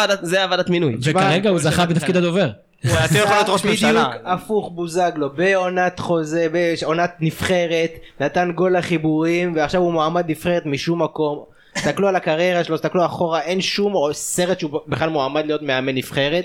הוועדת- 0.45 0.69
מינוי. 0.71 0.97
וכרגע 1.03 1.51
הוא 1.51 1.59
זכה 1.59 1.87
בתפקיד 1.87 2.17
הדובר. 2.17 2.49
הוא 2.85 2.97
היה 2.97 3.09
צריך 3.09 3.31
להיות 3.31 3.49
ראש 3.49 3.65
ממשלה. 3.65 3.91
בדיוק 4.09 4.23
הפוך 4.25 4.71
בוזגלו 4.75 5.31
בעונת 5.35 5.99
חוזה 6.01 6.47
בעונת 6.83 7.11
נבחרת 7.21 7.91
נתן 8.21 8.53
גול 8.55 8.77
לחיבורים 8.77 9.53
ועכשיו 9.57 9.81
הוא 9.81 9.93
מועמד 9.93 10.31
נבחרת 10.31 10.67
משום 10.67 11.03
מקום. 11.03 11.45
תסתכלו 11.75 12.09
על 12.09 12.17
הקריירה 12.17 12.65
שלו 12.65 12.77
תסתכלו 12.77 13.07
אחורה 13.07 13.41
אין 13.43 13.61
שום 13.61 13.95
סרט 14.13 14.61
שהוא 14.61 14.81
בכלל 14.89 15.09
מועמד 15.09 15.47
להיות 15.47 15.63
מאמן 15.63 15.95
נבחרת. 15.95 16.45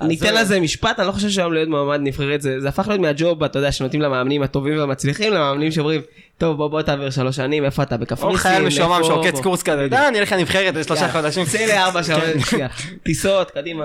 ניתן 0.00 0.34
לזה 0.34 0.60
משפט, 0.60 0.98
אני 0.98 1.06
לא 1.06 1.12
חושב 1.12 1.28
שהיום 1.28 1.52
להיות 1.52 1.68
מועמד 1.68 2.00
נבחרת, 2.02 2.42
זה 2.42 2.60
זה 2.60 2.68
הפך 2.68 2.88
להיות 2.88 3.00
מהג'וב, 3.00 3.44
אתה 3.44 3.58
יודע, 3.58 3.72
שנותנים 3.72 4.02
למאמנים 4.02 4.42
הטובים 4.42 4.78
והמצליחים, 4.78 5.32
למאמנים 5.32 5.70
שאומרים, 5.70 6.00
טוב 6.38 6.56
בוא 6.56 6.68
בוא 6.68 6.82
תעביר 6.82 7.10
שלוש 7.10 7.36
שנים, 7.36 7.64
איפה 7.64 7.82
אתה 7.82 7.96
בקפריסין, 7.96 8.36
או 8.36 8.38
חייל 8.38 8.66
משועמם 8.66 9.04
שעוקץ. 9.04 9.40
קורס 9.40 9.62
כזה. 9.62 9.88
די, 9.88 9.96
אני 10.08 10.18
אלך 10.18 10.32
לנבחרת 10.32 10.74
לשלושה 10.74 11.12
חודשים. 11.12 11.44
צא 11.44 11.66
לארבע 11.66 12.02
שעות, 12.02 12.22
שנייה. 12.50 12.68
טיסות, 13.02 13.50
קדימה. 13.50 13.84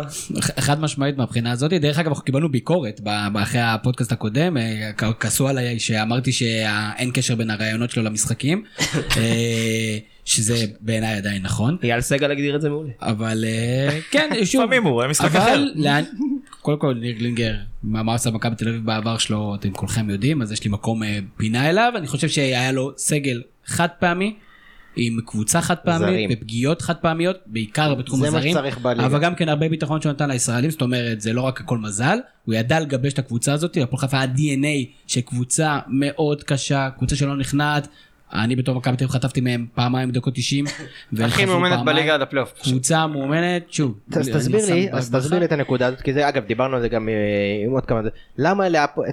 חד 0.59 0.81
משמעית 0.81 1.17
מהבחינה 1.17 1.51
הזאת 1.51 1.73
דרך 1.73 1.99
אגב 1.99 2.07
אנחנו 2.07 2.23
קיבלנו 2.23 2.49
ביקורת 2.49 3.01
אחרי 3.35 3.61
הפודקאסט 3.61 4.11
הקודם 4.11 4.57
אה, 4.57 4.91
כעסו 5.19 5.47
עליי 5.47 5.79
שאמרתי 5.79 6.31
שאין 6.31 7.11
קשר 7.13 7.35
בין 7.35 7.49
הרעיונות 7.49 7.89
שלו 7.91 8.03
למשחקים 8.03 8.63
אה, 9.17 9.97
שזה 10.29 10.55
בעיניי 10.81 11.13
עדיין 11.17 11.41
נכון 11.41 11.77
אייל 11.83 12.01
סגל 12.01 12.31
הגדיר 12.31 12.55
את 12.55 12.61
זה 12.61 12.69
מעולה. 12.69 12.89
אבל 13.01 13.45
אה, 13.47 13.99
כן 14.11 14.29
שוב 14.45 14.61
לפעמים 14.61 14.83
הוא 14.83 14.91
רואה 14.93 15.07
משחק 15.07 15.25
אבל 15.35 15.39
אחר. 15.39 15.63
לאן- 15.75 16.03
קודם 16.61 16.79
כל 16.79 16.93
ניר 16.93 17.11
גלינגר 17.17 17.53
מה 17.83 18.13
עשה 18.15 18.31
מכבי 18.31 18.55
תל 18.55 18.67
אביב 18.69 18.85
בעבר 18.85 19.17
שלו 19.17 19.55
אתם 19.55 19.71
כולכם 19.71 20.09
יודעים 20.09 20.41
אז 20.41 20.51
יש 20.51 20.63
לי 20.63 20.69
מקום 20.71 21.03
אה, 21.03 21.19
פינה 21.37 21.69
אליו 21.69 21.93
אני 21.95 22.07
חושב 22.07 22.27
שהיה 22.29 22.71
לו 22.71 22.91
סגל 22.97 23.41
חד 23.65 23.87
פעמי. 23.99 24.35
עם 24.95 25.19
קבוצה 25.25 25.61
חד 25.61 25.75
פעמית. 25.75 26.29
ופגיעות 26.33 26.81
חד 26.81 26.95
פעמיות 26.95 27.35
בעיקר 27.45 27.95
בתחום 27.95 28.23
הזרים. 28.23 28.57
אבל 29.05 29.19
גם 29.21 29.35
כן 29.35 29.49
הרבה 29.49 29.69
ביטחון 29.69 30.01
שהוא 30.01 30.11
נתן 30.11 30.29
לישראלים 30.29 30.71
זאת 30.71 30.81
אומרת 30.81 31.21
זה 31.21 31.33
לא 31.33 31.41
רק 31.41 31.61
הכל 31.61 31.77
מזל 31.77 32.17
הוא 32.45 32.55
ידע 32.55 32.79
לגבש 32.79 33.13
את 33.13 33.19
הקבוצה 33.19 33.53
הזאת 33.53 33.77
הפועל 33.83 33.99
חיפה 33.99 34.17
היה 34.19 34.27
DNA 34.35 34.89
של 35.07 35.21
קבוצה 35.21 35.79
מאוד 35.87 36.43
קשה 36.43 36.89
קבוצה 36.97 37.15
שלא 37.15 37.37
נכנעת 37.37 37.87
אני 38.33 38.55
בתור 38.55 38.75
מכבי 38.75 38.97
תל 38.97 39.03
אביב 39.03 39.15
חטפתי 39.15 39.41
מהם 39.41 39.65
פעמיים 39.75 40.11
דקות 40.11 40.33
90. 40.35 40.65
והם 41.13 41.27
הכי 41.27 41.45
מאומנת. 41.45 41.85
בליגה 41.85 42.13
עד 42.13 42.21
הפלייאוף. 42.21 42.53
קבוצה 42.63 43.07
מאומנת 43.07 43.73
שוב. 43.73 43.99
אז 44.15 44.29
תסביר 44.29 44.65
לי, 44.73 44.87
אז. 44.91 45.11
תסביר 45.15 45.39
לי 45.39 45.45
את 45.45 45.51
הנקודה 45.51 45.87
הזאת, 45.87 46.01
כי 46.01 46.13
זה 46.13 46.29
אגב 46.29 46.45
דיברנו 46.45 46.75
על 46.75 46.81
זה 46.81 46.89
גם 46.89 47.09
אה, 47.09 47.13
עם 47.65 47.71
עוד 47.71 47.85
כמה, 47.85 48.01
למה 48.37 48.65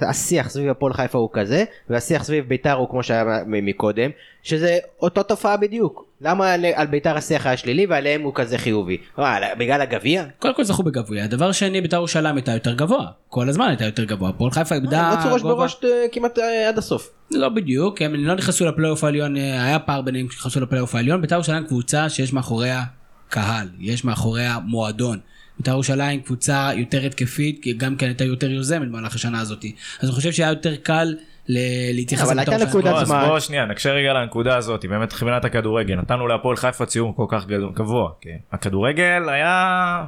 השיח 0.08 0.48
סביב 0.48 0.68
הפועל 0.68 0.92
חיפה 0.92 1.18
הוא 1.18 1.30
כזה, 1.32 1.64
והשיח 1.90 2.24
סביב 2.24 2.48
ביתר 2.48 2.72
הוא 2.72 2.88
כמו 2.90 3.02
שהיה 3.02 3.24
מ- 3.46 3.66
מקודם, 3.66 4.10
שזה 4.42 4.78
אותו 5.02 5.22
תופעה 5.22 5.56
בדיוק, 5.56 6.05
למה 6.20 6.52
על- 6.52 6.64
על 6.74 6.86
ביתר 6.86 7.16
השיח 7.16 7.46
היה 7.46 7.56
שלילי 7.56 7.86
ועליהם 7.86 8.22
הוא 8.22 8.32
כזה 8.34 8.58
חיובי, 8.58 8.96
מה, 9.18 9.36
בגלל 9.58 9.80
הגביע? 9.80 10.24
קודם 10.38 10.54
כל 10.54 10.64
זכו 10.64 10.82
בגביע 10.82 11.26
דבר 11.26 11.52
שני 11.52 11.80
בית"ר 11.80 11.96
ירושלים 11.96 12.36
הייתה 12.36 12.52
יותר 12.52 12.74
גבוה 12.74 13.06
כל 13.28 13.48
הזמן 13.48 13.68
הייתה 13.68 13.84
יותר 13.84 14.04
גבוה 14.04 14.28
הפועל 14.28 14.50
חיפה 14.50 14.74
איבדה 14.74 15.10
רצו 15.18 15.32
ראש 15.34 15.42
גובה. 15.42 15.54
בראש 15.54 15.76
אה, 15.84 15.90
כמעט 16.12 16.38
אה, 16.38 16.68
עד 16.68 16.78
הסוף. 16.78 17.10
לא 17.30 17.48
בדיוק 17.48 18.02
הם 18.02 18.14
לא 18.14 18.34
נכנסו 18.34 18.66
לפלייאוף 18.66 19.04
העליון 19.04 19.36
אה, 19.36 19.64
היה 19.64 19.78
פער 19.78 20.02
ביניהם 20.02 20.30
שנכנסו 20.30 20.60
לפלייאוף 20.60 20.94
העליון 20.94 21.20
בית"ר 21.22 21.34
ירושלים 21.34 21.66
קבוצה 21.66 22.08
שיש 22.08 22.32
מאחוריה 22.32 22.82
קהל 23.28 23.68
יש 23.80 24.04
מאחוריה 24.04 24.58
מועדון 24.64 25.18
בית"ר 25.58 25.70
ירושלים 25.70 26.20
קבוצה 26.20 26.70
יותר 26.76 27.06
התקפית, 27.06 27.66
גם 27.76 27.96
כן 27.96 28.06
הייתה 28.06 28.24
יותר 28.24 28.50
יוזמת 28.50 28.88
במהלך 28.88 29.14
השנה 29.14 29.40
הזאת. 29.40 29.64
אז 30.00 30.08
אני 30.08 30.12
חושב 30.16 30.32
שהיה 30.32 30.48
יותר 30.48 30.76
קל 30.76 31.14
להתייחס 31.48 32.24
אבל 32.24 32.36
לבית"ר 32.36 32.52
הייתה. 32.52 32.66
נקודה- 32.66 32.90
בוא, 32.92 33.00
אז 33.00 33.06
זמן. 33.08 33.24
בוא 33.28 33.38
שנייה 33.38 33.66
נקשה 33.66 33.90
רגע 33.92 34.12
לנקודה 34.12 34.56
הזאת 34.56 34.84
באמת 34.84 35.12
מבחינת 35.12 35.44
הכדורגל 35.44 35.94
נתנו 35.94 36.26
להפועל 36.26 36.56
חיפה 36.56 36.86
ציון 36.86 37.12
כל 37.16 37.26
כך 37.28 37.46
גבוה 37.74 38.10
הכדורגל 38.52 39.22
היה 39.28 40.04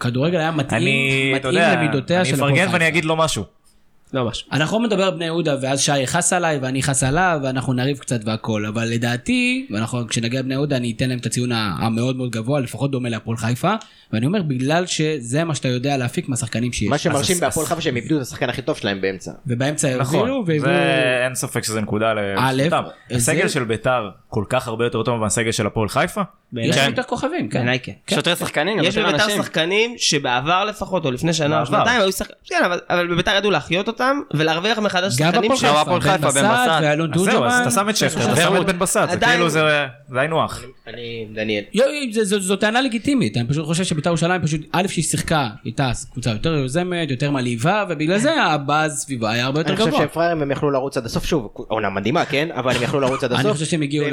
כדורגל 0.00 0.38
היה 0.38 0.50
מתאים, 0.50 0.82
אני 0.82 1.32
מתאים 1.34 1.54
למידותיה 1.54 2.16
אני 2.20 2.24
של 2.28 2.34
הפועל 2.34 2.50
אפרגן 2.50 2.64
חיפה. 2.64 2.74
ואני 2.74 2.88
אגיד 2.88 3.04
לו 3.04 3.16
משהו 3.16 3.44
לא 4.14 4.24
משהו. 4.24 4.48
אנחנו 4.52 4.78
לא 4.78 4.84
מדבר 4.84 5.02
על 5.04 5.10
בני 5.10 5.24
יהודה 5.24 5.56
ואז 5.62 5.80
שי 5.80 5.98
יכעס 5.98 6.32
עליי 6.32 6.58
ואני 6.62 6.80
אכעס 6.80 7.02
עליו 7.02 7.40
ואנחנו 7.42 7.72
נריב 7.72 7.98
קצת 7.98 8.20
והכל 8.24 8.66
אבל 8.66 8.84
לדעתי 8.84 9.66
ואנחנו 9.70 10.06
כשנגיע 10.08 10.40
לבני 10.40 10.54
יהודה 10.54 10.76
אני 10.76 10.92
אתן 10.96 11.08
להם 11.08 11.18
את 11.18 11.26
הציון 11.26 11.52
המאוד 11.52 12.16
מאוד 12.16 12.30
גבוה 12.30 12.60
לפחות 12.60 12.90
דומה 12.90 13.08
להפועל 13.08 13.36
חיפה 13.36 13.74
ואני 14.12 14.26
אומר 14.26 14.42
בגלל 14.42 14.86
שזה 14.86 15.44
מה 15.44 15.54
שאתה 15.54 15.68
יודע 15.68 15.96
להפיק 15.96 16.28
מהשחקנים 16.28 16.72
שיש 16.72 16.88
מה 16.88 16.98
שמרשים 16.98 17.40
בהפועל 17.40 17.66
חיפה 17.66 17.80
שהם 17.80 17.96
איבדו 17.96 18.16
את 18.16 18.22
השחקן 18.22 18.48
הכי 18.50 18.62
טוב 18.62 18.76
שלהם 18.76 19.00
באמצע. 19.00 19.32
ובאמצע 19.46 19.96
נכון 19.96 20.16
הובילו 20.28 20.44
והביאו 20.46 20.64
זה 20.64 21.24
אין 21.24 21.34
ספק 21.34 21.64
שזה 21.64 21.80
נקודה 21.80 22.12
לזכותם 22.14 22.82
זה- 23.10 23.16
הסגל 23.16 23.48
של 23.48 23.64
ביתר 23.64 24.08
כל 24.28 24.44
כך 24.48 24.68
הרבה 24.68 24.84
יותר 24.84 25.02
טוב 25.02 25.20
מהסגל 25.20 25.52
של 25.52 25.66
הפועל 25.66 25.88
חיפה 25.88 26.22
יש 26.56 26.76
כן. 26.76 26.86
יותר 26.90 27.02
כוכבים 27.02 27.48
כן. 27.48 27.58
בעיניי 27.58 27.78
כן. 27.82 27.92
יש 28.10 28.16
יותר 28.16 28.34
שחקנים, 28.34 28.78
יש 28.84 28.96
יותר 28.96 29.08
בביתר. 29.08 29.28
שחקנים 29.28 29.94
שבעבר 29.98 30.64
לפחות, 30.64 31.04
או 31.04 31.10
לפני 31.10 31.32
שנה 31.32 31.60
או. 31.60 31.66
שנתיים, 31.66 32.00
היו 32.00 32.12
שחקנים, 32.12 32.36
כן, 32.48 32.60
אבל- 32.64 32.80
אבל 32.90 33.06
בביתר 33.06 33.34
ידעו 33.36 33.50
להחיות 33.50 33.88
אותם 33.88 33.99
ולהרוויח 34.34 34.78
מחדש 34.78 35.16
גם 35.16 35.32
שחקנים 35.32 35.56
ש... 35.56 35.64
גם 35.64 35.76
הפועל 35.76 36.00
בן 36.00 36.10
חיפה, 36.10 36.30
בן 36.30 36.42
בסט. 36.42 36.70
ואלון 36.82 37.10
אז 37.14 37.20
זהו 37.20 37.44
אז. 37.44 37.60
אתה 37.60 37.70
שם 37.70 37.88
את 37.88 37.96
שכטר 37.96 38.32
אתה 38.32 38.40
שם 38.40 38.56
את 38.56 38.66
בן 38.66 38.78
בסט 38.78 39.00
זה 39.10 39.16
כאילו 39.16 39.48
זה 39.48 39.60
היינו 40.12 40.44
הך 40.44 40.64
אני 40.86 41.26
דניאל. 41.34 41.64
זו 42.20 42.56
טענה 42.56 42.82
לגיטימית, 42.82 43.36
אני 43.36 43.48
פשוט 43.48 43.66
חושב 43.66 43.84
שבית"ר 43.84 44.08
ירושלים 44.08 44.42
פשוט, 44.42 44.60
א' 44.72 44.86
שהיא 44.88 45.04
שיחקה, 45.04 45.48
הייתה 45.64 45.90
קבוצה 46.12 46.30
יותר 46.30 46.54
יוזמת, 46.54 47.10
יותר 47.10 47.30
מלהיבה, 47.30 47.84
ובגלל 47.88 48.18
זה 48.18 48.42
הבאז 48.42 48.98
סביבה 48.98 49.30
היה 49.30 49.44
הרבה 49.44 49.60
יותר 49.60 49.70
אני 49.70 49.76
חושב 49.76 49.90
גבוה. 49.90 50.06
שפראיירים 50.06 50.42
הם 50.42 50.50
יכלו 50.50 50.70
לרוץ 50.70 50.96
עד 50.96 51.06
הסוף 51.06 51.24
שוב 51.24 51.48
עונה 51.54 51.90
מדהימה 51.90 52.24
כן 52.24 52.48
אבל 52.54 52.76
הם 52.76 52.82
יכלו 52.82 53.00
לרוץ 53.00 53.24
עד 53.24 53.32
הסוף. 53.32 53.44
אני 53.44 53.52
חושב 53.52 53.64
שהם 53.64 53.82
הגיעו 53.82 54.06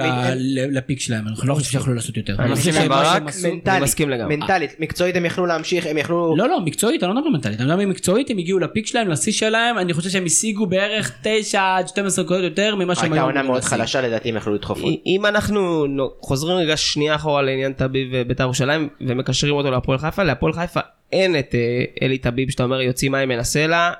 לפיק 0.72 1.00
שלהם, 1.00 1.28
אני 1.28 1.36
לא 1.44 1.54
חושב 1.54 1.72
שיכולו 1.72 1.96
לעשות 1.96 2.18
יותר. 2.18 2.36
אני 2.40 2.56
חושב 2.56 2.88
ברק, 2.88 3.24
שהם. 3.32 4.28
מנטלית, 4.28 4.76
מקצועית 4.80 5.16
הם 5.16 5.26
יכלו 5.26 5.46
להמשיך, 5.46 5.86
הם 5.86 5.98
יכלו... 5.98 6.36
לא 6.38 6.50
לא 6.50 6.62
מקצועית 6.62 7.04
אני 7.04 7.10
לא 7.10 7.16
מדבר 7.16 7.30
מנטלית 7.30 7.62
אני 7.62 7.70
מדבר 7.70 7.86
מקצועית 7.86 8.30
הם 8.30 8.38
הגיעו 8.38 8.60
לפיק 8.60 8.88
שלהם 8.88 9.08
לשיא 9.08 9.32
שלהם 9.32 9.77
אני 9.80 9.94
חושב 9.94 10.10
שהם 10.10 10.26
השיגו 10.26 10.66
בערך 10.66 11.12
9 11.24 11.76
עד 11.78 11.88
12 11.88 12.26
נקודות 12.26 12.44
יותר 12.44 12.76
ממה 12.76 12.96
שהם 12.96 13.04
הייתה 13.04 13.16
היו 13.16 13.26
עונה 13.26 13.40
אמורים 13.42 13.62
מאוד. 13.62 13.64
חלשה 13.64 14.02
לדעתי 14.02 14.30
הם 14.30 14.36
יכלו 14.38 14.54
לדחוף 14.54 14.82
עוד. 14.82 14.94
אם 15.06 15.26
אנחנו 15.26 15.86
נו- 15.86 16.12
חוזרים 16.20 16.58
רגע 16.58 16.78
שנייה 16.78 17.16
אחורה 17.16 17.42
לעניין 17.42 17.74
טביב 17.74 18.08
וביתר 18.12 18.44
ירושלים 18.44 18.90
ומקשרים 19.02 19.54
אותו 19.54 19.72
להפועל 19.72 19.98
חיפה, 19.98 20.24
להפועל 20.24 20.54
חיפה 20.54 20.80
אין 21.12 21.40
את 21.40 21.56
אה, 21.56 21.84
אלי 22.02 22.18
טביב 22.18 22.50
שאתה 22.50 22.64
אומר 22.64 22.82
יוציא 22.82 23.10
מים 23.10 23.30
מן 23.30 23.40
הסלע. 23.40 23.92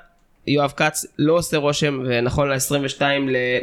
יואב 0.46 0.72
כץ 0.76 1.06
לא 1.18 1.32
עושה 1.32 1.56
רושם 1.56 2.00
ונכון 2.06 2.48
ל-22 2.48 3.02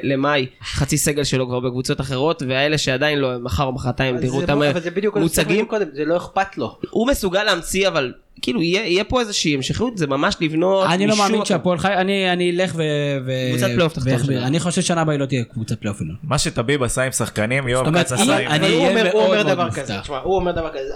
למאי 0.03 0.45
חצי 0.63 0.97
סגל 0.97 1.23
שלו 1.23 1.47
כבר 1.47 1.59
בקבוצות 1.59 2.01
אחרות 2.01 2.43
ואלה 2.47 2.77
שעדיין 2.77 3.19
לא 3.19 3.39
מחר 3.39 3.63
או 3.63 3.71
מחרתיים 3.71 4.17
תראו 4.21 4.41
אותם 4.41 4.61
אבל 4.61 4.79
זה 4.79 4.91
בדיוק 4.91 5.17
מה 5.17 5.27
שדיברנו 5.29 5.59
מוצגים 5.59 5.89
זה 5.93 6.05
לא 6.05 6.17
אכפת 6.17 6.57
לו. 6.57 6.77
הוא 6.89 7.07
מסוגל 7.07 7.43
להמציא 7.43 7.87
אבל 7.87 8.13
כאילו 8.41 8.61
יהיה, 8.61 8.85
יהיה 8.87 9.03
פה 9.03 9.19
איזושהי 9.19 9.55
המשכיות 9.55 9.97
זה 9.97 10.07
ממש 10.07 10.35
לבנות 10.41 10.87
אני 10.89 11.07
לא 11.07 11.17
מאמין. 11.17 11.45
שהפועל 11.45 11.77
חי... 11.77 11.93
אני 11.93 12.33
אני 12.33 12.51
אלך 12.51 12.73
ו... 12.75 12.81
ו- 13.25 13.31
קבוצת 13.51 13.67
פלייאוף 13.67 13.93
תחתון. 13.93 14.19
שלנו. 14.23 14.45
אני 14.47 14.59
חושב 14.59 14.81
ששנה 14.81 15.01
הבאה 15.01 15.17
לא 15.17 15.25
תהיה 15.25 15.43
קבוצת 15.43 15.79
פלייאוף 15.79 16.01
עליון. 16.01 16.15
מה 16.23 16.37
שטביב 16.37 16.83
עשה 16.83 17.01
עם 17.03 17.11
שחקנים 17.11 17.67
יואב 17.67 17.97
כץ 17.99 18.11
עשה 18.11 18.37
עם 18.37 18.47
אני 18.51 18.65
אהיה 18.65 18.89
אומר- 18.89 19.03
מאוד 19.13 19.35
מאוד 19.35 19.47
דבר 19.47 19.65
מופתע. 19.65 19.81
כזה, 19.81 19.93
תשמע, 20.01 20.17
הוא 20.17 20.35
אומר 20.35 20.51
דבר 20.51 20.69
כזה, 20.69 20.93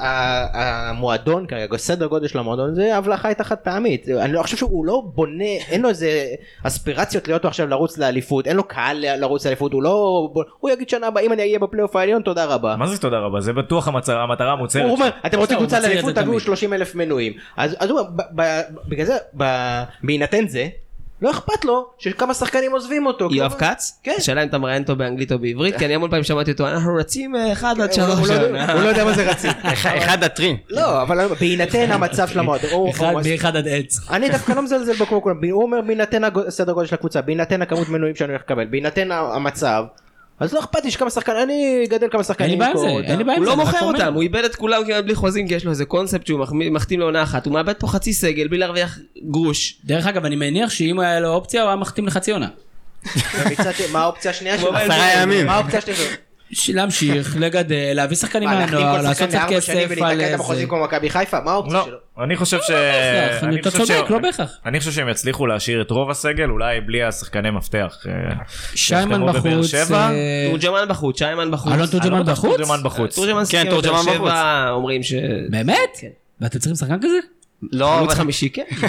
המועדון 0.53 1.45
כרגע, 1.47 1.77
סדר 1.77 2.05
גודל 2.07 2.27
של 2.27 2.39
המועדון 2.39 2.75
זה 2.75 2.97
הבלחה 2.97 3.27
הייתה 3.27 3.43
חד 3.43 3.55
פעמית, 3.55 4.09
אני 4.09 4.33
לא 4.33 4.41
חושב 4.43 4.57
שהוא 4.57 4.85
לא 4.85 5.01
בונה, 5.15 5.43
אין 5.69 5.81
לו 5.81 5.89
איזה 5.89 6.25
אספירציות 6.63 7.27
להיות 7.27 7.45
עכשיו 7.45 7.67
לרוץ 7.67 7.97
לאליפות, 7.97 8.47
אין 8.47 8.55
לו 8.57 8.63
קהל 8.63 9.05
לרוץ 9.19 9.45
לאליפות, 9.45 9.73
הוא 9.73 9.83
לא, 9.83 10.29
הוא 10.59 10.69
יגיד 10.69 10.89
שנה 10.89 11.07
הבאה 11.07 11.23
אם 11.23 11.33
אני 11.33 11.41
אהיה 11.41 11.59
בפלייאוף 11.59 11.95
העליון 11.95 12.21
תודה 12.21 12.45
רבה. 12.45 12.75
מה 12.75 12.87
זה 12.87 12.97
תודה 12.97 13.17
רבה 13.19 13.41
זה 13.41 13.53
בטוח 13.53 13.87
המטרה 13.87 14.23
המוצהרת 14.53 14.85
הוא 14.85 14.93
אומר. 14.95 15.09
אתם 15.25 15.39
רוצים 15.39 15.57
קבוצה 15.57 15.79
לאליפות 15.79 16.11
תביאו 16.15 16.25
תמיד. 16.31 16.39
30 16.39 16.73
אלף 16.73 16.95
מנויים. 16.95 17.33
אז 17.57 17.75
אז 17.79 17.89
הוא 17.89 17.99
אומר, 17.99 18.09
ב- 18.15 18.41
ב- 18.41 18.61
בגלל 18.87 19.05
זה, 19.05 19.17
ב- 19.37 19.83
בהינתן 20.03 20.47
זה, 20.47 20.67
לא 21.21 21.31
אכפת 21.31 21.65
לו 21.65 21.85
שכמה 21.97 22.33
שחקנים 22.33 22.71
עוזבים 22.71 23.05
אותו. 23.05 23.29
יואב 23.31 23.53
כץ? 23.57 23.99
כן. 24.03 24.13
השאלה 24.17 24.43
אם 24.43 24.47
אתה 24.47 24.57
מראיין 24.57 24.81
אותו 24.81 24.95
באנגלית 24.95 25.31
או 25.31 25.39
בעברית 25.39 25.77
כי 25.77 25.85
אני 25.85 25.95
המון 25.95 26.09
פעמים 26.09 26.23
שמעתי 26.23 26.51
אותו 26.51 26.67
אנחנו 26.67 26.95
רצים 26.95 27.35
אה, 27.35 27.51
אחד 27.51 27.69
עד 27.71 27.77
הוא 27.77 27.85
לא- 27.85 27.91
שלוש 28.15 28.29
הוא 28.29 28.37
לא- 28.37 28.61
הוא 28.73 28.81
לא 28.81 28.87
יודע 28.89 29.05
מה 29.05 29.13
זה 29.13 29.29
רצים. 29.31 29.51
אחד- 29.73 29.95
אחד 29.97 30.23
הטרים. 30.23 30.57
לא, 30.69 31.01
אבל 31.01 31.27
בהינתן 31.39 31.91
המצב 31.91 32.27
של 32.27 32.39
המועדון, 32.39 32.69
הוא- 32.71 32.89
אחד 32.89 33.13
מאחד 33.31 33.55
עד 33.55 33.67
עץ. 33.67 33.99
אני 34.09 34.29
דווקא 34.29 34.51
לא 34.53 34.61
מזלזל 34.61 35.05
כמו 35.05 35.21
כולם, 35.21 35.37
הוא 35.51 35.63
אומר 35.63 35.81
בהינתן 35.81 36.21
הסדר 36.47 36.73
גודל 36.73 36.87
של 36.87 36.95
הקבוצה, 36.95 37.21
בהינתן 37.21 37.61
הכמות 37.61 37.89
מנויים 37.89 38.15
שאני 38.15 38.29
הולך 38.29 38.41
לקבל, 38.41 38.65
בהינתן 38.65 39.11
המצב, 39.11 39.83
אז 40.39 40.53
לא 40.53 40.59
אכפת 40.59 40.85
לי 40.85 40.91
שכמה 40.91 41.09
שחקנים, 41.09 41.37
אני 41.41 41.83
אגדל 41.85 42.07
כמה 42.11 42.19
אין 42.19 42.23
שחקנים. 42.23 42.49
לי 42.49 42.57
בעיה 42.57 42.71
עם 42.71 42.77
זה, 42.77 42.87
אין 42.87 43.17
לי. 43.17 43.23
בעיה 43.23 43.37
עם 43.37 43.43
הוא 43.43 43.51
זה. 43.51 43.57
לא 43.57 43.61
אני 43.61 43.69
רק 43.69 43.75
מוכר. 43.75 43.85
אותם, 43.85 44.13
הוא 44.13 44.21
איבד 44.21 44.43
את 44.43 44.55
כולם 44.55 44.85
כמעט 44.85 45.03
בלי 45.03 45.15
חוזים 45.15 45.47
כי 45.47 45.53
יש 45.53 45.65
לו 45.65 45.71
איזה 45.71 45.85
קונספט 45.85 46.27
שהוא 46.27 46.45
מחתים 46.51 46.99
לעונה 46.99 47.23
אחת, 47.23 47.45
הוא 47.45 47.53
מאבד 47.53 47.73
פה 47.73 47.87
חצי 47.87 48.13
סגל 48.13 48.47
בלי 48.47 48.57
להרוויח 48.57 48.99
גרוש. 49.31 49.77
דרך 49.85 50.07
אגב 50.07 50.25
אני 50.25 50.35
מניח 50.35 50.69
שאם 50.69 50.99
היה 50.99 51.19
לו 51.19 51.29
אופציה 51.29 51.61
הוא 51.61 51.67
היה 51.67 51.75
מחתים 51.75 52.07
לחצי 52.07 52.31
עונה. 52.31 52.47
מה 53.93 53.99
האופציה 54.01 54.31
השנייה 54.31 54.57
שלו? 54.57 54.75
עשרה 54.75 55.21
ימים. 55.21 55.45
מה 55.45 55.55
האופציה 55.55 55.79
השנייה 55.79 55.97
שלו? 55.99 56.28
ש- 56.52 56.70
להמשיך 56.70 57.36
לגדל 57.39 57.91
להביא 57.93 58.18
שחקנים 58.18 58.50
מהנוער 58.50 59.02
לעשות 59.02 59.28
קצת 59.30 59.39
כסף 59.50 59.70
על 59.70 59.78
ולהתקע 59.78 60.34
את 60.34 60.38
זה. 60.38 60.38
לא? 61.74 61.88
אני 62.24 62.36
חושב 62.36 62.58
ש... 62.62 62.72
בהכרח, 62.72 63.43
אני 63.43 63.60
אתה 63.60 63.72
חושב 63.72 63.84
צודק, 63.84 64.06
ש- 64.08 64.12
לא 64.12 64.20
בהכרח. 64.20 64.58
אני 64.66 64.80
חושב 64.80 64.91
שהם 64.91 65.10
יצליחו 65.10 65.47
להשאיר 65.47 65.82
את 65.82 65.91
רוב 65.91 66.10
הסגל 66.10 66.50
אולי 66.50 66.82
בלי 66.82 67.04
השחקני 67.04 67.52
מפתח. 67.52 67.97
אה, 68.08 68.12
שיימן 68.76 69.26
בחוץ. 69.34 69.74
אה, 69.76 70.45
תורג'מן 70.50 70.86
בחוץ, 70.89 71.18
שיימן 71.18 71.52
בחוץ. 71.52 71.74
אלון 71.74 71.88
תורג'מן 71.88 72.18
לא 72.18 72.24
בחוץ? 72.24 72.56
תורג'מן 72.58 72.84
בחוץ. 72.84 73.16
כן, 73.50 73.70
תורג'מן 73.70 74.02
שבע, 74.04 74.70
אומרים 74.70 75.04
ש... 75.04 75.14
באמת? 75.50 75.89
כן. 76.02 76.08
ואתם 76.41 76.60
צריכים 76.60 76.76
שחקן 76.76 76.97
כזה? 77.00 77.38
לא, 77.72 77.95
חלוץ 77.97 78.10
אבל- 78.12 78.16
חמישי, 78.20 78.49
כן. 78.49 78.64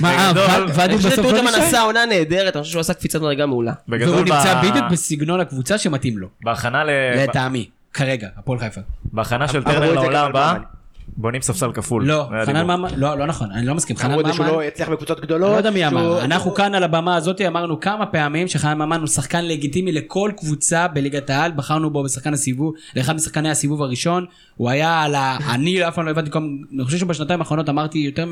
מה, 0.00 0.10
אה, 0.10 0.32
בגדול, 0.32 0.64
ו- 0.70 0.74
ואדי 0.74 0.82
אני 0.94 0.96
חושב 0.96 1.08
בסוף 1.10 1.32
לא 1.32 1.42
נשאר? 1.42 1.62
עשה 1.62 1.80
עונה 1.80 2.06
נהדרת, 2.06 2.56
אני 2.56 2.62
חושב 2.62 2.72
שהוא 2.72 2.80
עשה 2.80 2.94
קפיצת 2.94 3.20
מדרגה 3.20 3.46
מעולה. 3.46 3.72
והוא 3.88 4.16
נמצא 4.20 4.60
בדיוק 4.62 4.84
בסגנון 4.90 5.40
הקבוצה 5.40 5.78
שמתאים 5.78 6.18
לו. 6.18 6.28
בהכנה 6.42 6.84
ל- 6.84 6.90
לטעמי. 7.16 7.68
כרגע, 7.94 8.28
הפועל 8.36 8.58
חיפה. 8.58 8.80
בהכנה 9.04 9.48
של 9.48 9.64
טרנר 9.64 9.92
לעונה 9.92 10.20
על 10.20 10.26
הבאה 10.30 10.52
ממן. 10.54 10.62
בונים 11.08 11.42
ספסל 11.42 11.72
כפול. 11.72 12.04
לא, 12.06 12.28
חנן. 12.46 12.62
ממן, 12.66 12.88
לא, 12.96 13.18
לא 13.18 13.26
נכון, 13.26 13.50
אני 13.52 13.66
לא 13.66 13.74
מסכים. 13.74 13.96
חנן 13.96 14.10
אמרו 14.10 14.20
את 14.20 14.26
זה 14.26 14.32
שהוא 14.32 14.46
ממן, 14.46 14.54
לא 14.54 14.64
יצליח 14.64 14.88
בקבוצות 14.88 15.20
גדולות. 15.20 15.50
לא 15.50 15.56
יודע 15.56 15.70
מי 15.70 15.78
שהוא- 15.80 15.88
אמר, 15.90 16.24
אנחנו 16.24 16.54
כאן 16.54 16.74
על 16.74 16.82
הבמה 16.84 17.16
הזאת 17.16 17.40
אמרנו 17.40 17.80
כמה 17.80 18.06
פעמים 18.06 18.48
שחנן 18.48 18.78
ממן 18.78 18.98
הוא 19.00 19.06
שחקן 19.06 19.44
לגיטימי 19.44 19.92
לכל 19.92 20.30
קבוצה 20.36 20.88
בליגת 20.88 21.30
העל, 21.30 21.52
בחרנו 21.52 21.90
בו 21.90 22.02
בשחקן 22.02 22.32
הסיבוב, 22.34 22.74
לאחד 22.96 23.14
משחקני 23.16 23.50
הסיבוב 23.50 23.82
הראשון, 23.82 24.24
הוא 24.56 24.70
היה 24.70 25.02
על 25.02 25.14
ה... 25.14 25.38
אני 25.54 25.88
אף 25.88 25.94
פעם 25.94 26.04
לא 26.06 26.10
הבנתי, 26.10 26.30
כל- 26.30 26.38
אני 26.74 26.84
חושב 26.84 26.98
שבשנתיים 26.98 27.40
האחרונות 27.40 27.68
אמרתי 27.68 27.98
יותר 27.98 28.26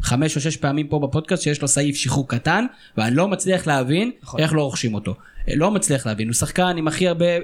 מחמש 0.00 0.36
או 0.36 0.40
שש 0.40 0.56
פעמים 0.56 0.86
פה 0.88 0.98
בפודקאסט 0.98 1.42
שיש 1.42 1.62
לו 1.62 1.68
סעיף 1.68 1.96
שחרור 1.96 2.28
קטן, 2.28 2.64
ואני 2.98 3.16
לא 3.16 3.28
מצליח 3.28 3.66
להבין 3.66 4.10
איך 4.38 4.54
לא 4.54 4.62
רוכשים 4.62 4.94
אותו. 4.94 5.14
לא 5.54 5.70
מצליח 5.70 6.06
להבין, 6.06 6.28
הוא 6.28 6.34
שחקן 6.34 6.74
עם 6.76 6.88
הכי 6.88 7.08
הרבה 7.08 7.26
אה, 7.26 7.38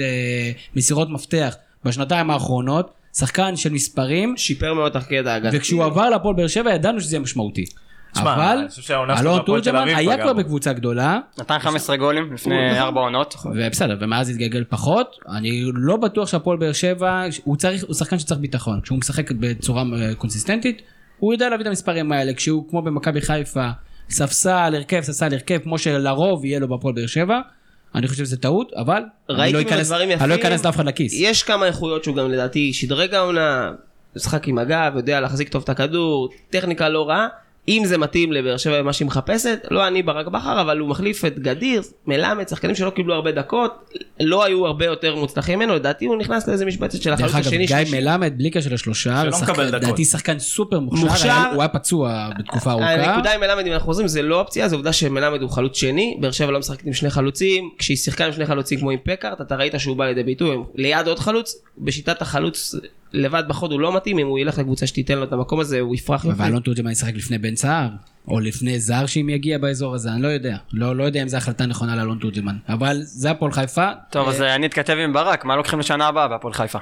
אה, 0.00 0.50
מסירות 0.76 1.10
מפתח 1.10 1.54
בשנתיים 1.84 2.30
האחרונות, 2.30 2.90
שחקן 3.16 3.56
של 3.56 3.72
מספרים, 3.72 4.36
שיפר 4.36 4.74
מאוד 4.74 4.92
תחקי 4.92 5.20
את 5.20 5.26
ההגנה. 5.26 5.50
וכשהוא 5.52 5.84
עבר 5.84 6.08
להפועל 6.10 6.36
באר 6.36 6.46
שבע 6.46 6.74
ידענו 6.74 7.00
שזה 7.00 7.16
יהיה 7.16 7.22
משמעותי. 7.22 7.64
אבל 8.16 8.66
אלון 9.20 9.40
תורג'מן 9.46 9.88
היה 9.88 10.16
כבר 10.16 10.32
בו. 10.32 10.38
בקבוצה 10.38 10.72
גדולה, 10.72 11.18
נתן 11.38 11.58
15 11.58 11.96
גולים 11.96 12.32
לפני 12.32 12.80
ארבע 12.80 13.00
עונות. 13.00 13.34
ובסדר, 13.44 13.96
ומאז 14.00 14.30
התגלגל 14.30 14.64
פחות. 14.68 15.16
אני 15.36 15.62
לא 15.74 15.96
בטוח 15.96 16.28
שהפועל 16.28 16.58
באר 16.58 16.72
שבע, 16.72 17.24
הוא 17.44 17.94
שחקן 17.94 18.18
שצריך 18.18 18.40
ביטחון. 18.40 18.80
כשהוא 18.82 18.98
משחק 18.98 19.30
בצורה 19.32 19.82
אה, 19.82 20.14
קונסיסטנטית, 20.14 20.82
הוא 21.18 21.32
יודע 21.32 21.48
להביא 21.48 21.62
את 21.62 21.66
המספרים 21.66 22.12
האלה. 22.12 22.34
כשהוא 22.34 22.64
כמו 22.70 22.82
במכבי 22.82 23.20
חיפה, 23.20 23.68
ספסל, 24.08 24.72
הרכב, 24.74 25.00
ספסל, 25.00 25.28
הרכב, 25.32 25.58
כמו 25.58 25.78
שלרוב 25.78 26.44
יהיה 26.44 26.60
לו 26.60 26.68
בהפועל 26.68 26.94
באר 26.94 27.06
שבע, 27.06 27.40
אני 27.94 28.08
חושב 28.08 28.24
שזה 28.24 28.36
טעות, 28.36 28.72
אבל 28.76 29.02
אני 29.30 29.52
לא 29.52 29.60
אכנס- 29.60 29.92
אני 29.92 30.28
לא. 30.28 30.34
אכנס 30.34 30.64
לאף 30.64 30.74
אחד 30.76 30.86
לכיס. 30.86 31.12
יש 31.16 31.42
כמה 31.42 31.66
איכויות 31.66 32.04
שהוא 32.04 32.16
גם 32.16 32.30
לדעתי 32.30 32.72
שדרג 32.72 33.14
העונה, 33.14 33.72
משחק 34.16 34.48
עם 34.48 34.58
הגב, 34.58 34.92
יודע 34.96 35.20
להחזיק 35.20 35.48
טוב 35.48 35.62
את 35.62 35.68
הכדור, 35.68 36.28
טכניקה 36.50 36.88
לא 36.88 37.08
רעה. 37.08 37.28
אם 37.68 37.82
זה 37.84 37.98
מתאים 37.98 38.32
לבאר 38.32 38.56
שבע 38.56 38.82
מה 38.82 38.92
שהיא 38.92 39.06
מחפשת, 39.06 39.66
לא 39.70 39.86
אני 39.86 40.02
ברק 40.02 40.26
בכר, 40.26 40.60
אבל 40.60 40.78
הוא 40.78 40.88
מחליף 40.88 41.24
את 41.24 41.38
גדיר, 41.38 41.82
מלמד, 42.06 42.48
שחקנים 42.48 42.74
שלא 42.74 42.90
קיבלו 42.90 43.14
הרבה 43.14 43.32
דקות, 43.32 43.94
לא 44.20 44.44
היו 44.44 44.66
הרבה 44.66 44.84
יותר 44.84 45.16
מוצלחים 45.16 45.58
ממנו, 45.58 45.74
לדעתי 45.74 46.06
הוא 46.06 46.16
נכנס 46.16 46.48
לאיזה 46.48 46.66
משבצת 46.66 47.02
של 47.02 47.10
דרך 47.10 47.20
החלוץ 47.20 47.34
אגב, 47.34 47.46
השני. 47.46 47.66
גיא 47.66 47.76
שלישי. 47.76 48.00
מלמד, 48.00 48.32
בלי 48.36 48.50
קשר 48.50 48.70
לשלושה. 48.72 49.22
לדעתי 49.58 50.04
שחקן 50.04 50.38
סופר 50.38 50.80
מוכשר, 50.80 51.50
הוא 51.54 51.62
היה 51.62 51.68
פצוע 51.68 52.28
בתקופה 52.38 52.70
ארוכה. 52.70 52.90
הנקודה 52.90 53.34
עם 53.34 53.40
מלמד 53.40 53.66
אם 53.66 53.72
אנחנו 53.72 53.86
חוזרים 53.86 54.08
זה 54.08 54.22
לא 54.22 54.40
אופציה 54.40 54.68
זה 54.68 54.76
עובדה 54.76 54.92
שמלמד 54.92 55.42
הוא 55.42 55.50
חלוץ 55.50 55.76
שני 55.76 56.16
באר 56.20 56.30
שבע 56.30 56.50
לא 56.50 56.58
משחקת 56.58 56.86
עם 56.86 56.92
שני 56.92 57.10
חלוצים 57.10 57.70
כשהיא 57.78 57.96
שיחקה 57.96 58.26
עם 58.26 58.32
שני 58.32 58.46
חלוצים 58.46 58.78
כמו 58.78 58.90
עם 58.90 58.98
פקארט 59.04 59.40
אתה 59.40 59.56
ראית 59.56 59.74
שהוא 59.78 59.96
בא 59.96 60.04
לידי 60.06 60.22
ביטוי 60.22 60.56
ליד 60.74 61.08
עוד 61.08 61.18
חלוץ 61.18 61.62
בשיטת 61.78 62.22
החלוץ 62.22 62.74
לבד 63.12 63.42
בחוד 63.48 63.72
הוא 63.72 63.80
לא 63.80 63.96
מתאים, 63.96 64.18
אם 64.18 64.26
הוא 64.26 64.38
ילך 64.38 64.58
לקבוצה 64.58 64.86
שתיתן 64.86 65.18
לו 65.18 65.24
את 65.24 65.32
המקום 65.32 65.60
הזה, 65.60 65.80
הוא 65.80 65.94
יפרח 65.94 66.24
יופי. 66.24 66.42
ואלון 66.42 66.62
תורג'מן 66.62 66.90
ישחק 66.90 67.14
לפני 67.14 67.38
בן 67.38 67.56
סער, 67.56 67.88
או 68.28 68.40
לפני 68.40 68.80
זר 68.80 69.06
שאם 69.06 69.28
יגיע 69.28 69.58
באזור 69.58 69.94
הזה, 69.94 70.12
אני 70.12 70.22
לא 70.22 70.28
יודע. 70.28 70.56
לא, 70.72 70.96
לא 70.96 71.04
יודע 71.04 71.22
אם 71.22 71.28
זו 71.28 71.36
החלטה 71.36 71.66
נכונה 71.66 71.96
לאלון 71.96 72.18
תורג'מן. 72.18 72.56
אבל 72.68 72.96
זה 73.02 73.30
הפועל 73.30 73.52
חיפה. 73.52 73.88
טוב, 74.10 74.28
אז 74.28 74.42
אה, 74.42 74.54
אני 74.54 74.66
אתכתב 74.66 74.96
עם 75.04 75.12
ברק, 75.12 75.44
מה 75.44 75.56
לוקחים 75.56 75.78
לשנה 75.78 76.06
הבאה 76.06 76.28
בהפועל 76.28 76.54
חיפה? 76.54 76.78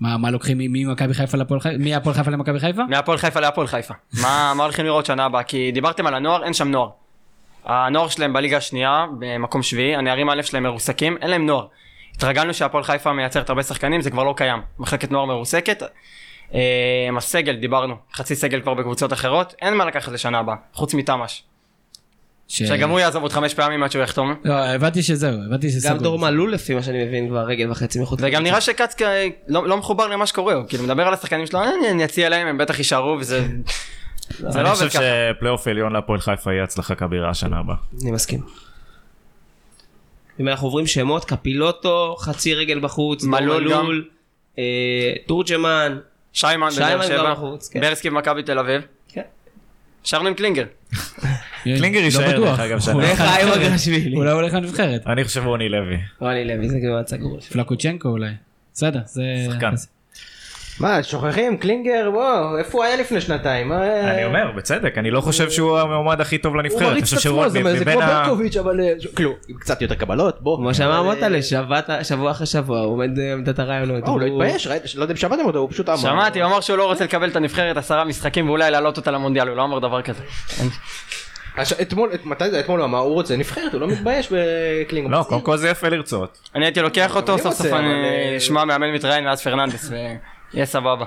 מה, 0.00 0.16
מה 0.16 0.30
לוקחים 0.30 0.58
ממכבי 0.60 1.14
חיפה 1.14 1.38
להפועל 1.38 1.60
חיפה? 1.60 1.78
מהפועל 1.78 2.14
חיפה 2.14 2.30
למכבי 2.30 2.60
חיפה? 2.60 2.82
מהפועל 2.88 3.18
חיפה 3.18 3.40
להפועל 3.40 3.66
חיפה. 3.66 3.94
מה 4.22 4.52
מה 4.56 4.62
הולכים 4.62 4.84
לראות 4.84 5.06
שנה 5.06 5.24
הבאה? 5.24 5.42
כי 5.42 5.70
דיברתם 5.72 6.06
על 6.06 6.14
הנוער, 6.14 6.44
אין 6.44 6.54
שם 6.54 6.68
נוער. 6.68 6.88
הנוער 7.64 8.08
שלהם 8.08 8.32
בליגה 8.32 8.56
השנייה, 8.56 9.06
במקום 9.18 9.62
שביעי, 9.62 9.96
הנערים 9.96 10.30
א' 10.30 10.42
שלהם 10.42 10.62
מרוסקים, 10.62 11.16
אין 11.20 11.30
להם 11.30 11.46
נוער. 11.46 11.66
התרגלנו 12.16 12.54
שהפועל 12.54 12.84
חיפה 12.84 13.12
מייצרת 13.12 13.48
הרבה 13.48 13.62
שחקנים, 13.62 14.00
זה 14.00 14.10
כבר 14.10 14.24
לא 14.24 14.34
קיים. 14.36 14.58
מחלקת 14.78 15.10
נוער 15.10 15.24
מרוסקת. 15.24 15.82
אה, 16.54 16.60
הסגל, 17.16 17.56
דיברנו, 17.56 17.94
חצי 18.14 18.34
סגל 18.34 18.60
כבר 18.60 18.74
בקבוצות 18.74 19.12
אחרות, 19.12 19.54
אין 19.62 19.74
מה 19.74 19.84
לקחת 19.84 20.12
לשנה 20.12 20.38
הבאה, 20.38 20.54
חוץ 20.72 20.94
מתמ"ש. 20.94 21.42
ש... 22.48 22.62
שגם 22.62 22.90
הוא 22.90 23.00
יעזוב 23.00 23.22
עוד 23.22 23.32
חמש 23.32 23.54
פעמים 23.54 23.82
עד 23.82 23.90
שהוא 23.90 24.02
יחתום. 24.02 24.34
לא, 24.44 24.54
הבנתי 24.54 25.02
שזהו, 25.02 25.38
הבנתי 25.46 25.70
שסגור. 25.70 25.96
גם 25.96 26.02
דור 26.02 26.18
מלול 26.18 26.52
לפי 26.52 26.74
מה 26.74 26.82
שאני 26.82 27.04
מבין 27.04 27.28
כבר 27.28 27.44
רגל 27.44 27.70
וחצי 27.70 28.00
מחוץ. 28.00 28.20
וגם. 28.22 28.42
נראה 28.42 28.60
שכץ 28.60 28.96
לא, 29.48 29.68
לא 29.68 29.76
מחובר 29.76 30.06
למה 30.06 30.26
שקורה, 30.26 30.54
הוא 30.54 30.64
כאילו 30.68 30.84
מדבר 30.84 31.06
על 31.06 31.14
השחקנים 31.14 31.46
שלו, 31.46 31.60
"אה, 31.60 31.70
אני, 31.80 31.90
אני 31.90 32.04
אציע 32.04 32.28
להם, 32.28 32.46
הם 32.46 32.58
בטח 32.58 32.78
יישארו 32.78 33.16
וזה... 33.20 33.46
זה 34.38 34.58
אני 34.58 34.64
לא 34.64 34.68
חושב 34.68 34.82
עובד 34.82 34.92
ככה. 34.94 35.02
שפלייאוף 35.36 35.68
עליון 35.68 35.92
להפועל 35.92 36.20
חיפה 36.20 36.52
יהיה 36.52 36.64
הצלחה 36.64 36.94
כבירה 36.94 37.30
השנה 37.30 37.58
הבאה. 37.58 37.76
אני 38.02 38.10
מסכים. 38.10 38.65
אם 40.40 40.48
אנחנו 40.48 40.66
עוברים 40.66 40.86
שמות, 40.86 41.24
קפילוטו, 41.24 42.16
חצי 42.18 42.54
רגל 42.54 42.80
בחוץ, 42.80 43.24
מלול 43.24 44.08
אה, 44.58 45.12
תורג'מן, 45.26 45.98
שיימן 46.32 46.68
בבאר 46.76 47.02
שבע, 47.02 47.34
כן. 47.70 47.80
ברסקי 47.80 48.10
במכבי 48.10 48.42
תל 48.42 48.58
אביב. 48.58 48.82
כן. 49.08 49.22
שרנו 50.04 50.28
עם 50.28 50.34
קלינגר. 50.34 50.64
קלינגר 51.64 52.00
לא 52.00 52.04
יישאר, 52.04 52.32
בטוח. 52.32 52.48
דרך 52.48 52.60
אגב, 52.60 52.80
שנה. 52.80 52.94
לנבחרת. 52.94 53.56
אגרשווילי. 53.56 54.16
אולי 54.16 54.30
הוא 54.30 54.40
הולך 54.40 54.54
לנבחרת. 54.54 55.06
אני 55.06 55.24
חושב 55.24 55.46
רוני 55.46 55.68
לוי. 55.68 55.96
רוני 56.20 56.44
לוי 56.44 56.68
זה 56.68 56.78
כמעט 56.82 57.06
סגור. 57.08 57.40
פלקוצ'נקו 57.40 58.08
אולי. 58.08 58.30
בסדר, 58.74 59.00
זה... 59.04 59.22
שחקן. 59.50 59.74
מה, 60.80 61.02
שוכחים? 61.02 61.56
קלינגר, 61.56 62.10
וואו, 62.14 62.58
איפה 62.58 62.78
הוא 62.78 62.84
היה 62.84 62.96
לפני 62.96 63.20
שנתיים? 63.20 63.72
אה, 63.72 64.10
אני 64.14 64.24
אומר, 64.24 64.50
בצדק, 64.56 64.98
אני 64.98 65.10
לא 65.10 65.20
חושב 65.20 65.50
שהוא 65.50 65.78
המועמד 65.78 66.20
הכי 66.20 66.38
טוב 66.38 66.54
הוא 66.54 66.62
לנבחרת. 66.62 66.82
אני 66.82 66.90
מריץ 66.90 67.12
את 67.12 67.18
עצמו, 67.18 67.48
זה 67.48 67.84
כמו. 67.84 68.00
ברקוביץ', 68.00 68.56
אבל... 68.56 68.80
אה, 68.80 68.92
כאילו, 69.16 69.32
עם 69.48 69.56
קצת 69.56 69.82
יותר 69.82 69.94
קבלות, 69.94 70.42
בוא. 70.42 70.56
כמו 70.56 70.74
שאמר 70.74 71.00
אבל, 71.00 71.14
מוטלה, 71.14 71.38
אה, 71.98 72.04
שבוע- 72.04 72.30
אחרי 72.30 72.46
שבוע, 72.46 72.78
הוא 72.80 72.92
עומד 72.92 73.18
אה, 73.18 73.32
עמדת 73.32 73.58
הרעיונות. 73.58 74.04
אה, 74.04 74.08
הוא 74.10 74.20
לא 74.20 74.26
התבייש? 74.26 74.66
לא 74.96 75.02
יודע 75.02 75.12
אם 75.12 75.16
שמעתם 75.16 75.44
אותו, 75.44 75.58
הוא 75.58 75.70
פשוט 75.70 75.88
אמר. 75.88 75.96
שמעתי, 75.96 76.42
הוא 76.42 76.50
אמר 76.50 76.60
שהוא 76.60 76.78
לא 76.78 76.84
רוצה 76.84 77.04
לקבל 77.04 77.28
את 77.28 77.36
הנבחרת 77.36 77.76
עשרה 77.76 78.04
משחקים 78.04 78.48
ואולי 78.48 78.70
להעלות 78.70 78.96
אותה 78.96 79.10
למונדיאל, 79.10 79.48
הוא 79.48 79.56
לא 79.56 79.64
אמר 79.64 79.78
דבר 79.78 80.02
כזה. 80.02 80.22
אתמול, 81.82 82.10
את- 82.14 82.26
מתי 82.26 82.50
זה? 82.50 82.60
אתמול 82.60 82.80
הוא 82.80 82.84
אמר, 82.86 82.98
הוא 82.98 83.14
רוצה 83.14 83.36
נבחרת, 83.36 83.72
הוא 83.72 83.80
לא 83.80 83.88
מתבייש 83.88 84.32
בקלינגר. 84.32 85.10
לא, 85.18 85.22
קודם 85.28 85.40
כל 85.40 85.56
זה 85.56 85.68
יפה 85.68 85.88
לרצות. 85.88 86.38
אני 86.54 86.64
הייתי 86.64 86.80
לוקח 86.80 87.16
אותו, 87.16 87.38
סוף 87.38 87.54
סוף 87.54 87.66
אני 87.72 87.88
אה, 88.32 88.36
אשמע 88.36 88.64
מאמן 88.64 88.90
מתראיין 88.92 89.26
ואז 89.26 89.42
פרננדס 89.42 89.90
ויהיה 90.56 90.66
סבבה. 90.66 91.04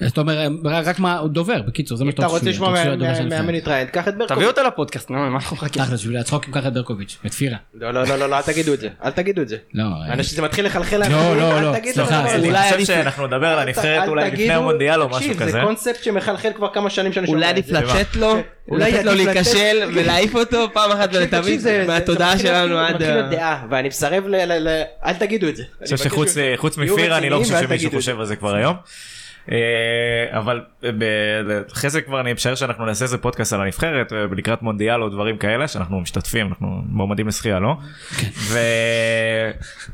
זאת 0.00 0.18
אומרת, 0.18 0.52
רק 0.64 0.98
מה, 0.98 1.18
הוא 1.18 1.28
דובר, 1.28 1.62
בקיצור, 1.62 1.98
זה 1.98 2.04
מה 2.04 2.10
שאתה 2.10 2.22
אתה 2.22 2.30
רוצה 2.30 2.50
לשמוע 2.50 2.82
אתה 2.82 2.96
דובר 2.96 3.14
של 3.14 3.20
מאמן 3.22 3.32
הנבחרת. 3.34 3.54
להתראיין, 3.54 3.86
קח 3.86 4.08
את 4.08 4.14
ברקוביץ'. 4.14 4.36
תביאו 4.36 4.50
אותו 4.50 4.62
לפודקאסט, 4.62 5.10
נו, 5.10 5.18
מה 5.18 5.26
אנחנו 5.26 5.56
מחכים? 5.56 5.82
תכל'ס, 5.84 6.00
בשביל 6.00 6.16
הצחוק 6.16 6.44
קח 6.52 6.66
את 6.66 6.72
ברקוביץ', 6.74 7.16
את 7.26 7.32
פירה. 7.34 7.56
לא, 7.74 7.90
לא, 7.90 8.04
לא, 8.06 8.16
לא, 8.16 8.28
לא, 8.30 8.36
אל 8.36 8.42
תגידו 8.42 8.74
את 8.74 8.80
זה, 8.80 8.88
אל 9.04 9.10
תגידו 9.10 9.42
את 9.42 9.48
זה. 9.48 9.56
לא, 9.74 9.84
אנשים 10.12 10.36
זה 10.36 10.42
מתחיל 10.42 10.66
לחלחל 10.66 10.96
לא, 10.96 11.02
לאנשים, 11.02 11.38
לא, 11.38 11.58
אל 11.58 11.62
לא, 11.64 11.72
תגידו 11.78 11.94
סליחה, 11.94 12.24
את 12.24 12.30
זה. 12.30 12.38
סליחה. 12.38 12.68
אני 12.68 12.80
חושב 12.80 12.94
שאנחנו 12.94 13.26
נדבר 13.26 13.46
על 13.46 13.58
הנבחרת 13.58 14.08
אולי 14.08 14.24
לפני 14.24 14.36
תגידו- 14.36 14.52
המונדיאל 14.52 15.02
או 15.02 15.08
משהו 15.08 15.34
כזה. 15.34 15.50
זה 15.50 15.60
קונספט 15.64 16.02
שמחלחל 16.04 16.50
כבר 16.56 16.68
כמה 16.74 16.90
שנים 16.90 17.12
שאני 17.12 17.26
שומע 17.26 17.38
אולי 17.38 17.50
את 17.50 17.52
עדיף 17.52 17.66
זה. 17.66 17.80
לצאת 17.80 18.16
לו, 18.16 18.36
אולי 18.68 18.92
לתת 18.92 19.04
לו 19.04 19.14
להיכשל 19.14 19.90
ולהעיף 19.94 20.34
אותו 20.34 20.66
פעם 20.72 20.90
אחת 20.90 21.08
ולתמיד 21.12 21.60
מהתודעה 21.86 22.38
שלנו 22.38 22.78
עד... 22.78 22.94
מתחיל 22.94 23.22
דעה, 23.30 23.66
ואני 23.70 23.88
מסרב 23.88 24.26
ל... 24.26 24.68
אל 25.04 25.14
תגידו 25.14 25.48
את 25.48 25.56
זה. 25.56 25.62
אני 25.80 25.96
חושב 25.96 26.10
שחוץ 26.56 26.78
מפירה 26.78 27.18
אני 27.18 27.30
לא 27.30 27.38
חושב 27.38 27.60
שמישהו 27.62 27.90
חושב 27.90 28.20
על 28.20 28.26
זה 28.26 28.36
כבר 28.36 28.54
היום. 28.54 28.76
אה, 29.52 29.58
אבל 30.38 30.60
ב- 30.82 31.62
אחרי 31.72 31.90
זה 31.90 32.00
כבר 32.00 32.20
אני 32.20 32.32
משער 32.32 32.54
שאנחנו 32.54 32.86
נעשה 32.86 33.04
איזה 33.04 33.18
פודקאסט 33.18 33.52
על 33.52 33.60
הנבחרת 33.60 34.12
אה, 34.12 34.24
לקראת 34.36 34.62
מונדיאל 34.62 35.02
או 35.02 35.08
דברים 35.08 35.38
כאלה 35.38 35.68
שאנחנו 35.68 36.00
משתתפים 36.00 36.48
אנחנו 36.48 36.82
מועמדים 36.88 37.28
לשחייה 37.28 37.58
לא? 37.58 37.76
ו... 38.36 38.58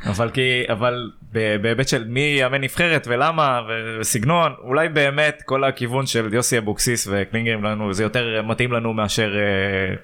אבל 0.06 0.30
כי 0.30 0.62
אבל 0.68 1.10
בהיבט 1.32 1.88
של 1.88 2.04
מי 2.08 2.36
יאמן 2.40 2.60
נבחרת 2.60 3.06
ולמה 3.10 3.60
וסגנון 4.00 4.52
אולי 4.62 4.88
באמת 4.88 5.42
כל 5.46 5.64
הכיוון 5.64 6.06
של 6.06 6.34
יוסי 6.34 6.58
אבוקסיס 6.58 7.08
וקלינגרים 7.10 7.64
לנו 7.64 7.92
זה 7.92 8.02
יותר 8.02 8.42
מתאים 8.42 8.72
לנו 8.72 8.92
מאשר 8.92 9.32
אה, 9.36 9.94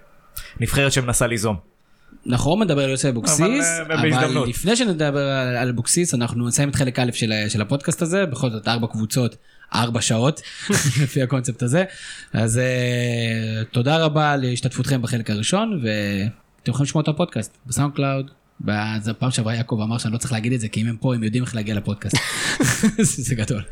נבחרת 0.61 0.93
שמנסה 0.93 1.27
ליזום. 1.27 1.76
נכון 2.27 2.61
מדבר 2.61 2.85
על 2.85 2.91
יוסי 2.91 3.09
אבוקסיס, 3.09 3.67
אבל, 3.87 4.13
אה, 4.13 4.27
אבל. 4.27 4.49
לפני 4.49 4.77
שנדבר 4.77 5.29
על 5.61 5.69
אבוקסיס 5.69 6.15
אנחנו 6.15 6.49
נסיים 6.49 6.69
את 6.69 6.75
חלק 6.75 6.99
א' 6.99 7.11
של 7.13 7.33
של 7.49 7.61
הפודקאסט 7.61 8.03
הזה, 8.03 8.27
בכל 8.27 8.51
זאת 8.51 8.69
ארבע 8.69 8.87
קבוצות, 8.87 9.37
ארבע 9.75 10.01
שעות, 10.01 10.43
לפי 11.03 11.23
הקונספט 11.23 11.63
הזה. 11.63 11.85
אז 12.33 12.59
אה, 12.59 13.65
תודה 13.71 13.97
רבה 14.05 14.33
על 14.33 14.45
השתתפותכם 14.45 15.03
בחלק 15.03 15.31
הראשון, 15.31 15.81
ואתם 15.83 16.71
יכולים 16.71 16.85
לשמוע 16.85 17.03
את 17.03 17.09
הפודקאסט 17.09 17.57
בסאונד 17.67 17.95
קלאוד. 17.95 18.31
בזה 18.61 19.13
פעם 19.13 19.31
שעברה 19.31 19.55
יעקב 19.55 19.81
אמר 19.83 19.99
שאני 19.99 20.13
לא 20.13 20.19
צריך 20.19 20.33
להגיד 20.33 20.53
את 20.53 20.61
זה 20.61 20.69
כי 20.69 20.83
אם 20.83 20.87
הם 20.87 20.97
פה 20.97 21.15
הם 21.15 21.25
יודעים 21.25 21.45
איך 21.45 21.55
להגיע 21.55 21.75
לפודקאסט 21.75 22.17
זה 23.27 23.35
גדול 23.35 23.63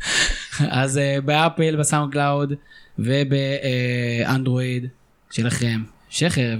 אז 0.59 0.97
אה, 0.97 1.17
באפל 1.25 1.75
בסאונד 1.75 2.11
קלאוד 2.11 2.53
ובאנדרואיד 2.99 4.87
שלכם 5.31 5.83
שחרב 6.09 6.59